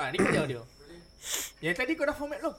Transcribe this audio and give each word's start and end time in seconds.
ah, 0.00 0.08
record 0.08 0.32
je 0.32 0.40
audio. 0.40 0.62
Yang 1.60 1.74
tadi 1.76 1.92
kau 1.92 2.08
dah 2.08 2.16
format 2.16 2.40
belum? 2.40 2.56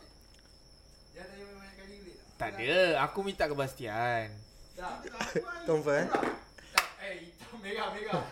Dia 1.18 1.24
tanya 1.26 1.44
banyak 1.50 1.74
kali 1.74 1.96
boleh 1.98 2.14
tak? 2.14 2.38
Tak 2.38 2.50
ada, 2.54 3.02
aku 3.02 3.20
minta 3.26 3.50
kepastian. 3.50 4.30
Tak. 4.78 5.10
Confirm 5.66 6.06
eh? 6.06 6.08
Tak. 6.10 6.24
Eh, 7.02 7.14
hitam 7.26 7.58
merah 7.66 7.88
merah. 7.90 8.24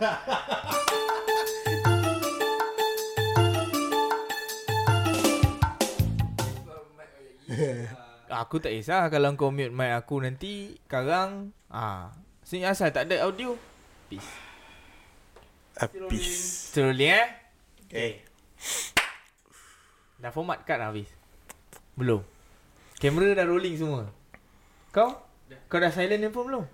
Aku 8.30 8.62
tak 8.62 8.70
kisah 8.70 9.10
kalau 9.10 9.34
kau 9.34 9.50
mute 9.50 9.74
mic 9.74 9.90
aku 9.90 10.22
nanti 10.22 10.78
sekarang 10.86 11.50
ah 11.66 12.14
sini 12.46 12.62
asal 12.62 12.94
tak 12.94 13.10
ada 13.10 13.26
audio. 13.26 13.58
Peace. 14.06 14.30
Habis. 15.74 16.70
Rolling 16.78 17.10
eh? 17.10 17.26
Okay. 17.90 18.29
Dah 20.20 20.28
format 20.28 20.60
kad 20.68 20.76
dah 20.76 20.92
habis? 20.92 21.08
Belum. 21.96 22.20
Kamera 23.00 23.32
dah 23.32 23.48
rolling 23.48 23.72
semua. 23.80 24.12
Kau? 24.92 25.16
Dah. 25.48 25.60
Kau 25.64 25.80
dah 25.80 25.88
silent 25.88 26.20
handphone 26.20 26.46
belum? 26.52 26.64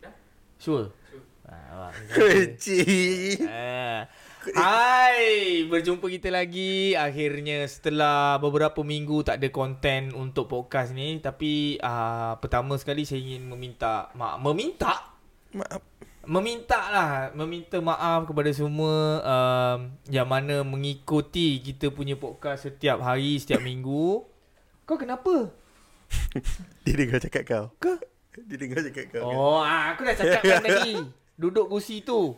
Dah. 0.00 0.14
Sure. 0.56 0.88
Sure. 1.12 1.24
Ah. 1.44 1.92
Kecil. 2.16 3.44
Ah. 3.44 4.08
Hai, 4.56 5.64
berjumpa 5.68 6.04
kita 6.08 6.32
lagi 6.32 6.96
akhirnya 6.96 7.64
setelah 7.68 8.40
beberapa 8.40 8.80
minggu 8.80 9.24
tak 9.24 9.40
ada 9.40 9.48
konten 9.52 10.12
untuk 10.12 10.48
podcast 10.48 10.92
ni 10.92 11.16
tapi 11.20 11.80
uh, 11.80 12.36
pertama 12.40 12.76
sekali 12.76 13.08
saya 13.08 13.24
ingin 13.24 13.48
meminta 13.48 14.12
maaf 14.12 14.36
meminta 14.44 15.16
Maaf. 15.56 15.80
Meminta 16.26 16.80
lah 16.90 17.10
meminta 17.32 17.78
maaf 17.78 18.28
kepada 18.28 18.50
semua 18.50 19.20
um, 19.22 19.78
yang 20.08 20.28
mana 20.28 20.60
mengikuti 20.62 21.60
kita 21.60 21.88
punya 21.90 22.16
podcast 22.16 22.66
setiap 22.68 23.00
hari 23.00 23.38
setiap 23.38 23.60
minggu 23.68 24.24
kau 24.84 24.96
kenapa 24.96 25.50
Dia 26.84 26.94
dengar 26.94 27.18
cakap 27.18 27.42
kau. 27.48 27.64
ke 27.80 27.96
Dia 28.44 28.56
dengar 28.60 28.84
cakap 28.84 29.04
kau. 29.10 29.24
kan? 29.24 29.34
oh 29.34 29.58
ah, 29.58 29.96
aku 29.96 30.00
dah 30.04 30.14
cakapkan 30.14 30.60
tadi 30.68 30.92
duduk 31.34 31.66
kursi 31.70 32.04
tu 32.04 32.36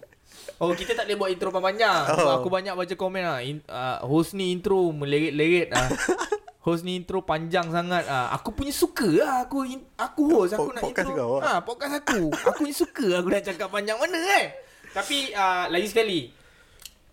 Oh 0.59 0.75
kita 0.75 0.99
tak 0.99 1.07
boleh 1.07 1.17
buat 1.23 1.31
intro 1.31 1.55
panjang 1.55 2.03
oh. 2.19 2.43
Aku 2.43 2.51
banyak 2.51 2.75
baca 2.75 2.95
komen 2.99 3.23
lah 3.23 3.39
In, 3.47 3.63
uh, 3.71 4.03
Host 4.03 4.35
ni 4.35 4.51
intro 4.51 4.91
meleret-leret 4.91 5.71
ah. 5.71 5.87
Host 6.67 6.83
ni 6.83 6.99
intro 6.99 7.23
panjang 7.23 7.71
sangat. 7.71 8.11
Ah. 8.11 8.35
Aku 8.35 8.51
punya 8.51 8.75
suka 8.75 9.07
lah 9.07 9.47
Aku 9.47 9.63
in, 9.63 9.87
aku 9.95 10.27
host 10.35 10.59
Aku 10.59 10.75
nak 10.75 10.83
podcast 10.83 11.07
intro. 11.07 11.23
kau, 11.23 11.35
ha? 11.39 11.63
Podcast 11.63 11.95
aku. 12.03 12.27
Aku 12.35 12.67
punya 12.67 12.75
suka 12.75 13.07
Aku 13.23 13.31
nak 13.31 13.47
cakap 13.47 13.71
panjang 13.71 13.95
mana 13.95 14.19
eh? 14.43 14.51
Tapi 14.91 15.31
uh, 15.31 15.71
lagi 15.71 15.87
sekali. 15.87 16.35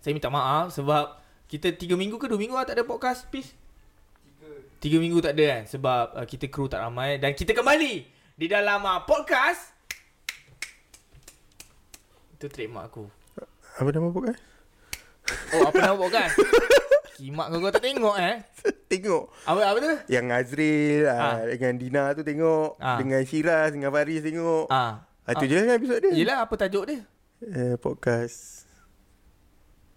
Saya 0.02 0.10
minta 0.10 0.26
maaf 0.26 0.74
Sebab 0.74 1.22
Kita 1.46 1.70
3 1.70 1.86
minggu 1.94 2.18
ke 2.18 2.26
2 2.26 2.34
minggu 2.34 2.50
lah 2.50 2.66
tak 2.66 2.82
ada 2.82 2.82
podcast 2.82 3.30
Peace 3.30 3.54
Tiga. 4.82 4.98
3 4.98 5.04
minggu 5.06 5.22
tak 5.22 5.38
ada 5.38 5.44
kan 5.46 5.62
Sebab 5.70 6.04
uh, 6.18 6.26
kita 6.26 6.50
kru 6.50 6.66
tak 6.66 6.82
ramai 6.82 7.22
Dan 7.22 7.38
kita 7.38 7.54
kembali 7.54 7.94
Di 8.34 8.50
dalam 8.50 8.82
uh, 8.82 9.06
podcast. 9.06 9.70
Itu 12.34 12.50
trademark 12.50 12.90
aku. 12.90 13.06
Apa 13.78 13.88
nama 13.94 14.10
podcast? 14.10 14.42
Oh 15.54 15.70
apa 15.70 15.78
nama 15.78 15.94
podcast 15.94 16.34
Kimak 17.14 17.46
kau, 17.46 17.58
kau 17.58 17.70
tak 17.70 17.80
tengok 17.80 18.16
eh 18.16 18.42
Tengok. 18.90 19.24
Apa 19.44 19.60
apa 19.64 19.78
tu 19.78 19.92
Yang 20.08 20.26
Azril 20.32 21.02
ah. 21.06 21.46
dengan 21.46 21.74
Dina 21.76 22.02
tu 22.10 22.20
tengok. 22.20 22.74
Ah. 22.76 22.98
Dengan 22.98 23.22
Syiraz 23.22 23.70
dengan 23.70 23.88
Faris 23.88 24.20
tengok. 24.20 24.66
Ah, 24.66 25.06
Ah, 25.22 25.32
tu 25.32 25.46
je 25.46 25.56
kan 25.56 25.72
episod 25.72 25.98
dia. 25.98 26.12
Yelah 26.12 26.42
apa 26.42 26.52
tajuk 26.54 26.84
dia 26.84 27.00
Eh, 27.40 27.78
podcast. 27.78 28.66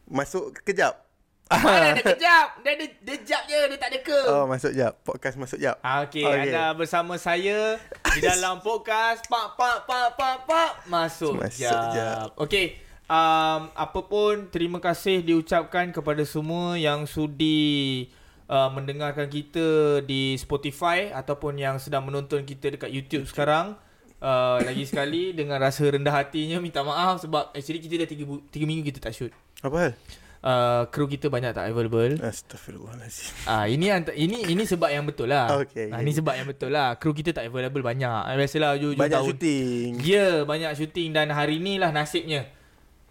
Masuk 0.06 0.56
kejap. 0.62 1.04
Mana 1.48 1.96
ada 1.96 2.04
kejap 2.06 2.60
Dia 2.60 2.76
ada 2.76 2.86
Dia 3.00 3.16
jap 3.24 3.44
je 3.46 3.56
Dia 3.56 3.78
tak 3.78 3.88
ada 3.88 4.00
ke 4.04 4.20
Oh, 4.28 4.44
masuk 4.46 4.68
jap. 4.70 5.00
Podcast 5.02 5.36
masuk 5.36 5.56
jap. 5.58 5.80
Ah, 5.80 6.04
okay, 6.04 6.20
Okey. 6.22 6.44
anda 6.46 6.76
bersama 6.76 7.16
saya 7.16 7.80
di 8.06 8.20
dalam 8.20 8.60
podcast 8.68 9.24
pak 9.26 9.56
pak 9.56 9.84
pak 9.84 10.08
pak 10.14 10.36
pak 10.44 10.70
masuk, 10.86 11.40
Masuk 11.40 11.56
jap. 11.62 11.92
jap. 11.92 12.28
Okey, 12.36 12.76
um, 13.08 13.62
apa 13.72 14.00
pun 14.04 14.48
terima 14.48 14.78
kasih 14.78 15.24
diucapkan 15.24 15.90
kepada 15.92 16.24
semua 16.24 16.76
yang 16.76 17.08
sudi 17.08 18.08
uh, 18.48 18.70
mendengarkan 18.72 19.28
kita 19.28 20.00
di 20.04 20.36
Spotify 20.36 21.12
ataupun 21.12 21.58
yang 21.58 21.80
sedang 21.80 22.06
menonton 22.06 22.44
kita 22.44 22.76
dekat 22.76 22.92
YouTube 22.92 23.26
sekarang. 23.28 23.76
Uh, 24.18 24.58
lagi 24.66 24.82
sekali 24.90 25.30
dengan 25.38 25.62
rasa 25.62 25.86
rendah 25.86 26.10
hatinya 26.10 26.58
minta 26.58 26.82
maaf 26.82 27.22
sebab 27.22 27.54
actually 27.54 27.78
kita 27.78 28.02
dah 28.02 28.10
3 28.10 28.50
3 28.50 28.66
minggu 28.70 28.84
kita 28.90 29.00
tak 29.02 29.14
shoot. 29.14 29.32
Apa 29.62 29.78
hal? 29.78 29.94
Uh, 30.38 30.86
kru 30.94 31.10
kita 31.10 31.34
banyak 31.34 31.50
tak 31.54 31.70
available. 31.70 32.18
Astagfirullahalazim. 32.22 33.34
Ah 33.52 33.66
ini 33.66 33.90
ant- 33.90 34.14
ini 34.14 34.46
ini 34.46 34.64
sebab 34.66 34.90
yang 34.90 35.06
betul 35.06 35.30
lah. 35.30 35.50
Okey. 35.62 35.90
Ah, 35.90 36.02
ini 36.02 36.14
sebab 36.14 36.34
yang 36.34 36.46
betul 36.50 36.70
lah. 36.74 36.94
Kru 37.02 37.14
kita 37.14 37.34
tak 37.34 37.50
available 37.50 37.82
banyak. 37.82 38.10
Ah, 38.26 38.34
Biasalah 38.38 38.78
hujung 38.78 38.98
Banyak 38.98 39.18
tahun. 39.18 39.28
syuting. 39.34 39.90
Ya, 40.06 40.14
yeah, 40.14 40.36
banyak 40.46 40.72
syuting 40.78 41.10
dan 41.14 41.34
hari 41.34 41.58
ni 41.58 41.82
lah 41.82 41.90
nasibnya. 41.90 42.57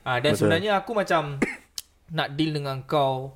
Ah 0.06 0.22
dan 0.22 0.38
Betul. 0.38 0.46
sebenarnya 0.46 0.78
aku 0.78 0.94
macam 0.94 1.42
nak 2.16 2.38
deal 2.38 2.54
dengan 2.54 2.78
kau 2.86 3.34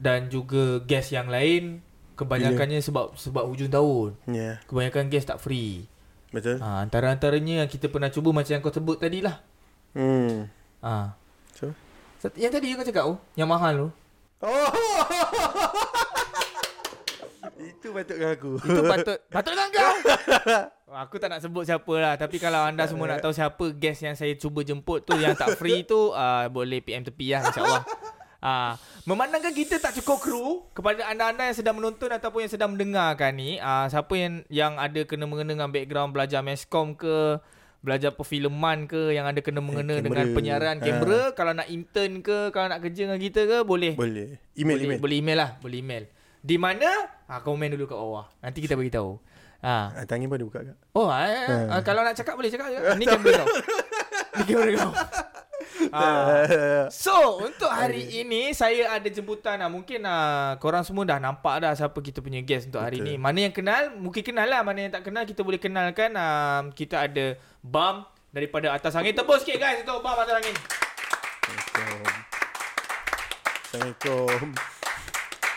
dan 0.00 0.32
juga 0.32 0.80
guest 0.88 1.12
yang 1.12 1.28
lain 1.28 1.84
kebanyakannya 2.16 2.80
sebab 2.80 3.20
sebab 3.20 3.44
hujung 3.52 3.68
tahun. 3.68 4.16
Ya, 4.32 4.32
yeah, 4.32 4.54
Kebanyakan 4.64 5.12
guest 5.12 5.28
tak 5.28 5.44
free. 5.44 5.84
betul. 6.32 6.56
Ah 6.64 6.80
antara-antaranya 6.80 7.60
yang 7.60 7.68
kita 7.68 7.92
pernah 7.92 8.08
cuba 8.08 8.32
macam 8.32 8.56
yang 8.56 8.64
kau 8.64 8.72
sebut 8.72 8.96
tadi 8.96 9.20
lah. 9.20 9.44
Hmm. 9.92 10.48
Ah. 10.80 11.12
So? 11.52 11.76
Sat- 12.16 12.40
Yang 12.40 12.56
tadi 12.56 12.72
kau 12.72 12.88
cakap 12.88 13.04
oh, 13.04 13.20
yang 13.36 13.52
mahal 13.52 13.76
tu. 13.76 13.88
Oh. 14.48 14.68
Itu 17.62 17.92
patut 17.92 18.16
dengan 18.16 18.32
aku. 18.32 18.52
Itu 18.56 18.82
patut 18.88 19.18
patut 19.28 19.52
dengan 19.52 19.68
kau. 19.68 19.92
Aku 20.92 21.16
tak 21.16 21.32
nak 21.32 21.40
sebut 21.40 21.64
siapa 21.64 21.94
lah 21.96 22.14
Tapi 22.20 22.36
kalau 22.36 22.68
anda 22.68 22.84
semua 22.84 23.08
nak 23.08 23.24
tahu 23.24 23.32
siapa 23.32 23.72
Guest 23.72 24.04
yang 24.04 24.12
saya 24.12 24.36
cuba 24.36 24.60
jemput 24.60 25.00
tu 25.08 25.16
Yang 25.16 25.40
tak 25.40 25.56
free 25.56 25.88
tu 25.88 26.12
uh, 26.12 26.44
Boleh 26.54 26.84
PM 26.84 27.00
tepi 27.00 27.32
lah 27.32 27.48
InsyaAllah. 27.48 27.82
Uh, 28.42 28.72
Memandangkan 29.08 29.54
kita 29.56 29.80
tak 29.80 29.96
cukup 29.96 30.18
kru 30.20 30.46
Kepada 30.76 31.08
anda-anda 31.08 31.48
yang 31.48 31.56
sedang 31.56 31.80
menonton 31.80 32.12
Ataupun 32.12 32.44
yang 32.44 32.52
sedang 32.52 32.76
mendengarkan 32.76 33.32
ni 33.32 33.56
uh, 33.56 33.88
Siapa 33.88 34.12
yang 34.18 34.44
yang 34.52 34.72
ada 34.76 35.00
kena-mengena 35.08 35.56
dengan 35.56 35.70
background 35.72 36.12
Belajar 36.12 36.44
meskom 36.44 36.92
ke 36.92 37.40
Belajar 37.80 38.12
perfilman 38.12 38.84
ke 38.84 39.16
Yang 39.16 39.26
ada 39.32 39.40
kena-mengena 39.40 39.94
Eh, 39.96 40.04
dengan 40.04 40.26
penyiaran 40.36 40.76
kamera 40.76 41.32
Kalau 41.32 41.56
nak 41.56 41.72
intern 41.72 42.20
ke 42.20 42.52
Kalau 42.52 42.68
nak 42.68 42.84
kerja 42.84 43.08
dengan 43.08 43.20
kita 43.22 43.40
ke 43.48 43.58
Boleh. 43.64 43.96
Boleh. 43.96 44.36
Email, 44.52 44.76
boleh, 44.76 44.84
email. 44.84 44.98
boleh 45.00 45.16
email 45.16 45.38
lah 45.40 45.50
Boleh 45.62 45.78
email. 45.80 46.04
Di 46.42 46.58
mana? 46.58 46.90
Ha, 47.30 47.38
komen 47.38 47.70
dulu 47.78 47.86
kat 47.86 47.94
bawah. 47.94 48.26
Nanti 48.42 48.58
kita 48.58 48.74
beritahu 48.74 49.14
Ha. 49.62 49.94
Ah, 49.94 50.04
tangan 50.10 50.26
pun 50.26 50.42
dia 50.42 50.46
buka 50.46 50.60
kat. 50.66 50.76
Oh, 50.90 51.06
eh, 51.06 51.22
eh. 51.22 51.46
Ha. 51.46 51.78
Uh, 51.78 51.82
kalau 51.86 52.02
nak 52.02 52.18
cakap 52.18 52.34
boleh 52.34 52.50
cakap 52.50 52.66
juga. 52.66 52.98
Ni 52.98 53.06
kamera 53.06 53.46
kau. 53.46 53.48
Ni 54.42 54.42
kamera 54.50 54.72
kau. 54.74 54.92
Ah. 55.94 56.90
So, 56.90 57.38
untuk 57.38 57.70
hari 57.70 58.22
ini 58.22 58.50
saya 58.58 58.90
ada 58.90 59.06
jemputan 59.06 59.62
lah. 59.62 59.70
Mungkin 59.70 60.02
uh, 60.02 60.58
korang 60.58 60.82
semua 60.82 61.06
dah 61.06 61.22
nampak 61.22 61.62
dah 61.62 61.78
siapa 61.78 61.94
kita 62.02 62.18
punya 62.18 62.42
guest 62.42 62.74
untuk 62.74 62.82
hari 62.82 62.98
Betul. 62.98 63.14
ini. 63.14 63.22
Mana 63.22 63.38
yang 63.46 63.54
kenal, 63.54 63.94
mungkin 63.94 64.22
kenal 64.26 64.50
lah. 64.50 64.66
Mana 64.66 64.78
yang 64.82 64.92
tak 64.92 65.06
kenal, 65.06 65.22
kita 65.22 65.46
boleh 65.46 65.62
kenalkan. 65.62 66.10
Uh, 66.10 66.74
kita 66.74 67.06
ada 67.06 67.38
Bam 67.62 68.02
daripada 68.34 68.74
Atas 68.74 68.98
Angin. 68.98 69.14
Tepuk 69.14 69.38
sikit 69.38 69.62
guys 69.62 69.78
untuk 69.86 70.02
Bam 70.02 70.18
Atas 70.18 70.42
Angin. 70.42 70.56
Assalamualaikum. 71.46 72.18
Assalamualaikum. 73.62 74.81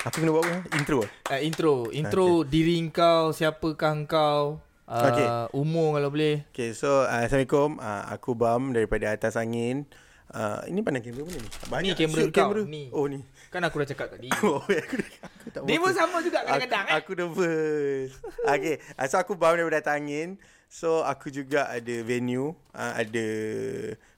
Apa 0.05 0.21
kena 0.21 0.37
buat 0.37 0.45
apa? 0.45 0.61
Intro? 0.77 1.01
Uh, 1.01 1.41
intro. 1.41 1.73
Intro 1.89 2.45
diri 2.45 2.77
kau, 2.93 3.33
siapakah 3.33 4.05
kau. 4.05 4.61
Uh, 4.85 5.01
Okay. 5.09 5.25
Umur 5.57 5.97
kalau 5.97 6.13
boleh. 6.13 6.45
Okay, 6.53 6.77
so 6.77 7.09
uh, 7.09 7.25
Assalamualaikum. 7.25 7.81
Uh, 7.81 8.03
aku 8.13 8.37
Bam 8.37 8.69
daripada 8.69 9.09
Atas 9.09 9.33
Angin. 9.33 9.89
Uh, 10.29 10.61
ini 10.69 10.85
pandang 10.85 11.01
kamera 11.01 11.25
mana 11.25 11.41
ni? 11.41 11.89
Ni 11.89 11.97
kamera 11.97 12.21
shoot 12.21 12.33
kau, 12.37 12.53
ni. 12.69 12.93
Oh, 12.93 13.09
ni. 13.09 13.25
Kan 13.49 13.65
aku 13.65 13.81
dah 13.81 13.89
cakap 13.89 14.13
tadi. 14.13 14.29
Oh, 14.45 14.61
aku, 14.61 14.95
aku 15.01 15.47
tak 15.49 15.61
Dia 15.65 15.77
pun 15.81 15.93
sama 15.97 16.21
juga 16.21 16.39
kadang-kadang 16.45 16.85
aku, 16.85 16.93
eh. 16.93 16.97
Aku 17.01 17.11
nervous. 17.17 18.09
okay, 18.45 18.75
uh, 19.01 19.05
so 19.09 19.17
aku 19.17 19.33
Bam 19.33 19.57
daripada 19.57 19.81
Atas 19.81 19.97
Angin. 19.97 20.37
So, 20.69 21.01
aku 21.01 21.33
juga 21.33 21.65
ada 21.65 21.95
venue. 22.05 22.53
Uh, 22.77 22.93
ada 22.93 23.25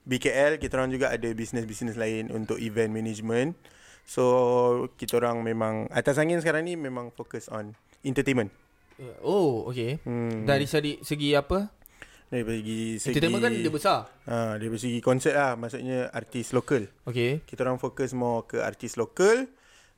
BKL. 0.04 0.60
Kita 0.60 0.84
orang 0.84 0.92
juga 0.92 1.08
ada 1.08 1.28
bisnes-bisnes 1.32 1.96
lain 1.96 2.28
untuk 2.28 2.60
event 2.60 2.92
management. 2.92 3.56
So, 4.08 4.24
kita 4.96 5.20
orang 5.20 5.44
memang... 5.44 5.84
Atas 5.92 6.16
Angin 6.16 6.40
sekarang 6.40 6.64
ni 6.64 6.80
memang 6.80 7.12
fokus 7.12 7.52
on 7.52 7.76
entertainment. 8.00 8.48
Oh, 9.20 9.68
okay. 9.68 10.00
Hmm. 10.08 10.48
Dari 10.48 10.64
segi, 10.64 11.04
segi 11.04 11.36
apa? 11.36 11.68
Dari 12.32 12.40
segi... 12.40 12.80
segi 12.96 13.12
Entertainment 13.12 13.44
kan 13.44 13.52
dia 13.52 13.68
besar. 13.68 13.98
Ha, 14.24 14.56
dari 14.56 14.72
segi 14.80 15.04
konsert 15.04 15.36
lah. 15.36 15.60
Maksudnya 15.60 16.08
artis 16.08 16.56
lokal. 16.56 16.88
Okay. 17.04 17.44
Kita 17.44 17.68
orang 17.68 17.76
fokus 17.76 18.16
more 18.16 18.48
ke 18.48 18.64
artis 18.64 18.96
lokal. 18.96 19.44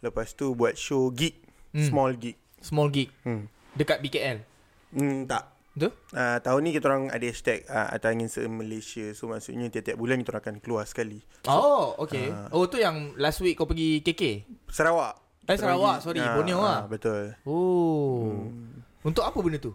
Lepas 0.03 0.35
tu 0.35 0.59
buat 0.59 0.75
show 0.75 1.15
gig. 1.15 1.39
Hmm. 1.71 1.87
Small 1.87 2.19
gig. 2.19 2.35
Small 2.59 2.91
gig. 2.91 3.15
Hmm. 3.23 3.47
Dekat 3.79 4.03
BKL. 4.03 4.43
Hmm, 4.91 5.31
tak. 5.31 5.55
Betul? 5.81 5.97
Uh, 6.13 6.39
tahun 6.45 6.61
ni 6.61 6.71
kita 6.77 6.85
orang 6.93 7.05
ada 7.09 7.25
hashtag 7.25 7.65
uh, 7.73 7.89
Atas 7.89 8.13
Angin 8.13 8.29
Se-Malaysia. 8.29 9.17
So 9.17 9.33
maksudnya 9.33 9.73
tiap-tiap 9.73 9.97
bulan 9.97 10.21
kita 10.21 10.37
orang 10.37 10.45
akan 10.45 10.57
keluar 10.61 10.85
sekali. 10.85 11.25
Oh, 11.49 11.97
okay. 11.97 12.29
Ah. 12.29 12.53
oh, 12.53 12.69
tu 12.69 12.77
yang 12.77 13.17
last 13.17 13.41
week 13.41 13.57
kau 13.57 13.65
pergi 13.65 14.05
KK? 14.05 14.45
Sarawak. 14.69 15.17
Eh, 15.49 15.57
Sarawak, 15.57 16.05
pergi- 16.05 16.05
sorry. 16.05 16.21
Ah, 16.21 16.37
Borneo 16.37 16.61
ah, 16.61 16.65
lah. 16.69 16.81
Betul. 16.85 17.33
Oh. 17.49 18.45
Hmm. 18.45 18.85
Untuk 19.01 19.25
apa 19.25 19.41
benda 19.41 19.57
tu? 19.57 19.73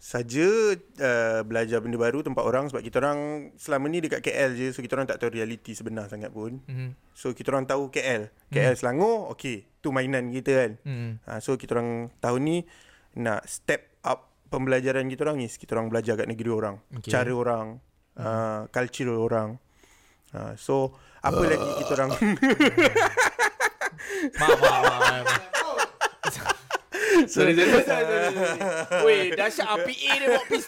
Saja 0.00 0.48
uh, 0.76 1.40
belajar 1.44 1.80
benda 1.80 1.96
baru 1.96 2.20
tempat 2.20 2.44
orang 2.44 2.68
sebab 2.68 2.80
kita 2.84 3.00
orang 3.00 3.52
selama 3.56 3.84
ni 3.88 4.00
dekat 4.00 4.24
KL 4.24 4.56
je 4.56 4.72
so 4.72 4.80
kita 4.80 4.96
orang 4.96 5.04
tak 5.04 5.20
tahu 5.20 5.32
realiti 5.32 5.72
sebenar 5.72 6.12
sangat 6.12 6.28
pun. 6.32 6.60
Hmm. 6.68 6.92
So 7.16 7.32
kita 7.32 7.56
orang 7.56 7.64
tahu 7.64 7.88
KL. 7.88 8.28
KL 8.52 8.76
Selangor, 8.76 9.32
okey, 9.32 9.64
tu 9.80 9.92
mainan 9.92 10.28
kita 10.32 10.52
kan. 10.56 10.72
Hmm. 10.84 11.10
Ha, 11.28 11.40
so 11.40 11.56
kita 11.56 11.76
orang 11.76 12.12
tahun 12.20 12.40
ni 12.44 12.56
nak 13.16 13.44
step 13.44 13.89
pembelajaran 14.50 15.06
kita 15.06 15.22
orang 15.24 15.38
is 15.40 15.54
kita 15.54 15.78
orang 15.78 15.88
belajar 15.88 16.18
kat 16.18 16.26
negeri 16.26 16.50
orang, 16.50 16.76
Okey. 16.98 17.08
cara 17.08 17.30
orang, 17.30 17.66
uh, 18.18 18.66
culture 18.68 19.08
orang. 19.08 19.56
Uh, 20.30 20.54
so 20.54 20.94
apa 21.22 21.42
lagi 21.42 21.70
kita 21.82 21.92
orang 21.98 22.10
Maaf, 24.38 24.58
maaf, 24.58 24.82
maaf. 24.84 25.26
sorry, 27.28 27.52
sorry, 27.54 27.82
sorry. 27.82 28.06
Weh, 29.06 29.34
dahsyat 29.34 29.66
RPA 29.66 30.12
dia 30.18 30.28
bawa 30.30 30.44
pis. 30.48 30.64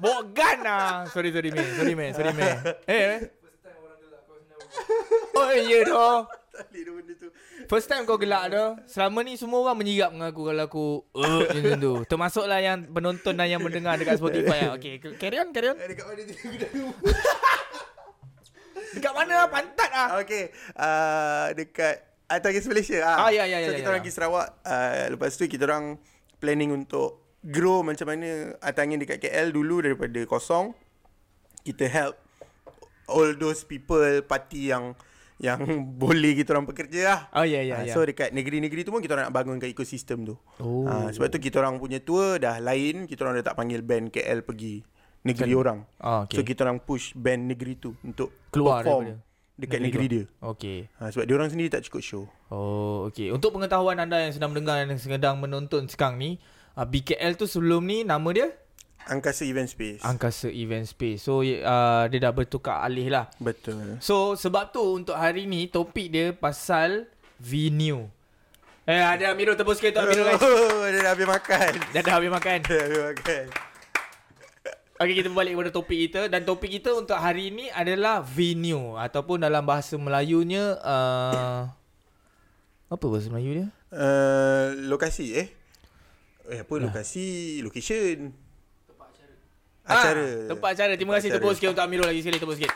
Bawa 0.00 0.20
gun 0.34 0.58
lah. 0.66 1.06
Sorry, 1.08 1.30
sorry, 1.30 1.50
man. 1.54 1.68
Sorry, 1.78 1.94
man. 1.94 2.10
Sorry, 2.12 2.32
man. 2.34 2.56
Eh, 2.90 2.98
eh. 2.98 3.18
Kau 3.22 3.50
senang 3.62 4.58
Oh, 5.38 5.50
ya 5.52 5.78
dah. 5.86 6.18
Tak 6.52 6.68
boleh 6.68 6.82
dah 6.82 6.92
benda 6.94 7.14
tu. 7.16 7.28
First 7.64 7.86
time 7.86 8.04
kau 8.04 8.16
gelak 8.16 8.44
dah. 8.48 8.76
Selama 8.84 9.18
ni 9.20 9.34
semua 9.34 9.58
orang 9.62 9.74
menyirap 9.74 10.12
dengan 10.12 10.28
aku 10.28 10.42
kalau 10.44 10.62
aku 10.62 10.84
uh, 11.14 11.40
macam 11.42 11.78
tu. 11.78 11.94
Termasuklah 12.06 12.60
yang 12.60 12.84
penonton 12.86 13.32
dan 13.32 13.48
yang 13.48 13.58
mendengar 13.58 13.96
dekat 13.96 14.20
Spotify. 14.20 14.58
lah. 14.62 14.76
Okay, 14.76 15.00
carry 15.16 15.40
on, 15.40 15.48
carry 15.50 15.72
on. 15.72 15.76
Eh, 15.76 15.88
Dekat 15.88 16.04
mana 16.04 16.20
tu. 16.22 16.34
Dekat 18.92 19.12
mana 19.16 19.32
lah? 19.34 19.48
Pantat 19.48 19.90
lah. 19.90 20.08
Okay, 20.20 20.52
uh, 20.76 21.48
dekat 21.54 21.94
Atas 22.28 22.48
Angin 22.48 22.64
Malaysia. 22.66 22.98
Ah, 23.02 23.16
Ah, 23.18 23.30
ya, 23.30 23.44
ya, 23.44 23.60
So 23.62 23.72
ya, 23.72 23.76
kita 23.76 23.80
ya, 23.80 23.88
orang 23.88 24.00
ya. 24.00 24.04
pergi 24.04 24.12
Sarawak. 24.12 24.48
Uh, 24.62 25.04
lepas 25.16 25.30
tu 25.32 25.44
kita 25.48 25.62
orang 25.64 25.84
planning 26.36 26.70
untuk 26.70 27.08
grow 27.40 27.80
macam 27.80 28.04
mana 28.06 28.52
Atas 28.60 28.84
Angin 28.84 29.00
dekat 29.00 29.16
KL 29.18 29.48
dulu 29.48 29.80
daripada 29.80 30.20
kosong. 30.24 30.76
Kita 31.62 31.88
help 31.88 32.16
all 33.08 33.32
those 33.32 33.64
people, 33.64 34.00
party 34.22 34.68
yang 34.68 34.92
yang 35.42 35.58
boleh 36.02 36.38
kita 36.38 36.54
orang 36.54 36.70
bekerja 36.70 37.00
lah. 37.04 37.20
Oh, 37.34 37.44
ya, 37.44 37.60
ya, 37.60 37.82
Ah, 37.82 37.84
ya. 37.84 37.92
So 37.92 38.06
dekat 38.06 38.30
negeri-negeri 38.30 38.86
tu 38.86 38.94
pun 38.94 39.02
kita 39.02 39.18
orang 39.18 39.28
nak 39.28 39.34
bangunkan 39.34 39.68
ekosistem 39.68 40.22
tu. 40.22 40.38
Oh. 40.62 40.86
Ah, 40.86 41.10
sebab 41.10 41.28
tu 41.28 41.42
kita 41.42 41.58
orang 41.60 41.76
punya 41.82 41.98
tour 41.98 42.38
dah 42.38 42.62
lain, 42.62 43.10
kita 43.10 43.26
orang 43.26 43.42
dah 43.42 43.52
tak 43.52 43.58
panggil 43.58 43.82
band 43.82 44.14
KL 44.14 44.46
pergi 44.46 44.86
negeri 45.26 45.52
orang. 45.52 45.82
Ah, 45.98 46.24
So 46.30 46.40
okay. 46.40 46.54
kita 46.54 46.62
orang 46.64 46.78
push 46.80 47.12
band 47.18 47.50
negeri 47.50 47.74
tu 47.76 47.98
untuk 48.06 48.30
Keluar 48.54 48.86
perform 48.86 49.18
daripada 49.18 49.30
dekat 49.52 49.78
negeri 49.78 50.06
negeri, 50.08 50.16
dia. 50.24 50.24
Okay. 50.42 50.78
Ha, 50.98 51.12
sebab 51.12 51.24
dia 51.28 51.34
orang 51.36 51.50
sendiri 51.52 51.68
tak 51.70 51.84
cukup 51.86 52.02
show. 52.02 52.24
Oh, 52.48 53.06
okay. 53.06 53.28
Untuk 53.30 53.52
pengetahuan 53.54 54.00
anda 54.00 54.18
yang 54.18 54.32
sedang 54.32 54.50
mendengar 54.50 54.82
dan 54.82 54.96
sedang 54.98 55.38
menonton 55.38 55.86
sekarang 55.86 56.18
ni, 56.18 56.40
uh, 56.74 56.86
BKL 56.88 57.36
tu 57.36 57.46
sebelum 57.46 57.84
ni 57.84 58.02
nama 58.02 58.26
dia 58.32 58.50
Angkasa 59.08 59.42
Event 59.42 59.68
Space. 59.70 60.02
Angkasa 60.02 60.48
Event 60.50 60.86
Space. 60.86 61.22
So 61.24 61.42
uh, 61.42 62.04
dia 62.06 62.18
dah 62.22 62.32
bertukar 62.34 62.84
alih 62.84 63.10
lah. 63.10 63.26
Betul. 63.42 63.98
So 63.98 64.38
sebab 64.38 64.70
tu 64.70 64.82
untuk 64.82 65.18
hari 65.18 65.48
ni 65.48 65.66
topik 65.66 66.10
dia 66.12 66.30
pasal 66.36 67.10
venue. 67.40 68.06
Eh 68.86 68.98
ada 68.98 69.30
Amirul 69.30 69.54
tepuk 69.54 69.78
sikit 69.78 69.98
untuk 69.98 70.10
Amirul 70.10 70.24
guys. 70.26 70.42
Oh, 70.42 70.86
dia 70.90 71.00
dah 71.02 71.12
habis 71.14 71.28
makan. 71.28 71.72
Dah 71.94 72.00
dah 72.02 72.14
habis 72.18 72.30
makan. 72.30 72.58
Dia 72.62 72.74
dah 72.74 72.84
habis 72.86 73.02
makan. 73.02 73.44
Okay 75.02 75.18
kita 75.18 75.34
berbalik 75.34 75.58
kepada 75.58 75.72
topik 75.74 75.98
kita 76.06 76.20
dan 76.30 76.46
topik 76.46 76.70
kita 76.78 76.94
untuk 76.94 77.18
hari 77.18 77.50
ni 77.50 77.66
adalah 77.74 78.22
venue 78.22 78.94
ataupun 78.94 79.42
dalam 79.42 79.66
bahasa 79.66 79.98
Melayunya 79.98 80.78
uh, 80.78 81.66
apa 82.92 83.04
bahasa 83.08 83.32
Melayu 83.32 83.64
dia? 83.64 83.68
Uh, 83.88 84.76
lokasi 84.92 85.32
eh. 85.32 85.48
Eh 86.46 86.60
apa 86.60 86.74
lokasi? 86.76 87.58
Location. 87.64 88.36
Acara. 89.82 90.26
Ah, 90.26 90.48
tempat 90.54 90.68
acara. 90.78 90.92
Terima 90.94 91.12
kasih 91.18 91.28
tepuk 91.34 91.52
sikit 91.58 91.74
untuk 91.74 91.84
Amirul 91.84 92.06
lagi 92.06 92.22
sekali 92.22 92.38
tepuk 92.38 92.56
sikit. 92.58 92.72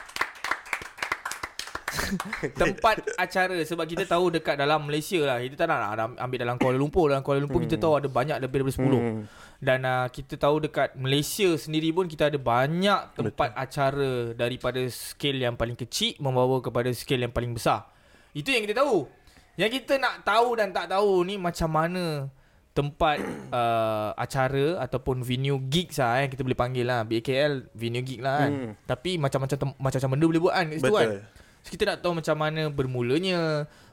tempat 2.60 3.02
acara 3.18 3.56
sebab 3.64 3.86
kita 3.88 4.04
tahu 4.06 4.30
dekat 4.30 4.54
dalam 4.58 4.84
Malaysia 4.86 5.18
lah 5.26 5.42
kita 5.42 5.66
tak 5.66 5.68
nak 5.68 6.16
ambil 6.20 6.38
dalam 6.38 6.56
Kuala 6.60 6.76
Lumpur 6.78 7.10
dalam 7.10 7.22
Kuala 7.24 7.42
Lumpur 7.42 7.60
hmm. 7.62 7.66
kita 7.66 7.76
tahu 7.80 7.92
ada 7.98 8.08
banyak 8.10 8.36
lebih 8.38 8.62
daripada 8.62 8.78
10 8.78 8.94
hmm. 8.94 9.20
dan 9.62 9.78
uh, 9.82 10.06
kita 10.10 10.34
tahu 10.38 10.56
dekat 10.68 10.94
Malaysia 10.98 11.48
sendiri 11.56 11.90
pun 11.90 12.06
kita 12.06 12.30
ada 12.30 12.38
banyak 12.38 13.16
tempat 13.16 13.50
Betul. 13.54 13.64
acara 13.64 14.10
daripada 14.36 14.80
skale 14.92 15.40
yang 15.42 15.56
paling 15.56 15.76
kecil 15.78 16.14
membawa 16.22 16.60
kepada 16.62 16.88
skale 16.92 17.26
yang 17.26 17.34
paling 17.34 17.56
besar 17.56 17.88
itu 18.36 18.52
yang 18.52 18.62
kita 18.64 18.76
tahu 18.84 19.08
yang 19.56 19.72
kita 19.72 19.96
nak 19.96 20.20
tahu 20.22 20.48
dan 20.60 20.68
tak 20.70 20.92
tahu 20.92 21.24
ni 21.24 21.40
macam 21.40 21.70
mana 21.72 22.28
tempat 22.76 23.16
uh, 23.56 24.12
acara 24.14 24.84
ataupun 24.84 25.24
venue 25.24 25.56
gigs 25.64 25.96
lah 25.96 26.20
eh 26.20 26.28
kita 26.28 26.44
boleh 26.44 26.54
panggil 26.54 26.84
lah 26.84 27.02
BKL 27.02 27.72
venue 27.72 28.04
gig 28.04 28.20
lah 28.20 28.36
kan 28.38 28.50
Hmm. 28.52 28.72
tapi 28.84 29.16
macam-macam 29.16 29.56
tem- 29.56 29.78
macam-macam 29.80 30.10
benda 30.12 30.26
boleh 30.28 30.42
buat 30.42 30.54
kan 30.54 30.66
kat 30.68 30.78
situ 30.78 30.92
kan 30.92 31.08
Betul. 31.08 31.64
so, 31.64 31.68
kita 31.72 31.82
nak 31.86 31.98
tahu 31.98 32.12
macam 32.14 32.36
mana 32.36 32.62
bermulanya 32.68 33.40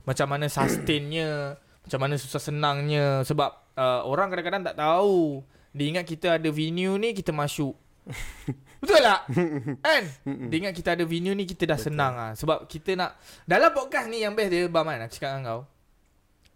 macam 0.03 0.27
mana 0.27 0.45
sustainnya 0.45 1.55
macam 1.83 1.99
mana 1.99 2.13
susah 2.15 2.43
senangnya 2.43 3.23
sebab 3.23 3.49
uh, 3.73 4.03
orang 4.03 4.27
kadang-kadang 4.27 4.63
tak 4.63 4.75
tahu 4.75 5.39
dia 5.71 5.85
ingat 5.87 6.03
kita 6.03 6.35
ada 6.35 6.49
venue 6.49 6.93
ni 6.95 7.15
kita 7.15 7.31
masuk 7.31 7.73
Betul 8.83 8.99
tak? 8.99 9.31
kan? 9.87 10.03
Dia 10.51 10.57
ingat 10.59 10.75
kita 10.75 10.91
ada 10.91 11.07
venue 11.07 11.31
ni 11.31 11.47
kita 11.47 11.63
dah 11.63 11.79
Betul. 11.79 11.87
senang 11.87 12.13
ah 12.13 12.31
sebab 12.35 12.67
kita 12.67 12.99
nak 12.99 13.15
dalam 13.47 13.71
podcast 13.71 14.11
ni 14.11 14.19
yang 14.19 14.35
best 14.35 14.51
dia 14.51 14.67
Bam 14.67 14.83
kan 14.83 14.99
aku 14.99 15.15
cakap 15.15 15.29
dengan 15.31 15.43
kau. 15.47 15.61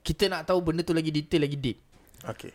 Kita 0.04 0.24
nak 0.28 0.44
tahu 0.44 0.60
benda 0.60 0.84
tu 0.84 0.92
lagi 0.92 1.08
detail 1.08 1.44
lagi 1.44 1.56
deep. 1.56 1.87
Okay. 2.26 2.54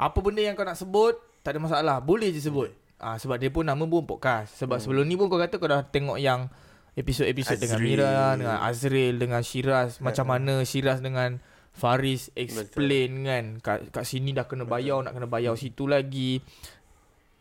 Apa 0.00 0.18
benda 0.24 0.40
yang 0.40 0.56
kau 0.56 0.64
nak 0.64 0.76
sebut 0.76 1.16
Tak 1.44 1.56
ada 1.56 1.60
masalah. 1.60 1.96
Boleh 2.00 2.32
je 2.32 2.40
sebut. 2.40 2.72
Ah, 3.00 3.16
Sebab 3.16 3.40
dia 3.40 3.48
pun 3.48 3.64
nama 3.64 3.80
pun 3.80 4.04
podcast. 4.04 4.56
Sebab 4.60 4.80
hmm. 4.80 4.84
sebelum 4.84 5.04
ni 5.08 5.16
pun 5.16 5.28
kau 5.28 5.40
kata 5.40 5.56
Kau 5.56 5.68
dah 5.68 5.84
tengok 5.84 6.20
yang 6.20 6.48
Episod-episod 6.96 7.56
dengan. 7.56 7.78
Mira 7.80 8.36
Dengan 8.36 8.58
Azril 8.64 9.16
Dengan 9.16 9.40
Shiraz. 9.44 10.00
Macam 10.04 10.28
mana 10.28 10.64
Shiraz 10.64 11.00
dengan 11.00 11.40
Faris 11.72 12.32
Explain 12.34 13.24
kan? 13.24 13.44
Kat, 13.62 13.78
kat 13.92 14.04
sini 14.04 14.36
dah 14.36 14.44
kena 14.44 14.64
bayar 14.68 15.00
Nak 15.04 15.16
kena 15.16 15.28
bayar 15.28 15.54
situ 15.56 15.88
lagi. 15.88 16.40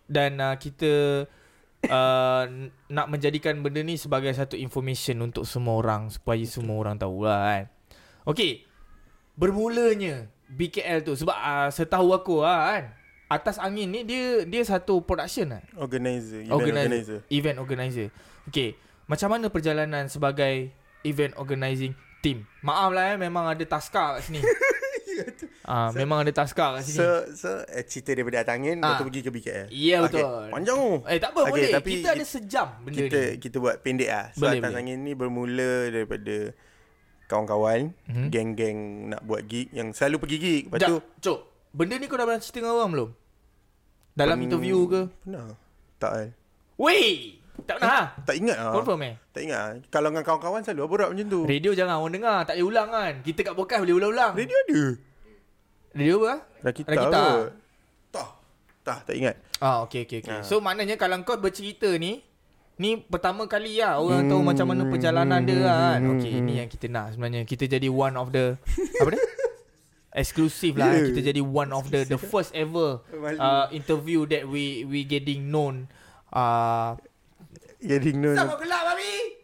Dan 0.09 0.39
uh, 0.39 0.55
kita 0.59 1.25
uh, 1.87 2.43
Nak 2.87 3.07
menjadikan 3.07 3.59
benda 3.59 3.83
ni 3.83 3.99
Sebagai 3.99 4.31
satu 4.35 4.55
information 4.55 5.23
Untuk 5.23 5.43
semua 5.43 5.75
orang 5.79 6.11
Supaya 6.11 6.43
semua 6.47 6.75
orang 6.79 6.95
tahu 6.99 7.27
lah 7.27 7.39
kan? 7.43 7.65
Okay 8.27 8.63
Bermulanya 9.39 10.38
BKL 10.49 10.99
tu 11.01 11.13
sebab 11.13 11.33
uh, 11.33 11.69
setahu 11.69 12.09
aku 12.11 12.41
lah 12.41 12.57
kan 12.71 12.83
atas 13.29 13.55
angin 13.55 13.85
ni 13.87 14.01
dia 14.01 14.41
dia 14.43 14.61
satu 14.63 14.99
production 14.99 15.47
lah 15.47 15.61
Organizer. 15.75 16.41
Event 16.41 16.51
Organizer. 16.51 16.81
organizer. 16.81 17.19
event 17.29 17.57
organizer 17.57 18.07
okay 18.43 18.69
macam 19.05 19.29
mana 19.29 19.45
perjalanan 19.47 20.05
sebagai 20.05 20.73
event 21.03 21.33
organizing 21.35 21.93
team 22.19 22.43
maaf 22.59 22.89
lah 22.89 23.13
eh 23.13 23.17
memang 23.17 23.45
ada 23.45 23.61
taska 23.63 24.17
kat 24.17 24.21
sini 24.23 24.41
ah 25.63 25.89
So- 25.89 25.95
memang 25.95 26.21
ada 26.21 26.31
taska 26.31 26.65
kat 26.73 26.83
sini 26.83 26.97
So, 26.97 27.05
so 27.31 27.49
eh, 27.67 27.83
cerita 27.83 28.11
daripada 28.11 28.41
atas 28.41 28.53
angin, 28.55 28.77
Ah. 28.79 28.95
lepas 28.95 29.05
pergi 29.05 29.21
ke 29.21 29.29
BKL. 29.29 29.67
Ya, 29.69 30.01
betul. 30.01 30.23
Okay. 30.23 30.49
Panjang 30.49 30.77
tu. 30.77 30.91
eh 31.05 31.17
tak 31.17 31.29
apa 31.29 31.39
Okay, 31.43 31.51
boleh 31.51 31.69
tapi 31.71 31.89
kita 31.93 32.07
ada 32.07 32.17
kita- 32.17 32.31
sejam 32.31 32.67
benda 32.79 32.97
kita 32.99 33.19
ni 33.19 33.37
kita 33.37 33.55
buat 33.59 33.75
pendek 33.79 34.09
ah. 34.09 34.25
So 34.31 34.41
Boleh, 34.41 34.57
atas 34.57 34.71
boleh. 34.71 34.81
angin 34.81 34.97
ni 34.99 35.13
bermula 35.13 35.71
daripada 35.87 36.35
kawan-kawan, 37.29 37.93
Mhm. 38.09 38.27
geng-geng 38.27 38.77
nak 39.07 39.21
buat 39.21 39.45
gig 39.45 39.69
yang 39.69 39.93
selalu 39.93 40.17
pergi 40.19 40.37
gig. 40.37 40.63
Lepas 40.65 40.81
Sekejap, 40.81 40.89
tu 40.91 40.97
cok 41.21 41.39
benda 41.69 41.95
ni 41.95 42.05
kau 42.05 42.17
dah 42.17 42.25
pernah 42.25 42.41
cerita 42.41 42.57
dengan 42.59 42.73
orang 42.73 42.91
belum 42.91 43.09
dalam 44.11 44.35
pen- 44.35 44.43
interview 44.43 44.77
ke 44.83 45.01
Pernah. 45.21 45.47
Tak 45.95 46.11
eh. 46.17 46.29
Weh 46.75 47.37
tak 47.59 47.75
pernah 47.75 47.91
ha? 47.91 48.03
Tak 48.17 48.35
ingat 48.35 48.57
ah. 48.57 48.71
confirm 48.71 48.99
eh 49.03 49.15
Tak 49.29 49.41
ingat 49.43 49.59
ah. 49.59 49.69
Kalau 49.89 50.07
dengan 50.09 50.23
kawan-kawan 50.23 50.63
selalu 50.63 50.81
borak 50.87 51.09
macam 51.11 51.27
tu. 51.27 51.41
Radio 51.43 51.71
jangan 51.71 51.99
orang 51.99 52.13
dengar 52.13 52.37
Tak 52.41 52.55
boleh 52.55 52.65
ulang 52.65 52.89
kan 52.89 53.13
Kita 53.19 53.39
kat 53.43 53.53
podcast 53.53 53.79
boleh 53.83 53.95
ulang-ulang 53.95 54.31
Radio 54.33 54.57
ada. 54.57 54.81
Radio 55.91 56.13
apa? 56.19 56.33
Rakita. 56.61 56.89
Rakita. 56.89 57.19
kot. 57.19 57.49
Tak. 58.09 58.29
Tak, 58.79 58.99
tak 59.05 59.15
ingat. 59.15 59.35
Ah 59.59 59.83
okay 59.83 60.01
okay, 60.01 60.19
okay. 60.19 60.33
Ah. 60.33 60.41
So 60.41 60.57
maknanya 60.57 60.95
kalau 60.95 61.19
kau 61.21 61.35
bercerita 61.35 61.91
ni 61.93 62.23
Ni 62.79 62.95
pertama 62.95 63.43
kali 63.45 63.83
lah 63.83 63.99
Orang 63.99 64.31
tahu 64.31 64.39
macam 64.39 64.71
mana 64.71 64.87
perjalanan 64.87 65.43
dia 65.43 65.59
lah 65.67 65.99
kan 65.99 66.15
Okay 66.15 66.31
ini 66.39 66.63
yang 66.63 66.69
kita 66.71 66.87
nak 66.87 67.13
sebenarnya 67.13 67.43
Kita 67.43 67.67
jadi 67.67 67.91
one 67.91 68.15
of 68.15 68.31
the 68.31 68.55
Apa 69.03 69.09
dia? 69.11 69.21
Eksklusif 70.23 70.79
lah 70.79 70.95
Yeah. 70.95 71.11
Kita 71.11 71.19
jadi 71.35 71.41
one 71.43 71.75
of 71.75 71.91
the 71.91 72.07
The 72.07 72.15
first 72.17 72.55
ever 72.55 73.03
uh, 73.35 73.67
Interview 73.69 74.23
that 74.31 74.47
we 74.47 74.87
We 74.87 75.03
getting 75.03 75.51
known 75.51 75.91
uh, 76.31 76.95
Getting 77.83 78.23
known. 78.23 78.39
Sama 78.39 78.55
gelap 78.59 78.95
babi 78.95 79.39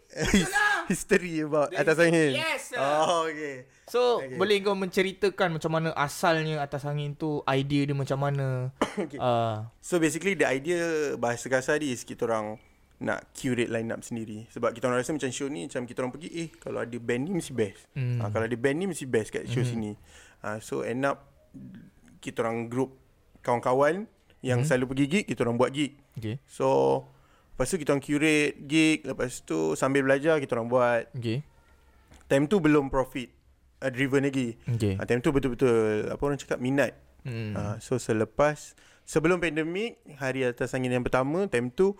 history 0.87 1.43
about 1.43 1.75
atas 1.75 1.99
angin. 1.99 2.39
Yes, 2.39 2.71
sir. 2.71 2.79
Oh, 2.79 3.27
okay. 3.27 3.67
So 3.85 4.23
Okay. 4.23 4.39
boleh 4.39 4.63
kau 4.63 4.73
menceritakan 4.73 5.59
macam 5.59 5.71
mana 5.75 5.89
asalnya 5.93 6.63
atas 6.63 6.87
angin 6.87 7.13
tu, 7.13 7.43
idea 7.45 7.85
dia 7.85 7.95
macam 7.97 8.19
mana? 8.23 8.71
Okay. 8.95 9.19
uh, 9.19 9.67
So 9.83 9.99
basically 9.99 10.39
the 10.39 10.47
idea 10.47 10.79
bahasa 11.19 11.51
kasar 11.51 11.83
dia 11.83 11.91
is 11.91 12.07
kita 12.07 12.23
orang 12.23 12.55
nak 12.95 13.35
curate 13.35 13.67
line 13.67 13.91
up 13.91 14.01
sendiri. 14.01 14.47
Sebab 14.49 14.71
kita 14.71 14.87
orang 14.87 15.03
rasa 15.03 15.11
macam 15.11 15.27
show 15.27 15.47
ni 15.47 15.67
macam 15.67 15.83
kita 15.83 15.99
orang 15.99 16.13
pergi 16.15 16.29
eh 16.31 16.49
kalau 16.55 16.79
ada 16.79 16.95
band 16.95 17.21
ni 17.27 17.31
mesti 17.35 17.51
best. 17.51 17.81
Hmm. 17.91 18.23
Ha, 18.23 18.31
kalau 18.31 18.45
ada 18.47 18.55
band 18.55 18.77
ni 18.77 18.85
mesti 18.87 19.05
best 19.05 19.29
kat 19.35 19.43
show 19.45 19.61
sini. 19.61 19.91
Ha, 20.41 20.59
so 20.59 20.79
end 20.79 21.03
up 21.03 21.27
kita 22.19 22.39
orang 22.41 22.71
group 22.71 22.95
kawan-kawan 23.41 24.07
yang 24.39 24.61
Hmm. 24.61 24.67
selalu 24.67 24.95
pergi 24.95 25.05
gig, 25.09 25.25
kita 25.27 25.43
orang 25.43 25.57
buat 25.57 25.69
gig. 25.69 25.97
okay. 26.15 26.39
So 26.47 27.01
lepas 27.55 27.67
tu 27.67 27.77
kita 27.77 27.91
orang 27.91 28.03
curate 28.03 28.53
gig, 28.63 29.03
lepas 29.03 29.31
tu 29.41 29.73
sambil 29.73 30.03
belajar 30.03 30.39
kita 30.39 30.55
orang 30.55 30.69
buat. 30.69 31.03
Okay. 31.13 31.43
Time 32.25 32.47
tu 32.47 32.57
belum 32.57 32.89
profit 32.89 33.29
uh, 33.79 33.91
driven 33.91 34.23
lagi. 34.23 34.55
Okay. 34.65 34.95
Ha, 34.95 35.03
time 35.03 35.19
tu 35.19 35.29
betul-betul 35.29 36.09
apa 36.09 36.21
orang 36.21 36.39
cakap 36.39 36.57
minat. 36.57 36.95
Hmm. 37.25 37.53
Uh, 37.53 37.75
so 37.77 37.97
selepas 37.97 38.73
sebelum 39.03 39.37
pandemik 39.37 39.97
hari 40.17 40.45
atas 40.45 40.73
angin 40.73 40.93
yang 40.93 41.03
pertama 41.03 41.45
time 41.45 41.69
tu 41.69 41.93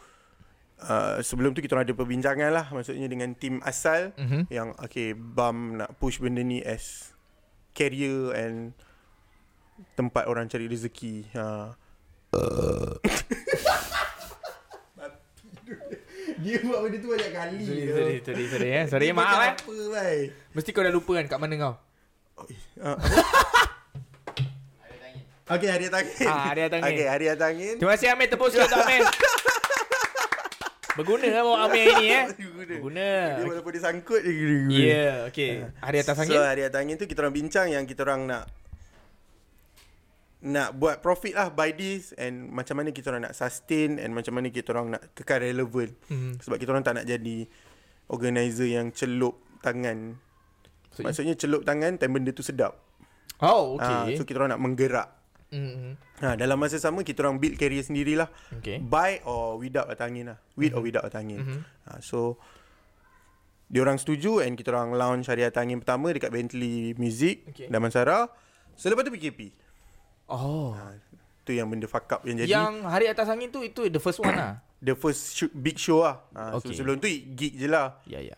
uh, 0.81 1.19
sebelum 1.19 1.51
tu 1.51 1.59
kita 1.59 1.73
orang 1.73 1.85
ada 1.85 1.93
perbincangan 1.93 2.49
lah 2.49 2.65
maksudnya 2.69 3.05
dengan 3.05 3.31
tim 3.33 3.61
asal 3.61 4.11
Mhm. 4.15 4.47
yang 4.49 4.75
okay 4.77 5.11
BAM 5.11 5.77
nak 5.77 5.95
push 5.95 6.17
benda 6.17 6.39
ni 6.39 6.59
as 6.59 7.15
career 7.71 8.31
and 8.31 8.71
tempat 9.93 10.25
orang 10.25 10.47
cari 10.47 10.65
rezeki. 10.65 11.27
Ha. 11.33 11.75
Dia 16.35 16.59
buat 16.61 16.79
benda 16.83 16.97
tu 16.99 17.07
banyak 17.07 17.31
kali. 17.31 17.63
Sorry, 17.63 17.85
sorry, 17.87 18.15
sorry, 18.21 18.43
sorry, 18.47 18.69
eh. 18.69 18.85
Sorry, 18.85 19.05
maaf 19.11 19.39
eh. 19.39 19.51
Apa, 19.55 19.73
bhai? 19.89 20.17
Mesti 20.51 20.69
kau 20.71 20.83
dah 20.83 20.91
lupa 20.91 21.11
kan 21.15 21.25
kat 21.27 21.39
mana 21.39 21.55
kau? 21.55 21.73
Oh, 22.35 22.45
uh? 22.81 22.97
Okay, 25.45 25.69
hari 25.69 25.85
atas 25.85 26.01
angin. 26.01 26.25
Ah, 26.25 26.49
hari 26.49 26.61
atas 26.65 26.81
angin. 26.81 26.89
Okay, 26.89 27.05
hari 27.05 27.25
atas 27.29 27.45
angin. 27.45 27.75
Terima 27.77 27.93
kasih 27.93 28.07
Amir 28.09 28.27
tepuk 28.27 28.49
sikit 28.49 28.65
Amir. 28.65 29.05
Berguna 30.95 31.27
lah 31.27 31.43
bawa 31.43 31.57
Amir 31.67 31.85
ini 31.93 32.07
eh. 32.07 32.25
Guna. 32.33 32.63
Berguna. 32.71 33.09
Dia 33.35 33.43
walaupun 33.45 33.71
dia 33.71 33.83
sangkut 33.83 34.21
dia 34.21 34.31
guna. 34.31 34.71
Ya, 34.71 34.79
yeah, 34.79 35.15
okey. 35.27 35.53
Hari 35.79 35.97
atas 35.99 36.15
angin. 36.17 36.31
So 36.31 36.41
hari 36.41 36.61
atas 36.63 36.79
angin 36.79 36.95
tu 36.95 37.05
kita 37.05 37.19
orang 37.19 37.35
bincang 37.35 37.67
yang 37.67 37.83
kita 37.83 38.01
orang 38.01 38.23
nak 38.25 38.43
nak 40.45 40.77
buat 40.77 41.01
profit 41.01 41.33
lah 41.33 41.49
by 41.49 41.73
this 41.73 42.13
and 42.15 42.53
macam 42.53 42.77
mana 42.77 42.93
kita 42.93 43.09
orang 43.09 43.25
nak 43.25 43.33
sustain 43.33 43.97
and 43.97 44.13
macam 44.13 44.37
mana 44.37 44.47
kita 44.47 44.71
orang 44.71 44.93
nak 44.93 45.03
kekal 45.11 45.41
relevant. 45.41 45.91
Mhm. 46.07 46.37
Sebab 46.39 46.55
kita 46.55 46.69
orang 46.69 46.85
tak 46.85 46.95
nak 46.95 47.05
jadi 47.05 47.49
organizer 48.07 48.69
yang 48.69 48.93
celup 48.93 49.41
tangan. 49.59 50.13
Maksudnya? 50.15 51.05
Maksudnya 51.09 51.35
celup 51.35 51.61
tangan 51.65 51.97
time 51.97 52.13
benda 52.13 52.31
tu 52.31 52.45
sedap. 52.45 52.77
Oh, 53.41 53.75
Ah, 53.81 54.05
okey. 54.07 54.15
so 54.15 54.23
kita 54.23 54.39
orang 54.39 54.53
nak 54.53 54.61
menggerak. 54.61 55.09
Mhm. 55.53 55.91
Ha, 56.25 56.33
dalam 56.35 56.57
masa 56.57 56.81
sama 56.81 57.05
kita 57.05 57.21
orang 57.21 57.37
build 57.37 57.55
career 57.55 57.85
sendirilah. 57.85 58.27
Okey. 58.59 58.81
By 58.81 59.21
or 59.27 59.61
without 59.61 59.87
atas 59.87 60.09
angin 60.09 60.33
lah. 60.33 60.37
With 60.57 60.73
or 60.73 60.81
without 60.81 61.05
atas 61.05 61.21
angin. 61.21 61.39
Mhm. 61.43 61.59
Ha, 61.85 62.01
so 62.01 62.41
dia 63.65 63.81
orang 63.81 63.97
setuju 63.97 64.45
and 64.45 64.53
kita 64.57 64.69
orang 64.73 64.93
launch 64.93 65.25
hari 65.29 65.41
atas 65.41 65.57
angin 65.61 65.81
pertama 65.81 66.13
dekat 66.13 66.29
Bentley 66.29 66.93
Music 66.97 67.45
Okay. 67.49 67.65
okay. 67.65 67.67
Damansara. 67.69 68.29
Selepas 68.75 69.05
tu 69.07 69.11
PKP. 69.13 69.53
Oh. 70.29 70.73
Ha, 70.73 70.97
tu 71.45 71.53
yang 71.53 71.69
benda 71.69 71.85
fuck 71.85 72.09
up 72.09 72.21
yang 72.25 72.41
jadi. 72.41 72.49
Yang 72.49 72.73
hari 72.89 73.05
atas 73.05 73.29
angin 73.29 73.49
tu 73.53 73.61
itu 73.61 73.85
the 73.89 74.01
first 74.01 74.21
one 74.21 74.33
lah. 74.33 74.61
The 74.85 74.93
first 74.93 75.33
shoot, 75.33 75.49
big 75.49 75.81
show 75.81 76.05
lah. 76.05 76.21
Ha, 76.37 76.59
okay. 76.59 76.69
Okay. 76.69 76.77
So 76.77 76.83
sebelum 76.83 77.01
tu 77.01 77.07
gig 77.09 77.57
je 77.57 77.65
lah. 77.65 77.97
Ya, 78.05 78.21
ya. 78.21 78.37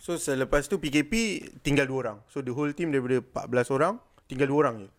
So 0.00 0.16
selepas 0.16 0.64
tu 0.64 0.80
PKP 0.80 1.12
tinggal 1.60 1.86
dua 1.86 1.98
orang. 2.08 2.18
So 2.32 2.40
the 2.40 2.56
whole 2.56 2.72
team 2.72 2.88
daripada 2.88 3.20
14 3.20 3.68
orang 3.74 4.00
tinggal 4.26 4.48
dua 4.48 4.58
orang 4.64 4.74
je. 4.86 4.90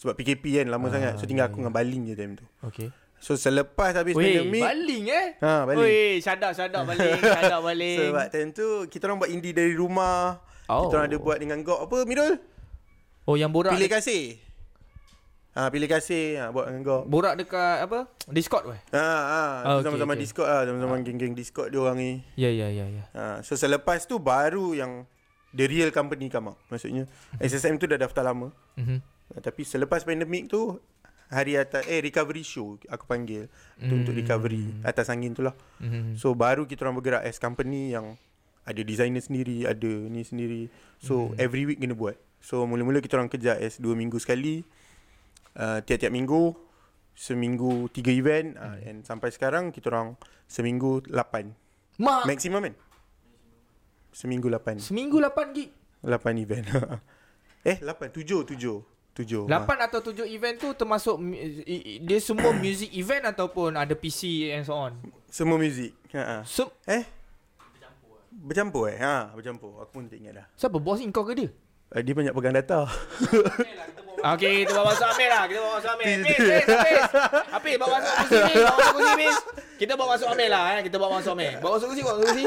Sebab 0.00 0.16
PKP 0.16 0.58
kan 0.58 0.72
lama 0.72 0.88
Ah, 0.88 0.92
sangat. 0.92 1.12
So 1.14 1.24
tinggal 1.24 1.46
ya, 1.46 1.48
aku 1.48 1.56
ya. 1.56 1.60
dengan 1.62 1.74
Balin 1.74 2.02
je 2.02 2.14
time 2.14 2.32
tu. 2.34 2.44
Okey. 2.64 2.88
So 3.20 3.36
selepas 3.36 3.92
habis 3.92 4.16
Weh, 4.16 4.40
pandemik. 4.40 4.62
baling 4.64 5.04
eh? 5.06 5.26
Ha, 5.38 5.68
Baling. 5.68 5.84
Weh, 5.84 6.12
shout 6.18 6.40
out, 6.40 6.56
shout 6.56 6.72
out 6.72 6.84
baling, 6.84 7.20
shout 7.36 7.52
out 7.52 7.60
baling. 7.60 7.98
Sebab 8.02 8.26
time 8.28 8.50
tu 8.50 8.66
kita 8.88 9.04
orang 9.04 9.18
buat 9.18 9.28
indie 9.28 9.52
dari 9.52 9.76
rumah. 9.76 10.40
Oh. 10.66 10.88
Kita 10.88 10.94
orang 10.96 11.06
ada 11.06 11.18
buat 11.18 11.36
dengan 11.36 11.60
Gok 11.60 11.80
apa 11.84 11.96
Mirul? 12.02 12.40
Oh, 13.24 13.36
yang 13.36 13.52
borak 13.52 13.76
Pilih 13.76 13.92
kasih. 13.92 14.40
Ha, 15.50 15.66
pilih 15.68 15.84
kasih 15.84 16.38
ha, 16.38 16.44
buat 16.48 16.64
dengan 16.64 16.80
Gok. 16.80 17.02
borak 17.04 17.34
dekat 17.36 17.84
apa? 17.84 18.08
Discord 18.24 18.64
weh. 18.66 18.80
Ha, 18.88 18.96
ha, 18.96 19.42
Ah, 19.60 19.76
tu 19.76 19.76
okey, 19.76 19.84
sama-sama 19.84 20.12
okey. 20.14 20.22
Discord 20.22 20.48
lah, 20.48 20.62
sama-sama 20.64 20.94
geng-geng 21.02 21.34
Discord 21.34 21.68
dia 21.68 21.78
orang 21.78 21.96
ni. 21.98 22.10
Ya, 22.34 22.48
ya, 22.48 22.70
ya, 22.70 22.86
ya. 22.88 23.04
Ha, 23.12 23.22
so 23.42 23.52
selepas 23.52 24.06
tu 24.06 24.16
baru 24.16 24.72
yang 24.72 25.04
the 25.50 25.66
real 25.66 25.90
company 25.90 26.30
come 26.30 26.48
out. 26.48 26.58
Maksudnya 26.70 27.04
SSM 27.36 27.76
tu 27.76 27.84
dah 27.84 27.98
daftar 27.98 28.24
lama. 28.24 28.48
Mhm. 28.78 29.19
Ha, 29.30 29.40
tapi 29.40 29.62
selepas 29.62 30.02
pandemik 30.02 30.46
tu 30.46 30.78
hari 31.30 31.54
atas 31.54 31.86
eh 31.86 32.02
recovery 32.02 32.42
show 32.42 32.74
aku 32.90 33.06
panggil 33.06 33.46
tu 33.78 33.94
untuk 33.94 34.10
Hmm. 34.10 34.20
recovery 34.20 34.64
atas 34.82 35.06
angin 35.06 35.30
tu 35.30 35.40
lah. 35.40 35.54
Mhm. 35.78 36.18
So 36.18 36.34
baru 36.34 36.66
kita 36.66 36.82
orang 36.82 36.98
bergerak 36.98 37.22
as 37.22 37.38
company 37.38 37.94
yang 37.94 38.18
ada 38.60 38.82
designer 38.82 39.22
sendiri, 39.22 39.62
ada 39.64 39.86
ni 39.86 40.20
sendiri. 40.20 40.66
So 40.98 41.30
Hmm. 41.30 41.38
every 41.38 41.64
week 41.64 41.78
kena 41.78 41.94
buat. 41.94 42.18
So 42.42 42.66
mula-mula 42.66 42.98
kita 42.98 43.14
orang 43.14 43.30
kerja 43.30 43.54
as 43.54 43.78
dua 43.78 43.94
minggu 43.94 44.18
sekali. 44.18 44.66
Uh, 45.50 45.78
tiap-tiap 45.80 46.10
minggu 46.10 46.54
seminggu 47.12 47.90
tiga 47.90 48.10
event 48.10 48.54
uh, 48.56 48.74
Hmm. 48.74 48.86
and 48.86 48.98
sampai 49.02 49.30
sekarang 49.30 49.70
kita 49.70 49.90
orang 49.90 50.14
seminggu 50.46 51.02
lapan. 51.06 51.54
Mak, 51.98 52.26
Maksimum 52.26 52.64
kan? 52.64 52.74
Seminggu 54.10 54.50
lapan. 54.50 54.80
seminggu 54.80 55.22
8 55.22 55.54
gig. 55.54 55.70
Lapan 56.02 56.34
event. 56.38 56.66
eh 57.70 57.78
lapan, 57.84 58.08
tujuh, 58.10 58.42
tujuh. 59.20 59.44
Tujuh. 59.44 59.66
8 59.68 59.86
atau 59.86 60.00
7 60.00 60.24
event 60.26 60.56
tu 60.56 60.68
termasuk 60.72 61.16
dia 62.00 62.18
semua 62.18 62.50
music 62.64 62.90
event 62.92 63.28
ataupun 63.28 63.76
ada 63.76 63.92
PC 63.92 64.50
and 64.50 64.64
so 64.64 64.74
on. 64.74 64.96
Ha. 64.96 65.08
Semua 65.28 65.56
muzik. 65.56 65.94
Ha. 66.10 66.42
So, 66.42 66.74
Eh? 66.84 67.06
Bercampur 68.30 68.88
eh? 68.88 68.96
Ha, 68.96 69.30
bercampur. 69.30 69.78
Aku 69.78 69.90
pun 69.92 70.08
tak 70.08 70.16
ingat 70.16 70.32
dah. 70.32 70.46
siapa 70.56 70.80
bos 70.80 70.96
ni 70.96 71.10
kau 71.10 71.22
ke 71.22 71.34
dia? 71.36 71.48
Uh, 71.90 72.00
dia 72.00 72.14
banyak 72.14 72.30
pegang 72.30 72.54
data. 72.54 72.86
Okey, 74.36 74.62
kita 74.62 74.76
bawa 74.76 74.92
masuk 74.92 75.06
Amir 75.10 75.28
lah. 75.28 75.42
Kita 75.48 75.58
bawa 75.58 75.72
masuk 75.80 75.90
Amir. 75.96 76.06
Hafiz, 76.06 76.38
Hafiz. 76.68 77.02
Hafiz, 77.50 77.74
bawa 77.80 77.90
masuk 77.98 78.12
kursi 78.20 78.36
ni. 78.38 78.52
Bawa 78.54 78.76
masuk 78.76 78.92
kursi, 78.94 79.10
Hafiz. 79.10 79.36
Kita 79.80 79.92
bawa 79.96 80.08
masuk 80.14 80.28
Amir 80.28 80.48
lah. 80.52 80.64
Eh. 80.70 80.80
Kita 80.86 80.96
bawa 81.00 81.10
masuk 81.18 81.32
Amir. 81.34 81.52
Bawa 81.58 81.72
masuk 81.76 81.86
kursi, 81.90 82.02
bawa 82.04 82.14
masuk 82.20 82.28
kursi. 82.30 82.44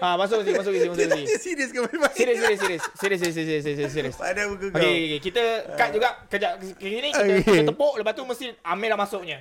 Ha, 0.00 0.16
masuk 0.16 0.40
kursi, 0.40 0.52
masuk 0.56 0.72
kursi, 0.72 0.88
masuk 0.88 1.04
kursi. 1.06 1.22
Serius 1.36 1.70
ke 1.70 1.78
main-main? 1.78 2.12
Serius, 2.12 2.38
serius, 2.40 2.60
serius. 2.60 2.82
Serius, 2.96 3.18
serius, 3.20 3.36
serius, 3.36 3.62
serius, 3.62 3.92
serius. 3.92 4.16
Pada 4.16 4.42
muka 4.48 4.66
kau. 4.66 4.80
Okey, 4.80 4.96
okay, 5.06 5.18
kita 5.20 5.42
cut 5.76 5.88
juga 5.92 6.08
kejap 6.26 6.52
ke 6.56 6.64
sini 6.80 7.08
kita, 7.10 7.20
Okey. 7.20 7.40
kita 7.44 7.62
tepuk 7.68 7.92
lepas 7.96 8.12
tu 8.12 8.22
mesti 8.24 8.44
Amir 8.62 8.88
dah 8.88 8.98
masuknya. 8.98 9.38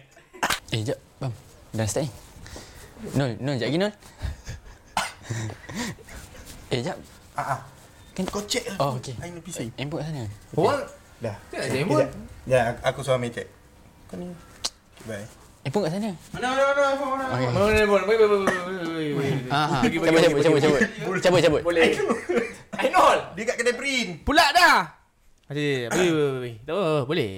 Eh, 0.69 0.83
jap. 0.83 0.99
Bam. 1.17 1.31
Dah 1.71 1.87
start 1.87 2.05
ni. 2.05 2.11
Nol, 3.15 3.31
Nol. 3.39 3.55
Sekejap 3.55 3.67
lagi, 3.67 3.79
Nol. 3.79 3.91
eh, 6.69 6.79
jap. 6.83 6.97
Ah, 7.33 7.55
ah. 7.55 7.59
Kan 8.11 8.27
Kau 8.27 8.43
check 8.43 8.67
lah. 8.67 8.77
Oh, 8.83 8.99
okey. 8.99 9.15
Aina 9.23 9.39
pising. 9.39 9.71
Input 9.79 10.03
sana. 10.03 10.27
Orang 10.53 10.83
Dah. 11.19 11.35
Kena 11.47 11.67
sembut. 11.67 12.07
Ya, 12.43 12.75
aku- 12.75 12.83
aku 12.83 12.99
suami 13.03 13.31
check. 13.31 13.47
Kau 14.11 14.19
ni. 14.19 14.27
Okay, 14.27 15.03
bye. 15.07 15.38
Input 15.59 15.81
kat 15.85 15.91
sana. 15.91 16.11
Mana, 16.31 16.47
mana, 16.49 16.63
mana, 16.63 16.81
mana, 16.95 17.05
mana. 17.05 17.25
Okey. 17.35 17.47
Mana 17.51 17.63
wait, 18.07 18.17
wait, 18.17 18.29
wait. 19.19 19.35
Ah, 19.51 19.55
ah. 19.59 19.81
Bagi, 19.83 19.97
bagi, 19.99 20.15
cabut, 20.15 20.39
cabut, 20.39 20.41
cabut, 20.41 20.61
cabut. 20.63 21.19
Cabut, 21.19 21.39
cabut. 21.43 21.61
Boleh. 21.67 21.89
Ainul. 22.81 23.17
Dia 23.35 23.43
kat 23.43 23.55
kedai 23.59 23.75
print. 23.75 24.09
Pula 24.23 24.45
dah. 24.55 24.77
Okey, 25.49 25.89
boleh, 25.89 26.09
boleh, 26.09 26.29
boleh. 26.31 26.53
Tak 26.63 26.73
apa, 26.73 26.89
boleh. 27.03 27.31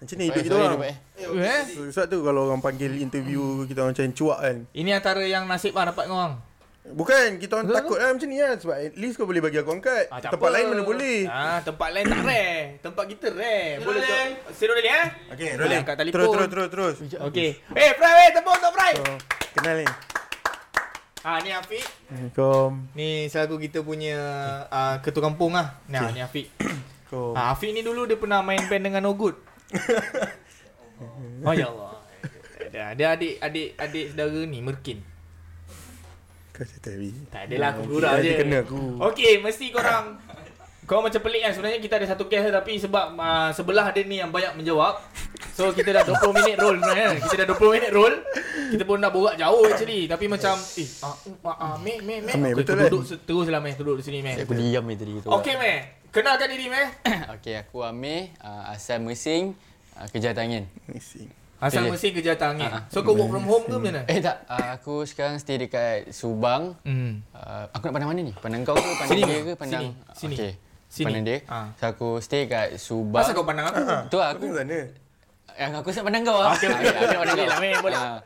Macam 0.00 0.14
ni 0.16 0.24
hidup 0.26 0.42
kita 0.42 0.54
orang. 0.56 0.80
eh. 0.82 0.96
Eh? 1.20 1.62
Sebab 1.92 2.06
tu 2.08 2.18
kalau 2.24 2.40
orang 2.48 2.60
panggil 2.60 2.92
interview 2.96 3.68
kita 3.68 3.84
orang 3.84 3.92
macam 3.92 4.10
cuak 4.10 4.38
kan. 4.40 4.56
Ini 4.72 4.90
antara 4.96 5.22
yang 5.22 5.44
nasib 5.46 5.70
lah 5.70 5.92
dapat 5.92 6.04
kau 6.08 6.16
orang. 6.16 6.34
Bukan, 6.80 7.36
kita 7.36 7.60
orang 7.60 7.68
Betul, 7.68 7.78
takut 7.84 7.98
lah 8.00 8.08
macam 8.16 8.28
ni 8.32 8.38
lah. 8.40 8.56
Sebab 8.56 8.72
at 8.72 8.94
least 8.96 9.14
kau 9.20 9.28
boleh 9.28 9.44
bagi 9.44 9.60
aku 9.60 9.70
angkat. 9.76 10.08
Ah, 10.08 10.16
tak 10.16 10.32
Tempat 10.32 10.48
apa. 10.48 10.56
lain 10.56 10.66
mana 10.72 10.82
boleh. 10.82 11.18
Ah, 11.28 11.58
tempat 11.60 11.88
lain 11.92 12.04
tak 12.08 12.22
rare. 12.24 12.56
Tempat 12.80 13.04
kita 13.04 13.26
rare. 13.36 13.68
Boleh 13.84 14.00
tu. 14.00 14.08
Rolling. 14.08 14.30
Zero 14.56 14.72
rolling 14.72 14.96
eh? 14.96 15.06
Okay, 15.36 15.50
rolling. 15.60 15.80
angkat 15.84 15.96
telefon. 16.00 16.16
Terus, 16.16 16.32
terus, 16.32 16.48
terus, 16.48 16.68
terus. 16.72 16.94
Okey. 17.28 17.50
Eh, 17.76 17.90
Fry, 18.00 18.12
weh, 18.16 18.28
tepuk 18.32 18.54
untuk 18.56 18.72
Fry. 18.72 18.92
So, 18.96 19.12
kenal 19.60 19.76
ni. 19.84 19.86
Ah, 21.20 21.36
ni 21.44 21.52
Afiq. 21.52 21.84
Assalamualaikum. 22.08 22.70
Ni 22.96 23.08
selaku 23.28 23.60
kita 23.60 23.84
punya 23.84 24.16
uh, 24.72 24.96
ketua 25.04 25.28
kampung 25.28 25.52
lah. 25.52 25.76
Nah, 25.84 26.08
ni 26.16 26.24
Afiq. 26.24 26.48
Ah, 27.36 27.52
Afiq 27.52 27.76
ni 27.76 27.84
dulu 27.84 28.08
dia 28.08 28.16
pernah 28.16 28.40
main 28.40 28.64
band 28.64 28.88
dengan 28.88 29.04
Ogut. 29.12 29.36
oh 31.44 31.52
ya 31.52 31.68
Allah. 31.68 32.00
Dia, 32.72 32.96
dia 32.96 33.06
adik 33.12 33.36
adik 33.36 33.68
adik 33.76 34.04
saudara 34.16 34.40
ni 34.48 34.58
Merkin. 34.64 35.09
Kau 36.60 36.92
Abi. 36.92 37.10
Tak 37.32 37.40
adalah 37.48 37.68
aku 37.72 37.82
gurau 37.88 38.14
je. 38.20 38.32
kena 38.36 38.58
aku. 38.60 38.80
Okey, 39.00 39.40
mesti 39.40 39.72
korang 39.72 40.20
kau 40.90 40.98
macam 40.98 41.22
pelik 41.22 41.46
kan 41.46 41.54
sebenarnya 41.54 41.78
kita 41.78 42.02
ada 42.02 42.06
satu 42.10 42.26
case 42.26 42.50
tapi 42.50 42.74
sebab 42.74 43.14
uh, 43.14 43.54
sebelah 43.54 43.94
dia 43.94 44.02
ni 44.02 44.18
yang 44.18 44.34
banyak 44.34 44.58
menjawab. 44.58 44.98
So 45.54 45.70
kita 45.70 45.94
dah 45.94 46.02
20 46.02 46.34
minit 46.34 46.58
roll 46.58 46.82
sebenarnya 46.82 47.06
kan. 47.06 47.16
Kita 47.22 47.34
dah 47.38 47.48
20 47.54 47.76
minit 47.78 47.90
roll. 47.94 48.14
Kita 48.74 48.82
pun 48.82 48.98
dah 48.98 49.12
borak 49.14 49.38
jauh 49.38 49.70
actually. 49.70 50.10
Tapi 50.10 50.26
macam 50.26 50.58
eh 50.58 50.88
ah 51.00 51.14
ah, 51.46 51.56
ah 51.62 51.74
meh 51.78 52.02
meh 52.02 52.18
meh. 52.26 52.34
Meh, 52.34 52.50
Okey, 52.50 52.58
betul 52.58 52.74
kan? 52.74 52.90
duduk 52.90 53.02
se- 53.06 53.22
teruslah 53.22 53.62
meh 53.62 53.78
duduk 53.78 54.02
di 54.02 54.04
sini 54.04 54.18
meh. 54.18 54.34
Aku 54.42 54.50
diam 54.50 54.82
ni 54.82 54.98
tadi 54.98 55.14
tu. 55.22 55.30
Okey 55.30 55.54
meh. 55.56 55.78
Kenalkan 56.10 56.50
diri 56.50 56.66
meh. 56.66 56.86
Okey, 57.38 57.54
aku 57.54 57.86
Amir, 57.86 58.34
uh, 58.42 58.74
asal 58.74 58.98
Mersing, 58.98 59.54
uh, 59.94 60.10
kerja 60.10 60.34
tangan. 60.34 60.66
Missing. 60.90 61.30
Asal 61.60 61.84
Boleh. 61.84 61.92
mesin 61.92 62.10
kerja 62.16 62.32
tangan. 62.34 62.70
Ah, 62.72 62.76
ah. 62.80 62.82
So 62.88 63.04
kau 63.04 63.12
work 63.12 63.28
from 63.28 63.44
home 63.44 63.64
ke 63.68 63.76
macam 63.76 63.92
mana? 63.92 64.00
Eh 64.08 64.16
tak, 64.18 64.48
uh, 64.48 64.68
aku 64.72 65.04
sekarang 65.04 65.36
stay 65.36 65.60
dekat 65.60 66.08
Subang. 66.08 66.72
Hmm. 66.82 67.20
Uh, 67.30 67.68
aku 67.70 67.84
nak 67.84 68.00
pandang 68.00 68.10
mana 68.10 68.20
ni? 68.24 68.32
Pandang 68.32 68.64
kau 68.64 68.72
ke? 68.72 68.80
Pandang 68.96 69.08
Sini, 69.12 69.22
dia 69.22 69.40
ke? 69.44 69.52
Pandang... 69.54 69.84
Sini, 69.84 70.16
sini. 70.16 70.34
Okey. 70.40 70.52
Sini. 70.88 71.04
Pandang 71.04 71.24
dia. 71.28 71.36
Ah. 71.46 71.68
So 71.76 71.84
aku 71.86 72.08
stay 72.18 72.48
kat 72.48 72.80
Subang. 72.80 73.20
Masa 73.20 73.36
kau 73.36 73.44
pandang 73.44 73.68
aku? 73.68 73.76
Tu 74.08 74.16
lah, 74.16 74.32
Aku 74.32 74.40
aku 74.40 74.56
sana. 74.56 74.78
yang 75.60 75.70
aku 75.76 75.88
nak 75.92 76.04
pandang 76.08 76.22
kau 76.24 76.38
ah. 76.40 76.50
Okey, 76.56 76.66
okey. 76.66 76.88
Aku 76.88 77.04
nak 77.04 77.20
pandang 77.20 77.36
Boleh 77.36 77.44
kau. 77.44 77.52
lah, 77.52 77.80
boleh. 77.84 78.00
Ah. 78.00 78.18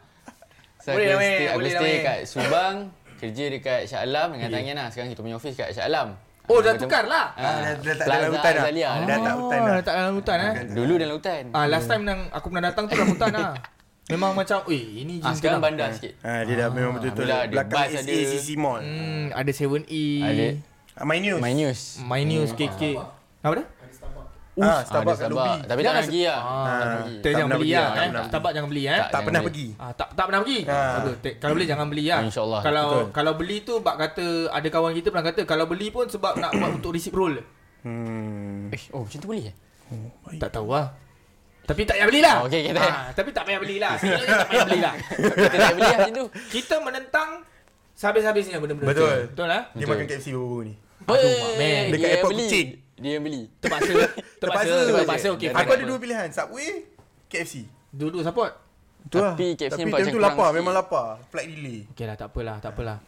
So 0.78 0.88
Boleh 0.94 1.06
aku 1.08 1.18
Mek, 1.18 1.26
stay, 1.26 1.44
aku 1.44 1.58
boleh 1.58 1.72
stay 1.72 1.90
Mek. 1.90 2.02
kat 2.06 2.18
Subang, 2.30 2.74
kerja 3.18 3.44
dekat 3.50 3.80
Shah 3.90 4.00
Alam 4.06 4.28
dengan 4.30 4.48
tangan 4.52 4.74
lah. 4.78 4.86
Sekarang 4.94 5.10
kita 5.10 5.20
punya 5.26 5.36
office 5.36 5.56
kat 5.58 5.68
Shah 5.74 5.86
Alam. 5.90 6.08
Oh, 6.44 6.56
Ah, 6.56 6.62
dah 6.62 6.74
tukar 6.76 7.04
lah. 7.06 7.32
Ah, 7.32 7.56
dah- 7.56 7.76
dah 7.78 7.94
tak 7.94 8.04
Plaza 8.04 8.18
dalam 8.18 8.30
hutan 8.30 8.52
dah. 8.52 8.62
Azalia. 8.62 8.86
Ah, 8.86 8.96
dah 9.00 9.16
tak 9.18 9.34
hutan 9.34 9.56
Oh, 9.56 9.64
dah. 9.64 9.72
dah 9.72 9.82
tak 9.82 9.94
dalam 9.94 10.14
hutan 10.14 10.36
eh. 10.38 10.52
Dulu 10.70 10.92
dalam 10.94 11.14
hutan. 11.16 11.42
Ah 11.50 11.64
last 11.66 11.86
time 11.86 12.04
yang 12.04 12.20
aku 12.28 12.46
pernah 12.46 12.64
datang 12.64 12.84
tu 12.84 12.92
dalam 12.92 13.08
hutan 13.10 13.30
lah. 13.32 13.52
Memang 14.12 14.30
macam, 14.34 14.58
eh 14.68 14.84
ini 15.00 15.14
Ah, 15.18 15.32
sekarang 15.32 15.58
bandar 15.58 15.88
sikit. 15.90 16.12
Ah, 16.20 16.44
dia 16.44 16.54
dah 16.54 16.68
memang 16.68 16.92
betul-betul. 16.94 17.24
Alhamdulillah, 17.24 17.40
ada 17.40 17.54
Belakang 17.54 17.80
bus 17.80 17.96
ada. 17.96 18.12
SACC 18.12 18.48
Mall. 18.54 18.80
Hmm, 18.80 19.24
ada 19.32 19.50
7E. 19.50 20.04
Ada 20.20 20.46
Ah, 20.94 21.04
My 21.04 21.18
News. 21.18 21.40
My 21.40 21.52
News. 21.52 21.80
My 21.98 22.22
News 22.22 22.50
KK. 22.52 22.82
Apa 23.40 23.54
dah? 23.54 23.66
Ah, 24.54 24.66
Ah, 24.70 24.80
Starbucks 24.86 25.18
kat 25.18 25.28
lobby. 25.28 25.50
Tapi 25.66 25.80
tak 25.80 25.82
Jangan 25.82 25.94
nak 25.94 26.06
pergi 26.06 26.22
lah. 26.22 26.38
Ah, 26.38 26.46
Tak 26.46 27.30
jangan 27.32 27.44
pernah 27.44 27.58
beli 27.58 27.72
lah 27.72 27.82
lah, 27.82 27.90
eh. 27.98 28.10
tak. 28.14 28.24
Starbucks 28.24 28.54
jangan 28.54 28.68
beli 28.70 28.82
eh. 28.84 28.94
Tak. 28.94 29.20
Pernah 29.20 29.40
beli. 29.40 29.48
pergi. 29.50 29.66
Ah, 29.74 29.92
tak 29.92 30.08
tak 30.10 30.24
pernah 30.24 30.40
pergi. 30.40 30.60
Ah. 30.64 30.98
Kalau 31.36 31.52
boleh 31.54 31.68
jangan 31.68 31.86
beli 31.90 32.04
lah. 32.06 32.18
Oh, 32.18 32.26
InsyaAllah. 32.26 32.60
Kalau 32.62 32.86
kalau 33.10 33.32
beli 33.34 33.56
tu 33.60 33.74
bak 33.80 33.96
kata 33.96 34.26
ada 34.48 34.68
kawan 34.68 34.92
kita 34.94 35.08
pernah 35.08 35.26
kata 35.26 35.40
kalau 35.42 35.64
beli 35.66 35.88
pun 35.90 36.06
sebab 36.06 36.32
nak 36.36 36.50
buat 36.52 36.70
untuk 36.72 36.94
receipt 36.94 37.12
roll. 37.12 37.34
Hmm. 37.82 38.70
Eh, 38.70 38.82
oh 38.90 39.02
macam 39.02 39.18
tu 39.18 39.28
boleh 39.28 39.44
eh? 39.44 39.54
Tak 40.38 40.50
tahu 40.50 40.70
lah. 40.70 40.86
Tapi 41.64 41.80
tak 41.82 41.96
payah 41.96 42.06
belilah. 42.06 42.34
Oh, 42.38 42.46
okey, 42.46 42.60
okey, 42.62 42.72
tak 42.72 42.84
Ah, 42.84 43.08
tapi 43.10 43.28
tak 43.32 43.42
payah 43.44 43.56
belilah. 43.58 43.92
Sebenarnya 43.96 44.36
tak 44.36 44.48
payah 44.48 44.64
belilah. 44.64 44.94
Kita 45.00 45.56
tak 45.64 45.72
boleh 45.72 45.88
lah 45.88 45.98
macam 45.98 46.12
tu. 46.14 46.26
Kita 46.52 46.74
menentang 46.78 47.28
sehabis-habisnya 47.94 48.56
benda-benda 48.58 48.88
Betul. 48.88 49.08
tu. 49.08 49.28
Betul 49.32 49.46
lah. 49.48 49.62
Dia 49.66 49.76
Betul. 49.80 49.90
makan 49.90 50.04
KFC 50.06 50.28
baru 50.30 50.58
ni. 50.60 50.74
Mak, 51.04 51.16
man. 51.16 51.64
Eh, 51.64 51.82
Dekat 51.88 52.00
yang 52.00 52.12
airport 52.14 52.30
beli. 52.30 52.44
Kuching. 52.44 52.68
Dia 52.94 53.10
yang 53.12 53.22
beli. 53.22 53.50
Terpaksa. 53.60 53.92
Terpaksa. 54.38 54.70
Terpaksa. 54.70 54.96
Terpaksa. 54.96 55.28
Okey. 55.32 55.48
Aku 55.48 55.58
fine. 55.60 55.74
ada 55.74 55.84
dua 55.84 55.98
pilihan. 55.98 56.28
Subway, 56.30 56.70
KFC. 57.26 57.54
Dua-dua 57.90 58.22
support. 58.22 58.52
Tu 59.04 59.16
lah. 59.16 59.32
Tapi 59.32 59.46
KFC 59.52 59.72
Tapi 59.72 59.82
time 59.82 59.92
macam 59.92 60.06
tu 60.08 60.20
lapar. 60.20 60.46
sikit. 60.46 60.56
Memang 60.56 60.74
lapar. 60.74 61.06
Flight 61.28 61.48
delay. 61.48 61.78
Okey 61.88 62.04
lah, 62.04 62.14
tak 62.14 62.28
apalah, 62.28 62.56
tak 62.58 62.70
apalah. 62.72 62.98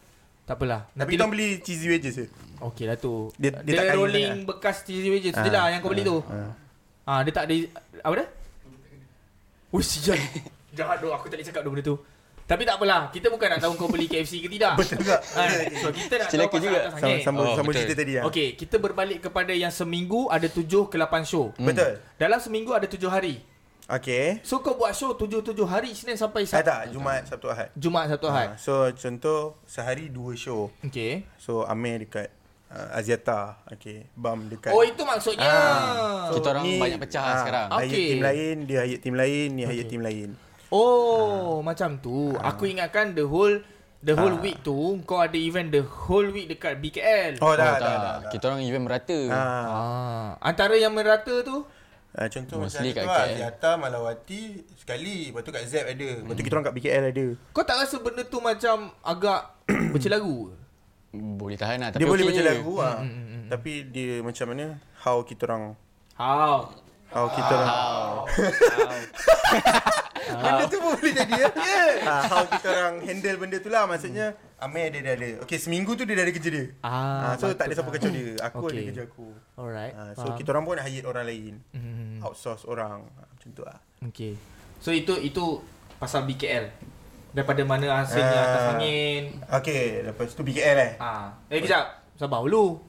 Tak 0.43 0.55
apalah. 0.55 0.81
Tapi 0.89 1.09
kita 1.11 1.25
beli 1.25 1.49
cheesy 1.59 1.87
wedges 1.87 2.15
je. 2.15 2.25
Okey 2.61 2.85
lah 2.85 2.95
tu. 2.95 3.27
Dia- 3.35 3.51
Dia, 3.57 3.63
dia 3.65 3.79
tak 3.83 3.95
rolling 3.95 4.31
sangat. 4.33 4.47
bekas 4.47 4.75
cheesy 4.81 5.09
wedges 5.09 5.33
tu 5.33 5.41
je 5.41 5.49
Ah, 5.49 5.53
lah 5.53 5.65
yang 5.69 5.81
kau 5.81 5.89
beli 5.89 6.03
tu. 6.03 6.17
ah. 6.23 6.51
Ah, 7.03 7.19
dia 7.21 7.31
tak 7.31 7.43
ada 7.45 7.55
apa 8.01 8.13
dah? 8.17 8.27
Oh 9.69 9.81
sial. 9.81 10.15
Jahat 10.71 10.99
doh 10.99 11.11
aku 11.11 11.25
tak 11.25 11.35
boleh 11.35 11.47
cakap 11.47 11.61
doh 11.61 11.71
benda 11.71 11.83
tu. 11.85 11.95
Tapi 12.47 12.63
tak 12.63 12.79
apalah. 12.79 13.11
Kita 13.11 13.27
bukan 13.27 13.47
nak 13.51 13.59
tahu 13.59 13.75
kau 13.75 13.91
beli 13.91 14.07
KFC 14.07 14.39
ke 14.39 14.47
tidak. 14.47 14.73
Betul 14.79 15.03
tak? 15.03 15.19
Ah, 15.35 15.51
so 15.77 15.91
kita 15.91 16.13
nak 16.15 16.27
Celaka 16.31 16.47
tahu 16.47 16.55
pasal 16.55 16.63
juga. 16.63 16.79
Sama, 16.87 17.15
sama, 17.19 17.39
Oh, 17.43 17.55
sama 17.59 17.67
betul. 17.67 17.79
cerita 17.83 17.93
tadi 17.93 18.13
lah. 18.15 18.23
Okey, 18.23 18.47
kita 18.55 18.75
berbalik 18.79 19.19
kepada 19.19 19.51
yang 19.51 19.67
seminggu 19.69 20.31
ada 20.31 20.47
7 20.47 20.63
ke 20.87 20.95
8 20.95 21.27
show. 21.27 21.51
Betul. 21.59 21.99
Dalam 22.15 22.39
seminggu 22.39 22.71
ada 22.71 22.87
7 22.87 23.03
hari. 23.05 23.43
Okay. 23.87 24.39
So 24.43 24.59
kau 24.59 24.75
buat 24.75 24.91
show 24.91 25.15
7-7 25.15 25.63
hari 25.63 25.91
Senin 25.91 26.15
sampai 26.15 26.43
Eh 26.43 26.47
Sabtu. 26.47 26.67
tak, 26.67 26.91
Jumaat, 26.91 27.23
Sabtu, 27.23 27.47
Ahad. 27.47 27.67
Jumaat 27.71 28.07
Sabtu 28.11 28.27
Ahad. 28.27 28.47
Ah, 28.47 28.59
so 28.59 28.83
contoh 28.91 29.55
sehari 29.63 30.07
dua 30.07 30.35
show. 30.35 30.67
Okey. 30.83 31.23
So 31.39 31.63
Amir 31.63 32.03
dekat 32.03 32.27
uh, 32.67 32.95
Aziata. 32.95 33.63
Okay. 33.71 34.07
Bam 34.11 34.47
dekat. 34.47 34.75
Oh 34.75 34.83
itu 34.83 35.03
maksudnya. 35.03 35.47
Ah. 35.47 36.27
Kita 36.31 36.47
orang 36.51 36.67
banyak 36.67 36.99
pecah 36.99 37.23
lah 37.23 37.35
sekarang. 37.43 37.67
Hayat 37.75 37.87
Okey. 37.87 38.07
tim 38.11 38.19
lain, 38.23 38.55
dia 38.67 38.77
hayat 38.83 38.99
tim 38.99 39.15
lain, 39.15 39.47
ni 39.55 39.63
hayat 39.63 39.83
Okey. 39.87 39.91
tim 39.91 40.01
lain. 40.03 40.29
Oh, 40.69 41.61
macam 41.61 41.95
tu. 41.97 42.35
Aku 42.35 42.65
ingatkan 42.65 43.11
the 43.11 43.23
whole 43.23 43.63
the 43.97 44.13
whole 44.13 44.29
Ah. 44.31 44.41
week 44.41 44.61
tu 44.61 44.75
kau 45.03 45.17
ada 45.17 45.33
event 45.33 45.69
the 45.69 45.81
whole 45.81 46.27
week 46.27 46.47
dekat 46.47 46.77
BKL. 46.77 47.39
Oh, 47.39 47.49
Oh, 47.49 47.53
dah, 47.53 47.75
tak. 47.75 47.79
dah, 47.79 47.95
dah, 47.95 48.15
dah. 48.19 48.29
Kita 48.29 48.43
orang 48.47 48.61
event 48.61 48.83
merata. 48.83 49.19
Ah. 49.27 49.37
Ah, 49.65 50.27
antara 50.41 50.75
yang 50.75 50.91
merata 50.91 51.41
tu 51.41 51.63
Ah, 52.11 52.25
contoh 52.25 52.57
macam 52.57 52.71
Mostly 52.73 52.89
tu 52.89 52.97
kat 52.97 53.05
lah. 53.05 53.53
KL. 53.53 53.75
Malawati 53.77 54.41
sekali. 54.75 55.29
Lepas 55.29 55.41
tu 55.43 55.51
kat 55.51 55.63
Zep 55.63 55.85
ada. 55.85 56.07
Lepas 56.17 56.33
tu 56.33 56.41
kita 56.41 56.53
orang 56.55 56.65
kat 56.65 56.75
BKL 56.75 57.05
ada. 57.07 57.25
kau 57.51 57.61
tak 57.61 57.77
rasa 57.77 57.95
benda 57.97 58.23
tu 58.23 58.39
macam 58.39 58.75
agak 59.01 59.41
bercelaru? 59.93 60.49
Boleh 61.13 61.55
tahan 61.55 61.77
lah. 61.77 61.89
Tapi 61.89 62.01
Dia 62.01 62.09
boleh 62.09 62.23
okey 62.23 62.31
baca 62.33 62.41
je. 62.41 62.47
lagu 62.49 62.73
lah. 62.75 62.97
Tapi 63.47 63.71
dia 63.87 64.19
macam 64.19 64.45
mana? 64.49 64.65
How 64.97 65.21
kita 65.21 65.45
orang 65.45 65.63
How? 66.13 66.73
How 67.07 67.25
kita 67.29 67.53
orang 67.53 67.69
Benda 70.29 70.63
tu 70.65 70.77
pun 70.77 70.91
boleh 70.93 71.13
jadi 71.13 71.33
ya. 71.33 71.47
Ah, 72.03 72.21
how 72.31 72.43
kita 72.43 72.67
orang 72.69 72.95
handle 72.99 73.37
benda 73.37 73.57
tu 73.57 73.69
lah 73.69 73.83
maksudnya 73.83 74.27
Amir 74.57 74.89
dia 74.89 75.01
dah 75.01 75.13
ada. 75.13 75.29
Okay 75.41 75.55
seminggu 75.55 75.93
tu 75.93 76.01
dia 76.01 76.13
dah 76.13 76.23
ada 76.23 76.31
kerja 76.31 76.49
dia. 76.49 76.65
Ah, 76.79 76.91
Ah, 77.21 77.33
so 77.33 77.47
tak 77.51 77.67
ada 77.67 77.73
siapa 77.73 77.89
kacau 77.89 78.09
dia. 78.09 78.33
Aku 78.43 78.57
Okay. 78.63 78.73
ada 78.73 78.81
kerja 78.87 79.01
aku. 79.05 79.27
Alright. 79.55 79.93
Ah, 79.93 80.11
so 80.13 80.25
kita 80.33 80.49
orang 80.49 80.63
pun 80.63 80.75
hayat 80.75 81.03
orang 81.03 81.25
lain. 81.25 81.53
Hmm, 81.71 82.17
Outsource 82.19 82.63
orang. 82.63 83.05
Ah, 83.15 83.27
Macam 83.27 83.49
tu 83.49 83.61
lah. 83.61 83.77
okay. 84.01 84.33
So 84.77 84.89
itu 84.89 85.13
itu 85.19 85.61
pasal 85.95 86.23
BKL. 86.23 86.73
Daripada 87.29 87.61
mana 87.61 88.01
hasilnya 88.01 88.33
Ah. 88.33 88.45
atas 88.47 88.63
angin. 88.73 89.23
Okay, 89.53 90.01
lepas 90.01 90.25
tu 90.27 90.41
BKL 90.41 90.77
eh. 90.79 90.91
Ah, 90.97 91.37
eh 91.45 91.59
kejap. 91.59 92.01
Sabar 92.13 92.41
dulu. 92.41 92.81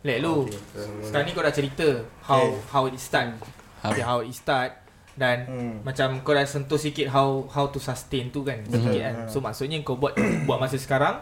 Let 0.00 0.22
lu. 0.22 0.46
Okay. 0.46 0.54
Sekarang 1.02 1.26
ni 1.26 1.32
kau 1.32 1.42
dah 1.42 1.50
cerita 1.50 1.88
how 2.22 2.38
Okay. 2.38 2.62
how 2.70 2.82
it 2.86 2.94
start. 2.96 3.34
Okay, 3.80 4.00
how 4.00 4.18
it 4.18 4.30
start 4.30 4.70
dan 5.18 5.44
Hmm. 5.44 5.74
macam 5.82 6.22
kau 6.22 6.30
dah 6.30 6.46
sentuh 6.46 6.78
sikit 6.78 7.10
how 7.10 7.42
how 7.50 7.66
to 7.66 7.76
sustain 7.76 8.30
tu 8.30 8.40
kan 8.40 8.62
Betul. 8.62 8.86
sikit 8.86 9.00
kan. 9.02 9.14
Ha. 9.18 9.22
So 9.26 9.42
maksudnya 9.42 9.82
kau 9.82 9.98
buat 9.98 10.14
buat 10.46 10.56
masa 10.56 10.78
sekarang 10.78 11.18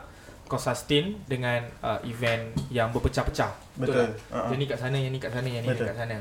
kau 0.47 0.61
sustain 0.61 1.19
dengan 1.25 1.65
uh, 1.81 1.99
event 2.05 2.53
yang 2.69 2.93
berpecah-pecah. 2.93 3.51
Betul. 3.75 4.15
tak? 4.15 4.31
Ha. 4.31 4.53
Yang 4.53 4.59
ni 4.61 4.67
kat 4.67 4.79
sana, 4.79 4.97
yang 4.97 5.11
ni 5.11 5.19
kat 5.19 5.33
sana, 5.33 5.49
yang 5.49 5.65
ni 5.65 5.71
Betul. 5.73 5.89
kat 5.89 5.97
sana. 5.97 6.17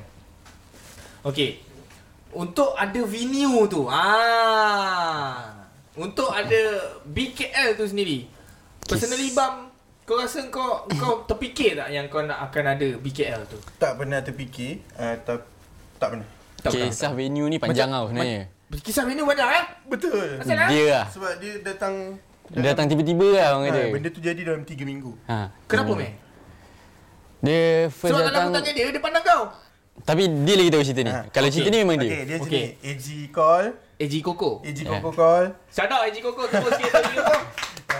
Okay. 1.22 1.50
Untuk 2.32 2.74
ada 2.74 3.02
venue 3.02 3.64
tu. 3.66 3.86
Ah. 3.86 5.56
Untuk 5.96 6.28
ada 6.28 6.62
BKL 7.06 7.76
tu 7.76 7.88
sendiri. 7.88 8.28
Personally 8.84 9.32
Bam, 9.32 9.72
kau 10.04 10.20
rasa 10.20 10.44
kau 10.50 10.84
kau 10.92 11.24
terfikir 11.24 11.74
tak 11.74 11.90
yang 11.90 12.06
kau 12.06 12.22
nak 12.22 12.52
akan 12.52 12.76
ada 12.76 12.88
BKL 13.00 13.48
tu? 13.48 13.58
Tak 13.80 13.96
pernah 13.96 14.20
terfikir. 14.20 14.84
Uh, 14.94 15.16
tak, 15.24 15.48
tak 15.96 16.08
pernah. 16.12 16.28
Tak. 16.66 16.90
Kisah 16.90 17.12
venue 17.14 17.46
ni 17.46 17.58
panjang 17.58 17.90
tau 17.90 18.10
sebenarnya. 18.10 18.42
Kisah 18.76 19.04
venue 19.06 19.24
banyak 19.24 19.48
eh? 19.48 19.64
Betul. 19.86 20.42
Asal 20.42 20.56
lah? 20.56 20.68
Dia 20.68 20.86
lah. 20.90 21.06
Sebab 21.08 21.32
dia 21.38 21.54
datang 21.62 21.94
Dia 22.46 22.62
datang 22.64 22.86
tiba-tiba 22.86 23.28
lah 23.32 23.46
orang 23.54 23.64
kata. 23.68 23.80
ha, 23.80 23.90
benda 23.90 24.10
tu 24.10 24.20
jadi 24.20 24.42
dalam 24.42 24.62
3 24.62 24.74
minggu. 24.82 25.12
Ha. 25.26 25.50
Kenapa 25.66 25.92
meh? 25.94 26.12
Dia 27.40 27.90
first 27.90 28.10
Sebab 28.10 28.20
kalau 28.20 28.30
datang 28.30 28.44
aku 28.44 28.58
tanya 28.58 28.72
dia, 28.74 28.86
dia 28.90 29.02
pandang 29.02 29.24
kau. 29.24 29.44
Tapi 29.96 30.22
dia 30.44 30.56
lagi 30.56 30.70
tahu 30.70 30.84
cerita 30.84 31.02
ni. 31.02 31.12
Ha, 31.12 31.22
Kalau 31.30 31.48
cerita 31.48 31.70
ni 31.70 31.78
memang 31.80 31.98
Okay, 31.98 32.06
dia. 32.06 32.22
dia 32.22 32.38
Okay. 32.38 32.66
okay. 32.76 32.92
AG 32.92 33.08
call, 33.32 33.66
AG 33.96 34.14
Koko. 34.20 34.52
AG 34.62 34.78
Yeah. 34.78 34.92
Coco 35.00 35.10
call. 35.14 35.44
Shout 35.70 35.88
out 35.88 36.02
AG 36.04 36.18
Koko, 36.20 36.42
tepuk 36.46 36.70
sikit 36.74 36.92
AG 36.92 37.12
Koko. 37.16 37.36
Ha. 37.90 38.00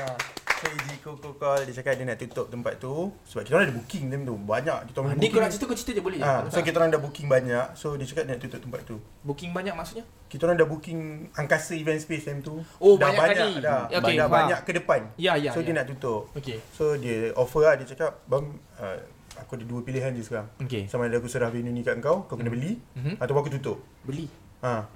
AG 0.58 0.88
Coco 1.00 1.36
call 1.36 1.68
dia 1.68 1.76
cakap 1.76 1.94
dia 1.96 2.06
nak 2.06 2.18
tutup 2.18 2.48
tempat 2.48 2.80
tu 2.80 3.12
sebab 3.24 3.44
kita 3.44 3.54
orang 3.54 3.68
ada 3.68 3.76
booking 3.76 4.06
time 4.08 4.24
tu. 4.24 4.36
Banyak 4.36 4.78
kita 4.86 4.98
orang 4.98 5.12
Ni 5.12 5.18
booking. 5.18 5.32
kau 5.32 5.40
nak 5.40 5.52
cerita, 5.52 5.66
kau 5.66 5.76
cerita 5.76 5.92
je 5.92 6.02
boleh 6.02 6.18
je. 6.18 6.24
Ha, 6.24 6.34
Tak 6.42 6.50
so 6.50 6.58
kita 6.62 6.78
orang 6.78 6.90
dah 6.90 7.02
booking 7.02 7.28
banyak. 7.28 7.66
So 7.74 7.88
dia 7.94 8.06
cakap 8.06 8.24
dia 8.24 8.32
nak 8.32 8.42
tutup 8.42 8.60
tempat 8.60 8.80
tu. 8.84 8.96
Booking 9.22 9.52
banyak 9.52 9.74
maksudnya? 9.74 10.06
Kita 10.26 10.42
orang 10.44 10.58
dah 10.58 10.66
booking 10.66 11.00
angkasa 11.34 11.74
event 11.74 12.00
space 12.00 12.24
time 12.24 12.40
tu. 12.40 12.64
Oh, 12.78 12.96
dah 12.96 13.12
banyak 13.12 13.36
kali. 13.36 13.56
Dah, 13.60 13.86
okay, 13.90 14.16
dah 14.16 14.26
faham. 14.26 14.32
banyak 14.32 14.60
ke 14.62 14.72
depan. 14.74 15.02
Ya, 15.16 15.34
ya, 15.36 15.52
So 15.52 15.60
ya. 15.60 15.66
dia 15.66 15.74
nak 15.76 15.86
tutup. 15.88 16.22
Okay. 16.34 16.58
So 16.72 16.96
dia 16.96 17.18
offer 17.34 17.62
lah 17.62 17.76
dia 17.76 17.86
cakap, 17.86 18.24
"Bang, 18.26 18.46
uh, 18.76 18.98
aku 19.38 19.56
ada 19.56 19.66
dua 19.66 19.80
pilihan 19.82 20.10
je 20.12 20.24
sekarang. 20.24 20.48
Okay. 20.58 20.88
Sama 20.88 21.06
ada 21.06 21.18
aku 21.18 21.28
serah 21.28 21.50
venue 21.50 21.70
ni 21.70 21.82
kat 21.82 22.00
kau, 22.00 22.24
kau 22.24 22.34
kena 22.34 22.48
beli 22.48 22.80
Mhm. 22.96 23.20
atau 23.20 23.34
aku 23.34 23.52
tutup." 23.52 23.78
Beli. 24.02 24.32
Ha. 24.62 24.88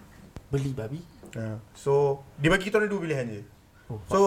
Beli 0.47 0.71
babi. 0.71 1.03
Ha. 1.35 1.59
So 1.73 2.23
dia 2.35 2.47
bagi 2.47 2.65
kita 2.65 2.79
orang 2.79 2.89
dua 2.89 2.99
pilihan 2.99 3.25
je. 3.29 3.41
Oh, 3.87 3.97
So 4.05 4.17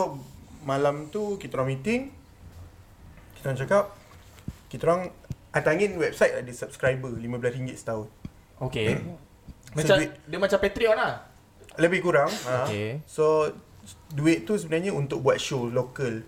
malam 0.62 1.10
tu 1.10 1.36
kita 1.38 1.58
orang 1.58 1.76
meeting 1.76 2.10
kita 3.38 3.52
orang 3.52 3.58
cakap 3.58 3.84
kita 4.70 4.82
orang 4.88 5.02
Atangin 5.52 6.00
website 6.00 6.32
ada 6.32 6.48
subscriber 6.48 7.12
RM15 7.12 7.76
setahun. 7.76 8.08
Okay. 8.56 8.96
macam 9.76 10.00
duit- 10.00 10.16
dia 10.24 10.38
macam 10.40 10.58
Patreon 10.64 10.96
lah. 10.96 11.28
Lebih 11.76 12.00
kurang. 12.00 12.32
ha. 12.48 12.64
Okay. 12.64 13.04
So 13.04 13.52
duit 14.08 14.48
tu 14.48 14.56
sebenarnya 14.56 14.96
untuk 14.96 15.20
buat 15.20 15.36
show 15.36 15.68
lokal. 15.68 16.24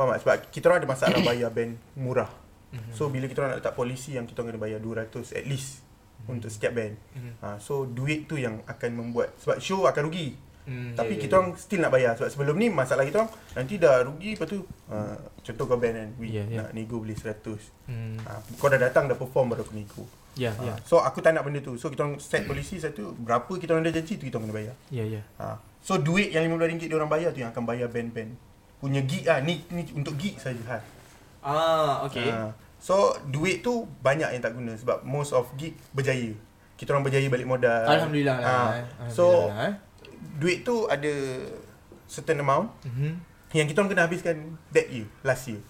Faham 0.00 0.16
tak? 0.16 0.18
Sebab 0.24 0.34
kita 0.48 0.64
orang 0.72 0.80
ada 0.80 0.88
masalah 0.88 1.20
bayar 1.28 1.52
band 1.52 1.76
murah. 1.92 2.32
Mhm. 2.72 2.96
So 2.96 3.12
bila 3.12 3.28
kita 3.28 3.44
orang 3.44 3.52
nak 3.52 3.60
letak 3.60 3.76
polisi 3.76 4.16
yang 4.16 4.24
kita 4.24 4.40
orang 4.40 4.56
kena 4.56 4.64
bayar 4.64 4.80
200 4.80 5.12
at 5.36 5.44
least 5.44 5.84
hmm. 6.24 6.32
untuk 6.32 6.48
setiap 6.48 6.72
band. 6.72 6.96
Hmm. 7.12 7.32
Ha, 7.44 7.46
so 7.60 7.84
duit 7.84 8.24
tu 8.24 8.40
yang 8.40 8.64
akan 8.64 8.90
membuat 8.96 9.36
sebab 9.36 9.60
show 9.60 9.84
akan 9.84 10.08
rugi. 10.08 10.40
Hmm, 10.62 10.94
Tapi 10.94 11.18
ya, 11.18 11.20
kita 11.20 11.32
orang 11.36 11.58
still 11.58 11.82
nak 11.82 11.90
bayar 11.90 12.14
sebab 12.14 12.30
sebelum 12.30 12.54
ni 12.54 12.70
masalah 12.70 13.02
kita 13.02 13.18
orang 13.18 13.32
nanti 13.52 13.74
dah 13.76 14.06
rugi 14.06 14.38
lepas 14.38 14.46
tu 14.46 14.62
uh, 14.88 15.16
contoh 15.42 15.64
kau 15.66 15.74
band 15.74 15.94
kan 15.94 16.08
we 16.16 16.30
Ya, 16.30 16.46
ya. 16.46 16.62
nak 16.62 16.70
nego 16.70 17.02
beli 17.02 17.18
100. 17.18 17.34
Hmm. 17.90 18.14
Ha, 18.22 18.38
kau 18.56 18.66
dah 18.66 18.78
datang 18.78 19.06
dah 19.06 19.14
perform 19.14 19.50
baru 19.50 19.62
aku 19.62 19.74
nego. 19.74 20.06
Ya, 20.32 20.54
Ha, 20.54 20.62
ya. 20.62 20.74
so 20.82 20.96
aku 20.96 21.18
tak 21.18 21.34
nak 21.34 21.42
benda 21.42 21.58
tu. 21.58 21.74
So 21.76 21.90
kita 21.90 22.06
orang 22.06 22.16
set 22.16 22.46
polisi 22.46 22.78
satu 22.78 23.10
berapa 23.12 23.50
kita 23.52 23.74
orang 23.74 23.84
dah 23.84 23.94
janji 23.94 24.16
tu 24.16 24.24
kita 24.24 24.38
orang 24.38 24.48
kena 24.48 24.56
bayar. 24.56 24.74
Ya, 24.88 25.04
ya. 25.04 25.22
Ha. 25.36 25.58
So 25.82 25.98
duit 25.98 26.30
yang 26.30 26.46
RM15 26.46 26.86
dia 26.86 26.94
orang 26.94 27.10
bayar 27.10 27.30
tu 27.30 27.42
yang 27.42 27.50
akan 27.50 27.64
bayar 27.64 27.90
band-band. 27.90 28.30
Punya 28.78 29.02
gig 29.02 29.26
ah 29.26 29.38
ni 29.38 29.66
ni 29.68 29.82
untuk 29.92 30.14
gig 30.14 30.38
saja 30.38 30.62
ha. 30.68 30.78
Ah, 31.42 32.06
okey. 32.06 32.30
Ha. 32.30 32.54
So 32.78 32.94
duit 33.24 33.60
tu 33.60 33.82
banyak 33.98 34.30
yang 34.30 34.40
tak 34.40 34.54
guna 34.54 34.74
sebab 34.74 35.02
most 35.02 35.30
of 35.30 35.50
gig 35.54 35.74
berjaya. 35.90 36.30
Kita 36.74 36.94
orang 36.94 37.02
berjaya 37.02 37.26
balik 37.26 37.46
modal. 37.46 37.82
Alhamdulillah 37.84 38.36
lah. 38.38 38.66
Eh. 38.72 38.84
So 39.10 39.26
Alhamdulillah 39.26 39.50
lah, 39.50 39.66
eh. 39.68 39.74
Duit 40.36 40.62
tu 40.62 40.86
ada 40.86 41.12
certain 42.04 42.36
amount 42.36 42.70
Mhm. 42.84 43.18
yang 43.52 43.66
kita 43.66 43.78
orang 43.78 43.90
kena 43.90 44.04
habiskan 44.04 44.36
that 44.68 44.88
year, 44.88 45.06
last 45.22 45.46
year. 45.46 45.60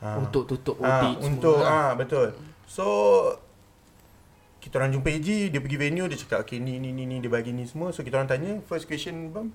Ha. 0.00 0.16
Untuk 0.16 0.46
tutup 0.46 0.80
ha, 0.80 1.04
audit 1.04 1.20
untuk 1.22 1.56
semua. 1.56 1.68
lah. 1.68 1.80
ah 1.82 1.92
betul. 1.92 2.32
So 2.64 2.84
kita 4.58 4.76
orang 4.76 4.92
jumpa 4.92 5.08
AG, 5.08 5.28
dia 5.48 5.58
pergi 5.58 5.78
venue, 5.78 6.04
dia 6.04 6.16
cakap 6.16 6.42
okay 6.42 6.56
ni 6.56 6.76
ni 6.76 6.92
ni 6.92 7.04
ni 7.04 7.16
dia 7.18 7.28
bagi 7.28 7.48
ni 7.48 7.64
semua. 7.64 7.90
So 7.90 8.00
kita 8.00 8.16
orang 8.16 8.28
tanya, 8.28 8.60
first 8.62 8.84
question 8.84 9.28
bam. 9.28 9.52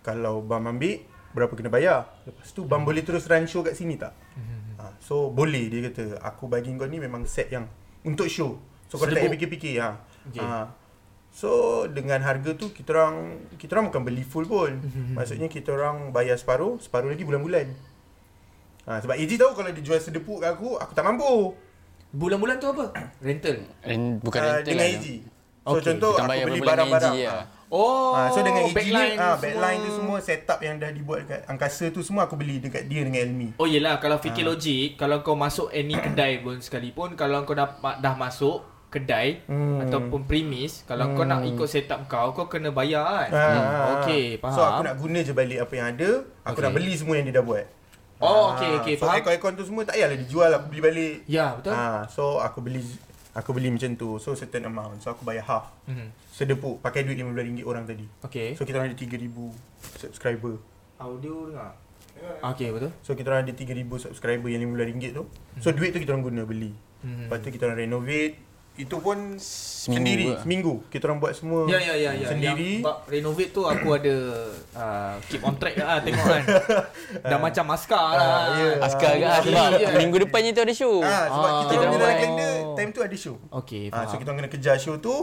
Kalau 0.00 0.40
bam 0.40 0.64
ambil 0.66 1.02
berapa 1.32 1.52
kena 1.52 1.68
bayar? 1.68 2.08
Lepas 2.24 2.52
tu 2.52 2.64
bam 2.64 2.80
boleh 2.80 3.02
terus 3.02 3.26
run 3.26 3.44
show 3.44 3.60
kat 3.60 3.72
sini 3.72 3.96
tak? 3.96 4.12
Mhm. 4.36 4.60
Ha, 4.76 4.84
so 4.98 5.28
boleh 5.28 5.66
dia 5.66 5.80
kata 5.84 6.20
aku 6.20 6.46
bagi 6.46 6.68
kau 6.70 6.84
ni 6.84 6.96
memang 6.96 7.24
set 7.24 7.48
yang 7.48 7.64
untuk 8.02 8.28
show. 8.28 8.56
So 8.86 8.96
kau 8.96 9.04
tak 9.04 9.18
payah 9.18 9.32
fikir-fikir 9.32 9.74
ha. 9.78 9.96
Okey. 10.26 10.40
Ha. 10.40 10.68
So 11.36 11.50
dengan 11.86 12.24
harga 12.24 12.56
tu 12.56 12.72
kita 12.72 12.96
orang 12.96 13.16
kita 13.54 13.76
orang 13.76 13.92
bukan 13.92 14.02
beli 14.02 14.24
full 14.24 14.48
pun. 14.48 14.80
Maksudnya 15.16 15.46
kita 15.46 15.68
orang 15.70 16.08
bayar 16.08 16.34
separuh, 16.34 16.80
separuh 16.80 17.12
lagi 17.12 17.22
bulan-bulan. 17.22 17.68
Ha, 18.86 19.02
sebab 19.02 19.14
AJ 19.14 19.36
tahu 19.36 19.52
kalau 19.52 19.68
dia 19.68 19.82
jual 19.82 19.98
sedepuk 19.98 20.40
kat 20.40 20.54
aku, 20.54 20.78
aku 20.78 20.92
tak 20.92 21.04
mampu. 21.04 21.52
Bulan-bulan 22.08 22.56
tu 22.56 22.70
apa? 22.70 22.88
Rental. 23.26 23.68
Ren, 23.82 24.16
bukan 24.18 24.38
Uh, 24.38 24.46
rental 24.54 24.64
dengan 24.64 24.86
lah. 24.86 24.96
AJ. 24.96 25.06
So 25.66 25.68
Okey, 25.72 25.82
contoh 25.84 26.12
kita 26.14 26.22
aku 26.22 26.30
bayar 26.30 26.44
beli 26.46 26.60
barang-barang. 26.62 27.14
Ha. 27.18 27.26
lah. 27.28 27.44
Oh, 27.66 28.14
Ha, 28.14 28.30
so 28.30 28.38
dengan 28.40 28.62
AJ 28.62 28.70
ni, 28.70 28.76
backline 28.78 29.18
ha, 29.18 29.26
semua. 29.26 29.42
backline 29.42 29.78
tu 29.82 29.90
semua 29.92 30.16
setup 30.22 30.58
yang 30.62 30.74
dah 30.78 30.88
dibuat 30.88 31.18
dekat 31.20 31.40
angkasa 31.44 31.84
tu 31.90 32.00
semua 32.00 32.22
aku 32.22 32.38
beli 32.38 32.62
dekat 32.62 32.86
dia 32.86 33.02
dengan 33.02 33.20
Elmi. 33.20 33.48
Oh 33.58 33.66
yelah 33.66 33.98
kalau 33.98 34.16
fikir 34.16 34.40
Ah. 34.40 34.48
logik 34.48 34.94
Kalau 34.94 35.20
kau 35.20 35.34
masuk 35.34 35.68
any 35.70 35.92
kedai 35.92 36.38
pun 36.38 36.56
sekalipun 36.56 37.12
Kalau 37.12 37.42
kau 37.42 37.52
dah, 37.52 37.66
dah 37.98 38.14
masuk 38.14 38.62
kedai 38.88 39.42
Hmm. 39.44 39.82
Ataupun 39.82 40.24
premis 40.24 40.82
Kalau 40.82 41.12
kau 41.12 41.22
nak 41.22 41.42
ikut 41.42 41.64
setup 41.64 42.06
kau 42.06 42.30
Kau 42.30 42.46
kena 42.46 42.70
bayar 42.70 43.26
kan 43.26 43.30
Ha, 43.30 43.44
hmm. 43.44 43.86
Okay 43.98 44.24
faham 44.36 44.52
So 44.52 44.60
aku 44.62 44.80
nak 44.82 44.96
guna 44.96 45.18
je 45.20 45.32
balik 45.32 45.58
apa 45.60 45.72
yang 45.72 45.86
ada, 45.90 46.10
aku 46.42 46.54
Okey. 46.54 46.64
nak 46.64 46.72
beli 46.72 46.92
semua 46.92 47.14
yang 47.14 47.26
dia 47.26 47.34
dah 47.34 47.44
buat. 47.44 47.66
Oh, 48.16 48.48
Ha, 48.48 48.54
okey, 48.54 48.70
okey, 48.78 48.94
So 48.94 49.04
faham. 49.04 49.14
aircon-aircon 49.14 49.52
tu 49.54 49.64
semua 49.64 49.82
tak 49.82 49.94
payahlah 49.94 50.16
dijual 50.16 50.50
aku 50.50 50.66
beli 50.68 50.80
balik. 50.82 51.14
Ya 51.26 51.46
betul 51.52 51.72
Ha, 51.72 52.08
so 52.08 52.22
aku 52.38 52.58
beli 52.60 52.80
aku 53.32 53.50
beli 53.52 53.68
macam 53.68 53.90
tu. 53.92 54.16
So 54.16 54.32
certain 54.32 54.64
amount. 54.64 54.98
So 54.98 55.10
aku 55.10 55.22
bayar 55.22 55.44
half. 55.44 55.68
hmm. 55.84 56.08
Sedepuk 56.30 56.80
pakai 56.80 57.02
duit 57.02 57.14
RM15 57.14 57.60
orang 57.62 57.84
tadi. 57.84 58.08
Okay 58.22 58.52
So 58.52 58.62
kita 58.62 58.78
orang 58.78 58.88
ada 58.88 58.96
3000 58.96 59.28
subscriber. 59.96 60.56
Audio 60.96 61.50
dengar 61.50 61.76
Okay 62.42 62.72
betul 62.72 62.88
So 63.04 63.12
kita 63.12 63.28
orang 63.28 63.44
ada 63.44 63.52
3000 63.52 63.84
subscriber 64.00 64.48
yang 64.48 64.64
RM15 64.66 65.12
tu. 65.12 65.24
So 65.58 65.68
duit 65.70 65.92
tu 65.92 66.00
kita 66.00 66.10
orang 66.10 66.24
guna 66.24 66.42
beli. 66.42 66.72
hmm. 67.02 67.28
Lepas 67.28 67.38
tu 67.38 67.50
kita 67.50 67.68
orang 67.68 67.76
renovate. 67.78 68.45
Itu 68.76 68.96
pun 68.98 69.34
Seminggu 69.36 69.96
sendiri, 69.98 70.24
ke? 70.26 70.36
seminggu. 70.38 70.74
Kita 70.86 71.02
orang 71.06 71.18
buat 71.18 71.32
semua 71.32 71.64
Ya 71.64 71.78
ya 71.78 71.94
ya 71.94 72.10
ya 72.14 72.26
sendiri. 72.28 72.72
Yang 72.76 72.84
bab 72.84 72.96
renovate 73.06 73.50
tu 73.50 73.62
aku 73.64 73.88
ada 73.90 74.16
uh, 74.72 75.14
Keep 75.26 75.42
on 75.42 75.54
track 75.54 75.76
lah 75.76 75.96
tengok 75.98 76.20
kan 76.22 76.42
Dah 77.30 77.38
macam 77.38 77.64
maskar 77.66 78.04
lah 78.10 78.20
Ah, 78.20 78.44
ya. 78.52 78.68
Askar 78.78 79.12
Ah, 79.16 79.28
ah, 79.30 79.40
sebab 79.40 79.66
ya. 79.74 79.88
minggu 79.96 80.16
depannya 80.20 80.50
tu 80.50 80.60
ada 80.60 80.72
show. 80.72 81.00
Ah, 81.00 81.24
sebab 81.26 81.48
Ah. 81.48 81.56
kita 81.58 81.66
Kita 81.66 81.74
orang 81.74 81.88
orang 81.88 81.98
dalam 81.98 82.16
kalender 82.18 82.52
time 82.74 82.90
tu 82.90 83.00
ada 83.00 83.16
show. 83.16 83.36
Okay 83.50 83.82
faham 83.88 84.04
so 84.04 84.14
kita 84.14 84.28
orang 84.28 84.38
kena 84.38 84.50
kejar 84.50 84.76
show 84.76 84.94
tu. 84.96 85.16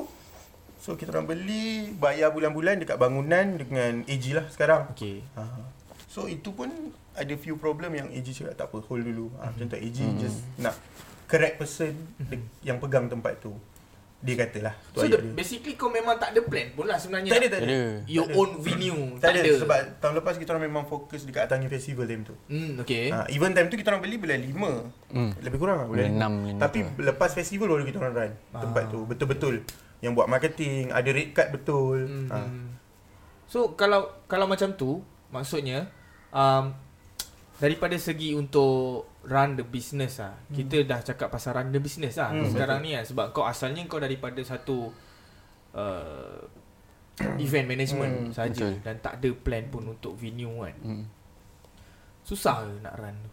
So 0.77 0.95
kita 0.95 1.09
orang 1.11 1.27
beli 1.29 1.65
bayar 1.93 2.29
bulan-bulan 2.29 2.75
dekat 2.77 2.97
bangunan 2.97 3.45
dengan 3.55 4.01
AG 4.03 4.25
lah 4.31 4.49
sekarang. 4.49 4.89
Okay 4.91 5.21
Ha. 5.33 5.45
So 6.05 6.25
itu 6.25 6.49
pun 6.49 6.73
ada 7.11 7.33
few 7.35 7.55
problem 7.55 7.93
yang 7.93 8.09
AG 8.09 8.25
cakap 8.27 8.55
tak 8.55 8.67
apa 8.67 8.81
hold 8.81 9.01
dulu. 9.01 9.29
Ha, 9.37 9.47
macam 9.47 9.65
tu 9.67 9.77
AG 9.77 9.97
Hmm. 9.99 10.17
just 10.17 10.41
nak 10.55 10.73
correct 11.25 11.55
person 11.57 11.93
de- 12.17 12.47
yang 12.62 12.77
pegang 12.77 13.05
tempat 13.05 13.39
tu. 13.39 13.53
Dia 14.19 14.39
katalah 14.39 14.71
tu 14.88 14.97
So 14.97 15.03
ayat 15.03 15.12
the, 15.12 15.19
dia. 15.21 15.36
basically 15.36 15.75
kau 15.75 15.91
memang 15.91 16.15
tak 16.15 16.31
ada 16.31 16.39
plan 16.41 16.71
pun 16.71 16.88
lah 16.88 16.95
sebenarnya 16.95 17.27
Tak 17.27 17.43
ada, 17.43 17.47
tak 17.49 17.59
Tak 17.59 17.67
ada. 17.67 17.75
ada. 17.75 18.07
Your 18.07 18.23
Tak 18.23 18.31
ada. 18.31 18.39
own 18.39 18.49
venue 18.57 19.01
Tak 19.19 19.29
ada 19.36 19.51
sebab 19.53 19.77
tahun 19.99 20.13
lepas 20.15 20.33
kita 20.38 20.49
orang 20.49 20.63
memang 20.63 20.83
fokus 20.86 21.21
dekat 21.21 21.43
Atangi 21.43 21.67
Festival 21.67 22.07
time 22.07 22.23
tu. 22.23 22.36
Hmm 22.47 22.79
okay 22.79 23.12
Ha, 23.12 23.27
even 23.27 23.51
time 23.51 23.67
tu 23.67 23.75
kita 23.75 23.91
orang 23.91 23.99
beli 23.99 24.15
bulan 24.15 24.39
5. 24.39 25.12
Hmm. 25.12 25.31
Lebih 25.38 25.57
kurang 25.57 25.75
lah 25.75 25.86
Bulan 25.86 26.07
bulan 26.07 26.12
enam, 26.15 26.31
6. 26.31 26.39
bulan 26.39 26.55
Tapi 26.57 26.77
tu. 26.79 27.03
lepas 27.03 27.29
festival 27.29 27.67
baru 27.67 27.83
kita 27.83 27.97
orang 27.99 28.13
run 28.15 28.31
tempat 28.57 28.81
Ah. 28.81 28.89
tu 28.89 28.99
betul-betul. 29.03 29.55
Yang 29.99 30.12
buat 30.13 30.27
marketing, 30.29 30.83
ada 30.89 31.09
rate 31.09 31.31
card 31.33 31.49
betul. 31.51 31.97
Hmm. 32.01 32.27
Ha. 32.29 32.39
So 33.45 33.59
kalau 33.73 34.07
kalau 34.25 34.47
macam 34.47 34.71
tu 34.71 35.03
maksudnya 35.29 35.91
um, 36.29 36.71
daripada 37.57 37.93
segi 37.97 38.31
untuk 38.33 39.12
run 39.23 39.55
the 39.55 39.63
business 39.63 40.19
ah. 40.19 40.36
Hmm. 40.36 40.55
Kita 40.55 40.83
dah 40.83 40.99
cakap 41.01 41.27
pasal 41.27 41.55
run 41.55 41.69
the 41.69 41.79
business 41.79 42.15
ah 42.17 42.29
Hmm, 42.29 42.43
sekarang 42.45 42.79
ni 42.79 42.91
kan 42.91 43.03
sebab 43.03 43.31
kau 43.31 43.43
asalnya 43.43 43.83
kau 43.86 43.97
daripada 43.97 44.39
satu 44.39 44.91
uh, 45.73 46.39
event 47.39 47.67
management 47.67 48.13
Hmm, 48.19 48.33
saja 48.33 48.67
betul. 48.67 48.73
dan 48.81 48.95
tak 48.99 49.13
ada 49.17 49.29
plan 49.33 49.63
pun 49.67 49.83
untuk 49.88 50.13
venue 50.13 50.59
kan. 50.59 50.75
Hmm. 50.77 51.03
Susah 52.21 52.63
ke 52.63 52.71
nak 52.79 52.95
run 52.95 53.15
tu? 53.17 53.31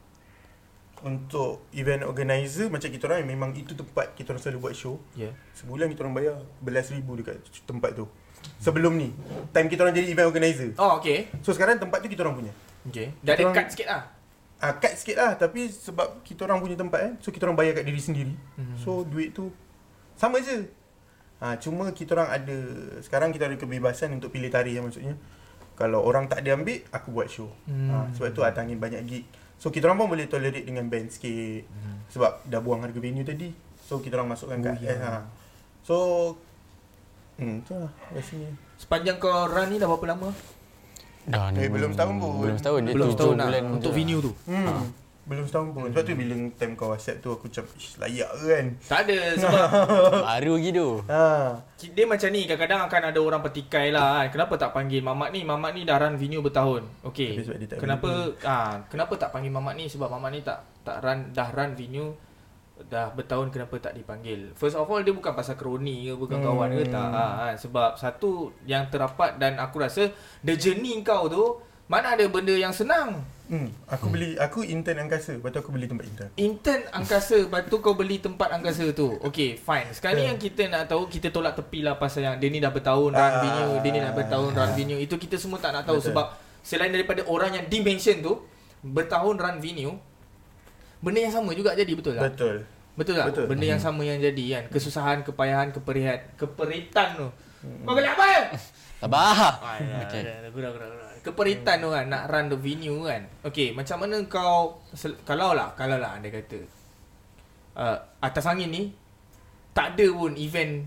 Untuk 1.00 1.64
event 1.72 2.04
organizer 2.04 2.68
macam 2.68 2.86
kita 2.86 3.08
orang 3.08 3.24
memang 3.24 3.50
itu 3.54 3.72
tempat 3.72 4.12
kita 4.12 4.30
orang 4.30 4.42
selalu 4.42 4.58
buat 4.60 4.74
show. 4.76 5.00
Ya. 5.14 5.26
Yeah. 5.26 5.34
Sebulan 5.54 5.88
kita 5.88 6.04
orang 6.04 6.12
bayar 6.12 6.34
belas 6.60 6.92
ribu 6.92 7.16
dekat 7.16 7.38
tempat 7.64 7.96
tu. 7.96 8.04
Sebelum 8.56 8.92
ni, 8.94 9.08
time 9.50 9.68
kita 9.68 9.80
orang 9.80 9.92
jadi 9.92 10.06
event 10.06 10.28
organizer. 10.28 10.76
Oh 10.76 10.96
okay. 10.96 11.32
So 11.40 11.50
sekarang 11.50 11.76
tempat 11.76 12.00
tu 12.00 12.08
kita 12.08 12.20
orang 12.20 12.36
punya. 12.36 12.52
Okay. 12.84 13.16
Dah 13.20 13.32
ada 13.32 13.36
Kita 13.38 13.42
orang- 13.42 13.56
cut 13.56 13.66
sikit 13.72 13.88
lah. 13.88 14.02
Ah, 14.60 14.76
cut 14.76 14.92
sikit 14.92 15.16
lah 15.16 15.32
tapi 15.34 15.72
sebab 15.72 16.20
kita 16.20 16.44
orang 16.44 16.60
punya 16.60 16.76
tempat 16.76 17.00
kan, 17.00 17.12
so 17.18 17.32
kita 17.32 17.48
orang 17.48 17.56
bayar 17.56 17.80
kat 17.80 17.88
diri 17.88 17.96
sendiri. 17.96 18.34
Hmm. 18.60 18.76
So 18.76 19.08
duit 19.08 19.32
tu 19.32 19.48
sama 20.14 20.36
je. 20.38 20.68
Ha, 21.40 21.56
cuma 21.56 21.88
kita 21.96 22.12
orang 22.12 22.28
ada 22.28 22.56
sekarang 23.00 23.32
kita 23.32 23.48
ada 23.48 23.56
kebebasan 23.56 24.12
untuk 24.12 24.28
pilih 24.28 24.52
tarikh 24.52 24.76
lah 24.76 24.84
maksudnya. 24.84 25.16
Kalau 25.72 26.04
orang 26.04 26.28
tak 26.28 26.44
ada 26.44 26.60
ambil, 26.60 26.84
aku 26.92 27.08
buat 27.08 27.32
show. 27.32 27.48
Hmm. 27.64 27.88
Ha, 27.88 27.96
sebab 28.12 28.36
tu 28.36 28.44
atangin 28.44 28.76
banyak 28.76 29.00
gig. 29.08 29.24
So 29.56 29.72
kita 29.72 29.88
orang 29.88 30.04
pun 30.04 30.12
boleh 30.12 30.28
tolerate 30.28 30.68
dengan 30.68 30.84
band 30.92 31.08
sikit. 31.08 31.64
Hmm. 31.72 32.04
Sebab 32.12 32.44
dah 32.44 32.60
buang 32.60 32.84
harga 32.84 33.00
venue 33.00 33.24
tadi. 33.24 33.48
So 33.80 34.04
kita 34.04 34.20
orang 34.20 34.36
masukkan 34.36 34.60
Oh, 34.60 34.64
kat 34.68 34.76
ya. 34.84 34.96
ha. 35.00 35.12
So 35.80 35.96
hmm 37.40 37.64
tu 37.64 37.72
lah 37.72 37.88
rasanya. 38.12 38.52
Sepanjang 38.76 39.16
kau 39.16 39.48
run 39.48 39.72
ni 39.72 39.80
dah 39.80 39.88
berapa 39.88 40.12
lama? 40.12 40.28
Dah 41.26 41.52
Eh, 41.52 41.68
belum 41.68 41.90
setahun 41.92 42.16
pun. 42.16 42.32
Belum 42.40 42.56
setahun 42.56 42.80
dia 42.80 42.92
Belum 42.94 43.08
setahun 43.12 43.34
lah 43.34 43.46
bulan 43.46 43.62
untuk 43.74 43.92
je. 43.92 43.96
venue 43.96 44.20
tu. 44.20 44.32
Hmm. 44.48 44.66
Ha. 44.66 44.74
Belum 45.20 45.44
setahun 45.46 45.68
pun. 45.70 45.86
Sebab 45.92 46.02
tu 46.02 46.12
bila 46.16 46.34
time 46.56 46.72
kau 46.74 46.88
WhatsApp 46.90 47.20
tu 47.20 47.28
aku 47.30 47.46
macam 47.46 47.64
"Ish, 47.76 47.94
layak 47.98 48.30
ke 48.32 48.46
kan. 48.50 48.66
Tak 48.82 48.98
ada 49.06 49.18
sebab 49.36 49.66
Baru 50.26 50.52
lagi 50.58 50.70
tu. 50.72 50.88
Ha. 51.06 51.22
Dia 51.80 52.04
macam 52.04 52.28
ni 52.28 52.40
Kadang-kadang 52.44 52.80
akan 52.84 53.02
ada 53.08 53.20
orang 53.20 53.40
petikai 53.40 53.86
lah 53.88 54.20
kan 54.20 54.26
Kenapa 54.30 54.54
tak 54.56 54.70
panggil 54.70 55.00
Mamat 55.00 55.32
ni 55.32 55.40
Mamat 55.42 55.72
ni 55.72 55.82
dah 55.84 55.96
run 55.96 56.14
venue 56.14 56.44
bertahun 56.44 56.82
tak 57.66 57.78
Kenapa 57.78 58.10
ah 58.44 58.84
Kenapa 58.84 59.16
tak 59.16 59.32
panggil 59.32 59.48
Mamat 59.48 59.74
ni 59.76 59.88
Sebab 59.88 60.12
Mamat 60.12 60.30
ni 60.30 60.40
tak 60.42 60.60
tak 60.82 61.00
run 61.00 61.32
Dah 61.32 61.48
run 61.48 61.72
venue 61.72 62.12
Dah 62.90 63.06
bertahun 63.08 63.48
Kenapa 63.48 63.78
tak 63.78 63.94
dipanggil 63.94 64.50
First 64.52 64.74
of 64.74 64.84
all 64.84 64.98
Dia 64.98 65.10
bukan 65.10 65.30
pasal 65.30 65.54
kroni 65.54 66.04
ke 66.04 66.12
Bukan 66.12 66.36
Hmm. 66.36 66.46
kawan 66.50 66.68
ke 66.72 66.84
tak 66.86 67.06
ah, 67.06 67.32
kan. 67.40 67.54
Sebab 67.54 67.90
satu 67.94 68.30
Yang 68.64 68.90
terapat 68.90 69.38
Dan 69.38 69.56
aku 69.56 69.78
rasa 69.78 70.10
The 70.40 70.54
journey 70.54 70.98
kau 71.00 71.24
tu 71.24 71.44
Mana 71.86 72.12
ada 72.12 72.26
benda 72.26 72.52
yang 72.52 72.70
senang 72.70 73.22
Hmm. 73.46 73.66
Aku 73.88 74.06
beli 74.06 74.38
aku 74.38 74.62
intern 74.62 74.94
angkasa, 75.00 75.34
lepas 75.34 75.50
tu 75.50 75.58
aku 75.58 75.74
beli 75.74 75.90
tempat 75.90 76.06
intern. 76.06 76.30
Intern 76.36 76.86
angkasa 76.92 77.34
Lepas 77.42 77.66
tu 77.66 77.82
kau 77.82 77.98
beli 77.98 78.18
tempat 78.18 78.46
angkasa 78.48 78.90
tu 78.92 79.18
Okay 79.20 79.54
fine 79.54 79.90
Sekarang 79.90 80.16
ni 80.16 80.24
yang 80.24 80.38
kita 80.38 80.66
nak 80.66 80.86
tahu 80.86 81.06
Kita 81.06 81.28
tolak 81.28 81.54
tepi 81.54 81.82
lah 81.82 81.98
Pasal 81.98 82.22
yang 82.24 82.36
Dia 82.36 82.46
ni 82.46 82.58
dah 82.58 82.70
bertahun 82.70 83.10
run 83.10 83.18
Ah. 83.18 83.42
venue 83.42 83.74
Dia 83.80 83.90
ni 83.90 83.98
dah 83.98 84.14
bertahun 84.14 84.50
run 84.50 84.70
venue 84.72 84.98
Itu 84.98 85.14
kita 85.16 85.34
semua 85.34 85.58
tak 85.58 85.70
nak 85.72 85.82
tahu 85.82 85.98
Betul. 85.98 86.06
Sebab 86.08 86.26
Selain 86.60 86.90
daripada 86.90 87.26
orang 87.26 87.50
yang 87.52 87.66
dimension 87.66 88.18
tu 88.20 88.38
Bertahun 88.80 89.34
run 89.34 89.58
venue 89.58 89.98
Benda 91.00 91.18
yang 91.18 91.34
sama 91.34 91.50
juga 91.50 91.72
jadi 91.72 91.90
betul 91.90 92.14
tak? 92.14 92.30
Betul. 92.30 92.56
Betul 92.92 93.14
tak? 93.16 93.26
Betul. 93.30 93.44
Benda 93.46 93.66
yang 93.66 93.78
sama 93.78 94.02
yang 94.02 94.18
jadi 94.18 94.44
kan 94.52 94.64
Kesusahan, 94.68 95.22
kepayahan, 95.22 95.70
keperihat 95.70 96.34
Keperitan 96.34 97.16
tu 97.16 97.28
Kau 97.84 97.92
gelap 97.92 98.14
apa? 98.14 98.56
Sabar. 98.96 99.56
Ah, 99.58 99.76
ya, 99.76 100.04
Okey. 100.04 100.22
gurau, 100.50 100.70
gurau, 100.70 100.88
gurau. 100.88 101.08
Keperitan 101.20 101.76
tu 101.78 101.88
kan 101.88 102.04
nak 102.04 102.28
run 102.28 102.48
the 102.48 102.56
venue 102.56 103.00
kan. 103.02 103.24
Okey, 103.42 103.72
macam 103.72 103.96
mana 103.98 104.16
kau 104.26 104.76
sel- 104.90 105.16
kalau 105.22 105.52
lah, 105.52 105.72
kalau 105.74 105.96
lah 105.96 106.16
anda 106.16 106.28
kata 106.28 106.56
uh, 107.74 107.96
atas 108.18 108.44
angin 108.44 108.68
ni 108.68 108.82
tak 109.70 109.94
ada 109.94 110.06
pun 110.10 110.32
event 110.34 110.84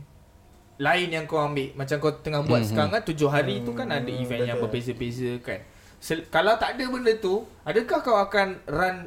lain 0.75 1.09
yang 1.09 1.25
kau 1.25 1.39
ambil 1.39 1.71
macam 1.73 1.95
kau 1.97 2.13
tengah 2.19 2.41
buat 2.43 2.59
Mhm. 2.59 2.69
sekarang 2.69 2.91
kan 2.91 3.01
tujuh 3.03 3.29
hari 3.29 3.61
tu 3.61 3.71
kan 3.71 3.87
Hmm, 3.87 3.97
ada 3.99 4.11
event 4.11 4.41
yang 4.43 4.57
betul. 4.57 4.69
berbeza-beza 4.69 5.31
kan 5.39 5.59
Sel- 5.97 6.25
kalau 6.27 6.57
tak 6.57 6.75
ada 6.75 6.83
benda 6.83 7.13
tu 7.15 7.33
adakah 7.63 7.99
kau 8.01 8.17
akan 8.19 8.59
run 8.67 8.97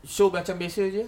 show 0.00 0.30
macam 0.30 0.56
biasa 0.56 0.82
je 0.88 1.04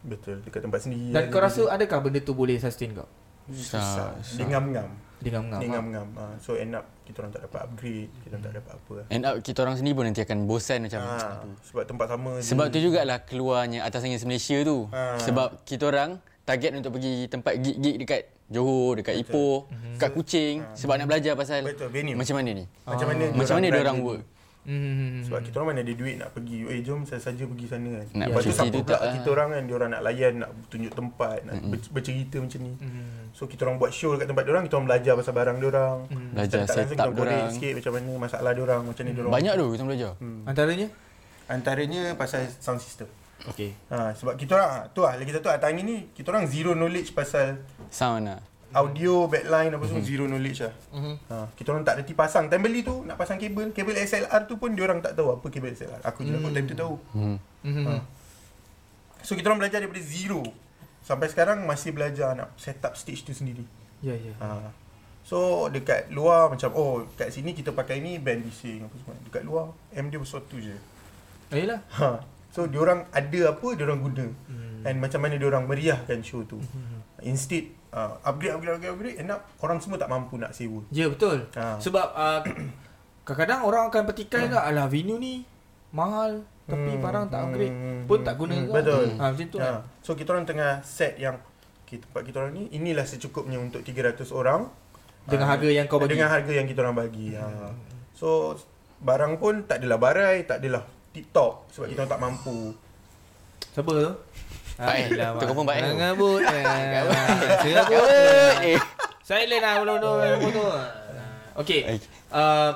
Betul 0.00 0.42
Dekat 0.42 0.60
tempat 0.62 0.80
sendiri 0.80 1.10
dan 1.10 1.22
kau 1.28 1.38
rasa 1.38 1.62
juga. 1.62 1.74
adakah 1.74 1.98
benda 2.00 2.20
tu 2.20 2.32
boleh 2.32 2.56
sustain 2.56 2.92
kau 2.92 3.08
Susah 3.48 3.80
Susah. 4.20 4.36
Dia 4.36 4.44
ngam-ngam 4.46 4.88
dengan 5.18 5.42
Dia 5.42 5.66
mengam 5.66 5.84
ngam-ngam 5.90 6.08
ha. 6.14 6.24
So 6.38 6.54
end 6.54 6.78
up 6.78 6.86
Kita 7.02 7.24
orang 7.24 7.32
tak 7.32 7.42
dapat 7.50 7.60
upgrade 7.66 8.10
Kita 8.22 8.32
orang 8.36 8.44
tak 8.44 8.54
dapat 8.54 8.72
apa 8.72 8.94
End 9.10 9.24
up 9.24 9.34
kita 9.40 9.58
orang 9.58 9.74
sendiri 9.74 9.94
pun 9.96 10.04
nanti 10.06 10.22
akan 10.22 10.38
bosan 10.46 10.78
macam 10.86 11.00
ha. 11.02 11.42
tu. 11.42 11.50
Sebab 11.66 11.82
tempat 11.84 12.06
sama 12.06 12.30
Sebab 12.38 12.66
je. 12.68 12.72
tu 12.72 12.78
jugalah 12.80 13.18
keluarnya 13.20 13.82
atas 13.82 14.04
angin 14.04 14.20
Malaysia 14.22 14.56
tu. 14.62 14.86
Ah. 14.88 15.18
Sebab 15.18 15.66
kita 15.66 15.90
orang 15.90 16.10
target 16.44 16.70
untuk 16.76 16.94
pergi 16.94 17.26
tempat 17.26 17.52
gig-gig 17.58 17.96
dekat 17.98 18.20
Johor, 18.48 18.96
dekat 18.96 19.20
Ipoh, 19.20 19.68
dekat 19.92 20.10
Kuching 20.14 20.64
sebab 20.72 20.96
nak 20.96 21.06
belajar 21.06 21.36
pasal 21.36 21.60
Betul, 21.68 21.92
venue. 21.92 22.16
macam 22.16 22.40
mana 22.40 22.50
ni. 22.56 22.64
Macam 22.86 23.06
mana 23.10 23.24
Macam 23.34 23.54
mana 23.58 23.66
dia 23.68 23.80
orang 23.82 23.98
work. 24.00 24.22
Hmm. 24.68 25.24
Sebab 25.24 25.40
kita 25.40 25.54
orang 25.56 25.68
mana 25.70 25.80
ada 25.80 25.94
duit 25.94 26.14
nak 26.14 26.30
pergi 26.30 26.58
Eh 26.62 26.80
jom 26.80 27.00
saya 27.02 27.18
saja 27.18 27.42
pergi 27.42 27.66
sana 27.66 27.88
kan 27.90 28.06
Nak 28.14 28.26
Lepas 28.28 28.42
tu 28.42 28.52
siapa 28.52 28.68
pula 28.70 28.84
tak 28.86 29.00
lah. 29.00 29.12
kita 29.14 29.28
orang 29.30 29.48
kan 29.48 29.62
Dia 29.62 29.74
orang 29.74 29.90
nak 29.90 30.02
layan 30.02 30.32
Nak 30.36 30.50
tunjuk 30.68 30.92
tempat 30.92 31.36
Nak 31.42 31.54
ber- 31.64 31.90
bercerita 31.90 32.36
macam 32.38 32.60
ni 32.60 32.72
Hmm. 32.78 33.06
So 33.30 33.44
kita 33.44 33.60
orang 33.62 33.76
buat 33.76 33.90
show 33.90 34.12
dekat 34.12 34.28
tempat 34.28 34.42
dia 34.42 34.52
orang 34.52 34.64
Kita 34.64 34.74
orang 34.74 34.86
belajar 34.86 35.12
pasal 35.14 35.32
barang 35.32 35.56
dia 35.56 35.68
orang 35.68 35.96
Belajar 36.06 36.56
Tak 36.58 36.66
langsung 36.68 36.76
setup 36.78 36.86
kita 36.86 37.00
orang 37.00 37.14
korek 37.14 37.32
diorang. 37.32 37.50
sikit 37.50 37.72
Macam 37.74 37.92
mana 37.94 38.10
masalah 38.18 38.50
dia 38.50 38.62
orang 38.62 38.80
Macam 38.84 39.02
ni 39.02 39.10
dia 39.10 39.20
orang 39.20 39.32
Banyak 39.32 39.54
tu 39.54 39.66
kita 39.68 39.82
belajar. 39.84 40.12
Hmm. 40.18 40.40
antaranya 40.44 40.86
Antaranya 41.46 42.02
pasal 42.14 42.40
sound 42.54 42.78
system 42.78 43.08
okey 43.46 43.70
ha, 43.88 44.12
Sebab 44.12 44.34
kita 44.34 44.52
orang 44.52 44.72
Tu 44.90 45.00
lah 45.00 45.14
lagi 45.14 45.32
satu 45.32 45.48
Atas 45.48 45.64
angin 45.66 45.84
ni 45.84 45.98
Kita 46.10 46.28
orang 46.28 46.44
zero 46.44 46.72
knowledge 46.72 47.10
pasal 47.10 47.62
Sound 47.88 48.26
lah. 48.26 48.40
Audio, 48.70 49.24
backline 49.26 49.70
apa 49.70 49.84
semua 49.84 50.02
Zero 50.02 50.24
knowledge 50.24 50.60
lah 50.60 50.74
Mhm. 50.90 51.14
ha, 51.26 51.48
Kita 51.50 51.68
orang 51.70 51.82
tak 51.82 51.96
reti 51.96 52.12
pasang 52.12 52.46
Time 52.46 52.60
beli 52.60 52.80
tu 52.80 53.00
Nak 53.00 53.14
pasang 53.14 53.36
kabel 53.36 53.70
Kabel 53.70 53.96
XLR 53.98 54.44
tu 54.44 54.56
pun 54.56 54.68
Dia 54.70 54.84
orang 54.84 55.00
tak 55.00 55.12
tahu 55.12 55.32
Apa 55.32 55.46
kabel 55.46 55.72
XLR 55.72 56.00
Aku 56.02 56.20
je 56.20 56.30
lah 56.30 56.38
kot 56.38 56.52
time 56.52 56.66
tu 56.66 56.74
tahu 56.74 56.94
Hmm. 57.10 57.36
Mhm. 57.62 57.84
Ha. 57.86 57.92
So 59.20 59.32
kita 59.32 59.46
orang 59.46 59.60
belajar 59.60 59.78
daripada 59.78 60.00
zero 60.00 60.44
Sampai 61.00 61.26
sekarang 61.26 61.64
masih 61.64 61.90
belajar 61.90 62.32
nak 62.32 62.52
set 62.54 62.76
up 62.80 62.92
stage 62.92 63.22
tu 63.22 63.32
sendiri 63.32 63.64
ya 63.98 64.12
ya 64.12 64.30
ha. 64.38 64.68
So 65.22 65.66
dekat 65.66 66.08
luar 66.08 66.48
macam 66.48 66.68
Oh 66.72 67.08
kat 67.14 67.28
sini 67.28 67.50
kita 67.50 67.72
pakai 67.72 67.98
ni 67.98 68.16
band 68.16 68.42
bising 68.42 68.80
apa 68.80 68.94
semua 68.94 69.16
Dekat 69.22 69.42
luar 69.42 69.64
M 69.90 70.06
dia 70.06 70.16
besar 70.16 70.44
tu 70.44 70.56
je 70.56 70.76
ayolah 71.48 71.80
ha. 71.94 72.20
So 72.48 72.64
diorang 72.64 73.04
ada 73.10 73.40
apa 73.52 73.68
diorang 73.72 74.00
guna 74.00 74.26
Hmm. 74.48 74.86
And 74.86 75.02
macam 75.02 75.20
mana 75.20 75.34
diorang 75.36 75.66
meriahkan 75.66 76.22
show 76.22 76.46
tu 76.46 76.62
Instead 77.20 77.66
uh, 77.90 78.14
upgrade, 78.22 78.54
upgrade, 78.54 78.78
upgrade, 78.78 78.94
upgrade 78.94 79.16
End 79.18 79.28
up 79.28 79.42
orang 79.58 79.82
semua 79.82 79.98
tak 79.98 80.06
mampu 80.06 80.38
nak 80.38 80.54
sewa 80.54 80.86
Ya 80.88 81.10
betul. 81.10 81.50
Ha. 81.52 81.82
Sebab 81.82 82.06
uh, 82.14 82.40
kadang-kadang 83.26 83.60
orang 83.66 83.82
akan 83.90 84.02
petikai 84.06 84.46
kan 84.46 84.62
alah 84.64 84.86
venue 84.86 85.18
ni 85.18 85.42
mahal 85.90 86.46
tapi 86.64 86.94
Hmm, 86.94 87.00
barang 87.00 87.24
tak 87.26 87.40
upgrade 87.42 87.72
hmm, 87.72 88.00
pun 88.04 88.20
hmm, 88.20 88.26
tak 88.28 88.34
guna 88.36 88.52
hmm, 88.54 88.64
kan. 88.68 88.74
betul. 88.76 89.06
Ha 89.08 89.24
macam 89.32 89.46
tu 89.48 89.58
ha. 89.58 89.64
kan. 89.64 89.74
So 90.04 90.10
kita 90.14 90.28
orang 90.30 90.46
tengah 90.46 90.72
set 90.84 91.16
yang 91.16 91.36
okay, 91.82 91.96
Tempat 91.98 92.22
kita 92.22 92.36
orang 92.38 92.52
ni 92.54 92.62
Inilah 92.70 93.02
secukupnya 93.02 93.56
untuk 93.56 93.80
300 93.82 94.20
orang 94.30 94.68
Dengan 95.24 95.44
Ah, 95.48 95.56
harga 95.56 95.68
yang 95.68 95.84
kau 95.88 95.96
bagi. 95.98 96.12
Dengan 96.14 96.28
harga 96.28 96.52
yang 96.54 96.64
kita 96.64 96.80
orang 96.80 96.96
bagi. 96.96 97.36
Ha. 97.36 97.72
So 98.14 98.56
barang 98.98 99.36
pun 99.36 99.64
tak 99.64 99.80
adalah 99.80 99.96
barai, 99.96 100.42
tak 100.44 100.60
adalah 100.60 100.84
tip 101.18 101.26
top 101.34 101.66
sebab 101.74 101.90
kita 101.90 102.06
orang 102.06 102.12
tak 102.14 102.22
mampu. 102.22 102.58
Siapa 103.74 103.90
tu? 103.90 104.12
Eh. 104.78 105.10
Tu 105.10 105.44
confirm 105.50 105.66
Pak 105.66 105.74
eh 105.78 105.82
tu. 105.82 105.94
Ngabut. 105.98 106.40
Ngabut. 106.46 108.06
Eh. 108.62 108.78
Silent 109.26 109.62
lah 109.66 109.74
belum 109.82 109.96
tu 109.98 110.10
belum 110.14 110.38
tu. 110.54 110.66
Okey. 111.58 111.80
Okay. 111.82 111.98
Uh, 112.30 112.70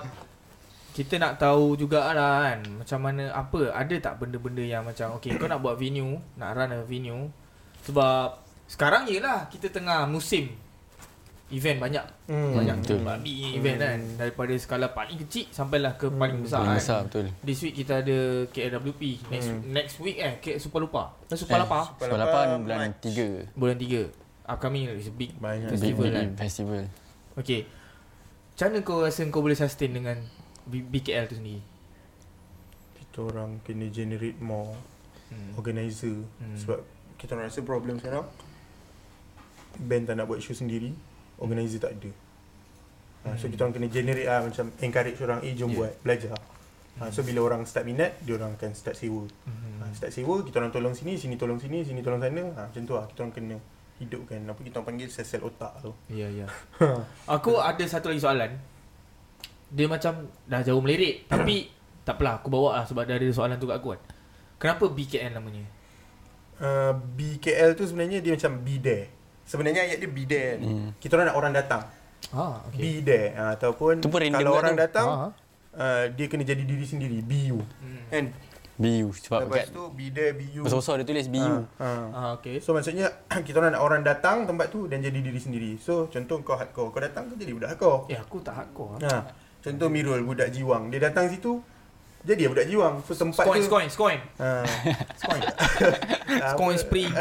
kita 0.93 1.17
nak 1.17 1.41
tahu 1.41 1.73
jugalah 1.81 2.53
kan 2.53 2.61
macam 2.85 2.99
mana 3.01 3.33
apa 3.33 3.73
ada 3.73 3.95
tak 3.97 4.21
benda-benda 4.21 4.61
yang 4.61 4.85
macam 4.85 5.17
okey 5.17 5.41
kau 5.41 5.49
nak 5.49 5.65
buat 5.65 5.81
venue, 5.81 6.21
nak 6.37 6.53
run 6.53 6.77
a 6.77 6.85
venue 6.85 7.33
sebab 7.89 8.37
sekarang 8.69 9.09
jelah 9.09 9.49
kita 9.49 9.73
tengah 9.73 10.05
musim 10.05 10.53
event 11.53 11.79
banyak. 11.79 12.05
Hmm. 12.27 12.57
Banyak 12.57 12.77
betul. 12.81 12.99
babi 13.03 13.55
event 13.55 13.77
kan 13.77 13.99
daripada 14.17 14.53
skala 14.55 14.89
paling 14.89 15.21
kecil 15.21 15.47
sampailah 15.49 15.95
ke 15.95 16.09
paling 16.09 16.41
besar. 16.41 16.59
Paling 16.59 16.71
kan. 16.71 16.81
besar 16.81 16.99
betul. 17.05 17.27
This 17.41 17.61
week 17.61 17.75
kita 17.77 18.01
ada 18.01 18.19
KLWP. 18.49 19.03
Next 19.29 19.47
Hmm. 19.47 19.61
next 19.69 19.95
week 19.99 20.17
eh 20.17 20.37
K 20.39 20.57
Super 20.57 20.81
Lupa. 20.81 21.13
Eh, 21.23 21.35
Super 21.35 21.61
Lupa. 21.61 21.81
Super 21.87 22.07
Sekolah 22.09 22.21
Lapar, 22.23 22.45
8 22.51 22.63
bulan 22.63 22.79
March. 22.83 22.97
3. 23.05 23.53
Bulan 23.53 23.77
3. 23.77 24.03
Upcoming 24.45 24.83
is 24.91 25.07
a 25.07 25.15
big 25.15 25.31
Banyak. 25.35 25.69
Big, 25.69 25.79
Festival 25.79 26.03
big 26.03 26.13
kan? 26.13 26.29
festival. 26.37 26.83
Okay 27.35 27.61
Macam 28.53 28.67
mana 28.69 28.79
kau 28.81 28.99
rasa 29.01 29.21
kau 29.27 29.41
boleh 29.41 29.55
sustain 29.55 29.89
dengan 29.89 30.17
B- 30.65 30.85
BKL 30.85 31.25
tu 31.27 31.37
sendiri? 31.37 31.63
Kita 32.95 33.25
orang 33.25 33.61
kena 33.61 33.89
generate 33.89 34.37
more 34.39 34.73
Hmm. 35.29 35.53
organizer 35.55 36.13
Hmm. 36.37 36.53
sebab 36.55 36.81
kita 37.17 37.33
orang 37.33 37.49
rasa 37.49 37.61
problem 37.63 37.97
sekarang 37.97 38.25
band 39.79 40.05
tak 40.05 40.15
nak 40.15 40.27
buat 40.27 40.39
show 40.39 40.53
sendiri, 40.53 40.93
organizer 41.43 41.83
tak 41.83 41.99
ada. 41.99 42.11
Ha, 43.23 43.39
so 43.39 43.47
kita 43.51 43.67
orang 43.67 43.75
kena 43.75 43.89
generate 43.91 44.27
lah 44.27 44.41
macam 44.43 44.67
encourage 44.83 45.19
orang 45.23 45.41
eh 45.47 45.55
jom 45.55 45.71
Yeah. 45.71 45.79
buat 45.79 45.93
belajar. 46.03 46.39
Ha, 47.01 47.09
so 47.11 47.27
bila 47.27 47.41
orang 47.43 47.67
start 47.67 47.89
minat, 47.89 48.15
dia 48.23 48.39
orang 48.39 48.55
akan 48.55 48.71
start 48.79 48.95
sewa. 48.95 49.27
Hmm. 49.49 49.83
Ha, 49.83 49.91
start 49.95 50.13
sewa, 50.15 50.43
kita 50.47 50.63
orang 50.63 50.73
tolong 50.75 50.95
sini, 50.95 51.19
sini 51.19 51.35
tolong 51.35 51.59
sini, 51.59 51.83
sini 51.83 52.01
tolong 52.05 52.21
sana. 52.21 52.43
Ha, 52.55 52.61
macam 52.71 52.83
tu 52.87 52.95
lah, 52.95 53.05
kita 53.11 53.19
orang 53.27 53.35
kena 53.35 53.57
hidupkan 54.03 54.43
apa 54.51 54.61
kita 54.67 54.75
orang 54.83 54.89
panggil 54.95 55.09
sel-sel 55.11 55.47
otak 55.47 55.79
tu. 55.79 55.95
Ya 56.11 56.27
ya 56.27 56.51
Aku 57.39 57.63
ada 57.63 57.85
satu 57.87 58.11
lagi 58.11 58.19
soalan 58.19 58.59
Dia 59.71 59.87
macam 59.87 60.27
dah 60.51 60.61
jauh 60.67 60.83
melirik 60.83 61.23
Tapi 61.31 61.71
tak 62.03 62.19
apalah 62.19 62.43
aku 62.43 62.51
bawa 62.51 62.83
lah 62.83 62.85
sebab 62.85 63.07
dah 63.07 63.15
ada 63.15 63.31
soalan 63.31 63.63
tu 63.63 63.71
kat 63.71 63.79
aku 63.79 63.95
kan 63.95 64.03
Kenapa 64.59 64.91
BKL 64.91 65.35
namanya? 65.35 65.63
Uh, 66.63 66.95
BKL 67.19 67.75
tu 67.75 67.83
sebenarnya 67.83 68.23
dia 68.23 68.39
macam 68.39 68.63
be 68.63 68.79
there. 68.79 69.11
Sebenarnya 69.45 69.85
ayat 69.85 69.99
dia 69.99 70.09
be 70.09 70.23
there 70.25 70.57
ni. 70.57 70.67
Hmm. 70.67 70.89
Kita 70.97 71.15
orang 71.15 71.27
nak 71.29 71.37
orang 71.37 71.53
datang. 71.53 71.83
Ah, 72.31 72.65
Be 72.71 73.01
there. 73.01 73.35
Ha, 73.35 73.55
ataupun 73.55 74.01
pun 74.01 74.09
kalau 74.09 74.33
pula 74.49 74.61
orang 74.63 74.75
tu. 74.75 74.81
datang, 74.81 75.07
Ah. 75.07 75.31
uh, 75.75 76.05
dia 76.09 76.27
kena 76.27 76.43
jadi 76.43 76.63
diri 76.63 76.87
sendiri. 76.87 77.19
Be 77.21 77.53
you. 77.53 77.61
Hmm. 77.79 78.03
Kan? 78.09 78.27
BU 78.73 79.13
sebab 79.13 79.47
Lepas 79.47 79.69
tu 79.69 79.85
be 79.93 80.09
there, 80.09 80.33
be 80.33 80.49
you. 80.49 80.65
besar-besar 80.65 80.97
dia 80.99 81.07
tulis 81.07 81.29
BU. 81.29 81.45
Ha, 81.45 81.61
ha. 81.79 81.91
Ah, 82.09 82.29
okay. 82.33 82.57
So 82.59 82.73
maksudnya 82.73 83.13
kita 83.47 83.61
orang 83.61 83.77
nak 83.77 83.83
orang 83.85 84.01
datang 84.01 84.49
tempat 84.49 84.73
tu 84.73 84.89
dan 84.89 84.99
jadi 84.99 85.15
diri 85.15 85.37
sendiri. 85.37 85.77
So 85.77 86.09
contoh 86.09 86.41
kau 86.41 86.57
hardcore, 86.57 86.89
kau 86.89 86.99
datang 86.99 87.29
kau 87.29 87.37
jadi 87.37 87.53
budak 87.53 87.77
hardcore. 87.77 88.09
Eh 88.09 88.17
aku 88.17 88.41
tak 88.41 88.57
hardcore. 88.57 88.97
Ha. 89.05 89.29
Contoh 89.61 89.87
Mirul 89.87 90.25
budak 90.25 90.51
jiwang, 90.51 90.89
dia 90.89 90.99
datang 90.99 91.29
situ 91.29 91.61
jadi 92.25 92.39
dia 92.39 92.49
budak 92.49 92.67
jiwang. 92.67 92.95
So 93.05 93.13
tempat 93.13 93.45
Skoin, 93.45 93.61
tu 93.61 93.67
skoin, 93.69 93.87
skoin. 93.93 94.19
Ha. 94.41 94.51
Skoin. 95.21 95.43
Skoin 96.51 96.77
spring. 96.89 97.13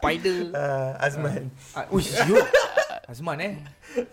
Spider. 0.00 0.36
Uh, 0.56 0.92
Azman. 1.06 1.42
Ah, 1.76 1.84
Uish, 1.92 2.16
you. 2.24 2.40
Azman 3.04 3.38
eh. 3.38 3.52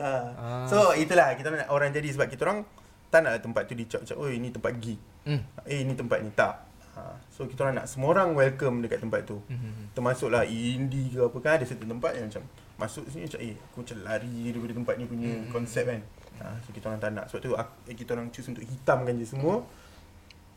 Ha. 0.04 0.10
Ah. 0.36 0.66
So 0.68 0.92
itulah 0.92 1.32
kita 1.40 1.48
nak 1.48 1.72
orang 1.72 1.96
jadi 1.96 2.12
sebab 2.12 2.28
kita 2.28 2.44
orang 2.44 2.68
tak 3.08 3.24
nak 3.24 3.40
tempat 3.40 3.64
tu 3.64 3.74
dicap 3.74 4.04
macam 4.04 4.16
oh 4.20 4.28
ini 4.28 4.52
tempat 4.52 4.72
gig. 4.84 5.00
Hmm. 5.24 5.42
Eh 5.64 5.88
ini 5.88 5.96
tempat 5.96 6.20
ni 6.20 6.30
tak. 6.36 6.68
Ha. 6.98 7.16
So 7.32 7.48
kita 7.48 7.64
orang 7.64 7.80
nak 7.80 7.88
semua 7.88 8.12
orang 8.12 8.36
welcome 8.36 8.84
dekat 8.84 9.00
tempat 9.00 9.24
tu. 9.24 9.40
Hmm. 9.48 9.94
Termasuklah 9.96 10.44
indie 10.44 11.16
ke 11.16 11.24
apa 11.24 11.38
kan 11.40 11.52
ada 11.62 11.66
satu 11.70 11.88
tempat 11.88 12.12
yang 12.20 12.28
macam 12.28 12.44
masuk 12.78 13.06
sini 13.10 13.26
macam 13.26 13.40
eh 13.42 13.54
aku 13.58 13.78
macam 13.82 13.98
lari 14.06 14.38
daripada 14.52 14.74
tempat 14.76 14.94
ni 15.00 15.06
punya 15.08 15.32
Hmm. 15.40 15.50
konsep 15.56 15.84
kan. 15.88 16.02
Ha. 16.44 16.46
So 16.66 16.70
kita 16.76 16.86
orang 16.92 17.00
tak 17.00 17.12
nak 17.16 17.26
sebab 17.32 17.40
tu 17.40 17.52
ak- 17.56 17.80
eh, 17.88 17.96
kita 17.96 18.10
orang 18.12 18.28
choose 18.34 18.50
untuk 18.52 18.66
hitamkan 18.66 19.14
je 19.16 19.26
semua. 19.30 19.64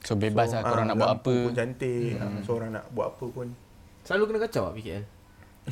So 0.01 0.17
bebas 0.17 0.49
lah 0.57 0.65
ah, 0.65 0.73
korang 0.73 0.89
nak 0.89 0.97
buat 0.97 1.13
apa. 1.13 1.35
pun 1.45 1.55
cantik. 1.55 2.17
Hmm. 2.17 2.41
Ha. 2.41 2.43
So 2.43 2.57
orang 2.57 2.73
nak 2.73 2.85
buat 2.91 3.15
apa 3.15 3.27
pun. 3.29 3.53
Selalu 4.01 4.23
kena 4.33 4.39
kacau 4.49 4.73
tak 4.73 4.75
BKL? 4.81 5.05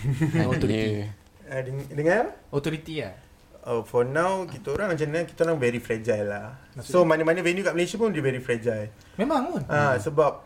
Authority. 0.44 1.04
Dia 1.04 1.16
Uh, 1.48 1.62
deng- 1.64 1.88
dengar? 1.90 2.36
Authority 2.50 3.00
lah. 3.00 3.16
Oh, 3.64 3.80
for 3.80 4.04
now 4.04 4.44
kita 4.44 4.68
orang 4.70 4.92
macam 4.92 5.06
mana 5.06 5.24
kita 5.24 5.40
orang 5.42 5.56
very 5.56 5.76
fragile 5.78 6.24
lah. 6.26 6.60
Maksudnya? 6.72 6.92
So 6.94 7.04
mana-mana 7.04 7.40
venue 7.40 7.60
kat 7.62 7.72
Malaysia 7.72 7.96
pun 7.96 8.12
dia 8.12 8.20
very 8.20 8.36
fragile. 8.38 8.92
Memang 9.16 9.42
pun. 9.48 9.62
Ah 9.66 9.96
sebab 9.96 10.44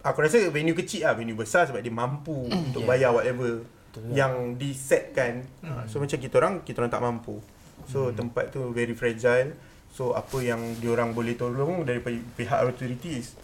aku 0.00 0.18
rasa 0.20 0.38
venue 0.48 0.74
kecil 0.74 1.02
lah, 1.02 1.14
venue 1.14 1.32
besar 1.32 1.64
sebab 1.64 1.78
dia 1.78 1.90
mampu 1.90 2.34
untuk 2.46 2.82
Yeah. 2.82 2.90
bayar 2.90 3.10
whatever 3.12 3.62
Betul 3.62 4.02
lah. 4.04 4.14
yang 4.16 4.32
disetkan. 4.54 5.46
Ah, 5.60 5.86
so 5.86 5.96
macam 5.96 6.18
kita 6.18 6.34
orang 6.36 6.54
kita 6.60 6.78
orang 6.78 6.90
tak 6.90 7.02
mampu. 7.02 7.38
So 7.84 8.10
tempat 8.10 8.50
tu 8.50 8.70
very 8.70 8.92
fragile. 8.92 9.54
So 9.90 10.10
apa 10.10 10.38
yang 10.38 10.58
diorang 10.76 11.14
boleh 11.14 11.34
tolong 11.34 11.82
daripada 11.82 12.18
pihak 12.34 12.58
authorities 12.60 13.38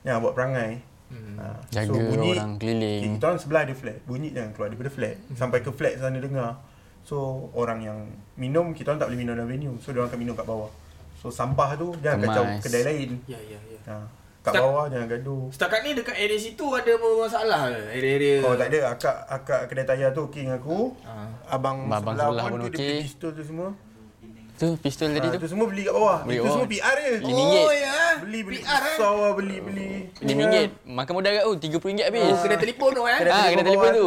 yang 0.00 0.20
buat 0.20 0.32
perangai. 0.32 0.84
Hmm. 1.08 1.36
Ah, 1.36 1.56
jaga 1.68 1.96
orang 1.96 2.52
Okay, 2.54 2.68
keliling. 2.68 3.16
kita 3.16 3.24
orang 3.26 3.40
sebelah 3.40 3.62
ada 3.62 3.72
flat. 3.72 3.96
Bunyi 4.02 4.28
jangan 4.30 4.50
keluar 4.52 4.68
daripada 4.68 4.90
flat. 4.90 5.16
Sampai 5.32 5.58
ke 5.58 5.70
flat 5.70 5.94
sana 5.96 6.16
dengar. 6.16 6.60
So 7.00 7.16
orang 7.52 7.80
yang 7.80 7.98
minum 8.34 8.70
kita 8.70 8.90
orang 8.90 9.00
tak 9.00 9.08
boleh 9.08 9.18
minum 9.18 9.32
dalam 9.32 9.48
venue. 9.48 9.74
So 9.78 9.90
dia 9.90 9.98
orang 9.98 10.10
akan 10.10 10.20
minum 10.20 10.34
kat 10.34 10.44
bawah. 10.44 10.68
So 11.16 11.28
sampah 11.28 11.74
tu 11.74 11.96
jangan 11.98 12.18
kacau 12.22 12.44
Kemas. 12.44 12.62
kedai 12.62 12.82
lain. 12.84 13.10
Ya, 13.24 13.40
ya, 13.40 13.58
ya. 13.58 13.80
Ha. 13.88 13.96
Kat 14.38 14.52
Start- 14.54 14.62
bawah 14.62 14.84
jangan 14.86 15.06
gaduh. 15.08 15.42
Setakat 15.50 15.80
ni 15.82 15.90
dekat 15.92 16.14
area 16.14 16.38
situ 16.38 16.66
ada 16.70 16.92
masalah 16.94 17.62
ke? 17.68 17.82
Area-area 17.90 18.34
Oh 18.40 18.54
tak 18.54 18.68
ada 18.68 18.78
akak 18.88 19.16
akak 19.26 19.60
kedai 19.66 19.84
tayar 19.84 20.10
tu 20.12 20.22
okey 20.24 20.44
dengan 20.44 20.56
aku. 20.58 20.92
Ah. 21.02 21.26
Abang, 21.48 21.88
Abang 21.88 22.14
sebelah, 22.14 22.26
sebelah 22.28 22.44
pun 22.44 22.50
pun 22.50 22.58
tu 22.58 22.66
dia 22.66 22.70
okey. 22.70 22.86
beli 22.86 23.02
pistol 23.02 23.30
tu 23.32 23.42
semua. 23.42 23.68
Tu 24.58 24.66
pistol 24.76 25.14
tadi 25.14 25.22
Ah, 25.22 25.32
tu. 25.32 25.38
tu 25.38 25.48
semua 25.48 25.66
beli 25.66 25.86
kat 25.86 25.94
bawah. 25.94 26.18
Beli 26.22 26.34
Itu 26.34 26.42
kat 26.42 26.50
semua 26.50 26.66
bawah. 26.66 26.74
PR 26.74 26.94
dia. 26.98 27.10
RM5. 27.16 27.30
Oh 27.30 27.70
ya. 27.70 27.94
Beli 28.18 28.40
beli 28.42 28.58
PR 28.58 28.66
eh. 28.66 28.80
besar 28.82 29.10
lah 29.12 29.32
beli 29.32 29.56
beli. 29.60 29.90
RM5. 30.18 30.54
Makan 30.84 31.12
modal 31.14 31.32
kat 31.32 31.44
tu 31.44 31.52
RM30 31.54 31.98
habis. 32.02 32.26
Oh, 32.26 32.38
kena 32.42 32.56
telefon 32.58 32.90
tu 32.90 33.02
eh. 33.04 33.16
Ah, 33.24 33.46
kena 33.48 33.62
telefon 33.62 33.86
bawah 33.86 33.94
tu. 33.94 34.06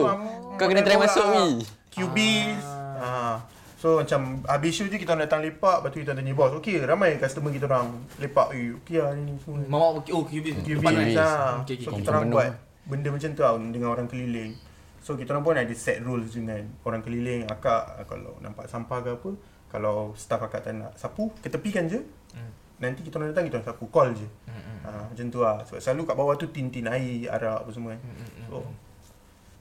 Kau 0.54 0.66
kena 0.68 0.82
try 0.82 0.98
masuk, 0.98 1.26
Wi. 1.26 1.48
QBs. 1.90 2.64
Ah. 3.00 3.36
So 3.76 3.98
macam 3.98 4.20
habis 4.46 4.72
show 4.72 4.86
je 4.86 4.94
kita 4.94 5.10
orang 5.10 5.26
datang 5.26 5.42
lepak 5.42 5.82
Lepas 5.82 5.90
tu 5.90 5.98
kita 5.98 6.14
tanya 6.14 6.38
bos 6.38 6.54
Okay 6.54 6.78
ramai 6.78 7.18
customer 7.18 7.50
kita 7.50 7.66
orang 7.66 7.90
Lepak 8.22 8.54
Eh 8.54 8.78
okey 8.78 9.02
lah 9.02 9.18
ni 9.18 9.34
semua 9.42 9.58
Mama 9.66 9.98
okey 9.98 10.14
oh 10.14 10.22
QB 10.22 10.62
QBs 10.62 10.86
ni. 11.02 11.18
lah 11.18 11.66
Okey, 11.66 11.82
okey. 11.82 11.86
So 11.86 11.98
kita 11.98 12.14
orang 12.14 12.30
buat 12.30 12.54
Benda 12.86 13.10
macam 13.10 13.34
tu 13.34 13.42
lah 13.42 13.58
Dengan 13.58 13.90
orang 13.90 14.06
keliling 14.06 14.54
So 15.02 15.18
kita 15.18 15.34
orang 15.34 15.42
pun 15.42 15.58
ada 15.58 15.74
set 15.74 15.98
rules 16.00 16.30
dengan 16.30 16.62
Orang 16.86 17.02
keliling 17.02 17.50
Akak 17.50 18.06
Kalau 18.06 18.38
nampak 18.38 18.70
sampah 18.70 19.02
ke 19.02 19.10
apa 19.18 19.30
Kalau 19.72 19.96
staff 20.14 20.42
akak 20.42 20.62
tak 20.62 20.76
nak 20.76 20.92
sapu 20.94 21.32
Ketepikan 21.40 21.88
je 21.88 22.04
Hmm. 22.32 22.48
Nanti 22.80 23.02
kita 23.02 23.16
orang 23.16 23.32
datang 23.32 23.44
Kita 23.44 23.56
orang 23.58 23.68
sapu 23.68 23.86
Call 23.88 24.12
je 24.14 24.24
Hmm, 24.46 24.56
hmm. 24.56 24.78
ha, 24.82 24.90
Macam 25.06 25.26
tu 25.28 25.40
lah 25.40 25.60
Sebab 25.62 25.80
selalu 25.80 26.02
kat 26.06 26.16
bawah 26.16 26.36
tu 26.36 26.48
Tin-tin 26.48 26.86
air 26.86 27.28
Arak 27.30 27.64
apa 27.64 27.70
semua 27.70 27.92
kan 27.92 28.00
Hmm, 28.02 28.16
hmm, 28.16 28.46
So 28.46 28.56
hmm. 28.58 28.74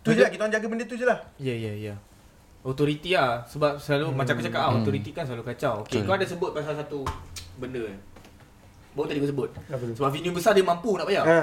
Tu 0.00 0.10
je 0.12 0.20
lah 0.20 0.30
Kita 0.30 0.40
orang 0.40 0.54
jaga 0.54 0.66
benda 0.66 0.84
tu 0.84 0.94
je 0.94 1.02
lah 1.02 1.18
Ya 1.36 1.50
ya 1.50 1.72
ya. 1.72 1.94
Autoriti 2.60 3.10
lah 3.12 3.42
Sebab 3.44 3.74
selalu 3.76 4.06
hmm. 4.06 4.16
Macam 4.16 4.34
aku 4.34 4.44
cakap 4.44 4.60
ah, 4.60 4.68
Hmm. 4.68 4.78
Autoriti 4.78 5.10
kan 5.10 5.24
selalu 5.24 5.42
kacau 5.44 5.74
Okay 5.82 5.98
Betul. 5.98 6.06
kau 6.06 6.14
ada 6.14 6.26
sebut 6.26 6.50
pasal 6.52 6.74
satu 6.76 6.98
Benda 7.56 7.82
Baru 8.90 9.06
tadi 9.06 9.18
kau 9.18 9.30
sebut 9.30 9.48
Apa? 9.66 9.84
Sebab 9.90 10.10
venue 10.10 10.30
besar 10.30 10.54
dia 10.54 10.62
mampu 10.62 10.94
nak 10.94 11.06
bayar 11.06 11.24
Ha, 11.26 11.38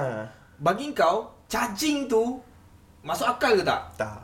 Bagi 0.58 0.92
kau 0.92 1.28
Charging 1.46 2.08
tu 2.08 2.40
Masuk 3.02 3.28
akal 3.28 3.56
ke 3.56 3.64
tak? 3.64 3.82
tak 3.96 4.20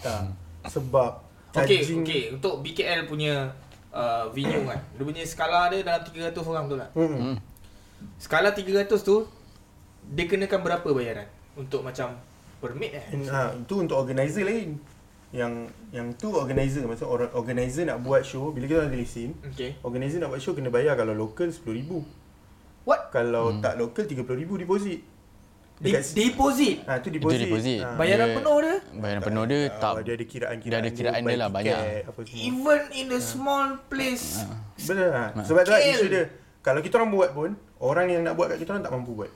Tak 0.00 0.28
Sebab 0.66 1.29
Okay, 1.52 1.80
charging- 1.80 2.02
okay. 2.02 2.22
Untuk 2.30 2.62
BKL 2.62 3.04
punya 3.04 3.50
uh, 3.90 4.30
venue 4.30 4.64
kan 4.64 4.78
Dia 4.92 5.02
punya 5.02 5.22
skala 5.22 5.66
dia 5.66 5.82
dalam 5.82 6.00
300 6.00 6.30
orang 6.40 6.64
betul 6.64 6.78
tak? 6.78 6.90
Hmm. 6.94 7.10
Hmm. 7.10 7.36
Skala 8.16 8.48
300 8.50 8.86
tu 9.00 9.26
Dia 10.06 10.24
kenakan 10.24 10.60
berapa 10.60 10.88
bayaran? 10.88 11.26
Untuk 11.54 11.82
macam 11.82 12.14
Permit 12.58 12.92
eh? 12.92 13.04
Ha, 13.26 13.56
itu 13.56 13.72
untuk 13.74 13.96
organizer 13.96 14.44
lain. 14.44 14.76
Yang 15.32 15.52
yang 15.90 16.12
tu 16.12 16.28
organizer 16.28 16.84
maksud 16.84 17.08
orang 17.08 17.32
organizer 17.32 17.88
nak 17.88 18.04
buat 18.04 18.20
show 18.20 18.52
bila 18.52 18.66
kita 18.66 18.84
ada 18.84 18.92
lesen, 18.92 19.32
Okay 19.46 19.72
organizer 19.80 20.20
nak 20.20 20.28
buat 20.28 20.42
show 20.42 20.52
kena 20.52 20.68
bayar 20.68 20.92
kalau 20.92 21.16
local 21.16 21.48
10,000. 21.48 22.04
What? 22.84 23.08
Kalau 23.08 23.48
Hmm. 23.48 23.64
tak 23.64 23.78
local 23.78 24.04
30,000 24.04 24.26
deposit. 24.58 25.00
Di, 25.80 25.96
deposit? 25.96 26.84
ha 26.84 27.00
tu 27.00 27.08
deposit. 27.08 27.40
deposit. 27.40 27.80
Ha, 27.80 27.96
Bayaran 27.96 28.28
Dia- 28.28 28.36
penuh 28.36 28.56
dia? 28.60 28.74
Bayaran 29.00 29.22
penuh 29.24 29.44
dia 29.48 29.60
tak 29.80 29.92
dia 30.04 30.12
ada 30.12 30.24
kiraan-kiraan. 30.28 30.80
dia 30.84 30.84
ada 30.84 30.90
kiraan 30.92 31.20
dia 31.24 31.24
buy 31.24 31.36
lah, 31.40 31.48
tiket, 31.48 31.56
banyak. 31.56 31.78
Even 32.36 32.80
in 32.92 33.06
the 33.08 33.16
small 33.16 33.80
place 33.88 34.44
Benar 34.76 35.08
ha. 35.08 35.24
Sebab 35.40 35.60
tu 35.64 35.72
lah 35.72 35.80
isu 35.80 36.06
dia. 36.12 36.24
Kalau 36.60 36.84
kita 36.84 37.00
orang 37.00 37.10
buat 37.16 37.32
pun, 37.32 37.50
orang 37.80 38.12
yang 38.12 38.20
nak 38.28 38.36
buat 38.36 38.52
kat 38.52 38.60
kita 38.60 38.76
orang 38.76 38.84
tak 38.84 38.92
mampu 38.92 39.12
buat. 39.16 39.32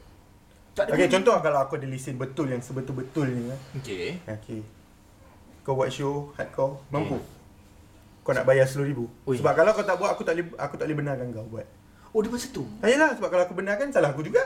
Tak 0.76 0.92
bunyi. 0.92 1.08
contoh 1.08 1.36
kalau 1.40 1.58
aku 1.64 1.80
ada 1.80 1.86
lesen 1.88 2.20
betul 2.20 2.52
yang 2.52 2.60
sebetul-betul 2.60 3.24
ni 3.30 3.48
kan. 3.48 3.60
Okay 3.80 4.20
Okey. 4.28 4.60
Kau 5.64 5.80
buat 5.80 5.88
show 5.88 6.28
hardcore 6.36 6.76
mampu. 6.92 7.24
Kau 8.20 8.36
nak 8.36 8.44
bayar 8.44 8.68
RM10,000. 8.68 9.00
Ui. 9.00 9.36
Sebab 9.40 9.52
kalau 9.56 9.72
kau 9.72 9.80
tak 9.80 9.96
buat 9.96 10.12
aku 10.12 10.28
tak 10.28 10.36
boleh 10.36 10.52
aku 10.60 10.74
tak 10.76 10.84
boleh 10.92 10.96
benarkan 11.00 11.26
kau 11.32 11.48
buat. 11.48 11.64
Oh 12.12 12.20
dia 12.20 12.28
macam 12.28 12.50
tu? 12.52 12.64
Ha, 12.80 12.84
yalah 12.92 13.10
sebab 13.16 13.28
kalau 13.32 13.42
aku 13.48 13.54
benarkan 13.56 13.88
salah 13.88 14.12
aku 14.12 14.20
juga. 14.20 14.44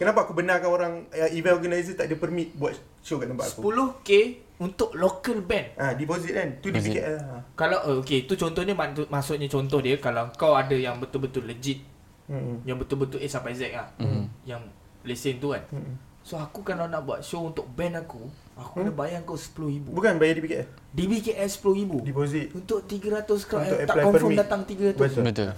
Kenapa 0.00 0.24
aku 0.24 0.32
benarkan 0.32 0.70
orang 0.70 0.92
uh, 1.06 1.28
event 1.28 1.54
organizer 1.54 1.92
tak 1.92 2.08
ada 2.08 2.16
permit 2.16 2.56
buat 2.56 2.72
show 2.98 3.20
kat 3.20 3.28
tempat 3.28 3.52
aku? 3.52 3.60
10k 3.62 4.10
untuk 4.58 4.92
local 4.92 5.38
band 5.40 5.76
Ah, 5.76 5.92
deposit 5.92 6.32
kan. 6.32 6.48
Tu 6.56 6.68
di 6.68 6.74
Deposit. 6.74 6.92
BKL 6.94 7.16
lah. 7.18 7.40
Kalau 7.52 7.78
uh, 7.82 7.96
okay 7.98 8.24
tu 8.24 8.32
contohnya 8.34 8.72
mak- 8.72 8.96
maksudnya 9.06 9.44
contoh 9.46 9.78
dia 9.78 9.96
kalau 9.96 10.32
kau 10.32 10.52
ada 10.52 10.72
yang 10.72 10.96
betul-betul 10.96 11.44
legit 11.44 11.84
Hmm. 12.24 12.62
yang 12.62 12.78
betul-betul 12.78 13.18
A 13.18 13.26
sampai 13.26 13.52
Z 13.52 13.74
lah 13.74 13.90
Mhm. 13.98 14.46
yang 14.46 14.62
lesen 15.02 15.36
tu 15.36 15.50
kan 15.50 15.66
Hmm. 15.68 15.98
so 16.20 16.38
aku 16.38 16.62
kalau 16.62 16.86
nak 16.86 17.02
buat 17.02 17.20
show 17.20 17.42
untuk 17.42 17.66
band 17.68 17.98
aku 17.98 18.22
aku 18.54 18.70
kena 18.78 18.94
bayar 18.94 19.20
kau 19.22 19.34
10,000 19.34 19.90
Bukan 19.90 20.14
bayar 20.14 20.38
di 20.38 20.42
BKL. 20.44 20.66
DBKS 20.90 21.58
10,000 21.58 21.98
Deposit. 22.00 22.54
untuk 22.54 22.86
300 22.86 23.26
crowd 23.42 23.66
Untuk 23.66 23.76
eh, 23.76 23.84
tak 23.84 23.96
confirm 23.98 24.14
permit. 24.24 24.38
datang 24.38 24.60
300 24.62 24.94
Betul. 24.94 25.24
Betul. 25.26 25.50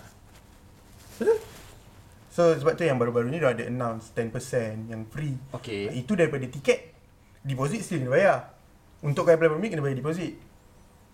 So 2.32 2.48
sebab 2.50 2.74
tu 2.74 2.82
yang 2.82 2.96
baru-baru 2.96 3.28
ni 3.28 3.36
dah 3.36 3.52
ada 3.52 3.62
announce 3.62 4.08
10% 4.10 4.32
yang 4.88 5.04
free. 5.06 5.36
okay 5.52 5.92
Itu 5.92 6.16
daripada 6.16 6.42
tiket. 6.42 6.96
Deposit 7.38 7.80
still 7.82 8.00
kena 8.00 8.10
bayar. 8.10 8.38
Untuk 9.00 9.22
kau 9.22 9.30
apply 9.30 9.50
permit 9.50 9.68
kena 9.68 9.82
bayar 9.82 9.94
deposit. 9.94 10.40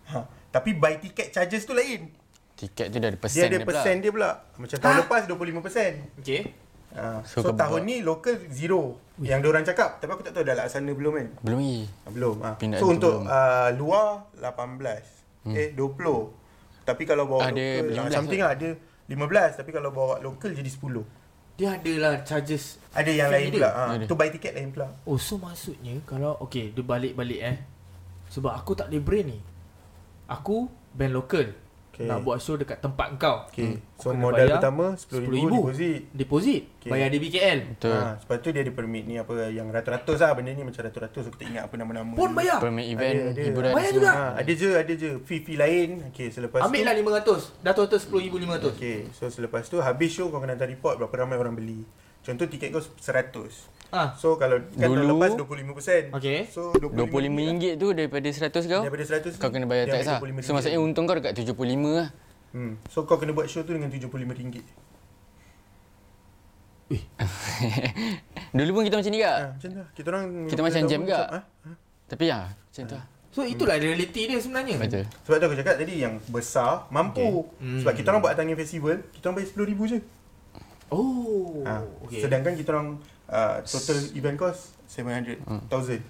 Ha. 0.06 0.22
Tapi 0.48 0.70
buy 0.72 0.96
ticket 0.96 1.28
charges 1.28 1.64
tu 1.64 1.74
lain. 1.74 2.14
Tiket 2.54 2.86
tu 2.88 2.96
dah 2.96 3.08
ada 3.08 3.12
Dia 3.12 3.18
persen 3.18 3.42
ada 3.42 3.50
dia 3.50 3.58
pula. 3.58 3.66
persen 3.74 3.94
dia 3.98 4.10
pula. 4.10 4.30
Macam 4.54 4.76
tahun 4.78 4.94
Ha? 4.94 5.00
lepas 5.02 5.22
25%. 5.26 5.94
okay 6.16 6.42
Ha. 6.90 7.20
So, 7.22 7.42
So, 7.42 7.52
tahun 7.52 7.58
buat- 7.74 7.84
ni 7.84 7.96
local 8.00 8.34
zero. 8.48 8.96
Yang 9.18 9.38
dia 9.42 9.48
orang 9.50 9.64
cakap. 9.66 9.90
Tapi 9.98 10.10
aku 10.10 10.22
tak 10.22 10.32
tahu 10.32 10.42
dah 10.42 10.56
laksana 10.56 10.90
belum 10.90 11.12
kan. 11.12 11.28
Belum 11.42 11.58
lagi. 11.58 11.82
Ha, 11.84 12.08
belum. 12.08 12.36
Ha. 12.38 12.50
Pindah 12.56 12.78
So 12.78 12.84
tu 12.84 12.92
untuk 12.92 13.14
belum. 13.20 13.28
uh, 13.28 13.68
luar 13.74 14.06
18. 14.32 15.04
Hmm. 15.42 15.52
Eh 15.52 15.68
20. 15.72 16.32
Tapi 16.80 17.02
kalau 17.04 17.24
bawa 17.26 17.42
Ada 17.44 17.66
local 17.84 18.06
15 18.06 18.14
something 18.14 18.40
lah 18.40 18.52
ada 18.54 18.68
15 19.08 19.58
tapi 19.64 19.70
kalau 19.72 19.90
bawa 19.90 20.20
local 20.20 20.52
jadi 20.52 20.68
10. 20.68 21.58
dia 21.58 21.74
adalah 21.74 22.22
charges 22.22 22.78
Ada 22.94 23.10
yang 23.10 23.34
lain 23.34 23.50
pula. 23.50 23.70
Ha. 23.72 23.82
Ada. 23.98 24.04
Tu 24.06 24.14
buy 24.14 24.28
tiket 24.30 24.52
lain 24.54 24.70
pula. 24.70 24.88
oh 25.08 25.18
so 25.18 25.40
maksudnya 25.40 25.96
kalau 26.06 26.38
okay 26.38 26.70
dia 26.70 26.84
balik-balik 26.84 27.40
eh 27.42 27.56
sebab 28.28 28.52
aku 28.52 28.76
tak 28.76 28.92
boleh 28.92 29.02
brain 29.02 29.26
ni 29.32 29.38
aku 30.28 30.68
band 30.92 31.16
local 31.16 31.46
Okay. 31.98 32.06
nak 32.06 32.22
buat 32.22 32.38
show 32.38 32.54
dekat 32.54 32.78
tempat 32.78 33.18
kau 33.18 33.42
Okay. 33.50 33.74
Hmm. 33.74 33.82
So 33.98 34.14
Kena 34.14 34.22
modal 34.22 34.46
bayar 34.46 34.54
pertama 34.56 34.84
10,000 34.94 35.18
10,000. 35.18 35.50
deposit. 35.50 36.00
deposit 36.14 36.62
Okay. 36.78 36.90
bayar 36.94 37.08
DBKL 37.10 37.58
Betul. 37.74 37.90
Ha, 37.92 38.14
sebab 38.22 38.36
tu 38.38 38.48
dia 38.48 38.62
ada 38.62 38.70
permit 38.70 39.02
ni 39.02 39.14
apa 39.14 39.32
yang 39.48 39.66
ratus-ratus 39.66 40.16
lah 40.16 40.30
benda 40.32 40.50
ni 40.50 40.62
macam 40.62 40.78
ratus-ratus 40.80 41.22
aku 41.26 41.36
tak 41.36 41.46
ingat 41.50 41.62
apa 41.66 41.74
nama-nama. 41.74 42.14
pun 42.14 42.30
bayar 42.30 42.58
Permit 42.58 42.86
event, 42.88 43.16
Ada, 43.18 43.28
ada. 43.28 43.42
hiburan 43.42 43.70
Bayar 43.74 43.90
juga? 43.92 44.10
Ha, 44.12 44.24
ada 44.38 44.52
je, 44.54 44.70
ada 44.70 44.92
je. 44.94 45.10
Fee-fee 45.20 45.58
lain. 45.58 45.88
Okay, 46.08 46.30
selepas 46.30 46.62
ambil 46.62 46.80
tu. 46.80 46.86
lah 46.86 46.94
500 46.94 47.66
dah 47.66 47.74
total 47.74 47.98
10,500 47.98 48.70
Okay, 48.70 48.98
so 49.10 49.26
selepas 49.26 49.66
tu 49.66 49.76
habis 49.76 50.08
show 50.08 50.30
kau 50.30 50.38
kena 50.38 50.54
hantar 50.54 50.66
report 50.66 50.94
berapa 50.96 51.14
ramai 51.18 51.34
orang 51.34 51.52
beli. 51.52 51.82
Contoh 52.20 52.46
tiket 52.46 52.70
kau 52.70 52.78
100. 52.78 53.77
Ah 53.90 54.12
So 54.12 54.36
kalau 54.36 54.60
kan 54.60 54.84
tahun 54.84 54.96
Dulu- 54.98 55.16
lepas 55.16 55.30
25%. 55.32 56.12
okay 56.12 56.44
So 56.46 56.72
RM25 56.74 57.74
tu 57.74 57.88
daripada 57.90 58.28
100 58.28 58.52
kau, 58.64 58.82
Daripada 58.82 59.04
100 59.06 59.34
kau 59.34 59.48
kena 59.48 59.64
bayar 59.64 59.86
tax 59.86 60.04
lah. 60.04 60.20
So 60.40 60.52
maksudnya 60.52 60.76
untung 60.78 61.04
kau 61.04 61.14
dekat 61.14 61.32
75 61.34 61.56
lah. 61.94 62.08
Hmm. 62.50 62.76
So 62.86 63.02
kau 63.02 63.16
kena 63.16 63.32
buat 63.32 63.46
show 63.46 63.60
tu 63.60 63.72
dengan 63.72 63.88
RM75. 63.88 64.60
Dulu 68.50 68.70
pun 68.72 68.82
kita 68.82 68.96
macam 68.96 69.10
ni 69.10 69.20
Ha, 69.20 69.26
kak. 69.26 69.38
macam 69.54 69.68
tu 69.68 69.78
lah. 69.78 69.88
Kita 69.92 70.08
orang 70.08 70.24
Kita 70.46 70.60
macam 70.62 70.80
jam 70.82 71.00
ke? 71.02 71.12
Ha? 71.12 71.38
Tapi 72.08 72.24
ya, 72.24 72.38
macam 72.48 72.82
tu 72.82 72.94
lah. 72.94 73.04
so 73.28 73.44
itulah 73.44 73.76
reality 73.76 74.22
dia 74.24 74.38
sebenarnya 74.38 74.80
Betul. 74.80 75.04
Sebab 75.22 75.36
tu 75.36 75.44
aku 75.46 75.56
cakap 75.58 75.74
tadi 75.76 75.94
yang 75.98 76.16
besar 76.26 76.88
mampu. 76.88 77.20
Okay. 77.20 77.60
Hmm. 77.60 77.78
Sebab 77.78 77.92
kita 77.94 78.08
orang 78.08 78.22
buat 78.22 78.32
Tangian 78.34 78.56
Festival, 78.56 79.04
kita 79.10 79.24
orang 79.26 79.36
bayar 79.38 79.48
RM10,000 79.50 79.80
je. 79.86 79.98
oh 80.88 81.60
Ha. 81.60 81.72
okay 82.02 82.20
Sedangkan 82.20 82.52
kita 82.54 82.68
orang 82.70 82.96
uh, 83.28 83.56
total 83.62 83.98
event 84.12 84.36
cost 84.36 84.60
700,000. 84.88 86.02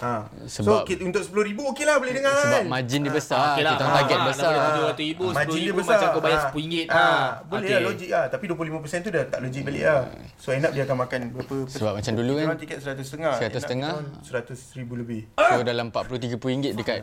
Ha. 0.00 0.24
so 0.48 0.80
kita, 0.80 1.04
untuk 1.04 1.20
RM10,000 1.20 1.60
okey 1.60 1.84
lah 1.84 2.00
boleh 2.00 2.16
dengar 2.16 2.32
Sebab 2.32 2.56
kan? 2.56 2.64
margin 2.72 3.00
dia 3.04 3.12
Ah, 3.12 3.16
besar. 3.20 3.36
okay 3.44 3.60
lah, 3.60 3.70
Kita 3.70 3.84
ah, 3.84 3.92
target 3.92 4.16
ah, 4.16 4.24
besar. 4.24 4.48
daripada 4.50 4.80
RM700,000, 4.80 5.20
Margin 5.20 5.60
dia 5.60 5.60
RM10,000 5.60 5.76
besar. 5.76 5.92
macam 5.92 6.08
kau 6.08 6.22
bayar 6.22 6.38
Ah. 6.40 6.48
RM10. 6.48 6.86
Ah, 6.88 6.96
Ah, 6.96 7.28
boleh 7.44 7.60
okay. 7.60 7.70
lah 7.70 7.80
logik 7.84 8.08
lah. 8.10 8.24
Tapi 8.26 8.44
25% 8.48 9.00
tu 9.02 9.10
dah 9.10 9.24
tak 9.26 9.38
logik 9.40 9.62
balik 9.62 9.82
lah. 9.84 10.02
So 10.34 10.48
end 10.50 10.64
up 10.64 10.72
dia 10.72 10.82
akan 10.82 10.96
makan 10.98 11.18
berapa? 11.30 11.56
Sebab 11.68 11.92
macam 11.94 12.12
dulu 12.16 12.32
kan, 12.32 12.46
orang 12.46 12.60
tiket 12.60 12.78
100 12.80 12.96
setengah. 13.02 13.32
100 13.36 13.60
setengah. 13.60 13.92
100 14.22 14.78
ribu 14.78 14.94
lebih. 14.96 15.20
So 15.36 15.60
dalam 15.60 15.86
40-30 15.88 16.48
ringgit 16.48 16.72
dekat 16.74 16.98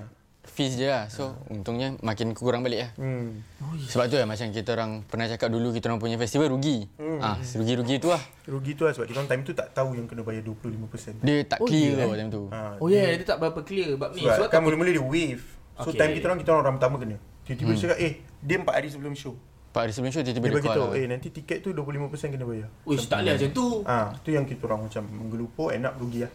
fees 0.48 0.74
je 0.74 0.86
lah. 0.86 1.06
So 1.08 1.36
untungnya 1.48 1.94
makin 2.00 2.32
kurang 2.32 2.62
balik 2.62 2.80
lah. 2.82 2.92
Hmm. 2.96 3.44
Sebab 3.84 4.08
tu 4.08 4.16
lah 4.16 4.26
macam 4.26 4.50
kita 4.50 4.70
orang 4.72 5.04
pernah 5.04 5.26
cakap 5.26 5.48
dulu 5.48 5.70
kita 5.70 5.88
orang 5.88 6.00
punya 6.00 6.16
festival 6.16 6.50
rugi. 6.50 6.88
Hmm. 6.96 7.20
Ah, 7.20 7.38
rugi-rugi 7.38 7.98
tu 7.98 8.10
lah. 8.10 8.22
Rugi 8.44 8.74
tu 8.74 8.84
lah 8.84 8.92
sebab 8.92 9.06
kita 9.06 9.18
orang 9.18 9.30
time 9.30 9.42
tu 9.42 9.54
tak 9.54 9.68
tahu 9.72 9.94
yang 9.94 10.06
kena 10.06 10.22
bayar 10.22 10.42
25%. 10.42 11.22
Dia 11.22 11.38
tak 11.44 11.60
Oh, 11.60 11.68
clear 11.68 11.92
ya, 11.92 12.00
tau 12.00 12.10
eh? 12.10 12.18
time 12.18 12.32
tu. 12.32 12.44
Ha, 12.48 12.60
Oh 12.78 12.88
ya, 12.88 13.00
yeah, 13.02 13.16
dia 13.16 13.26
tak 13.26 13.38
berapa 13.38 13.60
clear 13.62 13.88
bab 13.96 14.12
ni. 14.12 14.22
Sebab 14.22 14.36
Sebab 14.36 14.48
kan 14.50 14.60
mula-mula 14.62 14.90
dia 14.90 15.02
wave. 15.02 15.44
So 15.78 15.90
Okay. 15.90 16.00
time 16.00 16.12
kita 16.16 16.26
orang 16.26 16.40
kita 16.42 16.50
orang 16.52 16.64
orang 16.64 16.76
pertama 16.78 16.96
kena. 16.98 17.16
Tiba-tiba 17.44 17.70
dia 17.70 17.82
cakap 17.84 17.98
eh 18.00 18.14
dia 18.40 18.56
4 18.58 18.68
hari 18.68 18.90
sebelum 18.90 19.14
show. 19.14 19.34
Pak 19.68 19.82
hari 19.84 19.92
sebelum 19.92 20.10
show 20.10 20.20
Dia 20.20 20.34
tiba-tiba 20.34 20.58
dia 20.60 20.74
call 20.74 20.90
lah. 20.90 20.98
eh 20.98 21.06
nanti 21.06 21.28
tiket 21.30 21.62
tu 21.62 21.70
25% 21.70 22.34
kena 22.34 22.44
bayar. 22.44 22.68
Uish, 22.84 23.06
tak 23.06 23.22
boleh 23.22 23.34
macam 23.36 23.52
tu. 23.52 23.68
Ah, 23.84 24.10
tu 24.20 24.30
yang 24.32 24.44
kita 24.44 24.66
orang 24.66 24.90
macam 24.90 25.04
menggelupur 25.06 25.70
end 25.70 25.86
up 25.86 25.94
rugi 25.96 26.26
lah. 26.26 26.34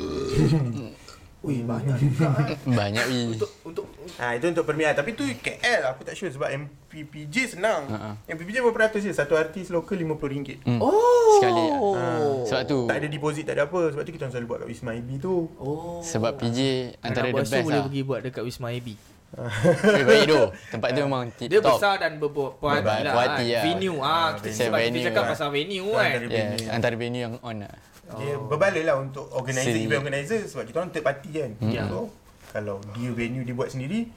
Ui, 1.40 1.64
banyak 1.64 1.96
juga. 1.96 2.36
eh. 2.46 2.58
Banyak 2.66 3.04
wi. 3.06 3.22
untuk 3.32 3.50
untuk 3.64 3.84
Ha, 4.12 4.36
itu 4.36 4.44
untuk 4.46 4.64
permit 4.64 4.84
lah. 4.84 4.94
Tapi 4.94 5.14
tu 5.14 5.24
KL 5.24 5.80
aku 5.86 6.02
tak 6.02 6.12
sure 6.12 6.28
sebab 6.28 6.50
MPPJ 6.50 7.56
senang. 7.56 7.88
Ha-ha. 7.88 8.12
MPPJ 8.26 8.60
berapa 8.60 8.76
ratus 8.82 9.00
je? 9.00 9.12
Satu 9.14 9.32
artis 9.34 9.70
lokal 9.70 9.96
RM50. 9.96 10.60
Hmm. 10.60 10.76
Oh. 10.78 11.40
Sekali. 11.40 11.64
Ha. 11.96 12.04
Sebab 12.44 12.62
tu 12.66 12.78
Tak 12.84 12.96
ada 12.96 13.06
deposit, 13.06 13.44
tak 13.44 13.54
ada 13.54 13.64
apa. 13.64 13.80
Sebab 13.88 14.02
tu 14.02 14.10
kita 14.10 14.22
orang 14.22 14.32
selalu 14.34 14.46
buat 14.46 14.58
kat 14.58 14.68
Wisma 14.68 14.90
IB 14.92 15.08
tu. 15.16 15.34
Oh. 15.56 16.02
sebab 16.02 16.36
PJ 16.36 16.58
antara 17.00 17.26
Anak 17.26 17.32
the 17.32 17.40
best 17.40 17.50
show 17.50 17.62
boleh 17.62 17.72
lah. 17.72 17.84
pergi 17.86 18.00
buat 18.02 18.20
dekat 18.20 18.42
Wisma 18.44 18.68
AB. 18.70 18.88
Eh, 19.30 20.04
baik 20.04 20.24
tu. 20.26 20.40
Tempat 20.68 20.88
tu 20.90 21.00
memang 21.00 21.22
Dia 21.30 21.48
tip 21.48 21.62
top. 21.62 21.78
besar 21.78 21.94
dan 21.96 22.12
berpuas 22.18 22.50
hati 22.50 22.82
Berpuas 22.82 22.98
lah. 23.00 23.38
lah. 23.38 23.62
Venue. 23.62 23.96
Ah, 24.02 24.28
kita, 24.34 24.42
venue. 24.44 24.58
sebab 24.58 24.76
kita 24.76 24.88
Venue 24.90 25.04
cakap 25.06 25.22
lah. 25.22 25.30
pasal 25.30 25.48
venue 25.48 25.88
kan. 25.88 26.10
venue. 26.18 26.68
antara 26.68 26.94
venue 26.98 27.22
yang 27.22 27.34
on 27.40 27.56
lah. 27.62 27.74
Dia 28.12 28.34
berbaloi 28.36 28.82
lah 28.82 28.96
untuk 28.96 29.28
organizer, 29.30 29.70
Sendiri. 29.70 29.86
event 29.86 30.00
organizer 30.02 30.40
sebab 30.44 30.64
kita 30.64 30.76
orang 30.78 30.90
third 30.90 31.04
party 31.04 31.28
kan. 31.32 31.50
Ya. 31.62 31.84
So, 31.86 32.10
kalau 32.48 32.76
dia 32.92 33.10
venue 33.10 33.42
dia 33.42 33.52
buat 33.52 33.68
sendiri, 33.68 34.10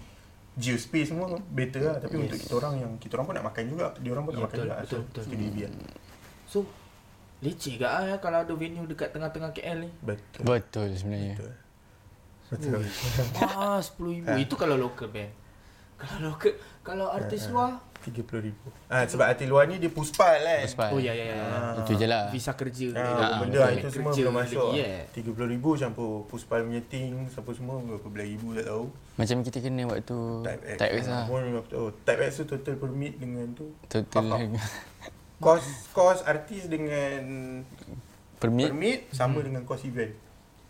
geospace 0.53 1.07
semua 1.07 1.25
better 1.47 1.81
lah. 1.83 1.97
Tapi 1.97 2.13
Yes. 2.15 2.23
untuk 2.23 2.39
kita 2.39 2.53
orang 2.55 2.73
yang 2.77 2.91
kita 2.97 3.11
orang 3.13 3.25
pun 3.27 3.35
nak 3.35 3.45
makan 3.45 3.63
juga, 3.67 3.85
dia 3.95 4.09
orang 4.09 4.23
pun 4.23 4.31
Ya, 4.31 4.35
nak 4.35 4.43
makan 4.43 4.55
betul, 4.55 4.65
juga. 4.65 4.75
betul, 4.79 5.01
so, 5.13 5.19
betul. 5.23 5.51
biar. 5.51 5.71
So, 6.45 6.57
leceh 7.39 7.73
ke 7.75 7.83
ah 7.83 8.17
kalau 8.17 8.37
ada 8.39 8.53
venue 8.53 8.85
dekat 8.85 9.11
tengah-tengah 9.11 9.51
KL 9.51 9.77
ni? 9.79 9.89
Betul. 9.99 10.41
Betul 10.43 10.87
sebenarnya. 10.93 11.35
Betul. 11.35 11.53
Betul. 12.49 12.81
Ah, 13.39 13.81
RM10,000. 13.81 14.25
Ha. 14.25 14.33
Itu 14.37 14.53
kalau 14.53 14.77
local 14.77 15.09
band. 15.09 15.33
Kalau 15.95 16.29
local, 16.29 16.53
kalau 16.81 17.07
artis 17.09 17.43
Ha, 17.43 17.47
ha. 17.47 17.51
luar, 17.51 17.71
RM30,000. 18.03 18.51
Ah 18.91 19.07
sebab 19.07 19.25
artis 19.31 19.47
luar 19.47 19.63
ni 19.71 19.79
dia 19.79 19.87
puspal 19.87 20.43
kan. 20.43 20.67
Puspa. 20.67 20.85
oh 20.91 20.99
ya 20.99 21.15
ya 21.15 21.25
ya. 21.31 21.37
Ah. 21.39 21.73
Itu 21.79 21.95
je 21.95 22.05
lah. 22.05 22.27
Visa 22.27 22.51
kerja. 22.51 22.87
Dia. 22.91 22.99
Ah, 22.99 23.39
benda 23.39 23.63
betul. 23.63 23.79
itu 23.79 23.87
semua 23.87 24.11
Kerja 24.11 24.21
belum 24.27 24.35
masuk. 24.35 24.67
lagi, 24.75 24.81
eh. 24.83 25.01
RM30,000 25.15 25.65
campur 25.79 26.11
puspal 26.27 26.59
punya 26.63 26.81
ting, 26.85 27.13
siapa 27.31 27.51
semua 27.55 27.75
berapa 27.79 28.07
belas 28.11 28.27
ribu 28.27 28.47
tak 28.51 28.65
tahu. 28.67 28.85
Macam 29.13 29.37
kita 29.41 29.57
kena 29.61 29.83
waktu 29.87 30.17
Type 30.43 30.63
X. 30.67 30.77
Type 30.77 30.93
X 30.99 31.03
lah. 31.07 31.25
Tahu. 31.71 31.85
Type 32.03 32.21
X 32.21 32.31
tu 32.41 32.45
total 32.45 32.75
permit 32.75 33.13
dengan 33.15 33.45
tu. 33.55 33.65
Total. 33.87 34.51
Kos 35.39 35.63
kos 35.95 36.19
artis 36.23 36.67
dengan 36.67 37.63
permit 38.39 38.67
permit 38.71 38.99
sama 39.15 39.39
dengan 39.39 39.63
kos 39.63 39.87
event. 39.87 40.11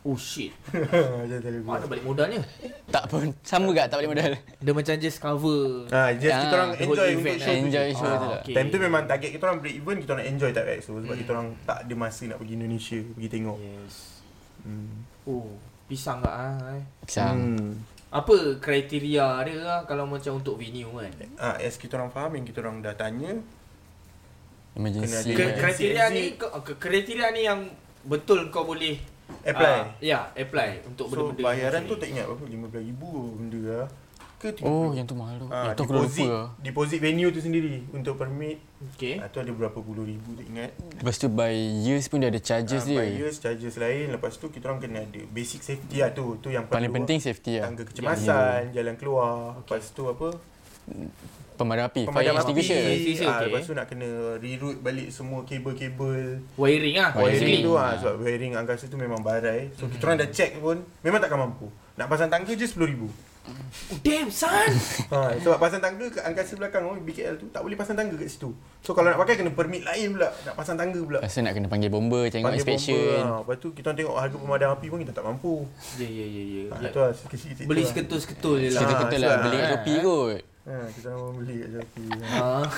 Oh 0.03 0.15
shit. 0.15 0.51
Tak. 0.73 1.63
Mana 1.63 1.87
balik 1.87 2.03
modalnya? 2.03 2.43
tak 2.85 3.07
pun 3.07 3.31
sama 3.41 3.71
gak 3.71 3.87
tak 3.87 3.97
boleh 3.97 4.11
modal. 4.11 4.31
Dia 4.59 4.71
macam 4.71 4.93
just 4.97 5.17
cover. 5.17 5.87
Ha, 5.87 6.11
just 6.13 6.27
Ah, 6.29 6.39
kita 6.41 6.53
orang 6.53 6.71
enjoy 6.77 7.07
event 7.13 7.25
lah. 7.33 7.45
show. 7.45 7.55
Enjoy 7.55 7.87
show 7.89 8.05
Ah, 8.05 8.13
tu 8.13 8.27
lah. 8.27 8.39
okay. 8.39 8.53
Time 8.53 8.67
tu 8.67 8.77
memang 8.77 9.01
target 9.03 9.29
kita 9.31 9.43
orang 9.45 9.59
break 9.59 9.75
even, 9.75 9.95
kita 9.97 10.11
orang 10.11 10.27
enjoy 10.27 10.49
Type 10.51 10.69
X 10.69 10.81
tu 10.83 10.93
sebab 10.93 11.07
Hmm. 11.07 11.17
kita 11.17 11.29
orang 11.31 11.47
tak 11.63 11.77
ada 11.81 11.93
masa 11.93 12.21
nak 12.25 12.37
pergi 12.37 12.53
Indonesia, 12.53 12.99
pergi 13.09 13.29
tengok. 13.29 13.57
Yes. 13.57 13.95
Hmm. 14.61 14.93
Oh, 15.23 15.47
pisang 15.85 16.19
tak 16.19 16.35
ah? 16.35 16.53
Eh? 16.69 16.83
Pisang. 17.01 17.37
Hmm. 17.39 17.71
Apa 18.11 18.35
kriteria 18.57 19.25
dia 19.41 19.57
lah 19.57 19.79
kalau 19.83 20.05
macam 20.05 20.37
untuk 20.37 20.55
venue 20.55 20.91
kan? 20.93 21.09
Ah, 21.35 21.55
as 21.57 21.75
kita 21.75 21.95
orang 21.95 22.11
faham 22.11 22.35
yang 22.35 22.45
kita 22.45 22.59
orang 22.59 22.77
dah 22.79 22.93
tanya, 22.93 23.39
Emergency. 24.73 25.31
Kena 25.31 25.33
Ke, 25.33 25.43
ada- 25.43 25.49
kan. 25.49 25.61
kriteria 25.63 26.03
ni 26.09 26.23
kriteria 26.75 27.27
ni 27.29 27.41
yang 27.43 27.59
betul 28.03 28.49
kau 28.49 28.65
boleh 28.65 28.97
apply. 29.45 29.73
ah, 29.73 29.83
ya, 29.99 30.19
apply 30.33 30.69
untuk 30.83 31.05
so 31.05 31.11
benda-benda 31.11 31.43
bayaran 31.43 31.79
macam 31.79 31.89
tu 31.89 31.95
tak 31.97 32.07
ingat 32.09 32.25
berapa, 32.25 32.43
RM15,000 32.45 33.01
benda 33.33 33.61
lah. 33.65 33.87
Ke 34.35 34.51
RM30,000? 34.51 34.67
Oh, 34.67 34.91
yang 34.91 35.05
tu 35.05 35.15
mahal 35.15 35.35
tu. 35.37 35.47
Ah, 35.47 35.71
Itu 35.71 35.81
aku 35.81 35.91
dah 35.93 35.99
deposit, 36.01 36.19
lupa. 36.21 36.33
lah. 36.33 36.47
deposit 36.59 36.99
venue 36.99 37.29
tu 37.29 37.39
sendiri 37.39 37.75
untuk 37.89 38.13
permit. 38.15 38.57
Okey. 38.91 39.15
Ah, 39.15 39.27
tu 39.27 39.39
ada 39.39 39.47
berapa 39.49 39.77
puluh 39.77 40.03
ribu 40.03 40.29
tak 40.33 40.45
ingat. 40.45 40.71
Lepas 40.93 41.15
tu 41.15 41.27
by 41.27 41.53
years 41.79 42.05
pun 42.05 42.19
dia 42.19 42.27
ada 42.27 42.41
charges 42.41 42.81
Ah, 42.81 42.85
dia. 42.85 42.99
by 42.99 43.11
years, 43.13 43.35
charges 43.37 43.75
lain. 43.77 44.11
Lepas 44.11 44.35
tu 44.35 44.47
kita 44.47 44.67
orang 44.67 44.79
kena 44.79 44.99
ada 45.01 45.21
basic 45.29 45.59
safety 45.61 45.97
lah 45.97 46.11
tu. 46.11 46.35
Tu 46.37 46.51
yang 46.51 46.63
Paling 46.65 46.87
perlu. 46.87 46.97
penting 46.99 47.19
safety 47.19 47.55
lah. 47.55 47.67
Tangga 47.67 47.83
kecemasan, 47.85 48.59
jalan 48.71 48.95
keluar. 48.95 49.33
Lepas 49.57 49.87
tu 49.89 50.03
apa? 50.05 50.35
Pemadam 51.53 51.85
api, 51.85 52.01
fire 52.01 52.09
Pemadam 52.09 52.31
api. 52.31 52.39
extinguisher. 52.39 52.81
Extinguisher, 52.83 53.25
Ah, 53.25 53.35
okey. 53.35 53.45
Lepas 53.47 53.61
tu 53.63 53.73
nak 53.73 53.85
kena 53.85 54.09
reroute 54.37 54.79
balik 54.79 55.07
semua 55.09 55.39
kabel-kabel. 55.43 56.41
Wiring 56.53 56.95
ah. 56.97 57.11
Wiring. 57.13 57.33
Wiring 57.35 57.61
tu 57.61 57.73
Ah. 57.73 57.83
ah 57.83 57.93
sebab 57.95 58.15
wiring 58.19 58.53
angkasa 58.55 58.85
tu 58.85 58.95
memang 58.95 59.19
barai. 59.19 59.69
So 59.73 59.85
kita 59.85 60.03
orang 60.03 60.17
dah 60.19 60.29
check 60.29 60.57
pun 60.57 60.81
memang 60.99 61.19
takkan 61.19 61.39
mampu. 61.39 61.67
Nak 61.93 62.07
pasang 62.07 62.27
tangga 62.27 62.49
je 62.49 62.65
RM10,000. 62.65 63.31
Oh, 63.43 63.51
damn 63.99 64.31
son. 64.31 64.71
Ha, 65.11 65.35
sebab 65.35 65.59
pasang 65.59 65.77
tangga 65.77 66.07
kat 66.07 66.23
angkasa 66.23 66.55
belakang 66.55 66.79
oh, 66.81 66.95
BKL 66.95 67.35
tu 67.35 67.51
tak 67.51 67.59
boleh 67.59 67.75
pasang 67.75 67.93
tangga 67.93 68.15
kat 68.15 68.25
situ. 68.25 68.55
So 68.79 68.95
kalau 68.95 69.11
nak 69.11 69.19
pakai 69.19 69.35
kena 69.35 69.51
permit 69.51 69.83
lain 69.83 70.15
pula, 70.15 70.31
nak 70.31 70.55
pasang 70.55 70.73
tangga 70.73 70.95
pula. 70.97 71.19
Tu 71.19 71.39
nak 71.43 71.51
kena 71.51 71.67
panggil 71.67 71.91
bomber, 71.91 72.31
tengok 72.31 72.49
Panggil 72.49 72.63
inspection. 72.63 72.95
bomba, 72.95 73.19
ha. 73.19 73.35
Lepas 73.43 73.55
tu 73.59 73.67
kita 73.69 73.85
orang 73.85 73.97
tengok 73.99 74.15
harga 74.15 74.35
pemadam 74.39 74.69
api 74.71 74.87
pun 74.87 74.97
kita 75.03 75.11
tak 75.11 75.25
mampu. 75.27 75.53
ya 75.93 76.07
ya 76.07 76.25
ya 76.25 76.43
ya. 76.47 76.63
Ha, 76.65 76.75
lah. 76.79 77.11
Beli 77.61 77.83
lah. 77.83 77.87
seketul-seketul 77.91 78.55
je 78.57 78.69
lah. 78.71 78.81
Ah, 78.81 78.87
tu 79.03 79.17
lah 79.19 79.27
lah. 79.27 79.37
beli 79.43 79.55
kat 79.55 79.59
Ah. 79.59 79.71
Shopee 79.75 79.97
kot. 79.99 80.39
Ha, 80.63 80.75
kita 80.89 81.11
orang 81.11 81.35
beli 81.37 81.55
kat 81.59 81.69
Shopee. 81.73 82.09
Ah. 82.31 82.63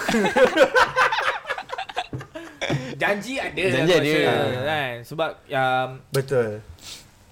Janji 2.95 3.37
ada 3.37 3.61
Janji 3.61 3.93
ada. 3.93 4.09
rasa, 4.25 4.61
kan 4.63 4.93
sebab 5.03 5.29
um, 5.45 5.89
Betul. 6.09 6.49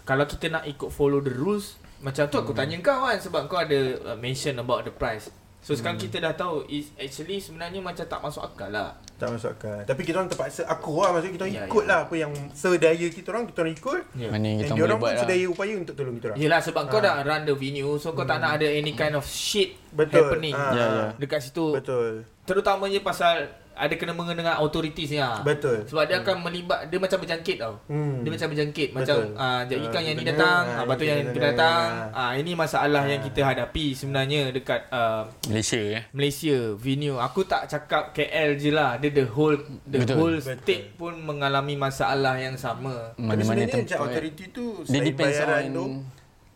kalau 0.04 0.26
kita 0.28 0.46
nak 0.52 0.64
ikut 0.68 0.90
follow 0.90 1.20
the 1.20 1.32
rules 1.32 1.80
macam 2.00 2.28
tu 2.28 2.36
aku 2.36 2.52
Hmm. 2.52 2.60
tanya 2.60 2.78
kau 2.84 3.02
kan 3.02 3.18
sebab 3.18 3.42
kau 3.48 3.58
ada 3.58 3.80
uh, 4.06 4.18
mention 4.20 4.60
about 4.60 4.84
the 4.84 4.92
price 4.92 5.32
so 5.64 5.72
sekarang 5.72 5.96
Hmm. 5.96 6.06
kita 6.06 6.18
dah 6.20 6.34
tahu 6.36 6.68
is 6.68 6.92
actually 6.94 7.40
sebenarnya 7.40 7.80
macam 7.80 8.04
tak 8.04 8.20
masuk 8.20 8.44
akal 8.44 8.68
lah 8.68 9.00
Tak 9.14 9.30
masuk 9.32 9.50
akal. 9.52 9.80
Tapi 9.82 10.02
kita 10.02 10.16
orang 10.16 10.28
terpaksa 10.28 10.62
aku 10.66 11.00
lah 11.00 11.10
maksudnya 11.10 11.34
kita 11.34 11.44
orang 11.46 11.56
Ya, 11.56 11.64
ikut 11.66 11.80
ya. 11.80 11.88
lah 11.88 12.00
apa 12.02 12.16
yang 12.18 12.32
sedaya 12.52 13.08
kita 13.08 13.28
orang 13.30 13.44
kita 13.46 13.58
orang 13.58 13.74
ikut. 13.74 14.02
yeah. 14.14 14.28
Mana 14.28 14.46
yang 14.46 14.60
kita 14.60 14.74
boleh 14.74 14.84
orang 14.84 14.92
pun 14.92 15.02
buat 15.02 15.14
lah. 15.14 15.22
sedaya 15.24 15.46
upaya 15.48 15.74
untuk 15.78 15.94
tolong 15.94 16.16
kita 16.16 16.26
orang. 16.28 16.38
Yelah 16.38 16.60
sebab 16.60 16.84
kau 16.86 17.00
Ah. 17.00 17.02
dah 17.02 17.14
run 17.24 17.42
the 17.44 17.56
venue 17.56 17.94
So 17.96 18.12
kau 18.12 18.26
tak 18.26 18.38
nak 18.38 18.52
ada 18.54 18.68
any 18.68 18.92
kind 18.92 19.14
of 19.14 19.24
shit 19.24 19.80
Betul. 19.90 20.28
happening 20.28 20.52
Ah, 20.52 20.70
Ya, 20.70 20.84
ya. 20.84 21.06
Dekat 21.16 21.40
situ 21.42 21.72
Betul. 21.72 22.28
Terutamanya 22.44 23.00
pasal 23.00 23.48
Ada 23.74 23.94
kena 23.98 24.14
mengena 24.14 24.40
dengan 24.40 24.56
authorities 24.58 25.10
ni 25.10 25.18
lah 25.18 25.42
Betul. 25.42 25.84
Sebab 25.90 26.04
dia 26.06 26.22
akan 26.22 26.36
melibat 26.42 26.88
Dia 26.88 26.98
macam 26.98 27.18
berjangkit 27.20 27.58
tau 27.58 27.74
Hmm. 27.90 28.22
Dia 28.22 28.30
macam 28.30 28.48
berjangkit 28.54 28.90
Macam 28.94 29.16
ah, 29.36 29.62
Ah, 29.62 29.82
ikan 29.90 30.02
yang 30.02 30.16
ni 30.16 30.24
datang 30.24 30.64
ah, 30.64 30.74
ah, 30.74 30.82
Lepas 30.86 30.96
tu 30.96 31.04
ini 31.04 31.10
yang 31.10 31.20
kena, 31.20 31.34
kena 31.34 31.48
datang 31.52 31.86
ah. 32.14 32.20
ah, 32.22 32.32
Ini 32.38 32.52
masalah 32.54 33.04
yang 33.04 33.22
kita 33.22 33.42
hadapi 33.44 33.86
sebenarnya 33.92 34.42
Dekat 34.50 34.82
ah, 34.90 35.26
Malaysia 35.46 35.80
ya. 35.80 36.00
Malaysia 36.10 36.58
venue 36.74 37.18
Aku 37.18 37.44
tak 37.44 37.66
cakap 37.66 38.14
KL 38.14 38.56
je 38.56 38.70
lah 38.70 38.96
Dia 38.98 39.10
the 39.10 39.26
whole 39.26 39.58
The 39.84 40.00
Betul. 40.00 40.16
whole 40.16 40.38
Betul. 40.38 40.58
state 40.60 40.86
pun 40.94 41.14
mengalami 41.18 41.74
masalah 41.74 42.38
yang 42.38 42.54
sama 42.56 43.14
Mana-mana 43.16 43.42
sebenarnya 43.44 43.68
macam 43.68 43.82
tempat. 43.84 44.06
authority 44.06 44.46
tu 44.50 44.66
Dia 44.80 44.88
selain 44.88 45.06
depends 45.06 45.36
bayaran 45.36 45.64
on 45.64 45.74
tu 45.74 45.86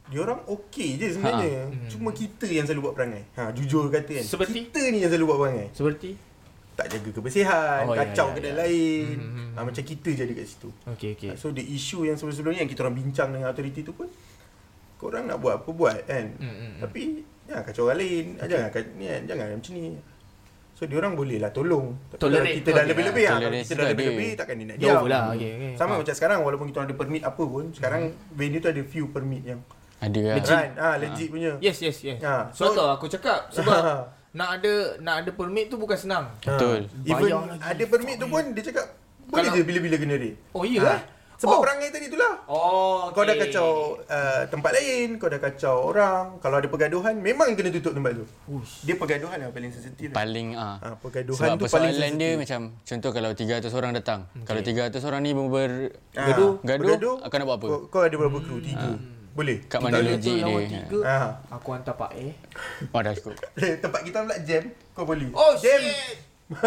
dia 0.08 0.24
orang 0.24 0.40
okey 0.48 0.96
je 0.96 1.20
sebenarnya. 1.20 1.52
Ha. 1.60 1.68
Hmm. 1.68 1.88
Cuma 1.92 2.10
kita 2.16 2.48
yang 2.48 2.64
selalu 2.64 2.80
buat 2.82 2.96
perangai. 2.96 3.28
Ha 3.36 3.52
jujur 3.52 3.92
kata 3.92 4.08
kan. 4.08 4.24
Seperti? 4.24 4.52
kita 4.64 4.80
ni 4.88 5.04
yang 5.04 5.12
selalu 5.12 5.26
buat 5.28 5.40
perangai. 5.44 5.68
Seperti 5.76 6.10
Tak 6.78 6.88
jaga 6.88 7.10
kebersihan, 7.12 7.82
Oh, 7.84 7.92
ya, 7.92 8.06
kacau 8.06 8.28
ya, 8.28 8.34
kedai 8.38 8.48
ya. 8.48 8.58
lain. 8.60 9.18
Hmm, 9.18 9.32
hmm, 9.34 9.50
Ha, 9.52 9.66
macam 9.66 9.82
kita 9.82 10.10
je 10.12 10.22
ada 10.22 10.34
kat 10.36 10.46
situ. 10.46 10.70
Okay 10.86 11.10
okay 11.12 11.34
So 11.34 11.50
the 11.50 11.66
issue 11.66 12.06
yang 12.06 12.14
sebelum-sebelumnya 12.14 12.62
yang 12.62 12.70
kita 12.70 12.82
orang 12.82 12.94
bincang 12.96 13.30
dengan 13.32 13.50
authority 13.50 13.82
tu 13.82 13.92
pun 13.92 14.06
korang 14.96 15.26
nak 15.26 15.38
buat 15.38 15.58
apa 15.58 15.70
buat 15.70 15.98
kan. 16.04 16.26
Hmm, 16.34 16.46
hmm, 16.46 16.54
hmm. 16.54 16.80
Tapi 16.80 17.02
jangan 17.44 17.64
kacau 17.64 17.84
orang 17.84 17.98
lain. 17.98 18.26
Okay. 18.36 18.48
Jangan 18.48 18.70
ni 18.94 19.06
kan, 19.08 19.22
jangan 19.26 19.46
macam 19.52 19.72
ni. 19.74 19.84
So 20.72 20.86
dia 20.86 20.96
orang 20.96 21.14
boleh 21.14 21.38
lah 21.40 21.50
tolong. 21.50 21.98
Tapi 22.08 22.14
kalau 22.14 22.22
Tolerate 22.22 22.54
kita 22.56 22.70
dah 22.72 22.86
lebih-lebih 22.86 23.24
ah. 23.26 23.34
Kalau 23.36 23.50
kita 23.58 23.74
dah 23.74 23.88
lebih-lebih 23.90 24.30
takkan 24.38 24.56
dia 24.56 24.66
nak 24.68 24.78
Jauh 24.78 24.86
diam. 24.86 25.04
lah 25.08 25.24
okay, 25.34 25.52
okay. 25.52 25.72
Sama 25.74 25.88
Faham. 25.88 25.98
macam 25.98 26.14
sekarang 26.14 26.40
walaupun 26.40 26.66
kita 26.68 26.80
ada 26.80 26.94
permit 26.94 27.22
apa 27.24 27.44
pun 27.44 27.66
sekarang 27.72 28.02
venue 28.32 28.62
tu 28.62 28.70
ada 28.70 28.82
few 28.84 29.10
permit 29.10 29.42
yang 29.44 29.60
Ada 29.98 30.20
lah. 30.22 30.36
Legit. 30.38 30.54
run 30.54 30.70
ah 30.78 30.96
legit 30.96 31.28
punya. 31.28 31.52
Yes 31.58 31.78
yes 31.82 31.98
yes 32.04 32.22
Ha, 32.22 32.54
So, 32.54 32.70
so 32.70 32.78
tu 32.78 32.86
aku 32.86 33.06
cakap 33.08 33.50
Sebab 33.58 33.82
nak 34.38 34.50
ada 34.56 34.74
Nak 35.00 35.16
ada 35.18 35.30
permit 35.32 35.66
tu 35.68 35.76
bukan 35.76 35.98
senang 35.98 36.26
Betul. 36.40 36.86
Ha, 36.86 37.04
even 37.04 37.30
lagi. 37.50 37.58
ada 37.60 37.84
permit 37.88 38.16
tu 38.16 38.28
pun 38.28 38.44
dia 38.52 38.64
cakap 38.64 38.88
boleh 39.26 39.44
Kalau- 39.44 39.56
je 39.56 39.62
bila-bila 39.62 39.96
kena 39.98 40.16
rate. 40.16 40.38
Oh 40.52 40.64
iya 40.64 40.80
Ha, 40.80 40.92
eh? 40.94 41.02
Sebab 41.38 41.54
Oh. 41.54 41.62
perangai 41.62 41.92
tadi 41.92 42.08
tu 42.08 42.16
lah. 42.16 42.34
Oh 42.48 43.12
Kau 43.12 43.22
dah 43.22 43.36
kacau 43.36 43.70
uh, 44.00 44.42
tempat 44.48 44.72
lain, 44.74 45.20
kau 45.20 45.28
dah 45.28 45.38
kacau 45.38 45.76
orang. 45.86 46.40
Kalau 46.40 46.58
ada 46.58 46.66
pergaduhan, 46.66 47.14
memang 47.14 47.54
kena 47.54 47.70
tutup 47.70 47.92
tempat 47.92 48.16
tu. 48.16 48.26
Ush. 48.50 48.82
Dia 48.82 48.96
pergaduhan 48.96 49.38
yang 49.38 49.52
paling 49.52 49.70
sensitif. 49.70 50.10
Paling 50.12 50.56
ah. 50.56 50.82
Ha, 50.82 50.88
pergaduhan 50.96 51.38
Sebab 51.38 51.54
tu 51.54 51.66
paling 51.68 51.92
persoalan 51.94 52.12
dia 52.16 52.30
sensitif. 52.32 52.42
macam 52.42 52.60
contoh 52.82 53.12
kalau 53.12 53.32
300 53.32 53.70
orang 53.76 53.92
datang. 53.94 54.20
Okay. 54.32 54.46
Kalau 54.48 54.62
300 54.64 55.04
orang 55.04 55.22
ni 55.22 55.32
ber 55.36 55.72
Ha, 56.16 56.22
gaduh, 56.26 56.52
gaduh, 56.64 57.16
akan 57.22 57.38
nak 57.38 57.46
buat 57.46 57.58
apa? 57.58 57.68
Kau, 57.68 57.80
kau 57.92 58.02
ada 58.02 58.16
berapa 58.18 58.38
kru? 58.40 58.58
Tiga. 58.60 58.90
Boleh. 59.38 59.58
Kat 59.70 59.80
mana 59.86 60.02
logik 60.02 60.34
dia? 60.42 60.58
tiga. 60.66 61.00
Ha. 61.06 61.18
Aku 61.54 61.70
hantar 61.78 61.94
Pak 61.94 62.12
eh 62.18 62.34
Oh 62.90 63.02
dah 63.06 63.14
cukup. 63.14 63.38
tempat 63.86 64.02
kita 64.02 64.26
pula 64.26 64.38
jam, 64.42 64.64
kau 64.98 65.06
boleh. 65.06 65.30
Oh 65.38 65.54
jam. 65.62 65.78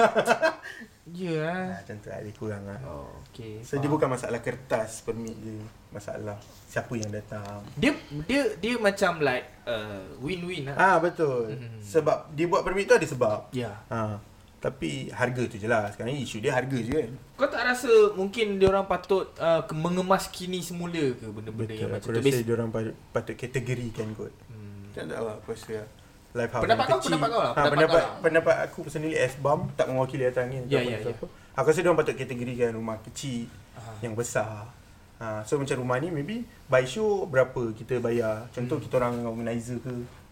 Ya 1.10 1.26
yeah. 1.26 1.62
Ha, 1.74 1.82
macam 1.82 1.96
tu 1.98 2.06
lah, 2.06 2.18
dia 2.22 2.34
kurang 2.38 2.62
lah. 2.70 2.78
Oh 2.86 3.10
okay 3.26 3.58
So 3.66 3.82
dia 3.82 3.90
bukan 3.90 4.06
masalah 4.06 4.38
kertas 4.38 5.02
permit 5.02 5.34
je. 5.42 5.58
Masalah 5.90 6.38
siapa 6.70 6.94
yang 6.94 7.10
datang. 7.10 7.66
Dia 7.74 7.98
dia 8.30 8.54
dia 8.62 8.78
macam 8.78 9.18
like 9.18 9.50
uh, 9.66 10.06
win-win 10.22 10.70
lah 10.70 10.78
Ah 10.78 10.96
betul. 11.02 11.50
Mhm. 11.50 11.82
Sebab 11.82 12.30
dia 12.38 12.46
buat 12.46 12.62
permit 12.62 12.86
tu 12.86 12.94
ada 12.94 13.02
sebab. 13.02 13.50
Ya 13.50 13.74
Ha. 13.90 14.22
Tapi 14.60 15.08
harga 15.08 15.42
tu 15.42 15.56
je 15.56 15.64
lah. 15.64 15.88
Sekarang 15.88 16.12
ni 16.12 16.22
isu 16.22 16.36
dia 16.38 16.52
harga 16.52 16.76
je 16.76 16.92
kan. 16.92 17.10
Kau 17.34 17.48
tak 17.48 17.64
rasa 17.64 17.88
mungkin 18.12 18.56
dia 18.56 18.68
orang 18.68 18.84
patut 18.84 19.32
uh, 19.34 19.64
mengemas 19.70 20.28
kini 20.28 20.60
semula 20.60 21.00
ke 21.10 21.24
benda-benda 21.26 21.72
yang 21.72 21.88
macam 21.88 22.04
Aku 22.04 22.12
tu 22.12 22.20
rasa 22.20 22.26
Bas- 22.30 22.44
dia 22.44 22.54
orang 22.54 22.70
patut, 22.70 22.94
patut 23.10 23.34
kategorikan 23.34 24.06
kot. 24.12 24.32
hmm. 24.46 24.92
Tak 24.92 25.08
tahu 25.08 25.24
lah 25.24 25.34
aku 25.34 25.48
rasa 25.50 25.72
lah. 25.74 25.88
Live 26.30 26.52
house 26.52 26.62
Pendapat 26.62 26.84
kau, 26.84 26.94
kecil. 26.94 27.08
pendapat 27.10 27.28
kau 27.28 27.40
lah, 27.40 27.48
Ha, 27.48 27.54
pendapat 27.56 27.72
pendapat, 27.72 27.90
kau 27.90 28.06
lah. 28.06 28.22
pendapat 28.22 28.56
aku 28.62 28.78
personally 28.84 29.16
as 29.16 29.34
bomb 29.34 29.62
tak 29.74 29.86
mewakili. 29.86 30.22
Ya, 30.22 30.30
Tak 30.30 30.46
ya, 30.46 30.60
apa, 30.62 30.78
ya. 31.02 31.10
apa. 31.10 31.26
Aku 31.56 31.66
rasa 31.66 31.80
dia 31.80 31.90
patut 31.90 32.14
kategorikan 32.14 32.70
rumah 32.72 32.96
kecil 33.00 33.48
Ah. 33.72 33.96
yang 33.98 34.12
besar. 34.12 34.68
Ha, 35.16 35.40
so 35.42 35.56
macam 35.56 35.76
rumah 35.78 35.96
ni 35.96 36.08
maybe 36.08 36.36
by 36.64 36.80
show 36.82 37.24
berapa 37.24 37.72
kita 37.72 37.96
bayar. 37.98 38.44
Contoh 38.50 38.76
Hmm. 38.76 38.84
kita 38.84 38.94
orang 38.98 39.14
organizer 39.22 39.76
ke 39.78 39.90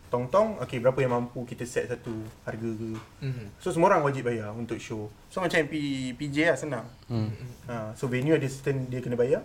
tong-tong, 0.09 0.57
okay 0.61 0.81
berapa 0.81 0.97
yang 1.01 1.13
mampu 1.13 1.45
kita 1.45 1.65
set 1.69 1.89
satu 1.89 2.13
harga 2.45 2.69
ke. 2.69 2.91
Mhm. 3.25 3.45
So 3.61 3.73
semua 3.73 3.93
orang 3.93 4.05
wajib 4.05 4.25
bayar 4.29 4.53
untuk 4.57 4.81
show. 4.81 5.13
So 5.29 5.45
macam 5.45 5.61
P, 5.69 5.75
PJ 6.17 6.37
lah 6.49 6.57
senang. 6.57 6.87
Hmm. 7.09 7.29
Ha, 7.69 7.93
so 7.93 8.09
venue 8.09 8.35
ada 8.35 8.49
certain 8.49 8.89
dia 8.89 9.05
kena 9.05 9.15
bayar. 9.15 9.45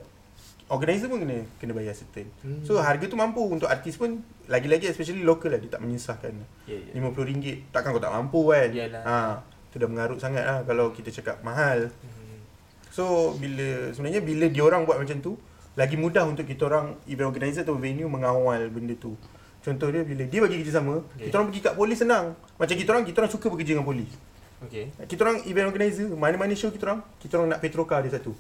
Organizer 0.72 1.11
pun 1.11 1.20
kena 1.20 1.43
kena 1.59 1.76
bayar 1.76 1.91
certain. 1.93 2.32
Hmm. 2.41 2.64
So 2.64 2.80
harga 2.80 3.03
tu 3.05 3.20
mampu 3.20 3.43
untuk 3.43 3.68
artis 3.68 3.99
pun 3.99 4.24
lagi-lagi 4.47 4.88
especially 4.88 5.22
local 5.24 5.51
lah 5.51 5.59
dia 5.59 5.70
tak 5.70 5.84
menyusahkan. 5.84 6.34
Ya, 6.66 6.80
ya. 6.80 6.91
RM50 6.95 7.72
takkan 7.76 7.91
kau 7.91 8.03
tak 8.03 8.16
mampu 8.16 8.39
kan. 8.49 8.70
Yalah. 8.72 9.03
Ha, 9.03 9.16
tu 9.70 9.78
dah 9.78 9.89
mengarut 9.91 10.20
sangat 10.24 10.47
lah 10.47 10.59
kalau 10.64 10.95
kita 10.95 11.11
cakap 11.11 11.43
mahal. 11.43 11.91
Mhm. 11.91 12.38
So 12.93 13.36
bila 13.36 13.91
sebenarnya 13.91 14.24
bila 14.24 14.47
diorang 14.47 14.88
buat 14.88 14.99
macam 15.01 15.20
tu 15.20 15.36
lagi 15.74 15.97
mudah 15.97 16.30
untuk 16.30 16.45
kita 16.45 16.70
orang 16.70 16.93
event 17.09 17.34
organizer 17.34 17.66
atau 17.66 17.74
venue 17.74 18.05
mengawal 18.05 18.70
benda 18.70 18.93
tu. 18.93 19.18
Contoh 19.64 19.88
dia 19.88 20.03
bila 20.03 20.24
dia 20.28 20.39
bagi 20.43 20.59
kerjasama, 20.59 20.99
Okay. 20.99 21.07
okay. 21.07 21.24
kita 21.26 21.34
orang 21.34 21.47
pergi 21.47 21.61
kat 21.61 21.74
polis 21.74 21.97
senang. 21.97 22.26
Macam 22.59 22.76
kita 22.76 22.89
orang 22.91 23.03
kita 23.07 23.18
orang 23.18 23.32
suka 23.32 23.47
bekerja 23.47 23.72
dengan 23.74 23.88
polis. 23.88 24.11
Okey. 24.61 24.86
Kita 25.07 25.22
orang 25.24 25.38
event 25.43 25.68
organizer, 25.68 26.07
mana-mana 26.11 26.51
show 26.53 26.68
kita 26.68 26.84
orang, 26.86 26.99
kita 27.18 27.34
orang 27.36 27.47
nak 27.49 27.59
petrocar 27.59 27.99
dia 27.99 28.11
satu. 28.11 28.36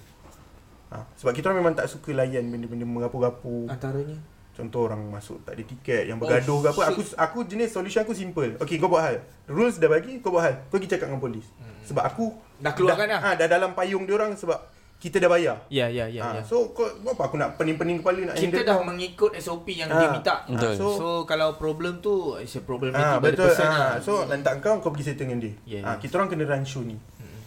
Ha, 0.91 1.01
sebab 1.17 1.31
kita 1.31 1.47
orang 1.47 1.59
memang 1.59 1.73
tak 1.73 1.87
suka 1.87 2.11
layan 2.11 2.43
benda-benda 2.45 2.83
merapu-rapu. 2.83 3.65
Antaranya 3.65 4.19
Contoh 4.53 4.85
orang 4.85 5.01
masuk 5.09 5.41
tak 5.41 5.57
ada 5.57 5.65
tiket, 5.65 6.05
yang 6.05 6.21
Oh, 6.21 6.29
bergaduh 6.29 6.61
ke 6.61 6.67
apa. 6.69 6.77
shit. 6.77 6.85
Aku 6.93 7.01
aku 7.17 7.37
jenis 7.49 7.73
solution 7.73 8.05
aku 8.05 8.13
simple. 8.13 8.53
Okay, 8.61 8.77
kau 8.77 8.85
buat 8.85 9.01
hal. 9.01 9.17
Rules 9.49 9.81
dah 9.81 9.89
bagi, 9.89 10.21
kau 10.21 10.29
buat 10.29 10.45
hal. 10.45 10.55
Kau 10.69 10.77
pergi 10.77 10.93
cakap 10.93 11.09
dengan 11.09 11.17
polis. 11.17 11.41
Hmm. 11.57 11.73
Sebab 11.89 12.03
aku 12.05 12.29
Dah 12.61 12.69
keluarkan 12.77 13.07
dah. 13.09 13.19
Ha, 13.19 13.29
dah 13.33 13.47
dalam 13.49 13.73
payung 13.73 14.05
dia 14.05 14.13
orang 14.13 14.37
sebab 14.37 14.61
kita 15.03 15.19
dah 15.19 15.27
bayar. 15.27 15.59
Ya, 15.67 15.85
ya, 15.85 16.07
ya, 16.07 16.23
ha, 16.23 16.31
ya. 16.33 16.41
So 16.41 16.71
kau 16.71 16.87
apa 16.87 17.19
aku 17.21 17.35
nak 17.35 17.59
pening-pening 17.59 17.99
kepala 17.99 18.23
nak 18.23 18.33
Kita 18.33 18.55
handle 18.55 18.63
dah 18.63 18.75
kau? 18.77 18.87
mengikut 18.87 19.31
SOP 19.35 19.67
yang 19.69 19.87
Ah. 19.87 19.99
dia 19.99 20.07
minta. 20.09 20.35
Betul. 20.47 20.73
So, 20.73 20.85
So 20.93 21.07
kalau 21.23 21.59
problem 21.59 21.99
tu 21.99 22.39
is 22.39 22.55
a 22.55 22.61
problem 22.61 22.95
ha, 22.95 23.19
betul. 23.19 23.45
person 23.45 23.67
Ha, 23.67 23.75
lah. 23.75 23.93
so 23.99 24.23
lantak 24.23 24.63
kau 24.63 24.79
kau 24.79 24.89
pergi 24.89 25.11
settle 25.11 25.27
dengan 25.27 25.37
dia. 25.41 25.53
Ya, 25.67 25.79
ha, 25.81 25.89
ya. 25.89 25.99
kita 25.99 26.15
orang 26.15 26.31
kena 26.31 26.47
run 26.47 26.63
show 26.63 26.79
ni. 26.81 26.95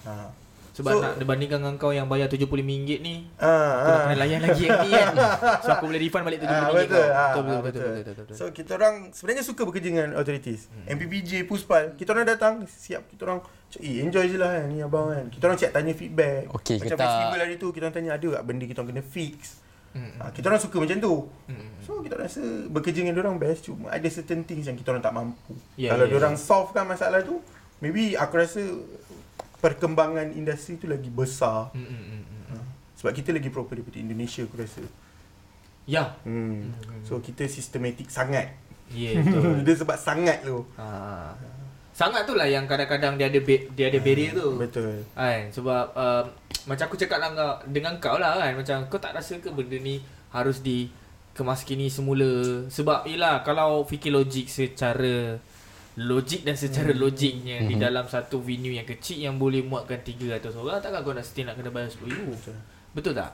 Ha. 0.04 0.45
Sebab 0.76 0.92
So- 0.92 1.00
nak 1.00 1.16
dibandingkan 1.16 1.56
dengan 1.56 1.74
kau 1.74 1.88
yang 1.88 2.04
bayar 2.04 2.28
RM75 2.28 2.60
ni, 3.00 3.24
Ha, 3.36 3.48
aku 3.48 3.88
nak 3.88 4.00
kena 4.02 4.16
layan 4.18 4.40
lagi 4.40 4.62
yang 4.62 4.78
ni 4.78 4.90
kan. 4.92 5.14
So 5.64 5.68
aku 5.72 5.84
boleh 5.88 5.96
refund 5.98 6.22
balik 6.22 6.38
RM75 6.38 6.52
Ah, 6.52 6.60
kau. 6.60 6.74
betul, 6.76 6.76
ah, 6.76 6.84
Betul, 6.84 7.00
ah, 7.00 7.32
betul, 7.32 7.32
betul, 7.32 7.56
betul. 7.56 7.64
betul, 7.64 7.88
betul, 7.88 7.96
betul, 8.04 8.14
betul. 8.22 8.36
So 8.36 8.44
kita 8.50 8.70
orang 8.74 8.94
sebenarnya 9.10 9.42
suka 9.42 9.62
bekerja 9.62 9.88
dengan 9.88 10.08
authorities. 10.14 10.60
Hmm. 10.68 10.84
MPPJ, 10.92 11.30
Puspal, 11.42 11.96
kita 11.96 12.12
orang 12.12 12.26
datang 12.26 12.52
siap 12.66 13.08
kita 13.08 13.24
orang 13.24 13.40
eh 13.76 14.00
enjoy 14.00 14.24
je 14.26 14.36
lah 14.36 14.52
kan 14.54 14.64
ni 14.66 14.78
abang 14.78 15.08
kan. 15.08 15.26
Kita 15.28 15.42
orang 15.42 15.58
siap 15.58 15.72
tanya 15.72 15.92
feedback. 15.92 16.48
Okey 16.50 16.76
ke 16.76 16.86
Macam 16.86 16.96
tak? 16.96 17.08
festival 17.08 17.38
hari 17.38 17.54
tu 17.56 17.68
kita 17.70 17.82
orang 17.82 17.96
tanya 17.96 18.10
ada 18.14 18.28
tak 18.30 18.42
benda 18.42 18.64
kita 18.64 18.78
orang 18.78 18.90
kena 18.90 19.02
fix. 19.02 19.36
Hmm. 19.90 20.12
Ha, 20.14 20.28
kita 20.28 20.44
orang 20.46 20.60
suka 20.60 20.76
macam 20.76 20.96
tu. 20.98 21.14
Hmm. 21.46 21.68
So 21.80 21.90
kita 21.98 22.14
rasa 22.14 22.40
bekerja 22.68 23.00
dengan 23.00 23.16
orang 23.18 23.36
best 23.36 23.64
cuma 23.64 23.88
ada 23.88 24.04
certain 24.06 24.42
things 24.42 24.64
yang 24.64 24.76
kita 24.76 24.90
orang 24.90 25.00
tak 25.00 25.10
mampu. 25.10 25.56
Ya, 25.74 25.92
Kalau 25.92 26.04
ya, 26.04 26.10
dia 26.10 26.18
orang 26.18 26.36
ya. 26.36 26.40
solve 26.42 26.68
kan 26.70 26.84
masalah 26.84 27.20
tu, 27.20 27.40
maybe 27.78 28.12
aku 28.12 28.34
rasa 28.34 28.60
perkembangan 29.60 30.32
industri 30.36 30.76
tu 30.76 30.86
lagi 30.86 31.08
besar. 31.08 31.72
Hmm, 31.72 31.86
hmm, 31.86 32.04
hmm, 32.04 32.22
hmm. 32.52 32.62
Sebab 33.00 33.12
kita 33.12 33.30
lagi 33.32 33.48
proper 33.52 33.80
daripada 33.80 33.98
Indonesia 34.00 34.42
aku 34.44 34.56
rasa. 34.60 34.84
Ya. 35.86 36.18
Hmm. 36.26 36.74
So 37.06 37.22
kita 37.22 37.46
sistematik 37.46 38.10
sangat. 38.10 38.52
Ya, 38.90 39.18
betul. 39.22 39.66
dia 39.66 39.74
sebab 39.74 39.96
sangat 39.98 40.46
tu. 40.46 40.62
Ha. 40.78 41.34
Sangat 41.96 42.28
tu 42.28 42.36
lah 42.36 42.44
yang 42.44 42.68
kadang-kadang 42.68 43.16
dia 43.16 43.26
ada 43.32 43.40
ba- 43.40 43.66
dia 43.72 43.86
ada 43.88 43.98
barrier 43.98 44.30
tu. 44.36 44.48
Betul. 44.60 45.02
Kan 45.16 45.50
sebab 45.50 45.84
um, 45.96 46.24
macam 46.68 46.84
aku 46.90 46.98
cakap 46.98 47.18
lah 47.22 47.30
dengan, 47.66 47.96
kau 48.02 48.18
lah 48.18 48.36
kan 48.36 48.52
macam 48.58 48.76
kau 48.90 49.00
tak 49.00 49.14
rasa 49.14 49.38
ke 49.38 49.48
benda 49.48 49.78
ni 49.78 50.02
harus 50.34 50.60
di 50.60 50.90
kemaskini 51.36 51.92
semula 51.92 52.64
sebab 52.72 53.04
yelah 53.04 53.44
kalau 53.44 53.84
fikir 53.84 54.08
logik 54.08 54.48
secara 54.48 55.36
logik 55.98 56.44
dan 56.44 56.54
secara 56.54 56.92
Hmm. 56.92 57.00
logiknya 57.00 57.56
di 57.62 57.72
Mhm. 57.72 57.82
dalam 57.82 58.04
satu 58.04 58.36
venue 58.38 58.72
yang 58.72 58.84
kecil 58.84 59.16
yang 59.18 59.34
boleh 59.34 59.60
muatkan 59.60 59.96
300 59.98 60.52
orang 60.52 60.76
takkan 60.78 61.00
kau 61.00 61.10
nak 61.10 61.24
still 61.24 61.44
nak 61.44 61.56
kena 61.56 61.70
bayar 61.70 61.88
RM10,000 61.88 62.28
Betul. 62.28 62.56
betul 62.92 63.12
tak 63.12 63.30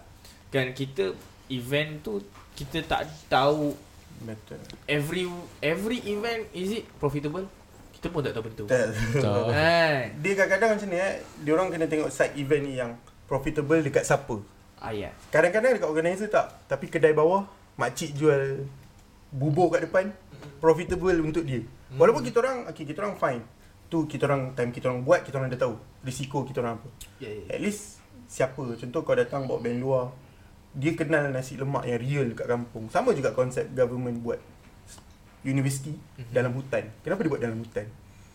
kan 0.49 0.67
kita 0.71 1.05
event 1.49 1.91
tu 2.01 2.23
kita 2.53 2.79
tak 2.85 3.03
tahu 3.27 3.75
Betul. 4.21 4.63
every 4.87 5.27
every 5.59 5.99
event 6.07 6.47
is 6.53 6.71
it 6.73 6.87
profitable 6.97 7.43
kita 7.93 8.07
pun 8.09 8.21
tak 8.21 8.31
tahu 8.33 8.47
Betul. 8.47 8.67
Betul. 8.67 9.43
kan 9.55 10.03
Dia 10.17 10.33
kadang-kadang 10.33 10.71
macam 10.73 10.89
ni 10.89 10.97
eh, 10.97 11.15
dia 11.37 11.51
orang 11.53 11.69
kena 11.69 11.87
tengok 11.87 12.11
side 12.11 12.35
event 12.37 12.63
ni 12.63 12.75
yang 12.77 12.95
profitable 13.25 13.79
dekat 13.79 14.03
siapa. 14.03 14.39
ayat 14.79 15.11
Kadang-kadang 15.31 15.73
dekat 15.73 15.89
organizer 15.89 16.29
tak, 16.29 16.47
tapi 16.67 16.87
kedai 16.87 17.11
bawah 17.11 17.43
makcik 17.75 18.13
jual 18.13 18.67
bubur 19.31 19.71
kat 19.71 19.87
depan 19.87 20.13
profitable 20.59 21.19
untuk 21.19 21.43
dia. 21.43 21.61
Hmm. 21.61 21.97
Walaupun 21.97 22.23
kita 22.23 22.39
orang 22.39 22.69
okey 22.69 22.85
kita 22.85 22.99
orang 23.01 23.15
fine. 23.15 23.43
Tu 23.87 23.99
kita 24.07 24.25
orang 24.25 24.53
time 24.53 24.71
kita 24.71 24.87
orang 24.87 25.01
buat 25.01 25.21
kita 25.21 25.37
orang 25.37 25.49
dah 25.49 25.61
tahu 25.61 25.75
risiko 26.01 26.43
kita 26.43 26.59
orang 26.59 26.77
apa. 26.77 26.89
ya 27.19 27.29
ya 27.29 27.45
At 27.49 27.61
least 27.61 28.01
siapa 28.27 28.57
contoh 28.57 29.01
kau 29.01 29.13
datang 29.13 29.45
bawa 29.45 29.59
band 29.59 29.79
luar 29.79 30.05
dia 30.73 30.93
kenal 30.93 31.29
nasi 31.29 31.55
lemak 31.55 31.85
yang 31.85 31.99
real 31.99 32.25
dekat 32.27 32.47
kampung. 32.47 32.89
Sama 32.89 33.13
juga 33.13 33.31
konsep 33.31 33.69
government 33.71 34.19
buat 34.19 34.41
universiti 35.43 35.93
Mhm. 36.17 36.31
dalam 36.31 36.53
hutan. 36.53 36.87
Kenapa 37.01 37.21
dia 37.21 37.31
buat 37.31 37.43
dalam 37.43 37.59
hutan? 37.59 37.87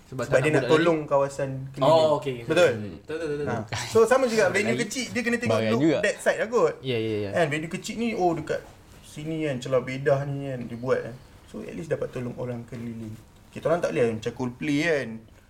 sebab, 0.07 0.23
Sebab 0.23 0.39
dia 0.39 0.51
nak 0.53 0.65
tolong 0.69 0.99
kawasan 1.03 1.49
lagi. 1.65 1.71
keliling. 1.75 1.91
oh 1.99 2.15
okey 2.15 2.35
Betul? 2.41 2.47
betul 2.47 2.71
betul 3.03 3.17
betul, 3.19 3.37
betul. 3.43 3.47
Ha. 3.49 3.77
So 3.91 3.97
sama 4.03 4.23
juga 4.25 4.47
venue 4.47 4.71
Lagi. 4.71 4.87
kecil 4.87 5.05
dia 5.09 5.19
kena 5.21 5.35
tengok 5.35 5.59
look 5.67 5.81
juga. 5.81 5.97
that 5.99 6.15
side 6.17 6.39
lah 6.39 6.47
kot. 6.47 6.75
ya 6.79 6.95
ya 6.95 7.15
ya 7.19 7.29
Kan 7.33 7.45
venue 7.49 7.67
kecil 7.67 7.95
ni 7.97 8.07
oh 8.13 8.31
dekat 8.31 8.63
sini 9.03 9.43
kan 9.43 9.59
celah 9.59 9.81
bedah 9.81 10.23
ni 10.23 10.47
kan 10.47 10.59
dia 10.63 10.77
buat 10.77 10.99
kan. 11.01 11.15
So 11.47 11.59
at 11.61 11.73
least 11.73 11.87
dapat 11.87 12.11
tolong 12.11 12.35
orang 12.35 12.63
keliling. 12.63 13.15
Kita 13.49 13.67
orang 13.67 13.79
tak 13.79 13.91
boleh 13.91 14.13
macam 14.13 14.33
Coldplay 14.33 14.79
kan. 14.83 15.09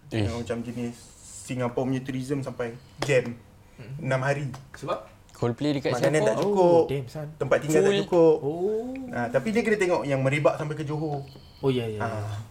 Eh. 0.09 0.23
Yang 0.23 0.35
macam 0.37 0.57
jenis 0.61 0.95
Singapore 1.43 1.85
punya 1.85 2.01
tourism 2.01 2.39
sampai 2.39 2.73
jam. 3.01 3.33
Hmm. 3.75 3.93
6 4.01 4.09
hari. 4.21 4.47
sebab 4.73 4.99
Coldplay 5.31 5.69
dekat 5.71 5.93
Makanan 5.93 6.09
Singapore. 6.15 6.27
tak 6.27 6.37
cukup. 6.39 6.65
oh 6.65 6.83
damn 6.87 7.05
son 7.07 7.27
Tempat 7.35 7.57
tinggal 7.59 7.81
tak 7.81 7.91
Full. 7.91 8.01
cukup. 8.03 8.35
oh 8.41 8.89
Ha, 9.07 9.19
tapi 9.27 9.47
dia 9.49 9.61
kena 9.61 9.77
tengok 9.77 10.01
yang 10.03 10.19
merebak 10.19 10.53
sampai 10.55 10.73
ke 10.73 10.83
Johor. 10.83 11.21
oh 11.57 11.69
ya 11.69 11.85
ya 11.85 11.97
ya. 11.97 12.01
Ha. 12.03 12.41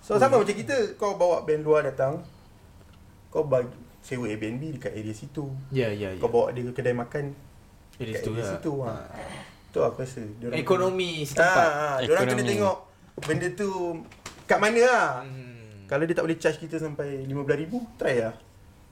So 0.00 0.14
sama 0.14 0.38
macam 0.38 0.54
kita 0.54 0.94
kau 0.94 1.14
bawa 1.14 1.42
band 1.42 1.60
luar 1.60 1.82
datang 1.82 2.22
kau 3.28 3.42
bagi 3.42 3.70
sewa 4.00 4.26
Airbnb 4.26 4.78
dekat 4.78 4.92
area 4.92 5.12
situ. 5.12 5.50
ya 5.70 5.86
ya 5.88 6.10
ya 6.10 6.18
Kau 6.18 6.26
bawa 6.26 6.50
dia 6.50 6.64
ke 6.64 6.72
kedai 6.72 6.94
makan 6.94 7.34
It 7.98 8.08
is 8.08 8.14
kat 8.16 8.22
tu 8.22 8.30
area 8.30 8.40
lah. 8.40 8.50
situ. 8.52 8.72
Ha. 8.80 8.94
Tu 9.70 9.78
aku 9.78 9.98
rasa. 9.98 10.22
diorang 10.36 10.56
ekonomi 10.56 11.10
kena- 11.16 11.28
setempat 11.28 11.68
Ha, 11.68 11.78
ha, 11.78 11.98
diorang 12.00 12.24
kena 12.26 12.42
tengok 12.42 12.76
benda 13.20 13.48
tu 13.52 13.68
kat 14.44 14.58
mana 14.58 14.80
lah. 14.80 15.06
hmm. 15.22 15.86
Kalau 15.86 16.02
dia 16.02 16.12
tak 16.12 16.24
boleh 16.24 16.36
charge 16.36 16.58
kita 16.58 16.76
sampai 16.76 17.22
RM15,000, 17.24 17.72
try 17.96 18.16
lah. 18.20 18.34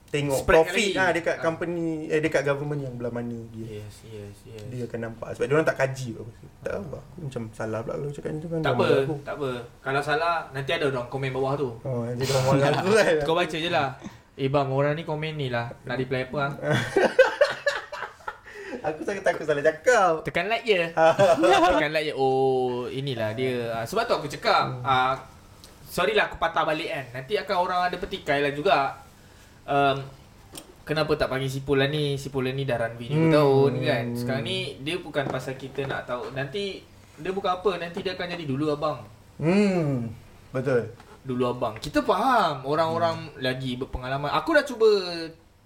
Tengok 0.09 0.41
Spread 0.41 0.57
profit 0.65 0.91
lah 0.95 1.09
dekat 1.11 1.35
Ah. 1.35 1.41
company, 1.41 1.87
eh 2.07 2.17
dekat 2.17 2.41
government 2.41 2.81
yang 2.81 2.93
belah 2.93 3.07
mana 3.09 3.29
dia. 3.49 3.77
yes 3.77 4.03
yes 4.03 4.35
yes 4.43 4.63
Dia 4.65 4.83
akan 4.83 4.99
nampak. 5.05 5.27
Sebab 5.31 5.45
diorang 5.45 5.63
tak 5.63 5.77
kaji 5.77 6.07
aku 6.13 6.25
rasa. 6.25 6.45
Tak 6.59 6.71
tahu 6.73 6.85
lah. 6.89 7.03
Aku 7.05 7.19
macam 7.21 7.43
salah 7.51 7.79
pula 7.79 7.93
kalau 7.93 8.09
cakap 8.09 8.29
macam 8.29 8.39
tu 8.39 8.47
kan. 8.49 8.59
tak 8.59 8.73
apa 8.73 8.85
aku. 8.99 9.15
tak 9.21 9.35
apa 9.35 9.49
kalau 9.79 10.01
salah 10.01 10.33
nanti 10.49 10.71
ada 10.71 10.85
orang 10.87 11.07
komen 11.07 11.29
bawah 11.29 11.53
tu 11.55 11.69
Oh, 11.83 12.03
dia 12.09 12.25
dah 12.25 12.41
marah 12.41 12.71
aku 12.73 12.89
kan. 12.91 13.15
kau 13.21 13.35
baca 13.37 13.53
je 13.55 13.69
lah 13.69 13.87
eh 14.33 14.47
bang 14.47 14.67
orang 14.69 14.93
ni 14.93 15.03
komen 15.03 15.33
ni 15.35 15.47
lah 15.47 15.67
nak 15.83 15.95
reply 15.95 16.23
apa 16.25 16.37
ah 16.41 16.51
Aku 18.81 19.01
sangat 19.01 19.23
takut 19.23 19.43
salah 19.43 19.61
cakap. 19.61 20.23
tekan 20.23 20.47
like 20.47 20.63
je. 20.63 20.81
Tekan 21.75 21.91
like 21.91 22.05
je. 22.05 22.13
Oh 22.13 22.85
inilah 22.85 23.33
dia. 23.33 23.73
Ah, 23.73 23.83
sebab 23.83 24.03
tu 24.03 24.13
aku 24.13 24.27
cakap 24.27 24.79
ah 24.81 25.19
sorry 25.83 26.13
lah 26.13 26.27
aku 26.27 26.35
patah 26.35 26.63
balik 26.63 26.87
kan. 26.87 27.05
Nanti 27.15 27.35
akan 27.35 27.55
orang 27.57 27.79
ada 27.85 27.95
petikai 27.95 28.39
lah 28.39 28.51
juga. 28.51 28.99
Um, 29.63 30.01
kenapa 30.81 31.13
tak 31.13 31.29
panggil 31.29 31.47
Sipulan 31.47 31.87
ni? 31.87 32.15
Sipulan 32.15 32.53
ni 32.53 32.63
dah 32.63 32.77
run 32.77 32.95
video 32.95 33.15
Hmm. 33.15 33.25
hmm. 33.25 33.35
tahun 33.35 33.71
kan. 33.81 34.05
Sekarang 34.13 34.43
ni 34.43 34.57
dia 34.79 34.95
bukan 34.97 35.25
pasal 35.25 35.53
kita 35.53 35.83
nak 35.83 36.05
tahu. 36.05 36.31
Nanti 36.31 36.81
dia 37.15 37.31
bukan 37.31 37.51
apa 37.53 37.71
nanti 37.77 37.99
dia 37.99 38.15
akan 38.15 38.27
jadi 38.29 38.45
dulu 38.45 38.71
abang. 38.71 39.03
Hmm. 39.37 40.09
Betul. 40.49 40.89
dulu 41.19 41.45
abang. 41.47 41.75
Kita 41.77 42.01
faham 42.01 42.63
orang-orang 42.63 43.29
Hmm. 43.29 43.37
lagi 43.39 43.75
berpengalaman. 43.75 44.31
Aku 44.33 44.49
dah 44.51 44.63
cuba 44.63 44.87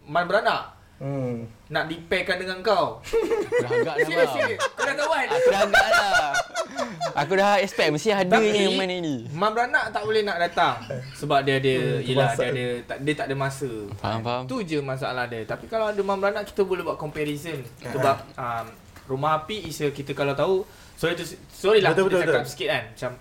man 0.03 0.25
beranak 0.25 0.75
Hmm. 1.01 1.49
nak 1.67 1.89
dipairkan 1.89 2.37
dengan 2.37 2.63
kau 2.63 3.01
Aku 3.03 3.19
dah 3.59 3.95
agak 3.95 3.95
dah 3.97 4.05
serius 4.07 4.29
serius 4.29 4.59
kau 4.71 4.85
dah 4.85 4.95
tahu 4.95 5.09
kan 5.09 5.27
Aku 5.27 5.47
dah 5.49 5.61
agak 5.61 5.87
dah. 5.89 6.31
Aku 7.13 7.33
dah 7.35 7.51
expect 7.59 7.89
mesti 7.91 8.09
ada 8.09 8.39
Tapi- 8.39 8.55
yang 8.55 8.77
main 8.79 8.89
ni. 8.89 9.27
Mam 9.29 9.51
beranak 9.51 9.91
tak 9.91 10.01
boleh 10.01 10.23
nak 10.23 10.37
datang 10.39 10.79
sebab 11.13 11.43
dia 11.43 11.59
ada 11.59 11.73
Hmm, 11.75 12.01
yelah 12.01 12.29
dia 12.33 12.47
ada 12.47 12.65
tak 12.83 12.97
dia 13.03 13.13
tak 13.13 13.25
ada 13.29 13.35
masa. 13.35 13.69
Faham, 13.99 14.19
faham. 14.21 14.43
Tu 14.47 14.57
je 14.63 14.79
masalah 14.79 15.25
dia. 15.27 15.43
Tapi 15.43 15.65
kalau 15.67 15.91
ada 15.91 16.01
mam 16.01 16.17
beranak 16.17 16.47
kita 16.47 16.63
boleh 16.63 16.81
buat 16.81 16.95
comparison 16.95 17.57
sebab 17.83 18.17
um, 18.33 18.65
rumah 19.05 19.37
api 19.37 19.67
is 19.67 19.77
a, 19.81 19.91
kita 19.91 20.15
kalau 20.15 20.33
tahu 20.33 20.63
sorry 20.95 21.13
tu 21.13 21.25
sorry 21.51 21.83
lah 21.83 21.91
Betul, 21.91 22.07
kita 22.07 22.15
betul, 22.15 22.21
cakap 22.23 22.33
betul. 22.39 22.51
sikit 22.53 22.67
kan 22.69 22.83
macam 22.89 23.11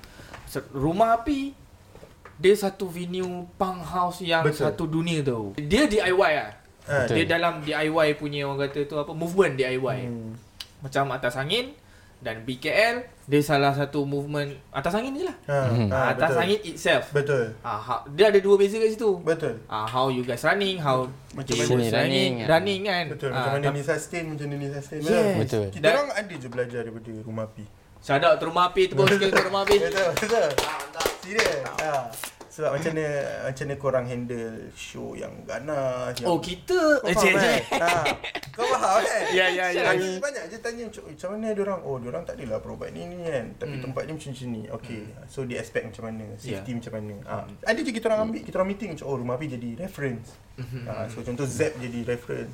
Rumah 0.70 1.08
api 1.18 1.40
dia 2.36 2.54
satu 2.54 2.84
venue 2.86 3.48
punk 3.54 3.80
house 3.82 4.20
yang 4.20 4.42
Betul. 4.42 4.66
satu 4.66 4.84
dunia 4.84 5.22
tau. 5.22 5.54
Dia 5.56 5.86
DIY 5.86 6.32
lah. 6.34 6.61
Ha, 6.82 7.06
Betul. 7.06 7.14
Dia 7.14 7.24
dalam 7.30 7.54
DIY 7.60 8.08
punya 8.14 8.42
orang 8.42 8.66
kata 8.66 8.84
tu 8.84 8.96
apa 8.96 9.12
movement 9.12 9.54
DIY. 9.54 10.00
Hmm. 10.02 10.34
Macam 10.80 11.04
atas 11.10 11.36
angin 11.36 11.70
dan 12.18 12.42
BKL 12.42 13.02
dia 13.24 13.38
salah 13.38 13.70
satu 13.70 14.02
movement 14.02 14.50
atas 14.70 14.90
angin 14.92 15.10
je 15.12 15.24
lah. 15.24 15.36
Ha, 15.44 15.58
Mhm. 15.68 15.86
ha, 15.88 15.98
atas 16.10 16.28
betul. 16.28 16.42
angin 16.42 16.60
itself. 16.64 17.04
Betul. 17.10 17.44
Ah, 17.60 17.78
ha, 17.78 17.94
dia 18.08 18.26
ada 18.28 18.38
dua 18.38 18.54
beza 18.54 18.76
kat 18.76 18.90
situ. 18.90 19.10
Betul. 19.20 19.62
Ah, 19.66 19.82
how 19.84 20.06
you 20.06 20.22
guys 20.22 20.42
running, 20.42 20.78
how 20.78 21.06
Macam 21.32 21.54
macam 21.54 21.54
mana 21.54 21.62
running, 21.62 21.70
running, 21.70 21.92
running, 21.92 22.32
kan? 22.36 22.46
running 22.48 22.80
kan. 22.84 23.04
Betul. 23.08 23.28
Ah, 23.28 23.34
Macam 23.36 23.50
mana 23.52 23.64
tapi- 23.64 23.74
ni 23.74 23.82
sustain, 23.84 24.24
macam 24.24 24.44
mana 24.44 24.56
ni 24.56 24.68
sustain. 24.68 25.00
Yes. 25.00 25.34
Betul. 25.38 25.64
Kita 25.70 25.86
orang 25.88 26.08
ada 26.12 26.34
je 26.34 26.48
belajar 26.48 26.80
daripada 26.82 27.10
rumah 27.22 27.44
api. 27.46 27.64
Shout 28.02 28.18
out 28.20 28.34
to 28.36 28.44
rumah 28.44 28.64
api, 28.68 28.82
tepuk 28.84 29.06
sikit 29.06 29.30
untuk 29.30 29.46
rumah 29.46 29.62
api. 29.62 29.76
Betul, 29.78 30.10
betul. 30.16 30.48
Serius. 31.22 31.62
Ha. 31.80 32.10
Sebab 32.52 32.68
macam 32.68 32.92
mana 32.92 33.06
macam 33.42 33.64
mana 33.64 33.76
korang 33.76 34.04
handle 34.04 34.48
show 34.72 35.16
yang 35.16 35.32
ganas 35.42 36.12
yang 36.14 36.28
Oh, 36.28 36.36
kita 36.36 37.00
Kau 37.00 37.08
eh, 37.08 37.16
faham 37.16 37.32
kan? 37.32 37.60
Ha. 37.80 37.88
Kau 38.52 38.68
faham 38.68 39.00
kan? 39.00 39.22
Ya, 39.38 39.46
ya, 39.48 39.72
ya. 39.72 39.82
Lagi 39.88 40.20
banyak 40.20 40.44
je 40.46 40.56
tanya 40.60 40.84
"Cok, 40.86 41.04
macam 41.08 41.28
mana 41.32 41.46
dia 41.48 41.62
orang? 41.64 41.80
Oh, 41.80 41.96
dia 41.96 42.08
orang 42.08 42.24
tak 42.28 42.36
adalah 42.36 42.60
provide 42.60 42.92
ni 42.92 43.08
ni 43.08 43.24
kan. 43.24 43.46
Tapi 43.56 43.74
Hmm. 43.74 43.84
tempat 43.88 44.02
dia 44.04 44.12
macam 44.12 44.28
macam 44.28 44.48
ni. 44.52 44.62
Okay. 44.68 45.00
So 45.24 45.38
dia 45.42 45.56
expect 45.58 45.84
macam 45.88 46.02
mana? 46.06 46.24
Safety 46.36 46.70
Ya. 46.70 46.76
macam 46.76 46.92
mana? 46.92 47.14
Ha. 47.24 47.34
Ada 47.64 47.78
je 47.80 47.90
kita 47.90 48.04
orang 48.06 48.20
ambil, 48.22 48.40
kita 48.44 48.54
orang 48.54 48.68
meeting 48.68 48.88
macam 48.92 49.06
oh 49.06 49.16
rumah 49.16 49.34
api 49.34 49.46
jadi 49.48 49.68
reference. 49.80 50.28
Ha. 50.60 50.92
So 51.08 51.24
contoh 51.24 51.48
Zep 51.48 51.72
jadi 51.80 52.00
reference. 52.04 52.52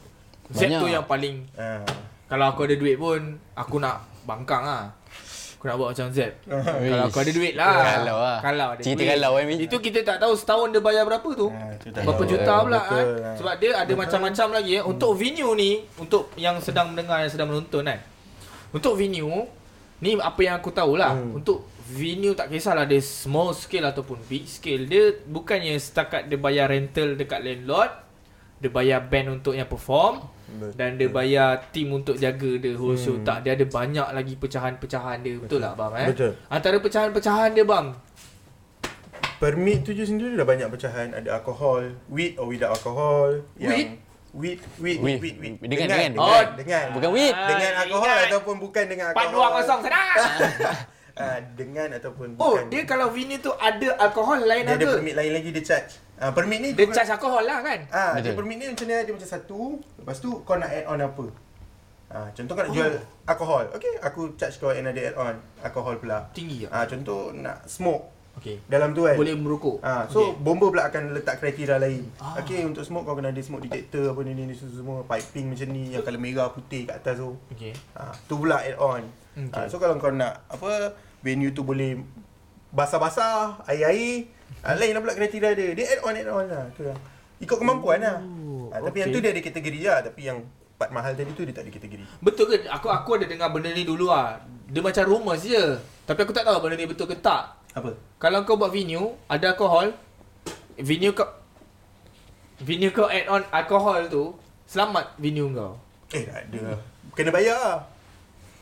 Z 0.48 0.62
tu 0.62 0.86
yang 0.86 1.04
paling 1.04 1.42
Ha. 1.52 1.82
Kalau 2.24 2.44
aku 2.46 2.64
ada 2.64 2.76
duit 2.76 2.94
pun 2.94 3.20
Aku 3.52 3.76
nak 3.76 4.00
bangkang 4.22 4.60
lah 4.60 4.92
Aku 5.58 5.66
nak 5.66 5.74
buat 5.74 5.90
macam 5.90 6.06
Z 6.08 6.18
Kalau 6.46 7.04
aku 7.04 7.18
ada 7.18 7.32
duit 7.34 7.54
lah 7.54 7.74
Kalau 7.98 8.16
lah. 8.16 8.38
Kalau 8.38 8.66
ada 8.70 8.80
Cerita 8.80 9.02
duit 9.02 9.10
kalau, 9.12 9.30
eh, 9.34 9.44
Mi. 9.44 9.54
Itu 9.58 9.76
kita 9.76 10.00
tak 10.00 10.16
tahu 10.16 10.32
setahun 10.32 10.70
dia 10.70 10.78
bayar 10.78 11.02
berapa 11.02 11.28
tu 11.28 11.50
Ha, 11.50 11.74
Berapa 11.98 12.14
tahu. 12.16 12.30
juta 12.30 12.54
pula 12.62 12.80
kan 12.80 13.04
ha. 13.04 13.30
Sebab 13.34 13.54
dia 13.56 13.70
ada 13.74 13.82
Betul. 13.84 13.98
macam-macam 13.98 14.46
lagi 14.54 14.72
eh. 14.72 14.82
Untuk 14.82 15.10
venue 15.12 15.52
ni 15.52 15.70
Untuk 15.96 16.30
yang 16.34 16.56
sedang 16.58 16.88
mendengar 16.88 17.20
Yang 17.20 17.34
sedang 17.34 17.48
menonton 17.48 17.82
kan 17.82 17.98
Untuk 18.70 18.94
venue 18.94 19.50
Ni 19.98 20.14
apa 20.14 20.38
yang 20.38 20.54
aku 20.56 20.70
tahulah 20.70 21.10
Hmm. 21.10 21.34
Untuk 21.34 21.66
venue 21.84 22.32
tak 22.32 22.48
kisahlah 22.48 22.86
Dia 22.86 23.02
small 23.02 23.50
scale 23.50 23.90
ataupun 23.90 24.22
big 24.24 24.46
scale 24.46 24.86
Dia 24.86 25.10
bukannya 25.20 25.74
setakat 25.74 26.30
dia 26.30 26.38
bayar 26.38 26.70
rental 26.70 27.18
dekat 27.18 27.42
landlord 27.42 27.90
Dia 28.58 28.70
bayar 28.70 29.02
band 29.02 29.42
untuk 29.42 29.52
yang 29.52 29.66
perform 29.66 30.22
Betul. 30.48 30.72
dan 30.74 30.96
dia 30.96 31.08
bayar 31.08 31.48
team 31.68 31.92
untuk 31.92 32.16
jaga 32.16 32.56
the 32.56 32.72
whole 32.72 32.94
show. 32.94 33.12
Hmm. 33.12 33.22
Tak, 33.22 33.38
dia 33.42 33.52
ada 33.52 33.62
banyak 33.62 34.08
lagi 34.10 34.34
pecahan-pecahan 34.34 35.20
dia. 35.20 35.36
Betul, 35.36 35.60
tak 35.60 35.74
bang 35.74 35.92
eh? 35.94 36.06
Betul. 36.08 36.32
Antara 36.48 36.76
pecahan-pecahan 36.78 37.50
dia 37.52 37.62
bang. 37.62 37.86
Permit 39.38 39.86
tu 39.86 39.92
je 39.92 40.02
sendiri 40.02 40.34
dah 40.34 40.42
banyak 40.42 40.66
pecahan. 40.66 41.14
Ada 41.14 41.38
alkohol, 41.38 41.94
with 42.08 42.34
or 42.36 42.48
without 42.48 42.72
alcohol. 42.72 43.38
With? 43.54 44.02
With, 44.28 44.60
with, 44.76 44.98
With. 44.98 45.18
with, 45.20 45.36
with. 45.36 45.54
Dengan, 45.58 45.88
dengan, 45.88 45.88
dengan. 45.88 46.10
dengan, 46.10 46.20
Oh, 46.20 46.42
dengan. 46.54 46.84
Bukan 46.92 47.10
with. 47.12 47.34
dengan 47.34 47.70
Ah, 47.70 47.80
alkohol 47.80 48.08
ingat. 48.08 48.26
ataupun 48.26 48.54
bukan 48.58 48.84
dengan 48.84 49.04
alkohol. 49.10 49.50
420 49.62 49.84
sedang. 49.84 50.16
Ah, 51.18 51.42
dengan 51.42 51.88
ataupun 51.92 52.38
Oh, 52.38 52.54
bukan. 52.54 52.70
dia 52.70 52.86
kalau 52.86 53.10
venue 53.10 53.42
tu 53.42 53.50
ada 53.52 53.90
alkohol 53.98 54.38
lain 54.38 54.62
dia 54.62 54.78
ada 54.78 54.86
permit 54.94 55.18
lain 55.18 55.34
lagi 55.34 55.50
dia 55.50 55.64
charge. 55.66 55.98
Ah, 56.18 56.34
permit 56.34 56.58
ni 56.58 56.68
Dia 56.74 56.90
charge 56.90 57.14
alkohol 57.14 57.46
lah 57.46 57.62
kan? 57.62 57.80
Ah, 57.88 58.18
dia 58.18 58.30
Betul. 58.30 58.42
permit 58.42 58.56
ni 58.58 58.66
macam 58.66 58.84
ni 58.84 58.94
dia 58.94 59.12
macam 59.14 59.30
satu, 59.30 59.60
lepas 59.96 60.16
tu 60.18 60.30
kau 60.42 60.58
nak 60.58 60.66
add 60.68 60.86
on 60.86 60.98
apa? 61.00 61.26
Ah, 62.08 62.28
contoh 62.32 62.52
kau 62.52 62.62
nak 62.62 62.70
Oh. 62.70 62.74
jual 62.74 62.92
alkohol. 63.24 63.64
Okey, 63.70 63.92
aku 64.00 64.20
charge 64.34 64.56
kau 64.56 64.70
another 64.70 65.04
add 65.04 65.16
on 65.16 65.34
alkohol 65.60 65.94
pula. 65.96 66.26
Tinggi 66.32 66.64
tak? 66.64 66.72
Ah, 66.72 66.84
contoh 66.84 67.30
nak 67.30 67.62
smoke 67.64 68.10
Okey. 68.34 68.64
dalam 68.64 68.90
tu 68.90 69.04
kan. 69.04 69.14
Boleh 69.14 69.36
merokok. 69.36 69.78
Ah, 69.78 70.08
so 70.08 70.32
Okey. 70.32 70.40
bomba 70.40 70.66
pula 70.68 70.82
akan 70.88 71.02
letak 71.12 71.38
kriteria 71.38 71.76
lain. 71.76 72.08
Ah. 72.16 72.40
Okey, 72.40 72.64
untuk 72.64 72.82
smoke 72.82 73.04
kau 73.04 73.14
kena 73.14 73.28
ada 73.28 73.38
smoke 73.38 73.62
detector 73.62 74.10
apa 74.10 74.20
ni 74.24 74.32
ni 74.32 74.48
ni 74.48 74.54
semua 74.56 75.04
piping 75.04 75.52
macam 75.52 75.68
ni 75.68 75.92
yang 75.92 76.02
colour 76.02 76.18
merah 76.18 76.48
putih 76.48 76.82
kat 76.82 76.98
atas 76.98 77.20
tu. 77.20 77.36
Okey. 77.52 77.76
Ah, 77.92 78.10
tu 78.24 78.34
pula 78.34 78.58
add 78.58 78.74
on. 78.74 79.04
Okey. 79.36 79.54
Ah, 79.54 79.68
so 79.68 79.76
kalau 79.76 79.94
kau 79.96 80.10
nak 80.10 80.48
apa 80.48 80.96
venue 81.20 81.52
tu 81.52 81.62
boleh 81.62 82.00
basah-basah, 82.70 83.64
air-air, 83.64 84.28
ah, 84.60 84.74
lain 84.74 84.90
lah 84.90 85.00
pula 85.00 85.12
kriteria 85.12 85.50
dia. 85.52 85.68
Dia 85.72 85.84
add 85.88 86.00
on 86.02 86.14
add 86.14 86.28
on 86.28 86.46
lah 86.46 86.64
tu 86.72 86.82
lah. 86.82 86.96
Ikut 87.38 87.56
kemampuan 87.56 87.98
lah. 87.98 88.18
Oh, 88.18 88.68
Ah, 88.68 88.80
tapi 88.80 89.00
yang 89.00 89.08
okey. 89.08 89.16
tu 89.16 89.22
dia 89.22 89.30
ada 89.30 89.40
kategori 89.40 89.80
lah, 89.80 89.98
tapi 90.02 90.20
yang 90.22 90.38
part 90.74 90.90
mahal 90.90 91.10
tadi 91.10 91.32
tu 91.32 91.42
dia 91.42 91.50
tak 91.50 91.62
ada 91.62 91.72
kategori. 91.72 92.04
Betul 92.18 92.44
ke? 92.46 92.56
Aku 92.68 92.86
aku 92.86 93.10
ada 93.14 93.24
dengar 93.24 93.48
benda 93.48 93.68
ni 93.68 93.82
dulu 93.82 94.08
ah. 94.08 94.36
Dia 94.66 94.78
macam 94.78 95.04
rumours 95.04 95.40
je. 95.42 95.62
Tapi 96.04 96.18
aku 96.18 96.30
tak 96.30 96.42
tahu 96.42 96.60
benda 96.60 96.74
ni 96.74 96.84
betul 96.84 97.04
ke 97.04 97.16
tak. 97.16 97.56
Apa? 97.72 97.90
Kalau 98.16 98.42
kau 98.42 98.54
buat 98.54 98.68
venue, 98.68 99.16
ada 99.26 99.52
alkohol, 99.52 99.94
venue 100.76 101.10
kau 101.10 101.26
venue 102.58 102.90
kau 102.90 103.06
add 103.06 103.26
on 103.28 103.42
alkohol 103.48 104.00
tu, 104.06 104.24
selamat 104.64 105.14
venue 105.16 105.48
kau. 105.52 105.78
Eh, 106.10 106.24
tak 106.24 106.46
ada. 106.46 106.74
Kena 107.12 107.30
bayar 107.30 107.56
lah. 107.56 107.78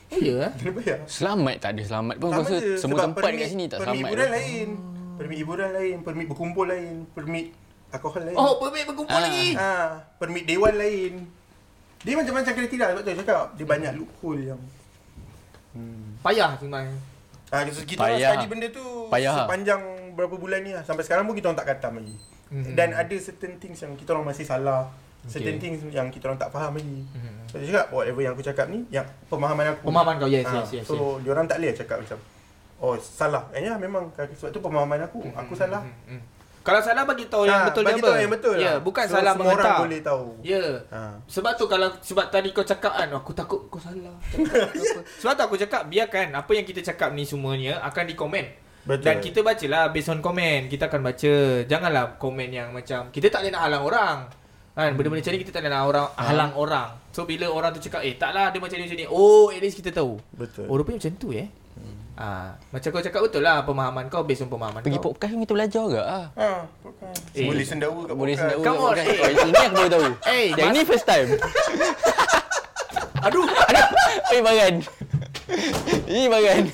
Oh 0.09 0.18
ya? 0.18 0.53
Kena 0.55 0.70
bayar. 0.72 0.99
Selamat 1.07 1.55
tak 1.59 1.70
ada 1.72 1.82
selamat 1.82 2.14
pun. 2.16 2.28
Aku 2.28 2.34
Sama 2.37 2.45
rasa 2.45 2.57
je. 2.57 2.70
semua 2.76 2.78
Sebab 2.93 3.05
tempat 3.05 3.20
permit- 3.20 3.34
dekat 3.37 3.49
sini 3.49 3.64
tak 3.66 3.78
selamat. 3.80 4.07
pun. 4.07 4.18
lain. 4.30 4.68
Permit 5.17 5.37
hiburan 5.39 5.71
lain, 5.71 5.97
permit 6.01 6.27
berkumpul 6.27 6.64
lain, 6.64 7.09
permit 7.11 7.53
alkohol 7.89 8.23
lain. 8.23 8.37
Oh, 8.37 8.57
permit 8.57 8.85
berkumpul 8.85 9.12
Ah. 9.12 9.23
lagi. 9.23 9.49
Ha, 9.53 9.71
permit 10.17 10.45
dewan 10.45 10.75
lain. 10.75 11.12
Dia 11.99 12.14
macam-macam 12.14 12.53
kriteria 12.53 12.87
sebab 12.89 13.01
tu 13.01 13.09
saya 13.09 13.19
cakap. 13.19 13.45
Dia 13.55 13.67
banyak 13.67 13.93
loophole 13.95 14.43
yang 14.47 14.61
hmm. 15.73 16.21
Payah 16.21 16.51
sebenarnya. 16.57 16.97
Ah, 17.49 17.62
kita 17.62 17.81
kita 17.85 18.01
orang 18.01 18.11
Payah. 18.12 18.31
study 18.33 18.47
benda 18.47 18.67
tu 18.69 18.85
Payah. 19.09 19.35
sepanjang 19.41 19.83
berapa 20.12 20.35
bulan 20.35 20.61
ni 20.61 20.73
lah. 20.73 20.83
Sampai 20.83 21.03
sekarang 21.03 21.25
pun 21.25 21.33
kita 21.33 21.47
orang 21.47 21.59
tak 21.59 21.69
katam 21.69 21.93
lagi. 21.97 22.17
Mhm. 22.49 22.75
Dan 22.75 22.89
ada 22.93 23.14
certain 23.17 23.55
things 23.57 23.79
yang 23.79 23.93
kita 23.95 24.11
orang 24.11 24.27
masih 24.27 24.45
salah. 24.45 24.87
Certain 25.27 25.59
Okay. 25.59 25.75
things 25.75 25.83
yang 25.91 26.07
kita 26.09 26.27
orang 26.27 26.39
tak 26.39 26.51
faham 26.51 26.73
lagi. 26.73 27.03
Mhm. 27.05 27.35
So, 27.47 27.55
saya 27.57 27.67
cakap 27.69 27.87
whatever 27.93 28.21
yang 28.21 28.33
aku 28.33 28.45
cakap 28.45 28.67
ni, 28.69 28.87
yang 28.89 29.03
pemahaman 29.27 29.75
aku. 29.75 29.83
Pemahaman 29.85 30.14
kau 30.17 30.29
yes 30.29 30.45
Ah, 30.45 30.55
yes 30.57 30.69
yes. 30.73 30.73
yes. 30.77 30.87
So, 30.87 31.19
dia 31.19 31.31
orang 31.33 31.47
tak 31.47 31.59
boleh 31.59 31.73
cakap 31.73 31.97
macam, 31.99 32.19
oh 32.79 32.95
salah. 32.97 33.49
Eh, 33.51 33.62
ya 33.62 33.74
memang 33.77 34.09
sebab 34.12 34.51
tu 34.51 34.61
pemahaman 34.61 35.01
aku. 35.03 35.24
Aku 35.35 35.53
salah. 35.53 35.81
Mhm, 35.81 35.95
mhm. 36.11 36.22
Kalau 36.61 36.83
salah 36.83 37.07
bagi 37.07 37.31
tahu 37.31 37.47
yang 37.47 37.62
Ah, 37.62 37.70
betul 37.70 37.83
bagi 37.83 37.95
je 37.95 38.03
apa. 38.03 38.09
tahu 38.09 38.18
yang 38.18 38.33
betul 38.33 38.55
Ya, 38.57 38.66
lah. 38.66 38.77
bukan 38.83 39.05
So, 39.07 39.14
salah 39.14 39.33
semua 39.33 39.47
orang 39.47 39.55
mengetah. 39.55 39.79
boleh 39.79 40.01
tahu. 40.03 40.24
Ya. 40.43 40.64
Ha. 40.91 41.01
Sebab 41.24 41.53
tu 41.55 41.64
kalau 41.64 41.89
sebab 42.01 42.27
tadi 42.27 42.49
kau 42.51 42.66
cakap 42.66 42.93
kan 42.93 43.09
aku 43.09 43.31
takut 43.33 43.61
kau 43.68 43.79
salah. 43.79 44.11
Apa. 44.11 44.99
Sebab 45.22 45.33
tu 45.33 45.43
aku 45.45 45.57
cakap 45.57 45.87
biarkan 45.87 46.35
apa 46.35 46.51
yang 46.51 46.66
kita 46.66 46.83
cakap 46.83 47.14
ni 47.14 47.22
semuanya 47.22 47.79
akan 47.81 48.03
dikomen. 48.05 48.51
Betul. 48.83 48.99
Dan 49.01 49.16
kita 49.20 49.39
bacalah 49.41 49.95
based 49.95 50.11
on 50.11 50.18
komen. 50.18 50.66
Kita 50.66 50.87
akan 50.87 51.01
baca. 51.03 51.33
Janganlah 51.62 52.18
komen 52.18 52.49
yang 52.51 52.70
macam 52.70 53.11
kita 53.11 53.27
tak 53.29 53.41
boleh 53.41 53.53
nak 53.53 53.62
halang 53.62 53.83
orang. 53.83 54.18
Kan 54.74 54.91
benda-benda 54.93 55.22
macam 55.22 55.33
ni 55.33 55.41
kita 55.41 55.51
tak 55.51 55.61
boleh 55.61 55.70
nak 55.70 55.83
orang 55.87 56.07
halang 56.18 56.53
orang. 56.53 56.89
So 57.09 57.22
bila 57.22 57.47
orang 57.47 57.70
tu 57.72 57.81
cakap 57.81 58.03
eh 58.03 58.12
taklah 58.12 58.51
dia 58.51 58.59
macam 58.59 58.74
ni 58.74 58.85
macam 58.85 58.99
ni. 58.99 59.07
Oh 59.07 59.49
at 59.49 59.61
least 59.61 59.79
kita 59.79 59.95
tahu. 59.95 60.18
Betul. 60.33 60.66
Oh 60.66 60.74
rupanya 60.74 60.99
macam 61.01 61.14
tu 61.14 61.31
eh. 61.31 61.47
Ah, 62.17 62.57
macam 62.71 62.89
kau 62.89 62.99
cakap 62.99 63.21
betul 63.21 63.41
lah 63.41 63.61
pemahaman 63.61 64.09
kau 64.09 64.25
based 64.25 64.41
on 64.41 64.49
pemahaman 64.49 64.81
Pergi 64.81 64.97
kau. 64.97 65.12
podcast 65.12 65.31
pun 65.31 65.41
kita 65.43 65.53
belajar 65.53 65.85
ke 65.85 66.01
ah. 66.01 66.25
Ha, 66.33 66.49
bukan. 66.81 67.12
Eh. 67.31 67.45
Boleh 67.45 67.61
sendawa 67.62 68.01
kat 68.03 68.14
Boleh 68.14 68.33
podcast. 68.33 68.41
sendawa 68.49 68.64
Come 68.64 68.79
on, 68.79 68.89
podcast. 68.89 69.07
eh. 69.07 69.45
Ini 69.45 69.59
aku 69.61 69.75
baru 69.75 69.91
tahu. 69.91 70.07
Eh, 70.27 70.45
Yang 70.51 70.57
mas- 70.62 70.73
ni 70.73 70.83
first 70.83 71.05
time. 71.05 71.29
Aduh, 73.27 73.45
Oi 74.29 74.41
bagan. 74.41 74.75
Ini 76.11 76.26
bagan. 76.26 76.66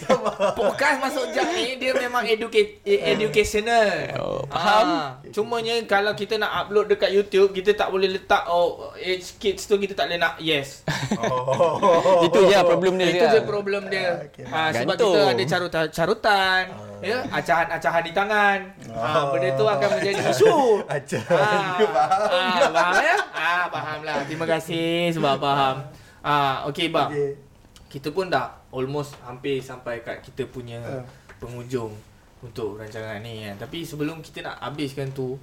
podcast 0.56 0.96
masuk 1.04 1.28
jam 1.36 1.44
ni 1.52 1.76
dia 1.76 1.92
memang 1.92 2.24
educate 2.24 2.80
eh, 2.88 3.12
educational. 3.12 4.16
Oh, 4.16 4.40
faham. 4.48 5.20
Cumanya 5.28 5.76
kalau 5.84 6.16
kita 6.16 6.40
nak 6.40 6.64
upload 6.64 6.88
dekat 6.88 7.12
YouTube, 7.12 7.52
kita 7.52 7.76
tak 7.76 7.92
boleh 7.92 8.16
letak 8.16 8.48
oh 8.48 8.92
age 8.96 9.36
kids 9.36 9.68
tu 9.68 9.76
kita 9.76 9.92
tak 9.92 10.08
boleh 10.08 10.20
nak 10.20 10.40
yes. 10.40 10.88
Oh. 11.20 12.24
Itu 12.26 12.48
je 12.48 12.56
lah 12.56 12.64
problem 12.64 12.96
dia. 12.96 13.12
Itu 13.12 13.24
je 13.24 13.28
sekarang. 13.28 13.46
problem 13.48 13.82
dia. 13.92 14.08
Ah, 14.08 14.24
okay. 14.24 14.44
Ha, 14.48 14.60
sebab 14.72 14.94
Gantung. 14.96 15.12
kita 15.12 15.20
ada 15.28 15.44
carutan 15.44 15.84
carutan, 15.92 16.62
ya, 17.04 17.18
acahan-acahan 17.28 18.02
di 18.08 18.12
tangan. 18.16 18.58
Ha, 18.88 19.20
benda 19.28 19.48
tu 19.52 19.64
akan 19.68 19.88
menjadi 20.00 20.22
isu. 20.32 20.56
Ah, 20.92 20.98
Dia 20.98 21.86
faham. 21.88 22.28
ah, 22.32 22.68
faham 22.72 22.94
ya? 23.00 23.16
Ah, 23.32 23.64
faham 23.68 24.00
lah. 24.04 24.16
Terima 24.24 24.46
kasih 24.48 25.12
sebab 25.12 25.36
faham. 25.40 25.76
Ah, 26.24 26.68
okey 26.72 26.88
bang. 26.88 27.10
Okay. 27.12 27.51
Kita 27.92 28.08
pun 28.08 28.26
dah 28.26 28.48
almost 28.72 29.12
hampir 29.20 29.60
sampai 29.60 30.00
kat 30.00 30.24
kita 30.24 30.48
punya 30.48 30.80
Ah. 30.80 31.04
penghujung 31.36 31.92
untuk 32.40 32.80
rancangan 32.80 33.20
ni 33.20 33.44
kan. 33.44 33.60
Tapi 33.60 33.84
sebelum 33.84 34.18
kita 34.18 34.40
nak 34.40 34.56
habiskan 34.58 35.12
tu, 35.12 35.36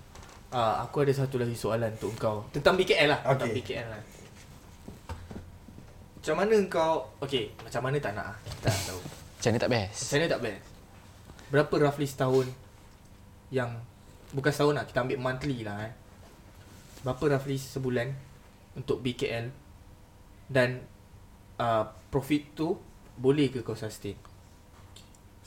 uh, 0.49 0.75
aku 0.81 1.05
ada 1.05 1.13
satu 1.13 1.37
lagi 1.37 1.53
soalan 1.53 1.93
untuk 1.93 2.17
kau. 2.17 2.41
Tentang 2.49 2.73
BKL 2.73 3.05
lah. 3.07 3.21
Tentang 3.21 3.47
Okey. 3.47 3.61
BKL 3.61 3.87
lah. 3.87 4.01
Macam 6.19 6.35
mana 6.35 6.59
kau 6.67 7.07
Okay 7.23 7.47
Macam 7.63 7.79
mana 7.79 7.95
tak 7.95 8.11
nak 8.11 8.25
ah. 8.27 8.37
Kita 8.43 8.67
tak 8.67 8.91
tahu 8.91 8.99
Macam 9.07 9.49
ni 9.49 9.57
tak 9.57 9.71
best. 9.71 9.97
Macam 10.03 10.17
mana 10.19 10.27
tak 10.27 10.41
best 10.43 10.61
Berapa 11.47 11.75
roughly 11.79 12.07
setahun 12.11 12.45
Yang 13.49 13.69
Bukan 14.35 14.51
setahun 14.51 14.73
lah 14.75 14.83
Kita 14.83 14.97
ambil 14.99 15.15
monthly 15.17 15.63
lah 15.63 15.79
eh 15.79 15.93
Berapa 17.01 17.23
roughly 17.23 17.55
sebulan 17.55 18.11
Untuk 18.75 18.99
BKL 18.99 19.47
Dan 20.51 20.83
uh, 21.55 21.87
Profit 22.09 22.43
tu 22.57 22.77
Boleh 23.15 23.53
ke 23.53 23.61
kau 23.61 23.77
sustain 23.77 24.17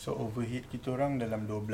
So 0.02 0.18
overhead 0.18 0.66
kita 0.66 0.98
orang 0.98 1.22
dalam 1.22 1.46
12. 1.46 1.70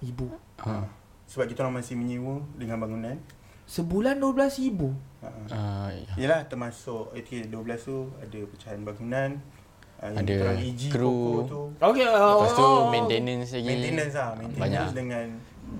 Ibu. 0.00 0.28
Ha. 0.64 0.88
Sebab 1.28 1.44
kita 1.44 1.68
orang 1.68 1.84
masih 1.84 1.92
menyewa 1.92 2.40
dengan 2.56 2.80
bangunan. 2.80 3.20
Sebulan 3.68 4.16
12 4.16 4.64
ribu. 4.64 4.96
Ha. 5.20 5.28
Ah, 5.52 5.88
ya. 5.92 6.12
Yalah 6.16 6.48
termasuk 6.48 7.12
okay, 7.12 7.44
12 7.52 7.52
tu 7.84 8.08
ada 8.16 8.40
pecahan 8.48 8.80
bangunan. 8.80 9.30
Uh, 9.96 10.12
Ada 10.12 10.56
kru. 10.92 11.44
tu. 11.48 11.72
Okay. 11.76 12.04
Lepas 12.04 12.52
tu 12.56 12.64
oh. 12.64 12.88
maintenance 12.88 13.52
lagi. 13.56 13.68
Maintenance 13.68 14.16
lah, 14.16 14.30
maintenance 14.36 14.60
Banyak. 14.60 14.88
dengan 14.92 15.26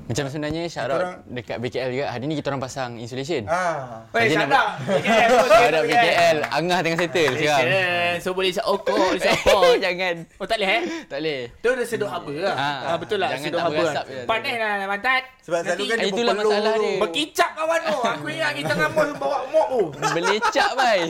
Macam 0.07 0.23
sebenarnya 0.25 0.63
shout 0.67 0.87
out 0.87 0.99
orang- 0.99 1.19
dekat 1.27 1.59
BKL 1.59 1.91
juga. 1.91 2.07
Hari 2.09 2.25
ni 2.25 2.35
kita 2.35 2.47
orang 2.49 2.63
pasang 2.63 2.95
insulation. 2.95 3.43
ah 3.45 4.07
Tadi 4.09 4.31
shut 4.31 4.47
nak- 4.47 4.55
up. 4.55 4.69
BKL. 4.85 5.31
Shout 5.51 5.73
out 5.73 5.85
BKL. 5.85 6.37
Angah 6.49 6.79
tengah 6.79 6.99
settle 7.01 7.33
sekarang. 7.35 7.67
Malaysia. 7.67 8.23
So 8.23 8.29
boleh 8.31 8.49
isap 8.49 8.65
okok, 8.69 9.09
isap 9.13 9.35
apa. 9.37 9.59
Jangan. 9.77 10.15
Oh 10.37 10.45
tak 10.45 10.57
boleh 10.57 10.71
eh? 10.71 10.83
Tak 11.05 11.19
boleh. 11.19 11.41
Tu 11.53 11.69
dah 11.69 11.87
sedut 11.87 12.09
haba 12.09 12.35
lah. 12.37 12.55
Ah, 12.55 12.79
Ah, 12.87 12.97
betul 12.97 13.19
lah, 13.19 13.29
jangan 13.29 13.45
sedut 13.45 13.61
haba. 13.61 13.83
Panas 14.25 14.55
lah 14.55 14.87
pantat. 14.89 15.23
sebab 15.41 15.59
selalu 15.61 15.83
kan 15.85 15.97
dia 15.97 16.09
itulah 16.09 16.35
masalah 16.35 16.75
dia. 16.77 16.95
Berkicap 16.99 17.51
kawan 17.53 17.81
tu. 17.81 17.99
Aku 18.13 18.27
ingat 18.29 18.53
kita 18.55 18.73
ngamus 18.73 19.11
bawa 19.17 19.39
mop 19.49 19.67
tu. 19.69 19.83
Belecak 20.13 20.71
bai. 20.73 21.03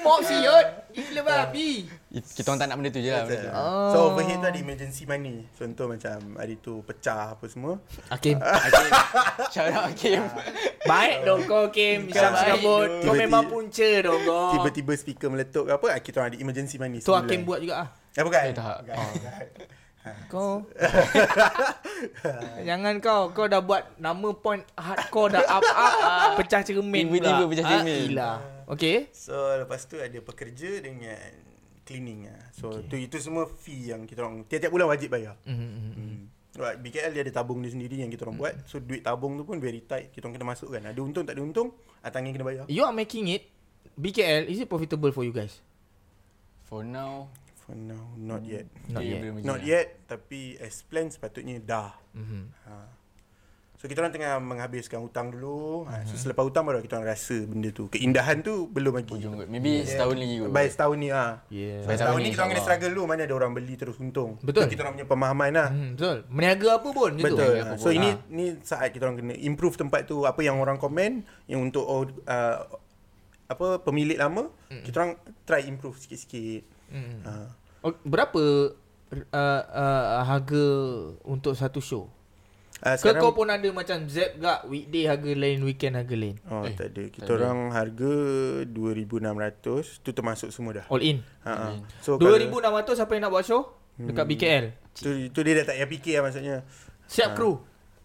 Mop 0.00 0.20
siut. 0.20 0.66
Gila 0.90 1.20
babi. 1.22 1.88
Kita 2.10 2.50
orang 2.50 2.58
tak 2.58 2.66
nak 2.66 2.76
benda 2.76 2.90
tu 2.90 2.98
je 2.98 3.06
lah. 3.06 3.22
benda 3.22 3.38
tu. 3.38 3.50
So 3.94 3.98
overhead 4.10 4.38
tu 4.38 4.48
ada 4.50 4.58
emergency 4.58 5.06
money. 5.06 5.46
Contoh 5.54 5.86
macam 5.86 6.16
hari 6.34 6.58
tu 6.58 6.82
pecah 6.82 7.38
apa 7.38 7.46
semua. 7.46 7.78
Hakim. 8.10 8.34
Hakim. 8.36 8.90
Shout 9.46 9.70
out 9.70 9.94
Hakim. 9.94 10.22
Baik 10.82 11.16
dong 11.22 11.46
kau 11.46 11.70
Kim. 11.70 12.10
Syam 12.10 12.34
dong. 12.34 13.06
Kau 13.06 13.14
memang 13.14 13.46
punca 13.46 13.90
dong 14.02 14.26
kau. 14.26 14.58
Tiba-tiba 14.58 14.92
speaker 14.94 15.30
meletup 15.30 15.64
ke 15.64 15.72
apa, 15.72 15.86
ah, 15.86 16.00
kita 16.02 16.18
orang 16.18 16.34
ada 16.34 16.38
emergency 16.38 16.82
money. 16.82 16.98
Tu 16.98 17.14
Hakim 17.14 17.46
buat 17.46 17.62
juga 17.62 17.86
ah. 17.86 17.88
Eh 18.10 18.26
bukan? 18.26 18.42
Eh, 18.42 18.54
tak. 18.58 18.76
Bukan, 18.82 18.96
bukan. 19.14 19.34
Kau 20.26 20.64
Jangan 22.68 22.94
kau 22.98 23.28
Kau 23.30 23.44
dah 23.44 23.60
buat 23.60 23.84
Nama 24.00 24.28
point 24.32 24.64
hardcore 24.72 25.28
dah 25.28 25.44
up 25.44 25.60
up 25.60 25.92
Pecah 26.40 26.64
cermin 26.64 27.04
pula 27.04 27.20
Tiba-tiba 27.20 27.44
pecah 27.46 27.64
Ah, 27.64 27.72
cermin. 27.76 28.00
Gila 28.08 28.30
Okay 28.64 28.96
So 29.12 29.36
lepas 29.60 29.84
tu 29.84 30.00
ada 30.00 30.16
pekerja 30.16 30.80
dengan 30.80 31.49
cleaning 31.84 32.28
lah. 32.28 32.40
So 32.54 32.70
okay. 32.70 32.88
tu 32.88 32.96
itu 32.96 33.16
semua 33.18 33.48
fee 33.48 33.90
yang 33.92 34.04
kita 34.04 34.24
orang 34.24 34.44
tiap-tiap 34.46 34.72
bulan 34.72 34.88
wajib 34.90 35.08
bayar. 35.12 35.34
mm-hmm. 35.44 35.92
Hmm. 35.96 36.18
Right, 36.50 36.82
BKL 36.82 37.14
dia 37.14 37.22
ada 37.22 37.32
tabung 37.40 37.62
dia 37.62 37.70
sendiri 37.70 38.02
yang 38.02 38.10
kita 38.10 38.26
orang 38.26 38.36
buat. 38.36 38.54
So 38.66 38.82
duit 38.82 39.06
tabung 39.06 39.38
tu 39.38 39.46
pun 39.46 39.62
very 39.62 39.86
tight. 39.86 40.10
Kita 40.10 40.26
orang 40.26 40.34
kena 40.34 40.46
masukkan. 40.50 40.82
Ada 40.82 41.00
untung 41.00 41.22
tak 41.22 41.38
ada 41.38 41.42
untung, 41.46 41.68
ah, 42.02 42.10
tangan 42.10 42.34
kena 42.34 42.44
bayar. 42.44 42.64
You 42.66 42.82
are 42.82 42.92
making 42.94 43.30
it 43.30 43.46
BKL 44.00 44.48
Is 44.48 44.60
it 44.60 44.68
profitable 44.68 45.12
for 45.12 45.22
you 45.22 45.32
guys? 45.32 45.60
For 46.66 46.82
now. 46.86 47.28
For 47.66 47.74
now, 47.76 48.02
not 48.18 48.42
yet. 48.42 48.66
Not 48.90 49.04
yet 49.06 49.20
Not 49.46 49.62
lagi 49.62 49.70
yet, 49.70 49.86
tapi 50.10 50.58
as 50.58 50.82
plan 50.82 51.06
sepatutnya 51.06 51.62
dah. 51.62 51.94
mm-hmm. 52.16 52.42
Ha. 52.66 52.99
So 53.80 53.88
kita 53.88 54.04
orang 54.04 54.12
tengah 54.12 54.36
menghabiskan 54.44 55.00
hutang 55.00 55.32
dulu. 55.32 55.88
Ha. 55.88 56.04
So 56.04 56.20
selepas 56.20 56.44
hutang 56.44 56.68
baru 56.68 56.84
kita 56.84 57.00
orang 57.00 57.16
rasa 57.16 57.48
benda 57.48 57.72
tu. 57.72 57.88
Keindahan 57.88 58.44
tu 58.44 58.68
belum 58.68 59.00
lagi. 59.00 59.16
Ujung 59.16 59.40
kot. 59.40 59.48
Maybe 59.48 59.88
setahun 59.88 60.20
lagi 60.20 60.36
kot. 60.36 60.52
Baik 60.52 60.68
setahun 60.76 60.96
ni 61.00 61.08
ah. 61.08 61.40
Yeah 61.48 61.80
Baik. 61.88 61.96
Setahun 61.96 62.12
tahun 62.12 62.20
ni 62.20 62.28
kita 62.28 62.40
orang 62.44 62.52
kena 62.52 62.60
struggle 62.68 62.90
dulu 62.92 63.04
mana 63.08 63.22
ada 63.24 63.34
orang 63.40 63.52
beli 63.56 63.74
terus 63.80 63.96
untung. 63.96 64.36
Betul. 64.44 64.68
Itu 64.68 64.76
kita 64.76 64.84
orang 64.84 64.94
punya 65.00 65.08
pemahaman 65.08 65.50
lah. 65.56 65.68
hmm, 65.72 65.90
Betul 65.96 66.16
Meniaga 66.28 66.68
apa 66.76 66.88
pun 66.92 67.10
gitu. 67.16 67.24
Betul. 67.24 67.52
Apa 67.56 67.74
So 67.80 67.88
pun. 67.88 67.96
ini 67.96 68.08
Ah. 68.12 68.16
ni 68.28 68.44
saat 68.60 68.88
kita 68.92 69.02
orang 69.08 69.16
kena 69.16 69.34
improve 69.40 69.76
tempat 69.80 70.04
tu 70.04 70.28
apa 70.28 70.40
yang 70.44 70.60
orang 70.60 70.76
komen 70.76 71.24
yang 71.48 71.64
untuk 71.64 71.88
oh, 71.88 72.04
uh, 72.04 72.56
apa 73.48 73.80
pemilik 73.80 74.20
lama 74.20 74.52
mm. 74.68 74.84
kita 74.84 74.94
orang 75.00 75.12
try 75.48 75.64
improve 75.64 75.96
sikit-sikit. 75.96 76.68
mm. 76.92 77.24
Uh, 77.24 77.48
oh, 77.88 77.96
Berapa 78.04 78.44
uh, 79.08 79.62
uh, 79.72 80.20
Harga 80.20 80.66
Untuk 81.24 81.56
satu 81.56 81.80
show 81.80 82.19
uh, 82.82 82.96
Ke 82.96 83.10
kau 83.14 83.32
pun 83.32 83.46
ada 83.46 83.68
macam 83.70 84.04
Zep 84.06 84.36
gak 84.36 84.64
Weekday 84.64 85.04
harga 85.04 85.30
lain 85.30 85.58
Weekend 85.60 85.94
harga 85.94 86.14
lain 86.14 86.36
Oh, 86.44 86.62
Eh, 86.62 86.72
tak 86.72 86.90
ada. 86.90 87.02
Kita 87.06 87.22
tak 87.22 87.30
ada. 87.30 87.40
orang 87.42 87.58
harga 87.70 88.12
2600 88.66 90.00
tu 90.00 90.10
termasuk 90.10 90.48
semua 90.48 90.72
dah. 90.74 90.86
All 90.86 91.00
in 91.00 91.20
Ha. 91.42 91.50
ha. 91.50 91.66
in. 91.70 91.82
So 91.98 92.16
kalau- 92.16 92.36
2600 92.36 92.60
siapa 92.94 93.12
yang 93.12 93.22
nak 93.22 93.32
buat 93.32 93.44
show 93.44 93.62
Dekat 93.96 94.24
BKL 94.26 94.64
tu, 94.92 95.08
tu 95.28 95.40
dia 95.40 95.52
dah 95.54 95.64
tak 95.66 95.76
payah 95.76 95.88
fikir 95.90 96.12
lah 96.14 96.22
maksudnya. 96.24 96.56
Siap 97.06 97.30
kru 97.32 97.60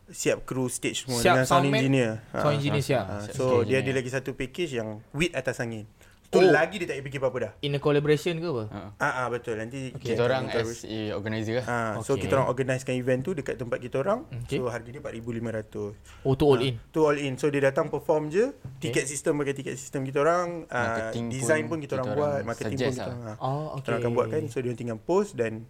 Siap 0.05 0.43
kru 0.43 0.67
stage 0.67 1.01
semua 1.01 1.17
Siap 1.17 1.33
dengan 1.33 1.45
sound 1.45 1.63
soundman, 1.63 1.79
engineer. 1.79 2.11
Ha, 2.29 2.37
Sound 2.37 2.55
engineer 2.55 2.77
ha. 2.77 2.85
siap 2.85 3.03
Ha, 3.05 3.15
Siap 3.21 3.33
so 3.33 3.41
sound 3.41 3.63
dia 3.63 3.73
ada 3.73 3.81
engineer. 3.81 3.95
lagi 3.97 4.09
satu 4.11 4.31
package 4.33 4.71
yang 4.75 4.89
with 5.11 5.31
atas 5.31 5.57
angin. 5.57 5.89
Tu 6.35 6.39
Oh. 6.41 6.51
lagi 6.51 6.75
dia 6.75 6.85
tak 6.85 6.95
payah 6.95 7.05
fikir 7.05 7.19
apa-apa 7.19 7.37
dah. 7.39 7.51
In 7.61 7.71
a 7.71 7.79
collaboration 7.79 8.35
ke 8.35 8.45
apa 8.45 8.63
Ha. 8.67 8.79
Ah 8.97 9.13
ah 9.17 9.27
betul 9.27 9.55
nanti 9.55 9.89
Kita 9.91 10.21
orang 10.21 10.47
as 10.47 10.83
a 10.83 10.99
organizer 11.11 11.55
lah. 11.57 11.65
Ha, 11.65 11.77
so 11.99 12.13
Okay. 12.13 12.27
kita 12.27 12.35
orang 12.35 12.47
organisekan 12.47 12.93
event 12.93 13.21
tu 13.21 13.31
dekat 13.31 13.55
tempat 13.55 13.79
kita 13.79 13.95
orang. 13.97 14.27
Okay. 14.43 14.57
So 14.57 14.67
harga 14.67 14.89
dia 14.89 14.99
4500. 14.99 15.95
Oh 16.21 16.33
tu 16.33 16.45
all 16.45 16.61
in 16.61 16.75
Tu 16.85 16.99
all 16.99 17.15
in. 17.15 17.33
So 17.35 17.47
dia 17.47 17.63
datang 17.63 17.87
perform 17.87 18.27
je. 18.27 18.51
Tiket 18.77 19.05
sistem 19.05 19.39
pakai 19.39 19.53
tiket 19.53 19.75
sistem 19.75 20.03
kita 20.03 20.19
orang. 20.19 20.67
Uh, 20.67 20.75
Marketing 20.75 21.25
design 21.29 21.63
pun 21.63 21.69
pun 21.71 21.77
kita 21.79 21.93
orang 21.95 22.05
kita 22.05 22.13
buat, 22.13 22.27
orang 22.29 22.45
marketing 22.45 22.67
pun 22.69 22.81
suggest 22.81 22.91
kita 22.91 23.01
lah. 23.01 23.07
orang. 23.07 23.21
ha. 23.23 23.33
Oh 23.39 23.67
Kita 23.73 23.87
orang 23.87 23.99
akan 24.01 24.11
buatkan. 24.11 24.41
So 24.47 24.57
dia 24.59 24.73
tinggal 24.73 24.99
post 24.99 25.31
dan 25.33 25.63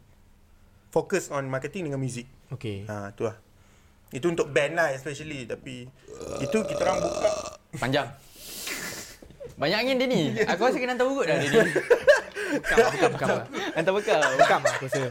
fokus 0.90 1.28
on 1.28 1.46
marketing 1.46 1.86
dengan 1.86 2.00
music. 2.00 2.26
Okay 2.50 2.86
Ha 2.86 3.12
tu 3.12 3.24
lah. 3.24 3.36
Itu 4.08 4.30
untuk 4.30 4.48
band 4.48 4.74
lah 4.74 4.90
especially 4.90 5.44
tapi 5.44 5.90
itu 6.40 6.58
kita 6.62 6.82
orang 6.82 7.00
buka 7.02 7.30
Panjang. 7.76 8.08
Banyak 9.56 9.78
angin 9.78 9.96
dia 9.96 10.08
ni. 10.08 10.22
Aku 10.52 10.62
rasa 10.62 10.78
kena 10.78 10.94
hantar 10.94 11.08
urut 11.08 11.26
dah 11.26 11.36
dia 11.36 11.50
ni. 11.50 11.72
Bukan 12.56 12.76
bukan 12.78 13.10
bukan 13.16 13.28
Hantar 13.74 13.94
bekal. 13.94 14.22
Bukan 14.36 14.60
aku 14.62 14.86
rasa 14.86 15.02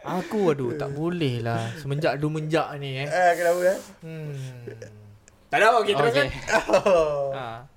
Aku 0.00 0.40
aduh 0.48 0.72
tak 0.74 0.88
boleh 0.90 1.44
lah 1.44 1.68
Semenjak 1.76 2.16
du 2.16 2.32
menjak 2.32 2.72
ni 2.80 2.96
eh 2.96 3.04
eh 3.04 3.30
kenapa 3.36 3.60
eh? 3.68 3.78
hmm. 4.00 4.32
Tak 5.52 5.58
ada 5.60 5.76
okay 5.76 5.92
teruskan 5.92 6.26
Oh. 6.72 7.34
ha. 7.34 7.68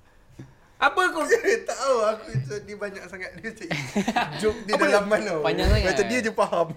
Apa 0.80 1.01
kau 1.10 1.24
tak 1.28 1.64
tahu 1.66 1.95
aku 2.06 2.28
dia 2.64 2.76
banyak 2.76 3.04
sangat 3.08 3.32
dia 3.36 3.51
cik. 3.51 3.70
Joke 4.43 4.60
dia 4.64 4.76
dalam 4.78 5.08
mana. 5.08 5.39
Panjang 5.39 5.68
sangat. 5.68 5.89
Macam 5.89 6.06
dia 6.06 6.20
je 6.20 6.32
faham. 6.32 6.68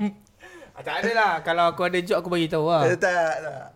ah, 0.72 0.82
Tak 0.82 0.94
ada 1.02 1.10
lah 1.12 1.32
Kalau 1.42 1.64
aku 1.68 1.82
ada 1.84 1.98
joke 2.00 2.18
aku 2.18 2.30
bagi 2.32 2.46
tahu 2.46 2.66
lah 2.66 2.82
Eh, 2.86 2.98
tak 2.98 3.34
tak. 3.38 3.75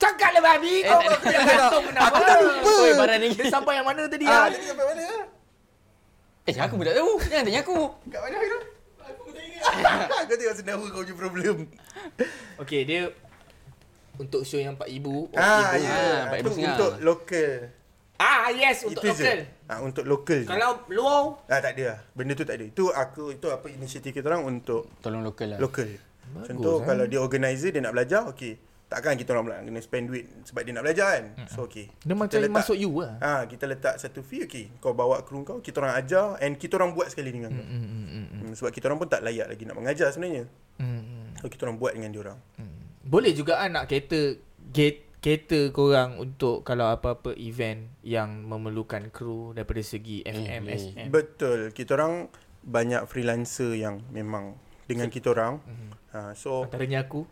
Cakap 0.00 0.30
lah 0.32 0.42
babi 0.42 0.80
Kau 0.80 0.96
tak 0.98 1.12
aku 1.12 1.26
yang 1.28 1.44
gantung 1.46 1.84
kenapa 1.84 2.08
Aku 2.08 2.22
dah 2.22 2.36
lupa. 2.40 2.72
Oi, 2.74 2.90
barang 2.96 3.18
ni. 3.18 3.28
Dia 3.30 3.44
sampai 3.46 3.72
yang 3.76 3.84
mana 3.84 4.00
tadi 4.06 4.24
Ah, 4.24 4.32
ah? 4.32 4.44
tadi 4.48 4.64
sampai 4.64 4.86
mana? 4.86 5.04
Eh, 6.42 6.54
aku 6.56 6.72
pun 6.72 6.84
tak 6.84 6.96
tahu. 6.96 7.12
Jangan 7.22 7.44
tanya 7.44 7.60
aku. 7.60 7.78
Kat 8.08 8.20
mana 8.20 8.36
tu? 8.40 8.60
Aku 8.98 9.28
tak 9.28 9.42
ingat. 9.44 9.62
Kau 10.26 10.34
tengok 10.34 10.54
sendawa 10.54 10.84
kau 10.86 11.02
punya 11.02 11.14
problem. 11.14 11.56
Okay 12.58 12.80
dia 12.82 13.02
Untuk 14.16 14.42
show 14.42 14.56
yang 14.56 14.72
4000 14.74 15.04
oh, 15.04 15.28
Ah, 15.32 15.68
ibu. 15.70 15.84
ya. 15.84 15.92
Ah, 15.92 16.20
Pak 16.26 16.36
Itu 16.38 16.50
untuk 16.56 16.92
lokal. 17.00 17.52
ah 18.16 18.48
yes 18.50 18.76
Untuk 18.82 19.00
Itu 19.00 19.12
lokal. 19.12 19.38
Ah, 19.66 19.78
untuk 19.80 20.04
lokal. 20.06 20.40
je. 20.40 20.48
Kalau 20.48 20.70
luar 20.88 21.20
Ah, 21.46 21.60
tak 21.60 21.76
ada 21.76 21.84
lah. 21.86 21.98
Benda 22.10 22.32
tu 22.32 22.42
tak 22.42 22.56
ada. 22.56 22.64
Itu 22.66 22.88
aku 22.90 23.32
itu 23.32 23.46
apa 23.46 23.66
inisiatif 23.66 24.10
kita 24.10 24.26
orang 24.26 24.48
untuk 24.50 24.88
Tolong 24.98 25.20
lokal 25.20 25.54
lah. 25.54 25.58
lokal. 25.58 25.88
Bagus, 26.30 26.46
Contoh 26.46 26.76
eh. 26.78 26.84
kalau 26.84 27.04
dia 27.04 27.18
organizer 27.18 27.68
dia 27.68 27.80
nak 27.80 27.92
belajar, 27.92 28.24
okey. 28.28 28.54
Takkan 28.90 29.14
kita 29.14 29.30
orang 29.30 29.44
pula 29.46 29.56
kena 29.62 29.78
spend 29.78 30.10
duit 30.10 30.26
sebab 30.42 30.60
dia 30.60 30.74
nak 30.74 30.82
belajar 30.82 31.08
kan. 31.14 31.24
So 31.46 31.64
okey. 31.64 31.86
Dia 32.02 32.12
macam 32.12 32.26
Kita 32.28 32.42
letak- 32.42 32.58
masuk 32.58 32.74
you 32.74 32.90
lah 32.90 33.14
Ha, 33.16 33.46
kita 33.46 33.64
letak 33.64 33.94
satu 33.96 34.20
fee 34.20 34.42
okey. 34.44 34.66
Kau 34.76 34.90
bawa 34.92 35.22
kru 35.22 35.40
kau, 35.40 35.58
kita 35.58 35.78
orang 35.78 35.94
ajar 35.94 36.34
and 36.36 36.54
kita 36.54 36.74
orang 36.74 36.90
buat 36.90 37.06
sekali 37.06 37.30
dengan 37.30 37.54
kau. 37.54 37.62
Hmm, 37.62 37.70
hmm, 37.80 38.04
hmm, 38.04 38.26
Hmm, 38.42 38.52
sebab 38.52 38.70
kita 38.70 38.84
orang 38.84 38.98
pun 38.98 39.06
tak 39.06 39.22
layak 39.22 39.46
lagi 39.46 39.62
nak 39.62 39.76
mengajar 39.76 40.10
sebenarnya. 40.10 40.50
hmm, 40.76 41.00
hmm. 41.00 41.24
So 41.38 41.46
kita 41.46 41.64
orang 41.64 41.78
buat 41.78 41.94
dengan 41.94 42.10
dia 42.10 42.20
orang. 42.20 42.38
Boleh 43.00 43.30
juga 43.30 43.56
kan 43.56 43.70
nak 43.72 43.86
cater 43.86 44.42
get, 44.68 45.06
cater 45.18 45.70
korang 45.70 46.18
untuk 46.18 46.60
kalau 46.60 46.88
apa-apa 46.88 47.30
event 47.34 47.94
yang 48.02 48.42
memerlukan 48.42 49.08
kru 49.08 49.52
daripada 49.52 49.80
segi 49.80 50.20
FM, 50.20 50.62
boleh. 50.64 50.76
SM. 50.76 51.06
Betul. 51.08 51.58
Kita 51.70 51.94
orang 51.94 52.26
banyak 52.60 53.06
freelancer 53.06 53.72
yang 53.72 54.02
memang 54.10 54.58
dengan 54.84 55.06
kita 55.06 55.30
orang. 55.30 55.62
Ha, 56.10 56.34
so 56.34 56.66
Antaranya 56.66 57.06
aku. 57.06 57.22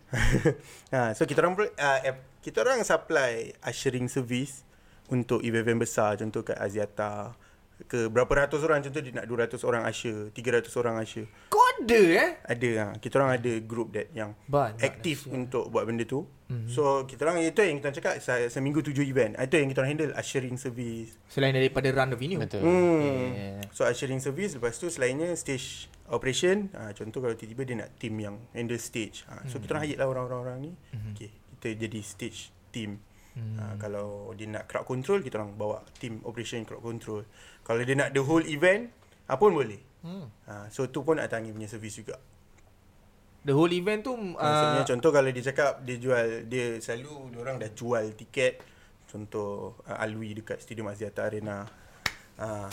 ha, 0.95 1.11
so 1.11 1.27
kita 1.27 1.43
orang 1.43 1.59
uh, 1.59 2.01
kita 2.39 2.63
orang 2.63 2.87
supply 2.87 3.51
ushering 3.67 4.07
service 4.07 4.63
untuk 5.11 5.43
event-event 5.43 5.83
besar 5.83 6.15
contoh 6.15 6.47
kat 6.47 6.55
Aziata 6.57 7.35
ke 7.87 8.11
berapa 8.11 8.47
ratus 8.47 8.63
orang 8.67 8.83
contoh 8.83 8.99
dia 8.99 9.15
nak 9.15 9.27
200 9.31 9.63
orang 9.63 9.83
usher, 9.87 10.31
300 10.35 10.67
orang 10.79 10.95
usher. 10.99 11.27
Kau 11.51 11.68
ada 11.79 12.01
eh? 12.01 12.29
Ada 12.43 12.71
ha. 12.77 12.87
Kita 12.97 13.15
orang 13.19 13.33
ada 13.37 13.53
group 13.61 13.93
that 13.93 14.11
yang 14.11 14.35
Banyak 14.45 14.81
aktif 14.81 15.27
untuk 15.27 15.69
buat 15.69 15.85
benda 15.85 16.03
tu. 16.03 16.25
Mhm. 16.25 16.33
Mm-hmm. 16.49 16.69
So 16.73 17.05
kita 17.05 17.29
orang 17.29 17.45
itu 17.45 17.61
yang 17.61 17.77
kita 17.77 17.87
orang 17.87 17.99
cakap 18.01 18.15
se- 18.19 18.49
seminggu 18.49 18.81
tujuh 18.81 19.05
event. 19.05 19.37
Ah, 19.37 19.45
Itu 19.45 19.61
yang 19.61 19.69
kita 19.69 19.85
orang 19.85 19.91
handle 19.93 20.13
ushering 20.17 20.57
service. 20.57 21.13
Selain 21.29 21.53
daripada 21.53 21.93
run 21.93 22.09
the 22.09 22.17
venue. 22.17 22.41
Betul. 22.41 22.65
Hmm. 22.65 23.29
Yeah. 23.37 23.61
So 23.71 23.85
ushering 23.85 24.19
service 24.19 24.57
lepas 24.57 24.75
tu 24.75 24.89
selainnya 24.89 25.29
stage 25.35 25.87
operation. 26.09 26.73
Ha, 26.73 26.97
contoh 26.97 27.21
kalau 27.21 27.37
tiba-tiba 27.37 27.63
dia 27.63 27.77
nak 27.85 27.91
team 28.01 28.17
yang 28.17 28.41
handle 28.51 28.81
stage. 28.81 29.29
Ha, 29.29 29.45
so 29.45 29.61
kita 29.61 29.77
orang 29.77 29.85
hire 29.85 30.01
lah 30.01 30.09
orang-orang 30.09 30.57
ni. 30.59 30.73
Mhm. 30.97 31.11
Okay, 31.13 31.31
kita 31.61 31.69
jadi 31.85 32.01
stage 32.01 32.39
team. 32.73 32.97
Hmm. 33.37 33.55
Ha, 33.61 33.63
kalau 33.77 34.33
dia 34.33 34.49
nak 34.49 34.67
crowd 34.67 34.89
control 34.89 35.21
kita 35.21 35.39
orang 35.39 35.53
bawa 35.55 35.85
team 36.01 36.25
operation 36.25 36.65
crowd 36.65 36.81
control. 36.81 37.29
Kalau 37.61 37.85
dia 37.85 37.93
nak 37.93 38.17
the 38.17 38.25
whole 38.25 38.43
event 38.43 38.89
apa 39.29 39.39
pun 39.39 39.53
boleh. 39.53 39.81
Hmm. 40.01 40.27
Ha, 40.49 40.73
so 40.73 40.89
tu 40.89 41.05
pun 41.05 41.21
nak 41.21 41.29
tangi 41.29 41.53
punya 41.53 41.69
service 41.69 42.01
juga. 42.01 42.17
The 43.45 43.55
whole 43.55 43.71
event 43.71 44.03
tu 44.03 44.13
Maksudnya 44.13 44.83
uh, 44.83 44.89
contoh 44.89 45.11
kalau 45.15 45.31
dia 45.31 45.45
cakap 45.47 45.81
dia 45.87 45.97
jual 45.97 46.51
dia 46.51 46.83
selalu 46.83 47.33
dia 47.33 47.39
orang 47.39 47.57
dah 47.63 47.71
jual 47.71 48.05
tiket 48.19 48.61
contoh 49.09 49.79
uh, 49.89 49.97
Alwi 50.05 50.37
dekat 50.43 50.59
Stadium 50.61 50.91
Axiata 50.91 51.29
Arena. 51.29 51.65
Uh, 52.37 52.69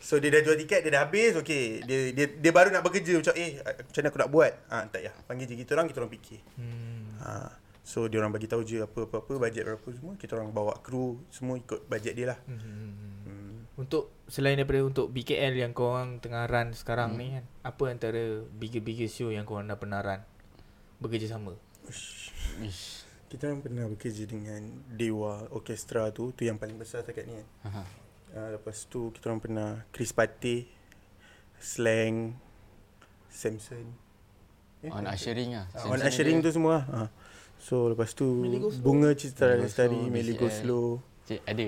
so 0.00 0.16
dia 0.18 0.32
dah 0.32 0.42
jual 0.42 0.56
tiket 0.56 0.82
dia 0.88 0.90
dah 0.98 1.02
habis 1.06 1.36
okey 1.36 1.84
dia 1.84 2.16
dia 2.16 2.26
dia 2.32 2.50
baru 2.50 2.72
nak 2.72 2.82
bekerja 2.82 3.18
macam 3.22 3.34
eh 3.36 3.60
macam 3.60 4.00
mana 4.02 4.08
aku 4.08 4.18
nak 4.24 4.30
buat? 4.32 4.52
Ah 4.72 4.84
tak 4.88 5.00
ya. 5.04 5.12
Panggil 5.28 5.46
je 5.52 5.54
kita 5.62 5.76
orang 5.76 5.86
kita 5.92 5.98
orang 6.00 6.12
fikir. 6.16 6.40
hmm, 6.56 7.04
Ha, 7.16 7.48
so 7.84 8.08
dia 8.08 8.20
orang 8.20 8.32
bagi 8.32 8.48
tahu 8.48 8.64
je 8.64 8.82
apa 8.82 9.08
apa 9.08 9.16
apa 9.20 9.32
bajet 9.36 9.62
berapa 9.68 9.88
semua 9.94 10.12
kita 10.16 10.32
orang 10.36 10.50
bawa 10.50 10.80
kru 10.80 11.20
semua 11.28 11.60
ikut 11.60 11.86
bajet 11.86 12.16
dia 12.16 12.32
lah. 12.34 12.38
Hmm. 12.48 13.68
untuk 13.76 14.15
selain 14.26 14.58
daripada 14.58 14.82
untuk 14.82 15.14
BKL 15.14 15.54
yang 15.54 15.72
korang 15.72 16.18
tengah 16.18 16.50
run 16.50 16.74
sekarang 16.74 17.14
hmm. 17.14 17.18
ni 17.18 17.26
kan, 17.38 17.44
apa 17.62 17.82
antara 17.90 18.22
bigger-bigger 18.42 19.10
show 19.10 19.30
yang 19.30 19.46
korang 19.46 19.70
dah 19.70 19.78
pernah 19.78 20.02
run? 20.02 20.20
Bekerjasama. 20.98 21.54
Ish. 21.86 23.06
Kita 23.26 23.50
orang 23.50 23.62
pernah 23.62 23.84
bekerja 23.90 24.22
dengan 24.22 24.86
Dewa 24.86 25.50
Orkestra 25.50 26.14
tu 26.14 26.30
tu 26.30 26.46
yang 26.46 26.62
paling 26.62 26.78
besar 26.78 27.02
setakat 27.02 27.26
ni 27.26 27.34
kan. 27.34 27.46
Aha. 27.66 27.82
Uh, 28.36 28.48
lepas 28.58 28.86
tu 28.86 29.10
kita 29.10 29.30
orang 29.30 29.42
pernah 29.42 29.68
Chris 29.90 30.14
Pate, 30.14 30.70
Slang, 31.58 32.38
Samson. 33.30 33.86
Eh, 34.86 34.90
On 34.94 35.02
ushering 35.10 35.58
lah. 35.58 35.66
Ah, 35.74 35.90
on 35.90 35.98
ushering 36.06 36.38
tu 36.38 36.54
semua. 36.54 36.86
Ha. 36.86 37.00
So 37.58 37.90
lepas 37.90 38.14
tu. 38.14 38.46
Bunga 38.78 39.10
Citra 39.16 39.58
Go 39.58 39.66
Lestari, 39.66 39.98
Slow, 39.98 40.12
Meli 40.12 40.34
Go 40.38 40.46
BCL. 40.46 40.58
Slow. 40.62 40.86
Cik, 41.26 41.40
ada. 41.42 41.66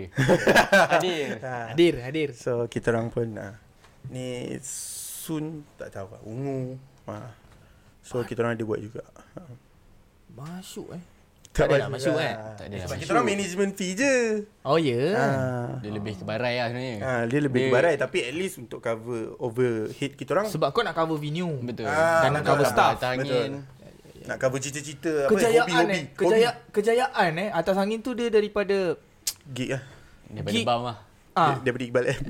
ada. 1.02 1.14
Ha. 1.42 1.54
Hadir, 1.74 1.94
hadir. 1.98 2.28
So 2.30 2.70
kita 2.70 2.94
orang 2.94 3.10
pun 3.10 3.34
ha. 3.34 3.58
Ni 4.06 4.54
Sun 4.62 5.66
tak 5.74 5.90
tahu 5.90 6.14
lah. 6.14 6.22
Ungu. 6.22 6.78
Ha. 7.10 7.34
So 8.00 8.22
kita 8.22 8.40
orang 8.40 8.54
ada 8.54 8.62
buat 8.62 8.78
juga. 8.78 9.02
Ha. 9.34 9.42
Masuk 10.30 10.94
eh. 10.94 11.02
Tak 11.48 11.66
ada 11.66 11.90
nak 11.90 11.98
masuk 11.98 12.14
eh? 12.14 12.34
Tak 12.54 12.66
ada 12.70 12.76
Sebab 12.86 12.96
kita 13.02 13.10
orang 13.10 13.26
management 13.26 13.72
fee 13.74 13.94
je. 13.98 14.14
Oh 14.62 14.78
ya. 14.78 14.94
Yeah. 14.94 15.10
Ha. 15.18 15.26
Dia 15.82 15.90
lebih 15.90 16.14
ke 16.14 16.22
barai 16.22 16.54
lah 16.54 16.66
sebenarnya. 16.70 16.96
Ha, 17.02 17.10
dia 17.26 17.38
lebih 17.42 17.58
Dia- 17.58 17.70
kebarai 17.74 17.94
tapi 17.98 18.18
at 18.22 18.34
least 18.38 18.62
untuk 18.62 18.78
cover 18.78 19.34
overhead 19.42 20.12
kita 20.14 20.38
orang 20.38 20.46
Sebab 20.46 20.70
kau 20.70 20.86
nak 20.86 20.94
cover 20.94 21.18
venue. 21.18 21.58
Betul. 21.58 21.90
Ah, 21.90 22.22
Dan 22.22 22.38
nak 22.38 22.46
betul 22.46 22.50
cover 22.54 22.62
lah. 22.62 22.70
staff. 22.70 22.92
Atas 22.94 23.10
angin. 23.10 23.50
nak 24.22 24.36
cover 24.38 24.60
cita-cita 24.60 25.12
apa 25.26 25.30
Kejayaan 25.34 25.66
hobi-hobi. 25.66 25.98
eh. 25.98 26.04
Kejaya, 26.14 26.50
kejayaan 26.70 27.32
eh. 27.42 27.48
Atas 27.50 27.74
angin 27.74 27.98
tu 28.06 28.14
dia 28.14 28.28
daripada 28.30 28.94
Gig 29.50 29.70
lah. 29.72 29.82
Daripada 30.28 30.54
Gig. 30.54 30.66
bam 30.66 30.80
lah. 30.84 30.98
ah 31.32 31.54
Dia- 31.56 31.62
Daripada 31.64 31.84
Iqbal 31.86 32.04
M. 32.04 32.22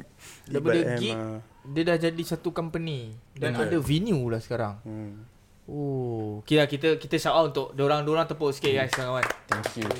daripada 0.46 0.78
Iqbal 0.78 0.78
M, 0.78 0.98
gig 1.00 1.16
ah. 1.16 1.38
dia 1.68 1.82
dah 1.84 1.96
jadi 1.98 2.22
satu 2.24 2.48
company 2.52 3.12
dan 3.36 3.52
Betul. 3.56 3.64
ada 3.68 3.78
venue 3.80 4.24
lah 4.28 4.40
sekarang. 4.40 4.74
Hmm. 4.84 5.24
Oh, 5.68 6.40
kira 6.48 6.64
kita 6.64 6.96
kita 6.96 7.20
shout 7.20 7.36
out 7.36 7.52
untuk 7.52 7.76
orang-orang 7.76 8.24
tepuk 8.24 8.56
sikit 8.56 8.72
guys 8.72 8.88
kawan. 8.88 9.20
Thank 9.52 9.84
you. 9.84 9.90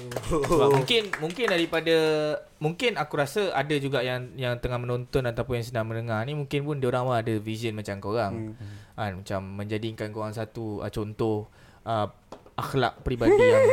Sebab 0.49 0.81
mungkin 0.81 1.13
mungkin 1.21 1.45
daripada 1.45 1.97
mungkin 2.57 2.97
aku 2.97 3.21
rasa 3.21 3.53
ada 3.53 3.77
juga 3.77 4.01
yang 4.01 4.33
yang 4.33 4.57
tengah 4.65 4.81
menonton 4.81 5.29
ataupun 5.29 5.61
yang 5.61 5.67
sedang 5.69 5.85
mendengar 5.85 6.25
ni 6.25 6.33
mungkin 6.33 6.65
pun 6.65 6.81
dia 6.81 6.89
orang 6.89 7.05
pun 7.05 7.17
ada 7.21 7.35
vision 7.37 7.77
macam 7.77 8.01
korang. 8.01 8.57
Hmm. 8.57 8.77
Kan 8.97 9.13
macam 9.21 9.41
menjadikan 9.61 10.09
korang 10.09 10.33
satu 10.33 10.81
uh, 10.81 10.89
contoh 10.89 11.53
uh, 11.85 12.09
akhlak 12.59 13.07
peribadi 13.07 13.39
yang 13.39 13.65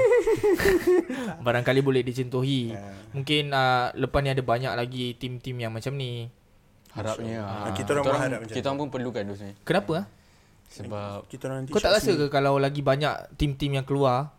barangkali 1.45 1.81
boleh 1.81 2.05
dicontohi. 2.05 2.69
Ah. 2.77 2.93
Mungkin 3.17 3.49
uh, 3.49 3.89
lepas 3.97 4.21
ni 4.21 4.29
ada 4.29 4.43
banyak 4.45 4.73
lagi 4.77 5.17
tim-tim 5.17 5.57
yang 5.57 5.73
macam 5.73 5.97
ni. 5.97 6.29
Harapnya. 6.93 7.43
Ah, 7.43 7.73
kita 7.75 7.91
orang 7.97 8.05
berharap 8.07 8.39
macam 8.45 8.55
Kita 8.55 8.65
orang 8.71 8.79
pun 8.86 8.89
perlukan 8.93 9.21
tu 9.27 9.33
sebenarnya. 9.36 9.57
Kenapa 9.67 9.91
ah? 9.99 10.05
Sebab 10.71 11.27
Kita 11.27 11.43
orang 11.51 11.57
nanti 11.59 11.71
Kau 11.75 11.83
tak 11.83 11.91
rasa 11.91 12.11
ke 12.15 12.25
kalau 12.31 12.55
lagi 12.55 12.79
banyak 12.79 13.36
tim-tim 13.36 13.75
yang 13.75 13.83
keluar 13.83 14.31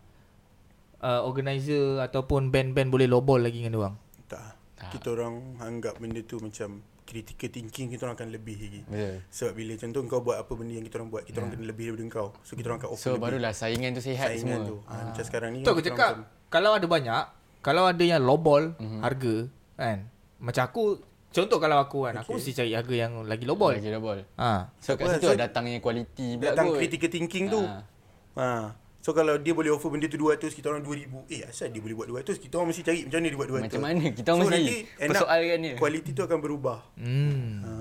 uh, 1.05 1.21
organizer 1.21 2.01
ataupun 2.01 2.49
band-band 2.49 2.89
boleh 2.89 3.05
lobol 3.05 3.45
lagi 3.45 3.61
dengan 3.61 3.77
orang? 3.77 3.95
Tak. 4.25 4.57
Tak. 4.73 4.89
Kita 4.89 5.13
orang 5.13 5.61
anggap 5.61 6.01
benda 6.01 6.21
tu 6.25 6.41
macam 6.41 6.81
critical 7.07 7.49
thinking 7.49 7.87
kita 7.87 8.03
orang 8.03 8.15
akan 8.15 8.29
lebih 8.29 8.55
lagi. 8.55 8.81
betul. 8.83 9.15
Sebab 9.29 9.51
bila 9.53 9.73
contoh 9.73 9.99
kau 10.05 10.19
buat 10.21 10.37
apa 10.37 10.51
benda 10.51 10.73
yang 10.73 10.83
kita 10.83 10.95
orang 10.97 11.09
buat, 11.09 11.23
kita 11.23 11.37
orang 11.37 11.51
kena 11.53 11.65
lebih 11.65 11.83
daripada 11.87 12.05
kau. 12.11 12.27
So 12.41 12.53
kita 12.53 12.67
orang 12.67 12.79
akan 12.79 12.89
offer 12.91 13.01
So 13.01 13.09
lebih. 13.09 13.23
barulah 13.23 13.53
saingan 13.53 13.89
tu 13.91 14.01
sihat 14.01 14.27
saingan 14.29 14.43
semua. 14.59 14.69
tu. 14.69 14.75
Ha, 14.83 14.93
macam 15.07 15.23
sekarang 15.23 15.49
ni. 15.49 15.59
Tu 15.59 15.69
aku 15.69 15.79
kita 15.79 15.89
cakap 15.89 16.13
kalau 16.47 16.71
ada 16.73 16.85
banyak, 16.85 17.23
kalau 17.59 17.83
ada 17.85 18.03
yang 18.03 18.19
lowball 18.19 18.63
Mhm. 18.69 18.77
mm-hmm. 18.77 19.01
harga 19.01 19.35
kan. 19.75 19.97
Macam 20.37 20.63
aku 20.63 20.83
contoh 21.29 21.57
kalau 21.57 21.77
aku 21.77 21.97
kan, 22.03 22.13
aku 22.17 22.29
Okay. 22.29 22.37
mesti 22.37 22.51
cari 22.53 22.71
harga 22.73 22.95
yang 22.97 23.23
lagi 23.23 23.43
lowball. 23.43 23.71
Lagi 23.71 23.87
double. 23.87 24.21
Ha. 24.35 24.51
So 24.77 24.93
kat 24.93 25.05
Apa, 25.05 25.13
situ 25.15 25.25
so- 25.25 25.33
so, 25.33 25.39
datangnya 25.39 25.79
kualiti 25.79 26.35
pula 26.35 26.51
datang 26.51 26.65
kot. 26.67 26.77
critical 26.77 27.09
thinking 27.09 27.45
tu. 27.47 27.61
Ah. 27.61 27.81
Ha. 28.35 28.47
So 29.07 29.15
kalau 29.15 29.39
dia 29.39 29.55
boleh 29.55 29.71
offer 29.71 29.87
benda 29.87 30.03
tu 30.11 30.19
200, 30.19 30.51
kita 30.51 30.67
orang 30.67 30.83
2000. 30.83 31.31
Eh 31.31 31.47
asal 31.47 31.71
dia 31.71 31.79
boleh 31.79 31.95
buat 31.95 32.11
200? 32.11 32.43
Kita 32.43 32.59
orang 32.59 32.75
mesti 32.75 32.83
cari 32.83 33.07
macam 33.07 33.23
mana 33.23 33.27
dia 33.31 33.39
buat 33.39 33.49
200. 33.55 33.63
Macam 33.71 33.83
mana? 33.87 34.03
Kita 34.11 34.29
so, 34.35 34.39
mesti 34.43 34.75
persoalkan 34.99 35.57
dia. 35.63 35.75
Kualiti 35.79 36.11
tu 36.11 36.23
akan 36.27 36.39
berubah. 36.43 36.77
Hmm. 36.99 37.63
Ha. 37.63 37.71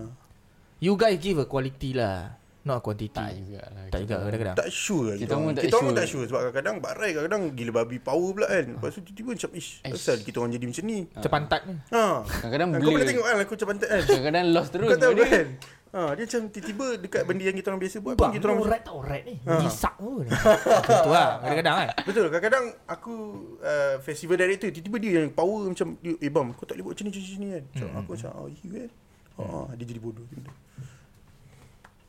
You 0.79 0.95
guys 0.95 1.18
give 1.18 1.43
a 1.43 1.47
quality 1.51 1.99
lah, 1.99 2.39
not 2.62 2.79
quantity. 2.79 3.11
Tak 3.11 3.35
juga 3.43 3.59
lah. 3.59 3.85
Tak 3.91 3.99
juga 4.07 4.14
kadang-kadang. 4.22 4.55
Tak 4.55 4.68
sure 4.70 5.03
lah 5.03 5.16
Kita 5.18 5.33
orang. 5.35 5.55
tak 5.59 5.62
kita 5.66 5.74
orang 5.74 5.83
pun 5.83 5.91
sure. 5.91 5.99
tak 5.99 6.07
sure 6.07 6.24
sebab 6.31 6.41
kadang-kadang 6.47 6.77
barai 6.79 7.11
kadang-kadang 7.11 7.43
gila 7.59 7.72
babi 7.74 7.99
power 7.99 8.31
pula 8.31 8.47
kan. 8.47 8.66
Lepas 8.79 8.91
tu 8.95 9.01
tiba-tiba 9.03 9.29
macam 9.35 9.51
ish, 9.59 9.70
asal 9.83 10.16
kita 10.22 10.37
orang 10.39 10.53
jadi 10.55 10.66
macam 10.70 10.85
ni. 10.87 10.99
Macam 11.11 11.31
pantat 11.35 11.61
ni. 11.66 11.74
Ha. 11.91 12.03
Kadang-kadang 12.22 12.68
Kau 12.70 12.79
blur. 12.79 12.91
pernah 12.95 13.09
tengok 13.11 13.24
kan 13.27 13.35
aku 13.35 13.53
macam 13.59 13.68
pantat 13.74 13.89
kan? 13.91 14.03
Kadang-kadang 14.07 14.45
lost 14.55 14.70
terus. 14.70 14.91
Kau 14.95 15.01
tahu 15.03 15.12
kan? 15.27 15.47
Ha, 15.87 16.12
dia 16.12 16.24
macam 16.24 16.41
tiba-tiba 16.49 16.87
dekat 16.99 17.22
benda 17.24 17.43
yang 17.43 17.57
kita 17.57 17.66
orang 17.68 17.80
biasa 17.80 17.97
buat 17.99 18.14
pun 18.14 18.20
Bang, 18.20 18.32
kita 18.34 18.45
orang 18.45 18.59
orang 18.59 18.70
rat 18.70 18.82
tau 18.82 18.99
rat 19.01 19.22
ni. 19.22 19.34
Ha. 19.43 19.53
Gisak. 19.61 19.95
Macam 19.97 20.99
tu 20.99 21.11
lah 21.11 21.28
kadang-kadang 21.41 21.74
kan. 21.74 21.89
Betul, 22.05 22.24
kadang-kadang 22.28 22.64
aku 22.84 23.14
uh, 23.59 23.95
festival 24.01 24.37
director 24.37 24.68
tiba-tiba 24.68 24.97
dia 24.99 25.12
yang 25.18 25.32
power 25.32 25.62
macam 25.66 25.97
dia, 25.97 26.12
eh 26.18 26.28
bam, 26.28 26.53
kau 26.53 26.62
tak 26.62 26.76
boleh 26.76 26.84
buat 26.84 26.95
macam 26.95 27.05
ni 27.05 27.11
macam 27.11 27.39
ni 27.39 27.49
kan. 27.49 27.64
So 27.72 27.84
Hmm. 27.87 27.97
aku 27.97 28.11
macam 28.12 28.30
oh 28.34 28.49
you 28.51 28.68
kan. 28.68 28.91
Oh, 29.37 29.68
dia 29.72 29.84
jadi 29.84 30.01
bodoh. 30.01 30.24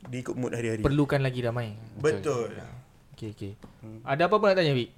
Dia 0.07 0.19
ikut 0.21 0.35
mood 0.35 0.51
hari-hari. 0.51 0.81
Perlukan 0.81 1.19
lagi 1.19 1.39
ramai. 1.41 1.75
Betul. 1.95 2.55
Okey 3.13 3.31
okey. 3.31 3.51
Hmm. 3.81 3.99
Ada 4.03 4.27
apa-apa 4.27 4.51
nak 4.51 4.57
tanya 4.57 4.73
Vic? 4.73 4.89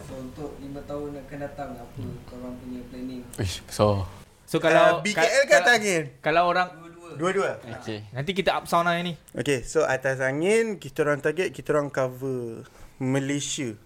So 0.00 0.12
untuk 0.16 0.52
5 0.58 0.84
tahun 0.84 1.10
akan 1.18 1.38
datang 1.40 1.70
apa 1.74 1.96
korang 2.26 2.54
punya 2.58 2.80
planning? 2.88 3.22
Ish, 3.36 3.64
so. 3.66 4.04
So 4.44 4.60
Kalau 4.60 5.00
uh, 5.00 5.02
BKL 5.02 5.44
ka- 5.44 5.48
ke 5.48 5.54
atas 5.56 5.72
angin? 5.74 6.02
Kalau 6.20 6.44
orang 6.46 6.68
Dua-dua. 7.12 7.60
Dua-dua. 7.60 7.80
Okay. 7.84 8.08
nanti 8.16 8.30
kita 8.32 8.56
up 8.56 8.64
sound 8.64 8.88
lah 8.88 8.96
ni. 9.04 9.12
Okay, 9.36 9.60
so 9.60 9.84
atas 9.84 10.24
angin 10.24 10.80
kita 10.80 11.04
orang 11.04 11.20
target 11.20 11.52
kita 11.52 11.76
orang 11.76 11.92
cover 11.92 12.64
Malaysia. 12.96 13.76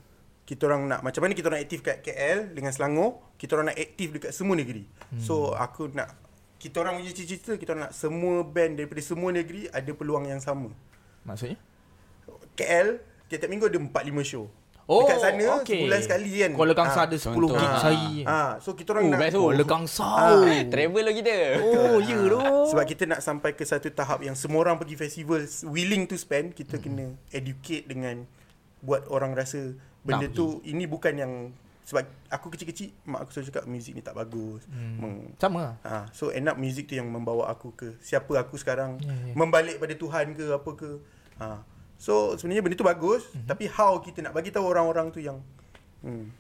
Kita 0.47 0.71
orang 0.71 0.87
nak 0.87 1.01
macam 1.03 1.27
mana 1.27 1.35
kita 1.35 1.51
orang 1.51 1.61
aktif 1.61 1.83
kat 1.83 2.01
KL 2.01 2.55
dengan 2.55 2.73
Selangor, 2.73 3.21
kita 3.37 3.59
orang 3.59 3.75
nak 3.75 3.79
aktif 3.79 4.15
dekat 4.15 4.33
semua 4.33 4.55
negeri. 4.57 4.87
Hmm. 5.13 5.21
So 5.21 5.53
aku 5.53 5.91
nak 5.93 6.15
kita 6.59 6.83
orang 6.83 7.03
punya 7.03 7.11
cita-cita 7.15 7.55
kita 7.59 7.75
orang 7.75 7.91
nak 7.91 7.95
semua 7.95 8.43
band 8.47 8.79
daripada 8.79 9.03
semua 9.03 9.31
negeri 9.35 9.67
ada 9.69 9.91
peluang 9.93 10.31
yang 10.31 10.41
sama. 10.41 10.71
Maksudnya? 11.27 11.59
KL 12.55 13.03
tiap-tiap 13.29 13.51
minggu 13.51 13.67
ada 13.67 13.79
4 13.83 13.91
5 13.93 14.25
show. 14.25 14.47
Oh, 14.89 15.05
Dekat 15.05 15.21
sana 15.21 15.45
okey. 15.61 15.85
sebulan 15.85 16.01
sekali 16.01 16.31
kan. 16.35 16.51
Kuala 16.57 16.73
Kangsar 16.73 17.03
Ah, 17.03 17.07
ada 17.07 17.17
10 17.19 17.29
contoh. 17.29 17.49
gig 17.53 17.61
ah, 17.63 17.77
sehari. 17.77 18.09
Ah, 18.25 18.51
so 18.57 18.73
kita 18.73 18.89
orang 18.91 19.05
Oh, 19.05 19.11
nak 19.11 19.21
best 19.21 19.35
tu. 19.35 19.43
Kuala 19.45 19.65
Kangsar. 19.69 20.17
Ah. 20.33 20.63
Travel 20.65 21.03
lah 21.05 21.15
kita. 21.15 21.35
Oh, 21.61 21.97
ya 22.01 22.19
tu. 22.25 22.41
sebab 22.67 22.85
kita 22.87 23.03
nak 23.05 23.21
sampai 23.21 23.53
ke 23.53 23.63
satu 23.63 23.89
tahap 23.91 24.25
yang 24.25 24.33
semua 24.33 24.65
orang 24.65 24.77
pergi 24.77 24.97
festival 24.97 25.41
willing 25.67 26.05
to 26.05 26.17
spend, 26.17 26.53
kita 26.53 26.77
kena 26.79 27.05
educate 27.31 27.85
dengan 27.85 28.25
buat 28.81 29.05
orang 29.07 29.37
rasa 29.37 29.77
benda 30.01 30.25
Nak 30.25 30.33
tu 30.33 30.65
ini 30.65 30.87
bukan 30.87 31.15
yang 31.15 31.33
sebab 31.83 32.05
aku 32.29 32.49
kecil-kecil 32.49 32.89
mak 33.05 33.25
aku 33.25 33.31
selalu 33.31 33.49
cakap 33.49 33.65
muzik 33.65 33.93
ni 33.93 34.01
tak 34.01 34.13
bagus. 34.13 34.65
Hmm. 34.67 34.97
Meng, 34.99 35.15
Sama 35.37 35.59
lah. 35.63 35.75
ha, 35.83 35.97
so 36.11 36.29
end 36.29 36.45
up 36.45 36.57
muzik 36.57 36.85
tu 36.85 36.95
yang 36.95 37.05
membawa 37.07 37.49
aku 37.49 37.73
ke 37.73 37.97
siapa 37.99 38.37
aku 38.37 38.57
sekarang, 38.57 38.97
Ya, 38.99 39.13
ya. 39.13 39.33
membalik 39.35 39.77
pada 39.77 39.93
Tuhan 39.93 40.33
ke 40.33 40.49
apa 40.49 40.71
ke. 40.71 40.91
Ha. 41.39 41.61
So 41.99 42.13
sebenarnya 42.33 42.63
benda 42.63 42.75
tu 42.75 42.87
bagus, 42.87 43.27
Mhm. 43.29 43.45
tapi 43.45 43.67
how 43.67 43.99
kita 43.99 44.23
nak 44.23 44.33
bagi 44.33 44.49
tahu 44.49 44.65
orang-orang 44.65 45.11
tu 45.11 45.19
yang 45.19 45.43
hmm. 46.01 46.31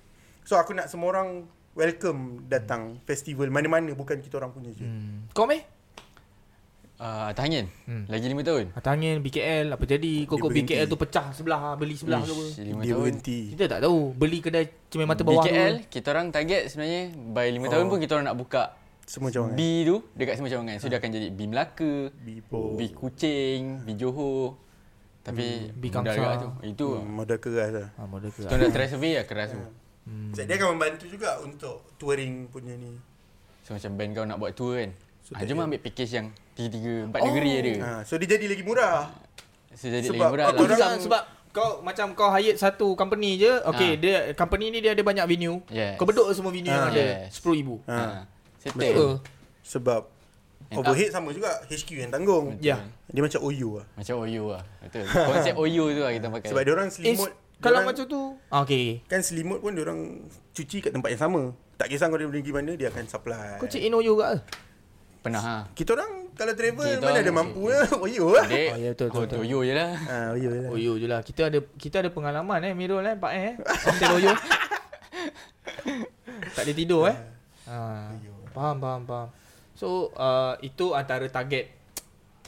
So 0.42 0.54
aku 0.54 0.72
nak 0.72 0.86
semua 0.86 1.10
orang 1.10 1.44
welcome 1.74 2.46
datang 2.46 2.96
festival 3.02 3.46
mana-mana 3.48 3.90
bukan 3.92 4.18
kita 4.18 4.34
orang 4.36 4.50
punya 4.50 4.70
je. 4.70 4.82
Hmm. 4.82 5.26
Kau 5.30 5.44
meh? 5.44 5.60
Uh, 6.96 7.30
atas 7.30 7.42
angin. 7.44 7.70
Hmm. 7.84 8.06
Lagi 8.06 8.26
5 8.26 8.42
tahun. 8.42 8.64
Atas 8.72 8.90
angin 8.92 9.18
BKL 9.20 9.70
apa 9.70 9.84
jadi? 9.84 10.26
Kau 10.26 10.34
kau 10.36 10.46
berhenti. 10.46 10.74
BKL 10.74 10.86
tu 10.88 10.96
pecah 10.96 11.30
sebelah 11.30 11.74
beli 11.74 11.94
sebelah 11.94 12.18
ke 12.20 12.26
apa? 12.28 12.42
Ish, 12.44 12.58
lima 12.60 12.80
Dia 12.80 12.90
tahun. 12.90 13.02
berhenti. 13.04 13.38
Kita 13.54 13.64
tak 13.68 13.80
tahu 13.82 13.98
beli 14.10 14.38
kedai 14.40 14.64
cermin 14.88 15.06
mata 15.06 15.22
bawah 15.22 15.38
BKL, 15.40 15.74
tu. 15.76 15.86
kita 15.92 16.06
orang 16.08 16.26
target 16.28 16.62
sebenarnya 16.66 17.02
by 17.28 17.46
5 17.48 17.60
Oh. 17.60 17.70
tahun 17.70 17.84
pun 17.86 17.98
kita 17.98 18.12
orang 18.14 18.26
nak 18.26 18.36
buka 18.36 18.62
Semua 19.04 19.30
cawangan. 19.30 19.54
B 19.54 19.60
tu 19.84 19.96
dekat 20.12 20.34
semua 20.36 20.50
cawangan. 20.50 20.76
So 20.76 20.86
dia 20.86 20.98
akan 20.98 21.10
jadi 21.10 21.28
B 21.30 21.40
Melaka, 21.44 21.94
Bipo. 22.12 22.74
B 22.74 22.90
Kuching, 22.90 23.80
B 23.80 23.94
Johor. 23.94 24.58
Tapi 25.28 25.46
B 25.70 25.82
mudah 25.84 25.92
Kangsar. 25.94 26.14
juga 26.14 26.32
tu. 26.36 26.48
Itu 26.62 26.86
Hmm, 26.96 27.12
modal 27.14 27.38
keras 27.38 27.70
lah. 27.70 27.88
Ha 27.90 28.02
model 28.04 28.28
ke. 28.28 28.38
kita 28.38 28.48
orang 28.48 28.60
dah 28.62 28.70
try 28.70 28.86
survey 28.86 29.12
lah 29.12 29.24
keras 29.24 29.48
tu. 29.50 29.60
Hmm. 30.04 30.32
So, 30.32 30.40
dia 30.40 30.54
akan 30.54 30.68
membantu 30.72 31.04
juga 31.04 31.30
untuk 31.38 31.76
touring 31.96 32.48
punya 32.48 32.74
ni. 32.74 32.96
So 33.60 33.72
macam 33.72 33.90
band 33.94 34.10
kau 34.10 34.24
nak 34.24 34.36
buat 34.36 34.52
tour 34.52 34.74
kan. 34.74 34.90
So, 35.20 35.30
ha, 35.30 35.44
jom 35.44 35.60
ambil 35.60 35.76
package 35.78 36.12
yang 36.14 36.26
tiga-tiga, 36.54 37.04
empat 37.04 37.20
Oh. 37.20 37.26
negeri 37.28 37.50
ada. 37.52 37.72
Ha, 37.76 37.90
so 38.02 38.16
dia 38.16 38.28
jadi 38.30 38.46
lagi 38.48 38.62
murah. 38.62 39.12
So 39.70 39.86
jadi 39.86 40.08
Sebab 40.08 40.16
lagi 40.32 40.32
murah 40.32 40.76
lah. 40.80 40.96
Sebab, 40.96 40.98
sebab 40.98 41.22
kau 41.50 41.70
macam 41.82 42.06
kau 42.12 42.30
hire 42.30 42.56
satu 42.56 42.92
company 42.94 43.36
je. 43.36 43.52
Okay, 43.66 43.90
Ha. 43.90 44.00
dia 44.00 44.16
company 44.32 44.70
ni 44.70 44.80
dia 44.80 44.90
ada 44.90 45.02
banyak 45.02 45.24
venue. 45.26 45.60
Yes. 45.68 45.94
Kau 45.94 46.04
bedok 46.04 46.32
semua 46.32 46.48
venue 46.48 46.66
yang 46.66 46.80
Ah. 46.82 46.90
ada 46.90 47.04
Yes. 47.28 47.36
RM10,000. 47.36 47.68
Ha. 47.84 47.92
Ha. 47.92 48.20
Betul. 48.70 49.12
Sebab 49.62 50.00
overhead 50.70 51.08
sama 51.08 51.30
juga 51.30 51.48
HQ 51.64 51.88
yang 51.96 52.10
tanggung. 52.10 52.56
Ya. 52.58 52.76
Dia 53.06 53.20
macam 53.20 53.40
OU 53.42 53.68
lah. 53.74 53.84
Macam 53.94 54.14
OU 54.20 54.42
lah. 54.50 54.62
Betul. 54.80 55.04
Konsep 55.08 55.54
OU 55.54 55.82
tu 55.88 56.00
lah 56.00 56.10
kita 56.12 56.26
pakai. 56.28 56.46
Sebab 56.46 56.60
dia 56.60 56.72
orang 56.72 56.86
Eh, 56.86 56.92
selimut. 56.92 57.30
kalau 57.58 57.78
macam 57.82 58.04
tu. 58.04 58.20
Ah, 58.48 58.60
okay. 58.60 59.00
Kan 59.06 59.20
selimut 59.20 59.58
pun 59.58 59.72
dia 59.72 59.82
orang 59.82 60.28
cuci 60.50 60.76
kat 60.80 60.90
tempat 60.90 61.10
yang 61.10 61.22
sama. 61.22 61.52
Tak 61.74 61.86
kisah 61.86 62.06
kau 62.06 62.14
dia 62.14 62.26
pergi 62.26 62.50
mana 62.50 62.74
dia 62.74 62.88
akan 62.88 63.04
supply. 63.06 63.56
Kau 63.56 63.64
check 63.64 63.80
in 63.80 63.92
OYO 63.92 64.14
ke? 64.14 64.28
Pernah 65.18 65.40
ha. 65.40 65.56
Kita 65.72 65.92
orang 65.92 66.30
kalau 66.32 66.52
travel 66.52 66.84
Kita 66.84 66.96
mana 66.96 67.08
orang- 67.08 67.20
ada 67.20 67.32
mampu 67.32 67.60
ya. 67.66 67.78
OU 67.96 68.24
lah. 68.30 68.44
Dek. 68.46 68.68
Oh, 68.68 68.76
ya, 68.76 68.88
betul, 68.92 69.06
betul, 69.08 69.24
betul. 69.24 69.38
OU 69.40 69.58
je 69.62 69.72
lah. 69.72 69.90
Ha, 69.96 70.14
OU 70.32 70.48
lah. 70.48 70.68
OYO 70.70 70.92
je 70.94 71.06
lah. 71.06 71.20
Kita 71.22 71.40
ada 71.46 71.58
kita 71.74 71.94
ada 71.98 72.08
pengalaman 72.08 72.58
eh 72.60 72.72
Mirul 72.72 73.02
eh 73.02 73.14
Pak 73.14 73.32
eh. 73.32 73.52
Hotel 73.58 74.08
OYO. 74.12 74.32
tak 76.54 76.62
ada 76.62 76.72
tidur 76.72 77.06
eh. 77.06 77.16
Ha. 77.66 78.10
Faham 78.50 78.76
faham 78.76 79.00
faham. 79.04 79.28
So 79.78 80.10
uh, 80.18 80.58
itu 80.58 80.98
antara 80.98 81.22
target 81.30 81.70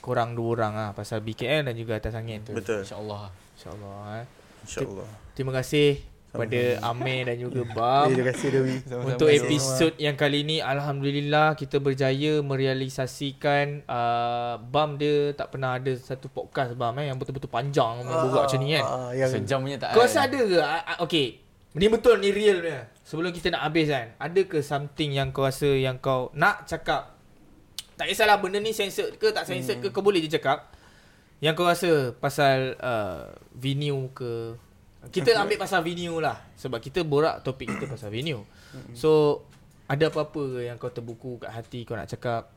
korang 0.03 0.35
dua 0.35 0.59
orang 0.59 0.73
ah 0.75 0.91
pasal 0.91 1.23
BKL 1.23 1.71
dan 1.71 1.75
juga 1.79 2.03
atas 2.03 2.19
angin. 2.19 2.43
Betul. 2.43 2.83
InsyaAllah. 2.83 3.31
InsyaAllah 3.55 3.99
eh. 4.19 4.27
InsyaAllah. 4.67 5.11
Terima 5.39 5.53
kasih 5.55 6.03
kepada 6.31 6.61
Amir 6.91 7.27
dan 7.27 7.37
juga 7.39 7.63
Bam. 7.71 8.11
Terima 8.11 8.35
kasih 8.35 8.49
Dewi. 8.51 8.77
Untuk 8.87 9.31
episod 9.31 9.93
yang 9.99 10.15
kali 10.15 10.47
ni 10.47 10.59
Alhamdulillah 10.59 11.59
kita 11.59 11.83
berjaya 11.83 12.39
merealisasikan 12.43 13.87
uh, 13.87 14.59
Bam 14.59 14.99
dia 14.99 15.31
tak 15.35 15.55
pernah 15.55 15.79
ada 15.79 15.91
satu 15.99 16.27
podcast 16.31 16.75
Bam 16.75 16.99
eh 16.99 17.11
yang 17.11 17.19
betul-betul 17.19 17.51
panjang 17.51 18.07
uh, 18.07 18.27
borak 18.27 18.51
macam 18.51 18.59
ni 18.63 18.75
kan. 18.75 18.85
Ah, 18.87 19.11
yang 19.15 19.31
Sejam 19.31 19.63
punya 19.63 19.79
tak 19.79 19.95
Kau 19.95 20.03
rasa 20.03 20.27
ada 20.27 20.39
ke? 20.39 20.59
Ah, 20.59 20.83
ah, 20.83 20.99
Okay. 21.07 21.43
Ni 21.79 21.87
betul 21.87 22.19
ni 22.19 22.35
real 22.35 22.59
punya. 22.59 22.91
Sebelum 23.07 23.31
kita 23.31 23.55
nak 23.55 23.71
habis 23.71 23.87
kan. 23.87 24.19
Ada 24.19 24.41
ke 24.47 24.59
something 24.63 25.15
yang 25.15 25.31
kau 25.31 25.47
rasa 25.47 25.71
yang 25.71 26.03
kau 26.03 26.35
nak 26.35 26.67
cakap? 26.67 27.20
Tak 28.01 28.09
kisahlah 28.09 28.41
benda 28.41 28.57
ni 28.57 28.73
censored 28.73 29.21
ke 29.21 29.29
tak 29.29 29.45
censored 29.45 29.77
hmm. 29.77 29.85
ke 29.85 29.89
kau 29.93 30.01
boleh 30.01 30.25
je 30.25 30.33
cakap. 30.33 30.73
Yang 31.45 31.53
kau 31.61 31.69
rasa 31.69 32.17
pasal 32.17 32.81
uh, 32.81 33.29
venue 33.53 34.09
ke 34.17 34.57
kita 35.13 35.37
ambil 35.37 35.61
pasal 35.61 35.85
venue 35.85 36.17
lah 36.21 36.37
sebab 36.57 36.81
kita 36.81 37.05
borak 37.05 37.45
topik 37.45 37.69
kita 37.77 37.85
pasal 37.93 38.09
venue. 38.09 38.41
So 38.97 39.45
ada 39.85 40.09
apa-apa 40.09 40.65
yang 40.65 40.81
kau 40.81 40.89
terbuku 40.89 41.45
kat 41.45 41.53
hati 41.53 41.85
kau 41.85 41.93
nak 41.93 42.09
cakap? 42.09 42.49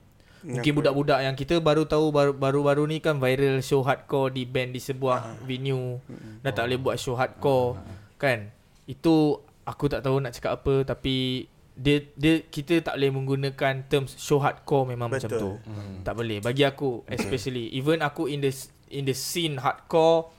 Mungkin 0.47 0.79
budak-budak 0.79 1.19
yang 1.23 1.35
kita 1.35 1.59
baru 1.59 1.87
tahu 1.87 2.11
baru- 2.15 2.35
baru-baru 2.35 2.87
ni 2.87 3.03
kan 3.03 3.19
viral 3.19 3.59
show 3.59 3.83
hardcore 3.83 4.31
di 4.31 4.47
band 4.47 4.71
di 4.75 4.79
sebuah 4.79 5.43
venue 5.43 5.99
dah 6.39 6.55
tak 6.55 6.71
boleh 6.71 6.79
buat 6.79 6.95
show 6.95 7.19
hardcore 7.19 7.83
kan. 8.15 8.47
Itu 8.87 9.43
aku 9.67 9.91
tak 9.91 10.07
tahu 10.07 10.23
nak 10.23 10.35
cakap 10.39 10.63
apa 10.63 10.87
tapi 10.87 11.47
dia 11.73 12.05
dia 12.13 12.41
kita 12.43 12.79
tak 12.81 12.95
boleh 12.95 13.11
menggunakan 13.11 13.73
terms 13.83 14.13
show 14.15 14.37
hardcore 14.37 14.87
memang 14.87 15.09
macam 15.09 15.25
Betul. 15.25 15.57
tu. 15.57 15.73
Tak 16.01 16.13
boleh 16.13 16.37
bagi 16.39 16.63
aku 16.63 17.01
especially 17.07 17.69
even 17.77 17.99
aku 17.99 18.25
in 18.25 18.39
the 18.39 18.51
in 18.89 19.03
the 19.03 19.13
scene 19.13 19.57
hardcore 19.57 20.29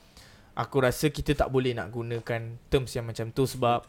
aku 0.53 0.79
rasa 0.79 1.07
kita 1.07 1.35
tak 1.35 1.49
boleh 1.49 1.71
nak 1.71 1.89
gunakan 1.89 2.41
terms 2.65 2.91
yang 2.91 3.05
macam 3.05 3.29
tu 3.29 3.43
sebab 3.43 3.83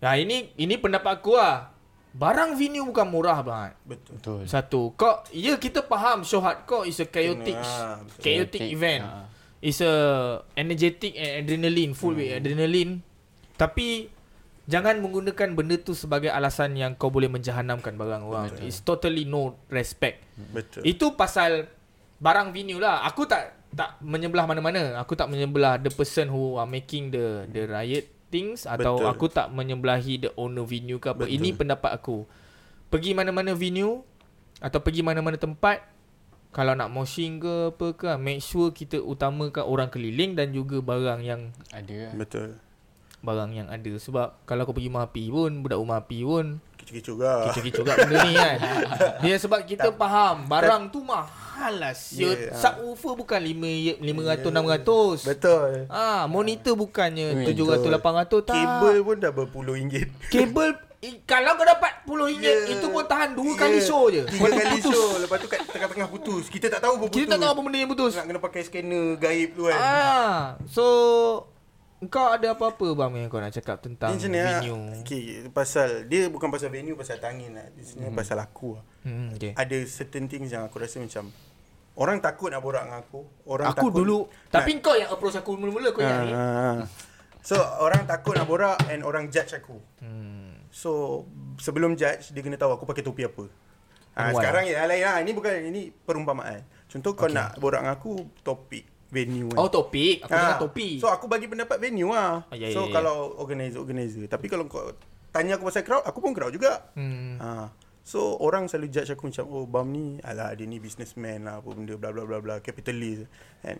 Ya 0.00 0.16
ini 0.16 0.52
ini 0.54 0.76
pendapat 0.76 1.16
aku 1.18 1.32
lah. 1.32 1.72
Barang 2.12 2.54
venue 2.54 2.84
bukan 2.84 3.08
murah 3.08 3.40
banget. 3.40 3.72
betul. 3.82 4.14
Betul. 4.14 4.40
Satu, 4.44 4.80
kau 4.94 5.24
ya 5.32 5.56
kita 5.56 5.82
faham 5.82 6.22
show 6.22 6.38
hardcore 6.38 6.84
is 6.84 7.00
a 7.00 7.06
chaotic 7.06 7.56
Ah, 7.56 7.98
betul. 7.98 8.20
chaotic 8.22 8.60
Chaotic, 8.60 8.70
event. 8.70 9.02
ha. 9.02 9.26
It's 9.58 9.80
a 9.80 9.94
energetic 10.54 11.16
and 11.16 11.42
adrenaline, 11.42 11.90
full 11.90 12.12
with 12.12 12.30
adrenaline. 12.30 13.00
Tapi 13.56 14.12
jangan 14.64 15.00
menggunakan 15.00 15.52
benda 15.52 15.76
tu 15.76 15.92
sebagai 15.92 16.32
alasan 16.32 16.76
yang 16.76 16.96
kau 16.96 17.12
boleh 17.12 17.28
menjahanamkan 17.28 17.94
barang 17.96 18.22
orang. 18.24 18.48
Betul. 18.52 18.64
It's 18.68 18.80
totally 18.80 19.28
no 19.28 19.60
respect. 19.68 20.24
Betul. 20.52 20.82
Itu 20.88 21.16
pasal 21.16 21.68
barang 22.20 22.52
venue 22.56 22.80
lah. 22.80 23.04
Aku 23.08 23.28
tak 23.28 23.52
tak 23.74 23.98
menyebelah 24.00 24.46
mana-mana. 24.48 24.96
Aku 25.02 25.18
tak 25.18 25.28
menyebelah 25.28 25.82
the 25.82 25.90
person 25.92 26.30
who 26.30 26.56
are 26.56 26.68
making 26.68 27.12
the 27.12 27.44
the 27.50 27.68
riot 27.68 28.08
things 28.32 28.64
atau 28.64 28.98
Betul. 28.98 29.10
aku 29.10 29.26
tak 29.30 29.46
menyebelahi 29.52 30.26
the 30.26 30.30
owner 30.40 30.64
venue 30.64 30.98
ke 30.98 31.12
apa. 31.12 31.28
Betul. 31.28 31.34
Ini 31.36 31.48
pendapat 31.54 31.90
aku. 31.94 32.24
Pergi 32.88 33.12
mana-mana 33.12 33.52
venue 33.52 34.02
atau 34.62 34.78
pergi 34.80 35.02
mana-mana 35.02 35.36
tempat 35.36 35.82
kalau 36.54 36.78
nak 36.78 36.86
moshing 36.86 37.42
ke 37.42 37.74
apa 37.74 37.86
ke 37.98 38.06
make 38.14 38.38
sure 38.38 38.70
kita 38.70 39.02
utamakan 39.02 39.66
orang 39.66 39.90
keliling 39.90 40.38
dan 40.38 40.54
juga 40.54 40.78
barang 40.78 41.20
yang 41.26 41.50
Ada. 41.74 42.14
Betul. 42.14 42.62
Barang 43.24 43.50
yang 43.50 43.66
ada 43.66 43.92
sebab 43.94 44.44
kalau 44.44 44.62
kau 44.62 44.70
pergi 44.70 44.86
rumah 44.86 45.04
api 45.04 45.24
pun 45.26 45.50
budak 45.58 45.78
rumah 45.78 45.98
api 45.98 46.20
pun 46.20 46.46
Kecoh-kecoh 46.76 47.16
juga. 47.16 47.32
Kecoh-kecoh 47.48 47.82
kat 47.82 47.96
benda 47.98 48.16
ni 48.22 48.34
kan 48.34 48.56
Ya 49.28 49.36
sebab 49.36 49.64
kita 49.64 49.88
faham 49.90 50.44
Barang 50.44 50.92
tu 50.92 51.00
mahal 51.00 51.80
lah 51.80 51.96
Siut 51.96 52.36
Yeah, 52.36 52.52
Subwoofer 52.52 53.16
bukan 53.16 53.40
5 53.40 54.04
500 54.04 54.04
Yeah. 54.04 55.24
600 55.24 55.24
Betul. 55.24 55.68
Ah, 55.88 56.28
monitor 56.28 56.76
bukannya 56.76 57.40
Ui, 57.40 57.48
700 57.48 57.88
800 57.88 58.44
tak. 58.44 58.52
Kabel 58.54 58.96
pun 59.00 59.16
dah 59.16 59.32
berpuluh 59.32 59.74
ringgit. 59.74 60.12
kabel 60.28 60.76
kalau 61.24 61.52
kau 61.54 61.64
dapat 61.64 61.92
RM10 62.04 62.40
Yeah. 62.40 62.72
itu 62.74 62.86
pun 62.86 63.04
tahan 63.04 63.32
2 63.32 63.40
Yeah. 63.40 63.56
kali 63.56 63.78
show 63.78 64.04
je. 64.08 64.22
Tiga 64.24 64.48
kali 64.50 64.80
show. 64.80 65.08
Lepas 65.18 65.36
tu 65.36 65.48
kat 65.48 65.60
tengah-tengah 65.62 66.08
putus. 66.08 66.48
Kita 66.48 66.68
tak 66.68 66.80
tahu 66.80 66.96
pun 66.98 67.08
putus. 67.08 67.16
Kita 67.18 67.30
tak 67.30 67.40
tahu 67.40 67.50
apa 67.50 67.60
benda 67.60 67.78
yang 67.78 67.90
putus. 67.90 68.12
Nak 68.14 68.24
kena 68.26 68.40
pakai 68.40 68.60
scanner 68.62 69.06
gaib 69.16 69.50
tu 69.52 69.68
kan. 69.68 69.78
Ah, 69.78 70.40
so 70.64 70.84
kau 72.06 72.26
ada 72.26 72.52
apa-apa 72.52 72.86
bang 72.90 73.12
yang 73.16 73.28
kau 73.28 73.38
nak 73.38 73.52
cakap 73.52 73.78
tentang 73.78 74.10
lah. 74.10 74.58
venue? 74.58 74.80
Okay, 75.02 75.22
pasal 75.50 76.06
dia 76.06 76.26
bukan 76.26 76.48
pasal 76.48 76.68
venue, 76.68 76.94
pasal 76.94 77.18
tangin 77.18 77.52
lah. 77.52 77.66
Sebenarnya 77.76 78.10
Hmm. 78.10 78.18
pasal 78.18 78.38
aku 78.38 78.68
lah. 78.76 78.84
Hmm, 79.02 79.28
okay. 79.32 79.52
Ada 79.52 79.76
certain 79.84 80.24
things 80.26 80.48
yang 80.48 80.64
aku 80.64 80.78
rasa 80.78 80.98
macam 80.98 81.28
orang 81.94 82.18
takut 82.18 82.48
nak 82.48 82.60
borak 82.60 82.82
dengan 82.82 83.00
aku. 83.00 83.20
Orang 83.44 83.70
Aku 83.70 83.86
takut 83.86 83.92
dulu 83.94 84.18
tapi 84.48 84.78
kau 84.78 84.94
yang 84.94 85.10
approach 85.10 85.36
aku 85.36 85.54
mula-mula 85.54 85.90
kau 85.90 86.00
yang 86.00 86.26
ni. 86.26 86.32
Ah, 86.32 86.40
ah. 86.40 86.78
So 87.44 87.60
orang 87.78 88.08
takut 88.08 88.32
nak 88.32 88.48
borak 88.48 88.80
and 88.88 89.04
orang 89.04 89.28
judge 89.28 89.52
aku. 89.52 89.76
Hmm. 90.00 90.64
So 90.72 91.22
sebelum 91.58 91.94
judge 91.94 92.32
dia 92.32 92.40
kena 92.40 92.56
tahu 92.56 92.72
aku 92.72 92.84
pakai 92.84 93.04
topi 93.04 93.22
apa. 93.22 93.46
Ha, 94.14 94.30
sekarang 94.30 94.64
ya 94.64 94.86
lain 94.86 95.02
lah. 95.02 95.18
Ini 95.20 95.30
bukan 95.34 95.52
ini 95.60 95.90
perumpamaan. 95.90 96.62
Contoh 96.86 97.12
kau 97.12 97.26
Okay. 97.26 97.34
nak 97.34 97.58
borak 97.58 97.82
dengan 97.82 97.94
aku 97.94 98.14
topik 98.40 98.93
venue 99.14 99.46
kan. 99.54 99.62
Oh 99.62 99.70
topik, 99.70 100.26
aku 100.26 100.34
Ah, 100.34 100.38
dengar 100.42 100.58
topi. 100.66 100.88
So 100.98 101.06
aku 101.06 101.30
bagi 101.30 101.46
pendapat 101.46 101.78
venue 101.78 102.10
lah. 102.10 102.42
Ah, 102.50 102.56
ya, 102.58 102.74
so 102.74 102.84
ya, 102.84 102.90
ya. 102.90 102.92
kalau 102.98 103.38
organizer-organizer. 103.38 104.26
Tapi 104.26 104.50
kalau 104.50 104.66
kau 104.66 104.90
tanya 105.30 105.54
aku 105.54 105.70
pasal 105.70 105.86
crowd, 105.86 106.02
aku 106.02 106.18
pun 106.18 106.34
crowd 106.34 106.50
juga. 106.50 106.90
Hmm. 106.98 107.38
Ha. 107.38 107.70
So 108.02 108.36
orang 108.42 108.66
selalu 108.66 108.90
judge 108.92 109.14
aku 109.14 109.30
macam 109.30 109.48
oh 109.48 109.64
Bam 109.64 109.88
ni 109.88 110.20
alah 110.20 110.52
dia 110.52 110.68
ni 110.68 110.76
businessman 110.76 111.48
lah 111.48 111.62
apa 111.62 111.72
benda 111.72 111.96
bla 111.96 112.12
bla 112.12 112.28
bla 112.28 112.38
bla 112.42 112.54
capitalist 112.60 113.30
kan. 113.62 113.78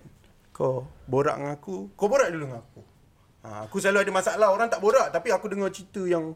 Kau 0.55 0.87
borak 1.11 1.37
dengan 1.37 1.59
aku, 1.59 1.91
kau 1.99 2.07
borak 2.09 2.30
dulu 2.30 2.49
dengan 2.49 2.62
aku. 2.62 2.80
Ha, 3.45 3.68
aku 3.68 3.76
selalu 3.82 4.09
ada 4.09 4.12
masalah 4.14 4.49
orang 4.55 4.72
tak 4.72 4.80
borak 4.80 5.12
tapi 5.12 5.28
aku 5.28 5.51
dengar 5.53 5.68
cerita 5.74 6.01
yang 6.07 6.32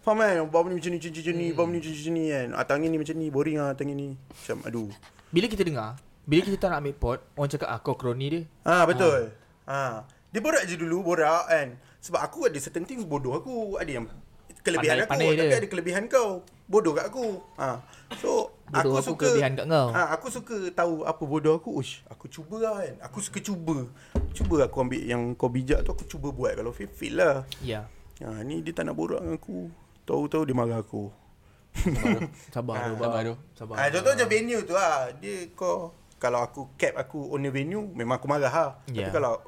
Faham 0.00 0.24
kan? 0.24 0.48
Bam 0.48 0.64
ni 0.72 0.80
macam 0.80 0.90
ni, 0.92 0.96
macam 0.96 1.12
ni, 1.12 1.20
macam 1.20 1.34
ni, 1.36 1.46
Bam 1.52 1.68
ni 1.68 1.76
macam 1.76 1.92
ni, 1.92 1.98
macam 2.00 2.14
ni 2.16 2.24
kan. 2.32 2.48
Ah, 2.56 2.64
tangan 2.64 2.88
ni 2.88 2.96
macam 2.96 3.16
ni, 3.20 3.26
boring 3.28 3.58
ah 3.60 3.72
tangan 3.76 3.96
ni. 3.96 4.08
Macam 4.16 4.56
aduh. 4.64 4.88
Bila 5.28 5.46
kita 5.46 5.60
dengar, 5.60 6.00
bila 6.30 6.40
kita 6.40 6.56
tak 6.56 6.68
nak 6.70 6.78
ambil 6.78 6.94
pot, 6.94 7.18
orang 7.34 7.50
cakap 7.50 7.68
ah 7.68 7.78
kau 7.78 7.92
kroni 7.92 8.26
dia. 8.30 8.42
Ah 8.62 8.86
betul. 8.86 9.34
Ha. 9.66 10.06
Dia 10.30 10.38
borak 10.38 10.62
je 10.62 10.78
dulu, 10.78 11.02
borak 11.04 11.42
kan. 11.44 11.74
Sebab 11.98 12.22
aku 12.22 12.46
ada 12.46 12.54
certain 12.56 12.86
things 12.86 13.02
bodoh 13.02 13.34
aku. 13.34 13.74
Ada 13.74 13.90
yang 13.92 14.06
kelebihan 14.60 15.02
Pandai- 15.02 15.02
aku 15.02 15.10
pandai 15.10 15.28
tapi 15.32 15.42
dia. 15.44 15.58
ada 15.58 15.68
kelebihan 15.68 16.02
kau. 16.06 16.30
Bodoh 16.64 16.92
kat 16.92 17.10
aku. 17.10 17.42
Ha. 17.56 17.82
So 18.16 18.54
Bodoh 18.64 18.94
aku 18.94 19.10
suka 19.10 19.26
kelebihan 19.26 19.52
kat 19.52 19.66
kau. 19.66 19.88
Ha, 19.90 20.00
aku 20.12 20.26
suka 20.30 20.56
tahu 20.70 21.02
apa 21.02 21.18
bodoh 21.20 21.54
aku. 21.56 21.74
Ush, 21.74 22.06
aku 22.06 22.30
cuba 22.30 22.56
lah 22.60 22.78
kan. 22.78 22.94
Aku 23.02 23.18
suka 23.18 23.42
cuba. 23.42 23.90
Cuba 24.30 24.62
aku 24.62 24.76
ambil 24.80 25.02
yang 25.02 25.34
kau 25.34 25.50
bijak 25.50 25.82
tu 25.82 25.90
aku 25.90 26.06
cuba 26.06 26.30
buat 26.30 26.54
kalau 26.54 26.70
fail 26.70 26.86
fail 26.88 27.18
lah. 27.18 27.42
Ya. 27.58 27.90
Ha, 28.20 28.40
ni 28.40 28.62
dia 28.62 28.70
tak 28.70 28.86
nak 28.86 28.94
borak 28.94 29.18
dengan 29.18 29.34
aku. 29.34 29.66
Tahu-tahu 30.04 30.46
dia 30.46 30.54
marah 30.54 30.78
aku. 30.78 31.10
Sabar 32.50 32.74
Ah, 32.76 32.86
tu, 32.88 32.94
sabar 32.96 33.10
bang. 33.12 33.24
tu. 33.24 33.34
Sabar. 33.54 33.74
Ha, 33.76 33.88
contoh 33.88 34.10
macam 34.12 34.28
venue 34.28 34.60
tu 34.60 34.72
lah. 34.72 35.10
Dia 35.16 35.34
kau 35.52 35.90
kalau 36.20 36.44
aku 36.44 36.68
cap 36.76 36.94
aku 36.94 37.32
owner 37.32 37.48
venue 37.48 37.88
memang 37.90 38.20
aku 38.20 38.28
marah 38.28 38.46
lah. 38.46 38.70
Ya. 38.86 39.02
Tapi 39.02 39.10
kalau 39.10 39.40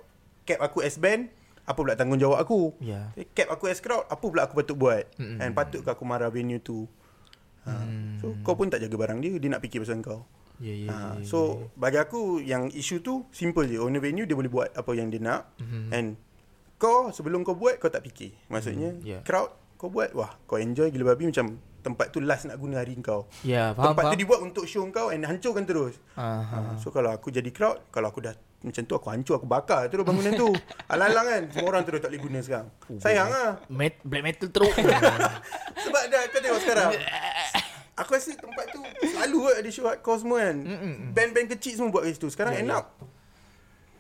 cap 0.42 0.58
aku 0.58 0.80
as 0.80 0.96
band 0.96 1.28
apa 1.62 1.76
pula 1.76 1.94
tanggungjawab 1.94 2.40
aku? 2.40 2.74
Ya. 2.80 3.14
Eh, 3.14 3.22
Cap 3.28 3.46
aku 3.48 3.70
as 3.70 3.78
crowd 3.78 4.02
apa 4.04 4.18
pula 4.18 4.42
aku 4.42 4.58
patut 4.58 4.74
buat? 4.74 5.06
Mm-mm. 5.14 5.38
And 5.38 5.52
patut 5.52 5.78
ke 5.78 5.88
aku 5.88 6.02
marah 6.02 6.26
venue 6.26 6.58
tu? 6.58 6.90
Ha. 7.62 7.78
So 8.18 8.34
kau 8.42 8.58
pun 8.58 8.66
tak 8.66 8.82
jaga 8.82 8.96
barang 8.96 9.22
dia, 9.22 9.38
dia 9.38 9.46
nak 9.46 9.62
fikir 9.62 9.78
pasal 9.78 10.02
kau. 10.02 10.26
Ya, 10.58 10.74
ya, 10.74 10.88
Ha. 10.88 10.96
ya, 11.14 11.22
ya. 11.22 11.24
So 11.24 11.38
bagi 11.74 11.96
aku 11.96 12.40
yang 12.40 12.66
isu 12.66 12.98
tu 12.98 13.28
simple 13.30 13.68
je. 13.68 13.78
Owner 13.78 14.00
venue 14.00 14.26
dia 14.26 14.34
boleh 14.34 14.50
buat 14.50 14.74
apa 14.74 14.90
yang 14.92 15.06
dia 15.06 15.22
nak. 15.22 15.54
Mhm. 15.58 15.94
And 15.94 16.06
kau 16.76 17.14
sebelum 17.14 17.46
kau 17.46 17.54
buat 17.54 17.78
kau 17.78 17.86
tak 17.86 18.02
fikir. 18.02 18.34
Maksudnya 18.48 18.98
Mhm, 18.98 19.06
yeah. 19.06 19.22
crowd 19.22 19.54
kau 19.76 19.86
buat 19.86 20.10
wah 20.12 20.34
kau 20.44 20.58
enjoy 20.58 20.90
gila 20.90 21.14
babi 21.14 21.30
macam 21.30 21.62
tempat 21.82 22.14
tu 22.14 22.22
last 22.22 22.46
nak 22.46 22.56
guna 22.56 22.80
hari 22.80 22.94
kau. 23.02 23.26
Ya, 23.42 23.74
faham, 23.74 23.92
tempat 23.92 24.02
faham. 24.06 24.12
tu 24.14 24.18
dibuat 24.22 24.40
untuk 24.40 24.64
show 24.70 24.86
kau 24.94 25.10
and 25.10 25.26
hancurkan 25.26 25.66
terus. 25.66 25.98
Aha. 26.14 26.42
Ha. 26.42 26.58
So 26.78 26.94
kalau 26.94 27.10
aku 27.10 27.34
jadi 27.34 27.50
crowd, 27.50 27.90
kalau 27.90 28.14
aku 28.14 28.22
dah 28.22 28.34
macam 28.62 28.82
tu 28.86 28.94
aku 28.94 29.10
hancur 29.10 29.42
aku 29.42 29.46
bakar 29.50 29.90
terus 29.90 30.06
bangunan 30.06 30.32
tu. 30.38 30.54
Alang-alang 30.92 31.26
kan 31.26 31.42
semua 31.50 31.68
orang 31.74 31.82
terus 31.82 31.98
tak 31.98 32.14
boleh 32.14 32.22
guna 32.22 32.38
sekarang. 32.40 32.68
Sayang 33.02 33.28
ah. 33.34 33.50
Met, 33.66 33.98
black 34.06 34.22
metal 34.22 34.48
teruk. 34.54 34.70
Sebab 35.84 36.02
dah 36.06 36.22
kau 36.30 36.40
tengok 36.40 36.60
sekarang. 36.62 36.90
Aku 38.00 38.16
rasa 38.16 38.32
tempat 38.32 38.72
tu 38.72 38.80
selalu 39.04 39.52
ada 39.52 39.68
show 39.68 39.84
hardcore 39.84 40.18
semua 40.22 40.38
kan. 40.48 40.56
Band-band 41.12 41.48
kecil 41.58 41.76
semua 41.76 41.92
buat 41.92 42.08
kat 42.08 42.16
situ. 42.16 42.32
Sekarang 42.32 42.56
end 42.56 42.72
up. 42.72 42.96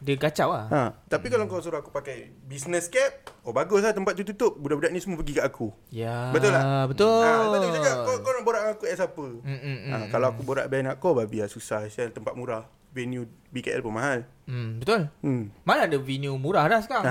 Dia 0.02 0.18
kacau 0.18 0.50
lah. 0.50 0.66
Ha. 0.66 0.82
Tapi 1.06 1.30
kalau 1.30 1.46
kau 1.46 1.62
suruh 1.62 1.78
aku 1.78 1.94
pakai 1.94 2.34
business 2.42 2.90
cap, 2.90 3.22
oh 3.46 3.54
bagus 3.54 3.86
lah 3.86 3.94
tempat 3.94 4.18
tu 4.18 4.26
tutup. 4.26 4.58
Budak-budak 4.58 4.90
ni 4.90 4.98
semua 4.98 5.14
pergi 5.14 5.38
kat 5.38 5.46
aku. 5.46 5.70
Ya. 5.94 6.34
Betul 6.34 6.50
tak? 6.50 6.64
Betul. 6.90 7.22
Ha, 7.22 7.30
lepas 7.38 7.56
tu 7.56 7.66
aku 7.70 7.76
cakap, 7.78 7.96
kau, 8.02 8.14
kau 8.18 8.32
nak 8.34 8.42
borak 8.42 8.60
dengan 8.60 8.74
aku 8.74 8.84
as 8.90 8.98
apa? 8.98 9.26
Mm, 9.46 9.60
mm, 9.62 9.78
Ha, 9.86 9.96
kalau 10.10 10.26
aku 10.28 10.42
borak 10.42 10.66
band 10.66 10.90
hardcore, 10.90 11.14
babi 11.16 11.38
lah 11.38 11.46
susah. 11.46 11.86
Sial 11.86 12.10
tempat 12.10 12.34
murah. 12.34 12.66
Venue 12.92 13.24
BKL 13.48 13.80
pun 13.80 13.96
mahal. 13.96 14.28
Hmm, 14.44 14.76
betul. 14.76 15.08
Hmm. 15.24 15.48
Mana 15.64 15.88
ada 15.88 15.96
venue 15.96 16.36
murah 16.36 16.68
dah 16.68 16.82
sekarang. 16.82 17.08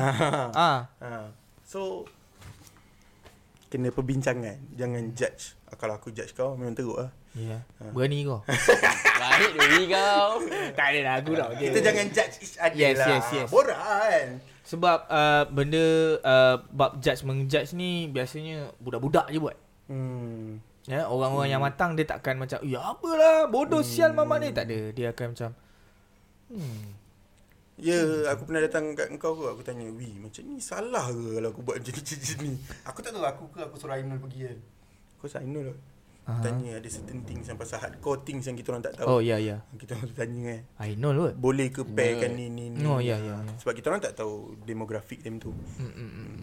ah. 0.54 0.86
ha. 1.02 1.34
So, 1.66 2.06
kena 3.72 3.88
perbincangan. 3.96 4.76
Jangan 4.76 5.04
judge. 5.16 5.56
Ah, 5.72 5.80
Kalau 5.80 5.96
aku 5.96 6.12
judge 6.12 6.36
kau, 6.36 6.60
memang 6.60 6.76
teruk 6.76 7.00
lah. 7.00 7.10
Ya. 7.32 7.64
Berani 7.96 8.28
kau. 8.28 8.44
Baik 9.24 9.52
dulu 9.56 9.84
kau. 9.88 10.30
tak 10.76 10.86
ada 10.92 11.00
lah 11.00 11.14
aku 11.24 11.32
nak. 11.40 11.56
Kita 11.56 11.80
jangan 11.80 12.06
judge 12.12 12.36
each 12.44 12.58
other 12.60 12.76
Yes, 12.76 13.00
lah. 13.00 13.08
yes, 13.08 13.26
yes. 13.32 13.48
Borak 13.48 13.80
kan. 13.80 14.28
Sebab 14.68 15.00
uh, 15.08 15.44
benda 15.48 15.86
uh, 16.20 16.56
bab 16.76 17.00
judge 17.00 17.24
mengjudge 17.24 17.72
ni 17.72 18.12
biasanya 18.12 18.76
budak-budak 18.84 19.32
je 19.32 19.40
buat. 19.40 19.56
Hmm. 19.88 20.60
Ya, 20.90 21.08
orang-orang 21.08 21.50
yang 21.56 21.62
matang 21.64 21.94
dia 21.96 22.04
takkan 22.10 22.36
macam, 22.42 22.58
"Ya 22.66 22.82
apalah, 22.82 23.46
bodoh 23.48 23.86
sial 23.86 24.12
mamak 24.18 24.42
ni." 24.44 24.50
Tak 24.52 24.66
ada. 24.68 24.80
Dia 24.92 25.14
akan 25.16 25.28
macam 25.32 25.50
hmm. 26.52 27.01
Ya, 27.82 27.98
aku 28.30 28.46
pernah 28.46 28.62
datang 28.62 28.94
kat 28.94 29.10
kau 29.18 29.34
ke 29.34 29.50
aku 29.50 29.66
tanya, 29.66 29.90
"Wi, 29.90 30.22
macam 30.22 30.46
ni 30.46 30.62
salah 30.62 31.10
ke 31.10 31.42
kalau 31.42 31.50
aku 31.50 31.62
buat 31.66 31.82
macam 31.82 31.94
ni, 31.98 32.02
macam 32.06 32.38
ni?" 32.46 32.54
Aku 32.86 33.00
tak 33.02 33.12
tahu 33.18 33.26
aku 33.26 33.44
ke 33.50 33.60
aku 33.66 33.76
suruh 33.82 33.98
Ainul 33.98 34.22
pergi 34.22 34.40
kan. 34.46 34.60
Kau 35.18 35.26
suruh 35.26 35.42
Ainul 35.42 35.74
lah. 35.74 35.78
Aha. 36.30 36.46
Tanya 36.46 36.78
ada 36.78 36.86
certain 36.86 37.26
things 37.26 37.50
yang 37.50 37.58
pasal 37.58 37.82
hardcore 37.82 38.22
things 38.22 38.46
yang 38.46 38.54
kita 38.54 38.70
orang 38.70 38.86
tak 38.86 38.94
tahu. 38.94 39.18
Oh 39.18 39.20
ya 39.26 39.42
ya. 39.42 39.66
Kita 39.74 39.98
orang 39.98 40.14
tanya 40.14 40.42
kan. 40.46 40.62
I 40.86 40.94
know 40.94 41.10
kot. 41.18 41.34
Boleh 41.34 41.74
ke 41.74 41.82
pairkan 41.82 42.38
ni 42.38 42.54
ni 42.54 42.70
ni. 42.70 42.86
Oh 42.86 43.02
ya 43.02 43.18
ya. 43.18 43.42
ya. 43.42 43.54
Sebab 43.58 43.74
kita 43.74 43.90
orang 43.90 44.06
tak 44.06 44.14
tahu 44.14 44.54
demografik 44.62 45.26
time 45.26 45.42
tu. 45.42 45.50
Hmm, 45.82 45.90
hmm, 45.90 46.12
hmm. 46.14 46.34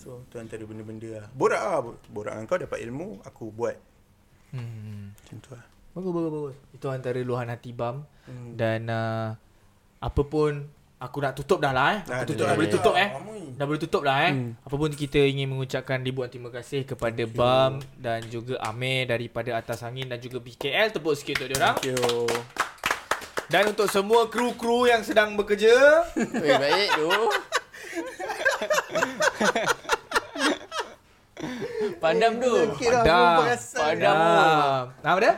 So, 0.00 0.24
tu 0.32 0.40
antara 0.40 0.64
benda-benda 0.64 1.20
lah. 1.20 1.28
Borak 1.36 1.60
lah. 1.60 1.84
Borak 2.08 2.32
dengan 2.32 2.48
kau 2.48 2.56
dapat 2.56 2.78
ilmu, 2.80 3.20
aku 3.28 3.52
buat. 3.52 3.76
Hmm. 4.56 5.12
Macam 5.12 5.36
tu 5.44 5.48
lah. 5.52 5.64
Bagus 5.92 6.12
bagus 6.16 6.32
bagus. 6.32 6.56
Itu 6.72 6.86
antara 6.88 7.18
luahan 7.20 7.52
hati 7.52 7.76
Bam 7.76 8.08
Hmm. 8.24 8.56
dan 8.60 8.88
uh, 8.88 9.28
apa 9.98 10.22
pun 10.22 10.70
aku 10.98 11.16
nak 11.22 11.34
tutup 11.38 11.58
dah 11.62 11.72
lah 11.74 11.88
eh. 11.94 12.00
Ah, 12.10 12.22
Aku 12.22 12.34
tutup 12.34 12.46
dah, 12.46 12.50
dah, 12.50 12.56
boleh 12.58 12.70
tutup 12.70 12.94
eh. 12.98 13.08
Dah 13.58 13.64
boleh 13.66 13.80
tutup 13.80 14.02
dah 14.02 14.18
eh. 14.26 14.32
Hmm. 14.34 14.50
Apa 14.62 14.74
pun 14.74 14.90
kita 14.94 15.20
ingin 15.22 15.50
mengucapkan 15.50 15.98
ribuan 16.02 16.30
terima 16.30 16.50
kasih 16.50 16.86
kepada 16.86 17.22
Bam 17.26 17.82
dan 17.98 18.22
juga 18.26 18.58
Amir 18.62 19.10
daripada 19.10 19.58
Atas 19.58 19.82
Angin 19.82 20.10
dan 20.10 20.18
juga 20.18 20.42
BKL. 20.42 20.94
Tepuk 20.94 21.14
sikit 21.14 21.42
untuk 21.42 21.48
diorang. 21.54 21.76
Thank 21.78 21.94
you. 21.94 22.26
Dan 23.48 23.72
untuk 23.72 23.88
semua 23.88 24.28
kru-kru 24.28 24.92
yang 24.92 25.00
sedang 25.00 25.32
bekerja. 25.32 26.04
Weh, 26.14 26.56
baik 26.60 26.88
tu. 27.00 27.08
Padam 32.02 32.32
tu. 32.36 32.52
Padam. 32.76 33.46
Padam. 33.46 33.54
Padam. 33.72 34.16
Apa 35.02 35.18
dia? 35.18 35.34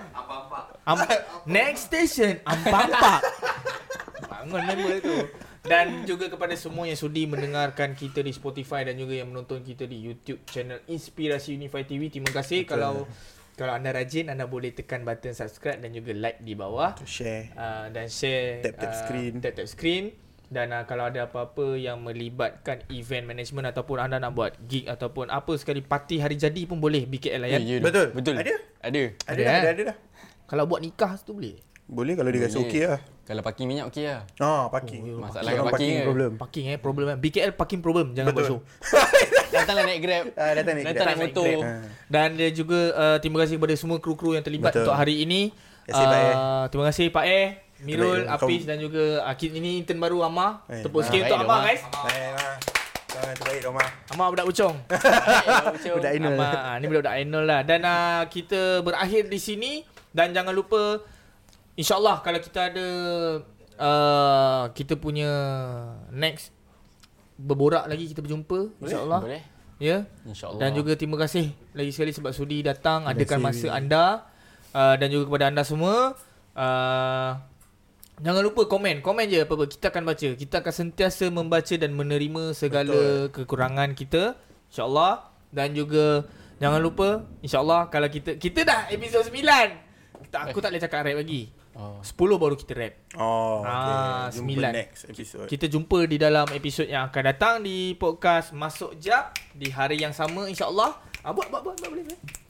Ampak. 0.83 1.09
Next 1.47 1.87
station. 1.87 2.41
Ampampak. 2.43 3.21
Bangun 4.27 4.61
member 4.65 4.97
tu. 5.01 5.17
Dan 5.61 6.09
juga 6.09 6.27
kepada 6.27 6.57
semua 6.57 6.89
yang 6.89 6.97
sudi 6.97 7.29
mendengarkan 7.29 7.93
kita 7.93 8.25
di 8.25 8.33
Spotify 8.33 8.81
dan 8.81 8.97
juga 8.97 9.13
yang 9.13 9.29
menonton 9.29 9.61
kita 9.61 9.85
di 9.85 10.01
YouTube 10.01 10.41
channel 10.49 10.81
Inspirasi 10.89 11.53
Unify 11.53 11.85
TV. 11.85 12.09
Terima 12.09 12.33
kasih 12.33 12.65
Betul. 12.65 12.73
kalau 12.73 12.95
kalau 13.55 13.77
anda 13.77 13.93
rajin 13.93 14.33
anda 14.33 14.49
boleh 14.49 14.73
tekan 14.73 15.05
button 15.05 15.37
subscribe 15.37 15.77
dan 15.77 15.93
juga 15.93 16.17
like 16.17 16.41
di 16.41 16.57
bawah 16.57 16.97
To 16.97 17.05
share. 17.05 17.53
uh, 17.53 17.93
dan 17.93 18.09
share 18.09 18.65
Tap-tap 18.65 18.89
uh, 18.89 18.97
screen. 18.97 19.33
tap-tap 19.37 19.69
screen 19.69 20.05
dan 20.51 20.75
uh, 20.75 20.83
kalau 20.83 21.07
ada 21.07 21.31
apa-apa 21.31 21.79
yang 21.79 22.03
melibatkan 22.03 22.83
event 22.91 23.23
management 23.23 23.71
ataupun 23.71 24.03
anda 24.03 24.19
nak 24.19 24.35
buat 24.35 24.59
gig 24.67 24.91
ataupun 24.91 25.31
apa 25.31 25.55
sekali 25.55 25.79
parti 25.79 26.19
hari 26.19 26.35
jadi 26.35 26.67
pun 26.67 26.83
boleh 26.83 27.07
BKL 27.07 27.39
layan. 27.39 27.61
Ya, 27.63 27.79
ya. 27.79 27.81
Betul. 27.81 28.07
Betul. 28.11 28.35
Ada? 28.43 28.55
Ada. 28.83 29.03
Ada, 29.31 29.31
Ada, 29.31 29.41
dah, 29.41 29.47
eh? 29.55 29.61
ada, 29.63 29.69
ada 29.71 29.83
dah. 29.95 29.97
Kalau 30.51 30.67
buat 30.67 30.83
nikah 30.83 31.15
tu 31.23 31.39
boleh. 31.39 31.55
Boleh 31.87 32.15
kalau 32.15 32.31
dia 32.31 32.47
rasa 32.47 32.59
okey 32.63 32.83
lah. 32.87 32.99
Kalau 33.27 33.43
parking 33.47 33.67
minyak 33.67 33.87
okey 33.91 34.11
lah. 34.11 34.27
Ah, 34.43 34.67
parking. 34.67 35.07
Oh, 35.15 35.23
masalah 35.23 35.55
kat 35.55 35.65
parking 35.71 35.91
ke? 35.95 36.07
problem. 36.07 36.31
Parking 36.35 36.65
eh 36.67 36.79
problem 36.79 37.07
eh. 37.15 37.19
BKL 37.19 37.51
parking 37.55 37.81
problem 37.83 38.07
jangan 38.11 38.35
buat 38.35 38.47
Betul. 38.47 38.59
show. 38.63 38.99
Datanglah 39.55 39.87
naik 39.87 40.01
Grab. 40.03 40.25
Ah, 40.35 40.53
datang 40.55 40.75
naik 40.79 40.87
Datang 40.91 41.07
Grab. 41.07 41.15
naik 41.15 41.23
motor. 41.31 41.47
Ah. 41.63 41.83
Dan 42.07 42.29
dia 42.35 42.51
juga 42.51 42.79
uh, 42.95 43.17
terima 43.23 43.39
kasih 43.43 43.55
kepada 43.59 43.75
semua 43.79 43.99
kru-kru 43.99 44.35
yang 44.35 44.43
terlibat 44.43 44.71
Betul. 44.71 44.87
untuk 44.87 44.95
hari 44.99 45.23
ini. 45.23 45.51
Terima 45.87 45.95
kasih, 45.95 46.07
Pak 46.07 46.19
Eh. 46.19 46.35
Uh, 46.35 46.65
terima 46.71 46.85
kasih 46.91 47.07
Pak 47.11 47.25
Eh, 47.27 47.47
Mirul. 47.85 48.29
Apis 48.29 48.63
Kau- 48.65 48.69
dan 48.69 48.77
juga 48.79 49.05
Akid 49.25 49.53
ini 49.53 49.81
intern 49.81 50.01
baru 50.01 50.25
Amar. 50.25 50.65
Eh, 50.69 50.85
Tepuk 50.85 51.01
ah, 51.01 51.05
sikit 51.09 51.21
untuk 51.27 51.37
baik, 51.37 51.47
Amar 51.47 51.57
Amar. 51.57 51.67
guys. 51.67 51.83
Baik. 51.85 52.31
Ah, 53.11 53.35
terbaik 53.37 53.61
Roma. 53.67 53.85
Amar 54.15 54.27
budak 54.31 54.47
ucong. 54.47 54.77
Budak 55.99 56.11
Ainul. 56.15 56.33
Amar, 56.39 56.55
ah, 56.55 56.75
ni 56.79 56.85
budak-budak 56.87 57.15
Ainul 57.19 57.45
lah. 57.45 57.61
Dan 57.67 57.81
uh, 57.83 58.23
kita 58.31 58.81
berakhir 58.81 59.27
di 59.27 59.39
sini 59.43 59.73
dan 60.15 60.31
jangan 60.31 60.55
lupa 60.55 61.03
insyaallah 61.75 62.23
kalau 62.23 62.39
kita 62.39 62.71
ada 62.71 62.89
uh, 63.77 64.63
kita 64.73 64.95
punya 64.95 65.31
next 66.11 66.55
berborak 67.35 67.89
lagi 67.89 68.09
kita 68.09 68.21
berjumpa 68.23 68.79
insyaallah. 68.79 69.21
Boleh? 69.27 69.43
Ya. 69.81 70.05
InsyaAllah. 70.29 70.61
Dan 70.61 70.71
juga 70.77 70.93
terima 70.93 71.17
kasih 71.17 71.57
lagi 71.73 71.91
sekali 71.91 72.13
sebab 72.13 72.37
sudi 72.37 72.61
datang 72.61 73.09
Terima 73.09 73.17
adakan 73.17 73.39
kasih. 73.41 73.47
masa 73.49 73.67
anda 73.73 74.05
uh, 74.77 74.95
dan 75.01 75.09
juga 75.09 75.25
kepada 75.33 75.45
anda 75.49 75.63
semua. 75.65 76.15
Uh, 76.53 77.33
jangan 78.21 78.43
lupa 78.45 78.69
komen, 78.69 79.01
komen 79.01 79.25
je 79.27 79.43
apa-apa 79.43 79.65
kita 79.67 79.89
akan 79.91 80.05
baca. 80.05 80.29
Kita 80.37 80.55
akan 80.61 80.75
sentiasa 80.75 81.25
membaca 81.33 81.75
dan 81.75 81.91
menerima 81.93 82.53
segala 82.53 83.27
Betul. 83.27 83.45
kekurangan 83.45 83.97
kita 83.97 84.37
insya-Allah 84.71 85.33
dan 85.51 85.73
juga 85.73 86.29
jangan 86.61 86.79
lupa 86.79 87.25
insya-Allah 87.41 87.89
kalau 87.89 88.07
kita 88.07 88.37
kita 88.37 88.63
dah 88.63 88.81
episod 88.93 89.25
9. 89.25 89.33
Kita, 90.31 90.37
aku 90.47 90.59
tak 90.61 90.71
boleh 90.71 90.83
cakap 90.85 91.01
rap 91.09 91.17
lagi. 91.17 91.43
Oh. 91.71 92.03
10 92.05 92.13
baru 92.37 92.55
kita 92.59 92.73
rap. 92.77 92.95
Oh, 93.17 93.65
okay. 93.65 93.73
Ah, 93.73 94.27
Jumpa 94.29 94.37
sembilan. 94.37 94.73
next 94.75 95.03
episode. 95.09 95.47
Kita 95.49 95.65
jumpa 95.71 95.99
di 96.05 96.17
dalam 96.21 96.47
episod 96.53 96.85
yang 96.85 97.09
akan 97.09 97.23
datang 97.25 97.55
di 97.65 97.97
podcast 97.97 98.53
Masuk 98.53 99.01
Jap 99.01 99.33
di 99.57 99.73
hari 99.73 99.97
yang 99.97 100.13
sama 100.13 100.45
insya-Allah. 100.45 100.99
Ah, 101.25 101.33
buat 101.33 101.49
buat 101.49 101.63
buat, 101.65 101.77
buat 101.81 101.89
boleh. 101.89 102.05
boleh. 102.05 102.50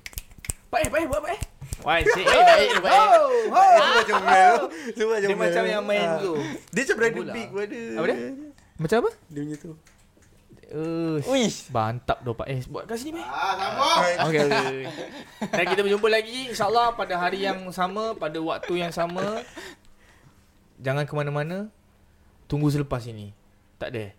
Pak 0.71 0.79
eh, 0.81 0.89
pak 0.89 0.99
eh, 0.99 1.07
buat 1.07 1.21
pak 1.21 1.33
eh. 1.35 1.41
Wah, 1.81 1.97
cik. 1.99 2.23
Baik, 2.23 2.45
baik, 2.45 2.71
baik. 2.79 3.09
Oh, 3.51 3.57
oh. 3.57 3.73
Dia 3.75 3.93
macam 3.97 4.19
Mel. 4.23 4.55
Dia 4.93 5.05
macam 5.05 5.21
Dia 5.21 5.29
Mel. 5.31 5.41
macam 5.43 5.63
yang 5.67 5.83
main 5.83 6.07
Ah. 6.07 6.19
tu. 6.19 6.33
Dia 6.71 6.81
macam 6.85 6.97
Brandon 6.97 7.19
Bola. 7.21 7.33
Big 7.33 7.49
pun 7.49 7.61
ada. 7.61 7.81
Apa 7.97 8.07
dia? 8.07 8.17
Macam 8.77 8.97
apa? 8.97 9.11
Dia 9.27 9.41
punya 9.41 9.57
tu. 9.59 9.71
Uh, 10.71 11.19
Uish. 11.27 11.67
Mantap 11.69 12.23
doh 12.23 12.31
Pak 12.33 12.47
Eh. 12.47 12.63
Buat 12.65 12.87
kat 12.87 12.95
sini, 12.97 13.19
Pak. 13.19 13.27
Ah, 13.27 13.55
sama. 13.57 13.87
Okey, 14.29 14.41
okey. 14.47 14.77
Dan 15.57 15.65
kita 15.67 15.81
berjumpa 15.83 16.09
lagi 16.09 16.39
insya-Allah 16.47 16.95
pada 16.95 17.15
hari 17.17 17.43
yang 17.43 17.59
sama, 17.73 18.15
pada 18.15 18.39
waktu 18.39 18.73
yang 18.77 18.93
sama. 18.95 19.43
Jangan 20.79 21.03
ke 21.03 21.13
mana-mana. 21.13 21.67
Tunggu 22.47 22.71
selepas 22.71 23.03
ini. 23.05 23.35
Tak 23.77 23.91
ada. 23.91 24.15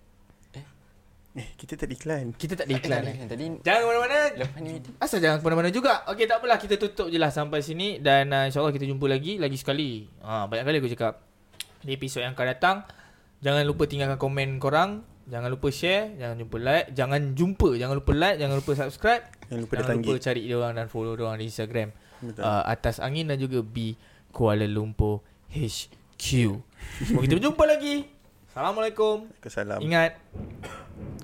Eh, 1.32 1.56
kita 1.56 1.80
tak 1.80 1.88
ada 1.88 1.96
iklan. 1.96 2.26
Kita 2.36 2.54
tak 2.60 2.68
ada 2.68 2.74
iklan 2.76 3.02
eh. 3.08 3.16
Tadi 3.24 3.46
Jangan 3.64 3.80
ke 3.80 3.86
mana-mana. 3.88 4.20
lepas 4.36 4.60
ni 4.60 4.74
Asal 5.00 5.24
jangan 5.24 5.40
ke 5.40 5.44
mana-mana 5.48 5.70
juga. 5.72 6.04
Okey, 6.12 6.28
tak 6.28 6.44
apalah. 6.44 6.60
Kita 6.60 6.76
tutup 6.76 7.08
je 7.08 7.16
lah 7.16 7.32
sampai 7.32 7.64
sini. 7.64 8.04
Dan 8.04 8.36
uh, 8.36 8.52
insyaAllah 8.52 8.76
kita 8.76 8.84
jumpa 8.84 9.08
lagi. 9.08 9.40
Lagi 9.40 9.56
sekali. 9.56 10.12
Ha, 10.28 10.52
banyak 10.52 10.64
kali 10.68 10.78
aku 10.84 10.92
cakap. 10.92 11.24
Di 11.88 11.96
episod 11.96 12.20
yang 12.20 12.36
akan 12.36 12.48
datang. 12.52 12.78
Jangan 13.40 13.64
lupa 13.64 13.88
tinggalkan 13.88 14.20
komen 14.20 14.60
korang. 14.60 15.08
Jangan 15.32 15.48
lupa 15.48 15.72
share. 15.72 16.20
Jangan 16.20 16.36
lupa 16.36 16.58
like. 16.60 16.88
Jangan 16.92 17.22
jumpa. 17.32 17.70
Jangan 17.80 17.96
lupa 17.96 18.12
like. 18.12 18.36
Jangan 18.36 18.56
lupa 18.60 18.72
subscribe. 18.76 19.24
Jangan 19.48 19.62
lupa 19.64 19.74
Jangan 19.80 19.96
lupa 20.04 20.14
cari 20.20 20.42
dia 20.44 20.56
orang 20.60 20.74
dan 20.76 20.88
follow 20.92 21.14
dia 21.16 21.24
orang 21.32 21.40
di 21.40 21.48
Instagram. 21.48 21.90
Betul. 22.20 22.44
Uh, 22.44 22.64
atas 22.68 23.00
angin 23.00 23.32
dan 23.32 23.40
juga 23.40 23.64
B 23.64 23.96
Kuala 24.36 24.68
Lumpur 24.68 25.24
HQ. 25.48 26.28
Semoga 27.08 27.24
kita 27.24 27.36
berjumpa 27.40 27.64
lagi. 27.64 28.21
Assalamualaikum. 28.52 29.32
Kesalam. 29.40 29.80
Ingat 29.80 30.20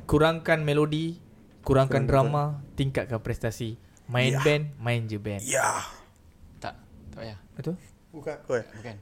kurangkan 0.08 0.64
melodi, 0.64 1.20
kurangkan 1.60 2.08
Kurangkan- 2.08 2.08
drama, 2.08 2.44
tingkatkan 2.80 3.20
prestasi. 3.20 3.76
Main 4.08 4.32
Ya. 4.32 4.40
band, 4.40 4.64
main 4.80 5.04
je 5.04 5.20
band. 5.20 5.44
Ya. 5.44 5.84
tak 6.64 6.80
tak 7.12 7.20
payah. 7.20 7.36
Betul? 7.52 7.76
Buka 8.16 8.40
kau. 8.48 8.56
eh? 8.56 8.64
Bukan. 8.80 8.96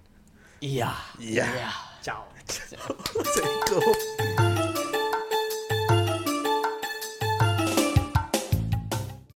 Iya. 0.57 0.89
Ya. 1.21 1.45
Ya. 1.45 1.69
Ciao. 2.01 2.25
Assalamualaikum. 2.49 3.93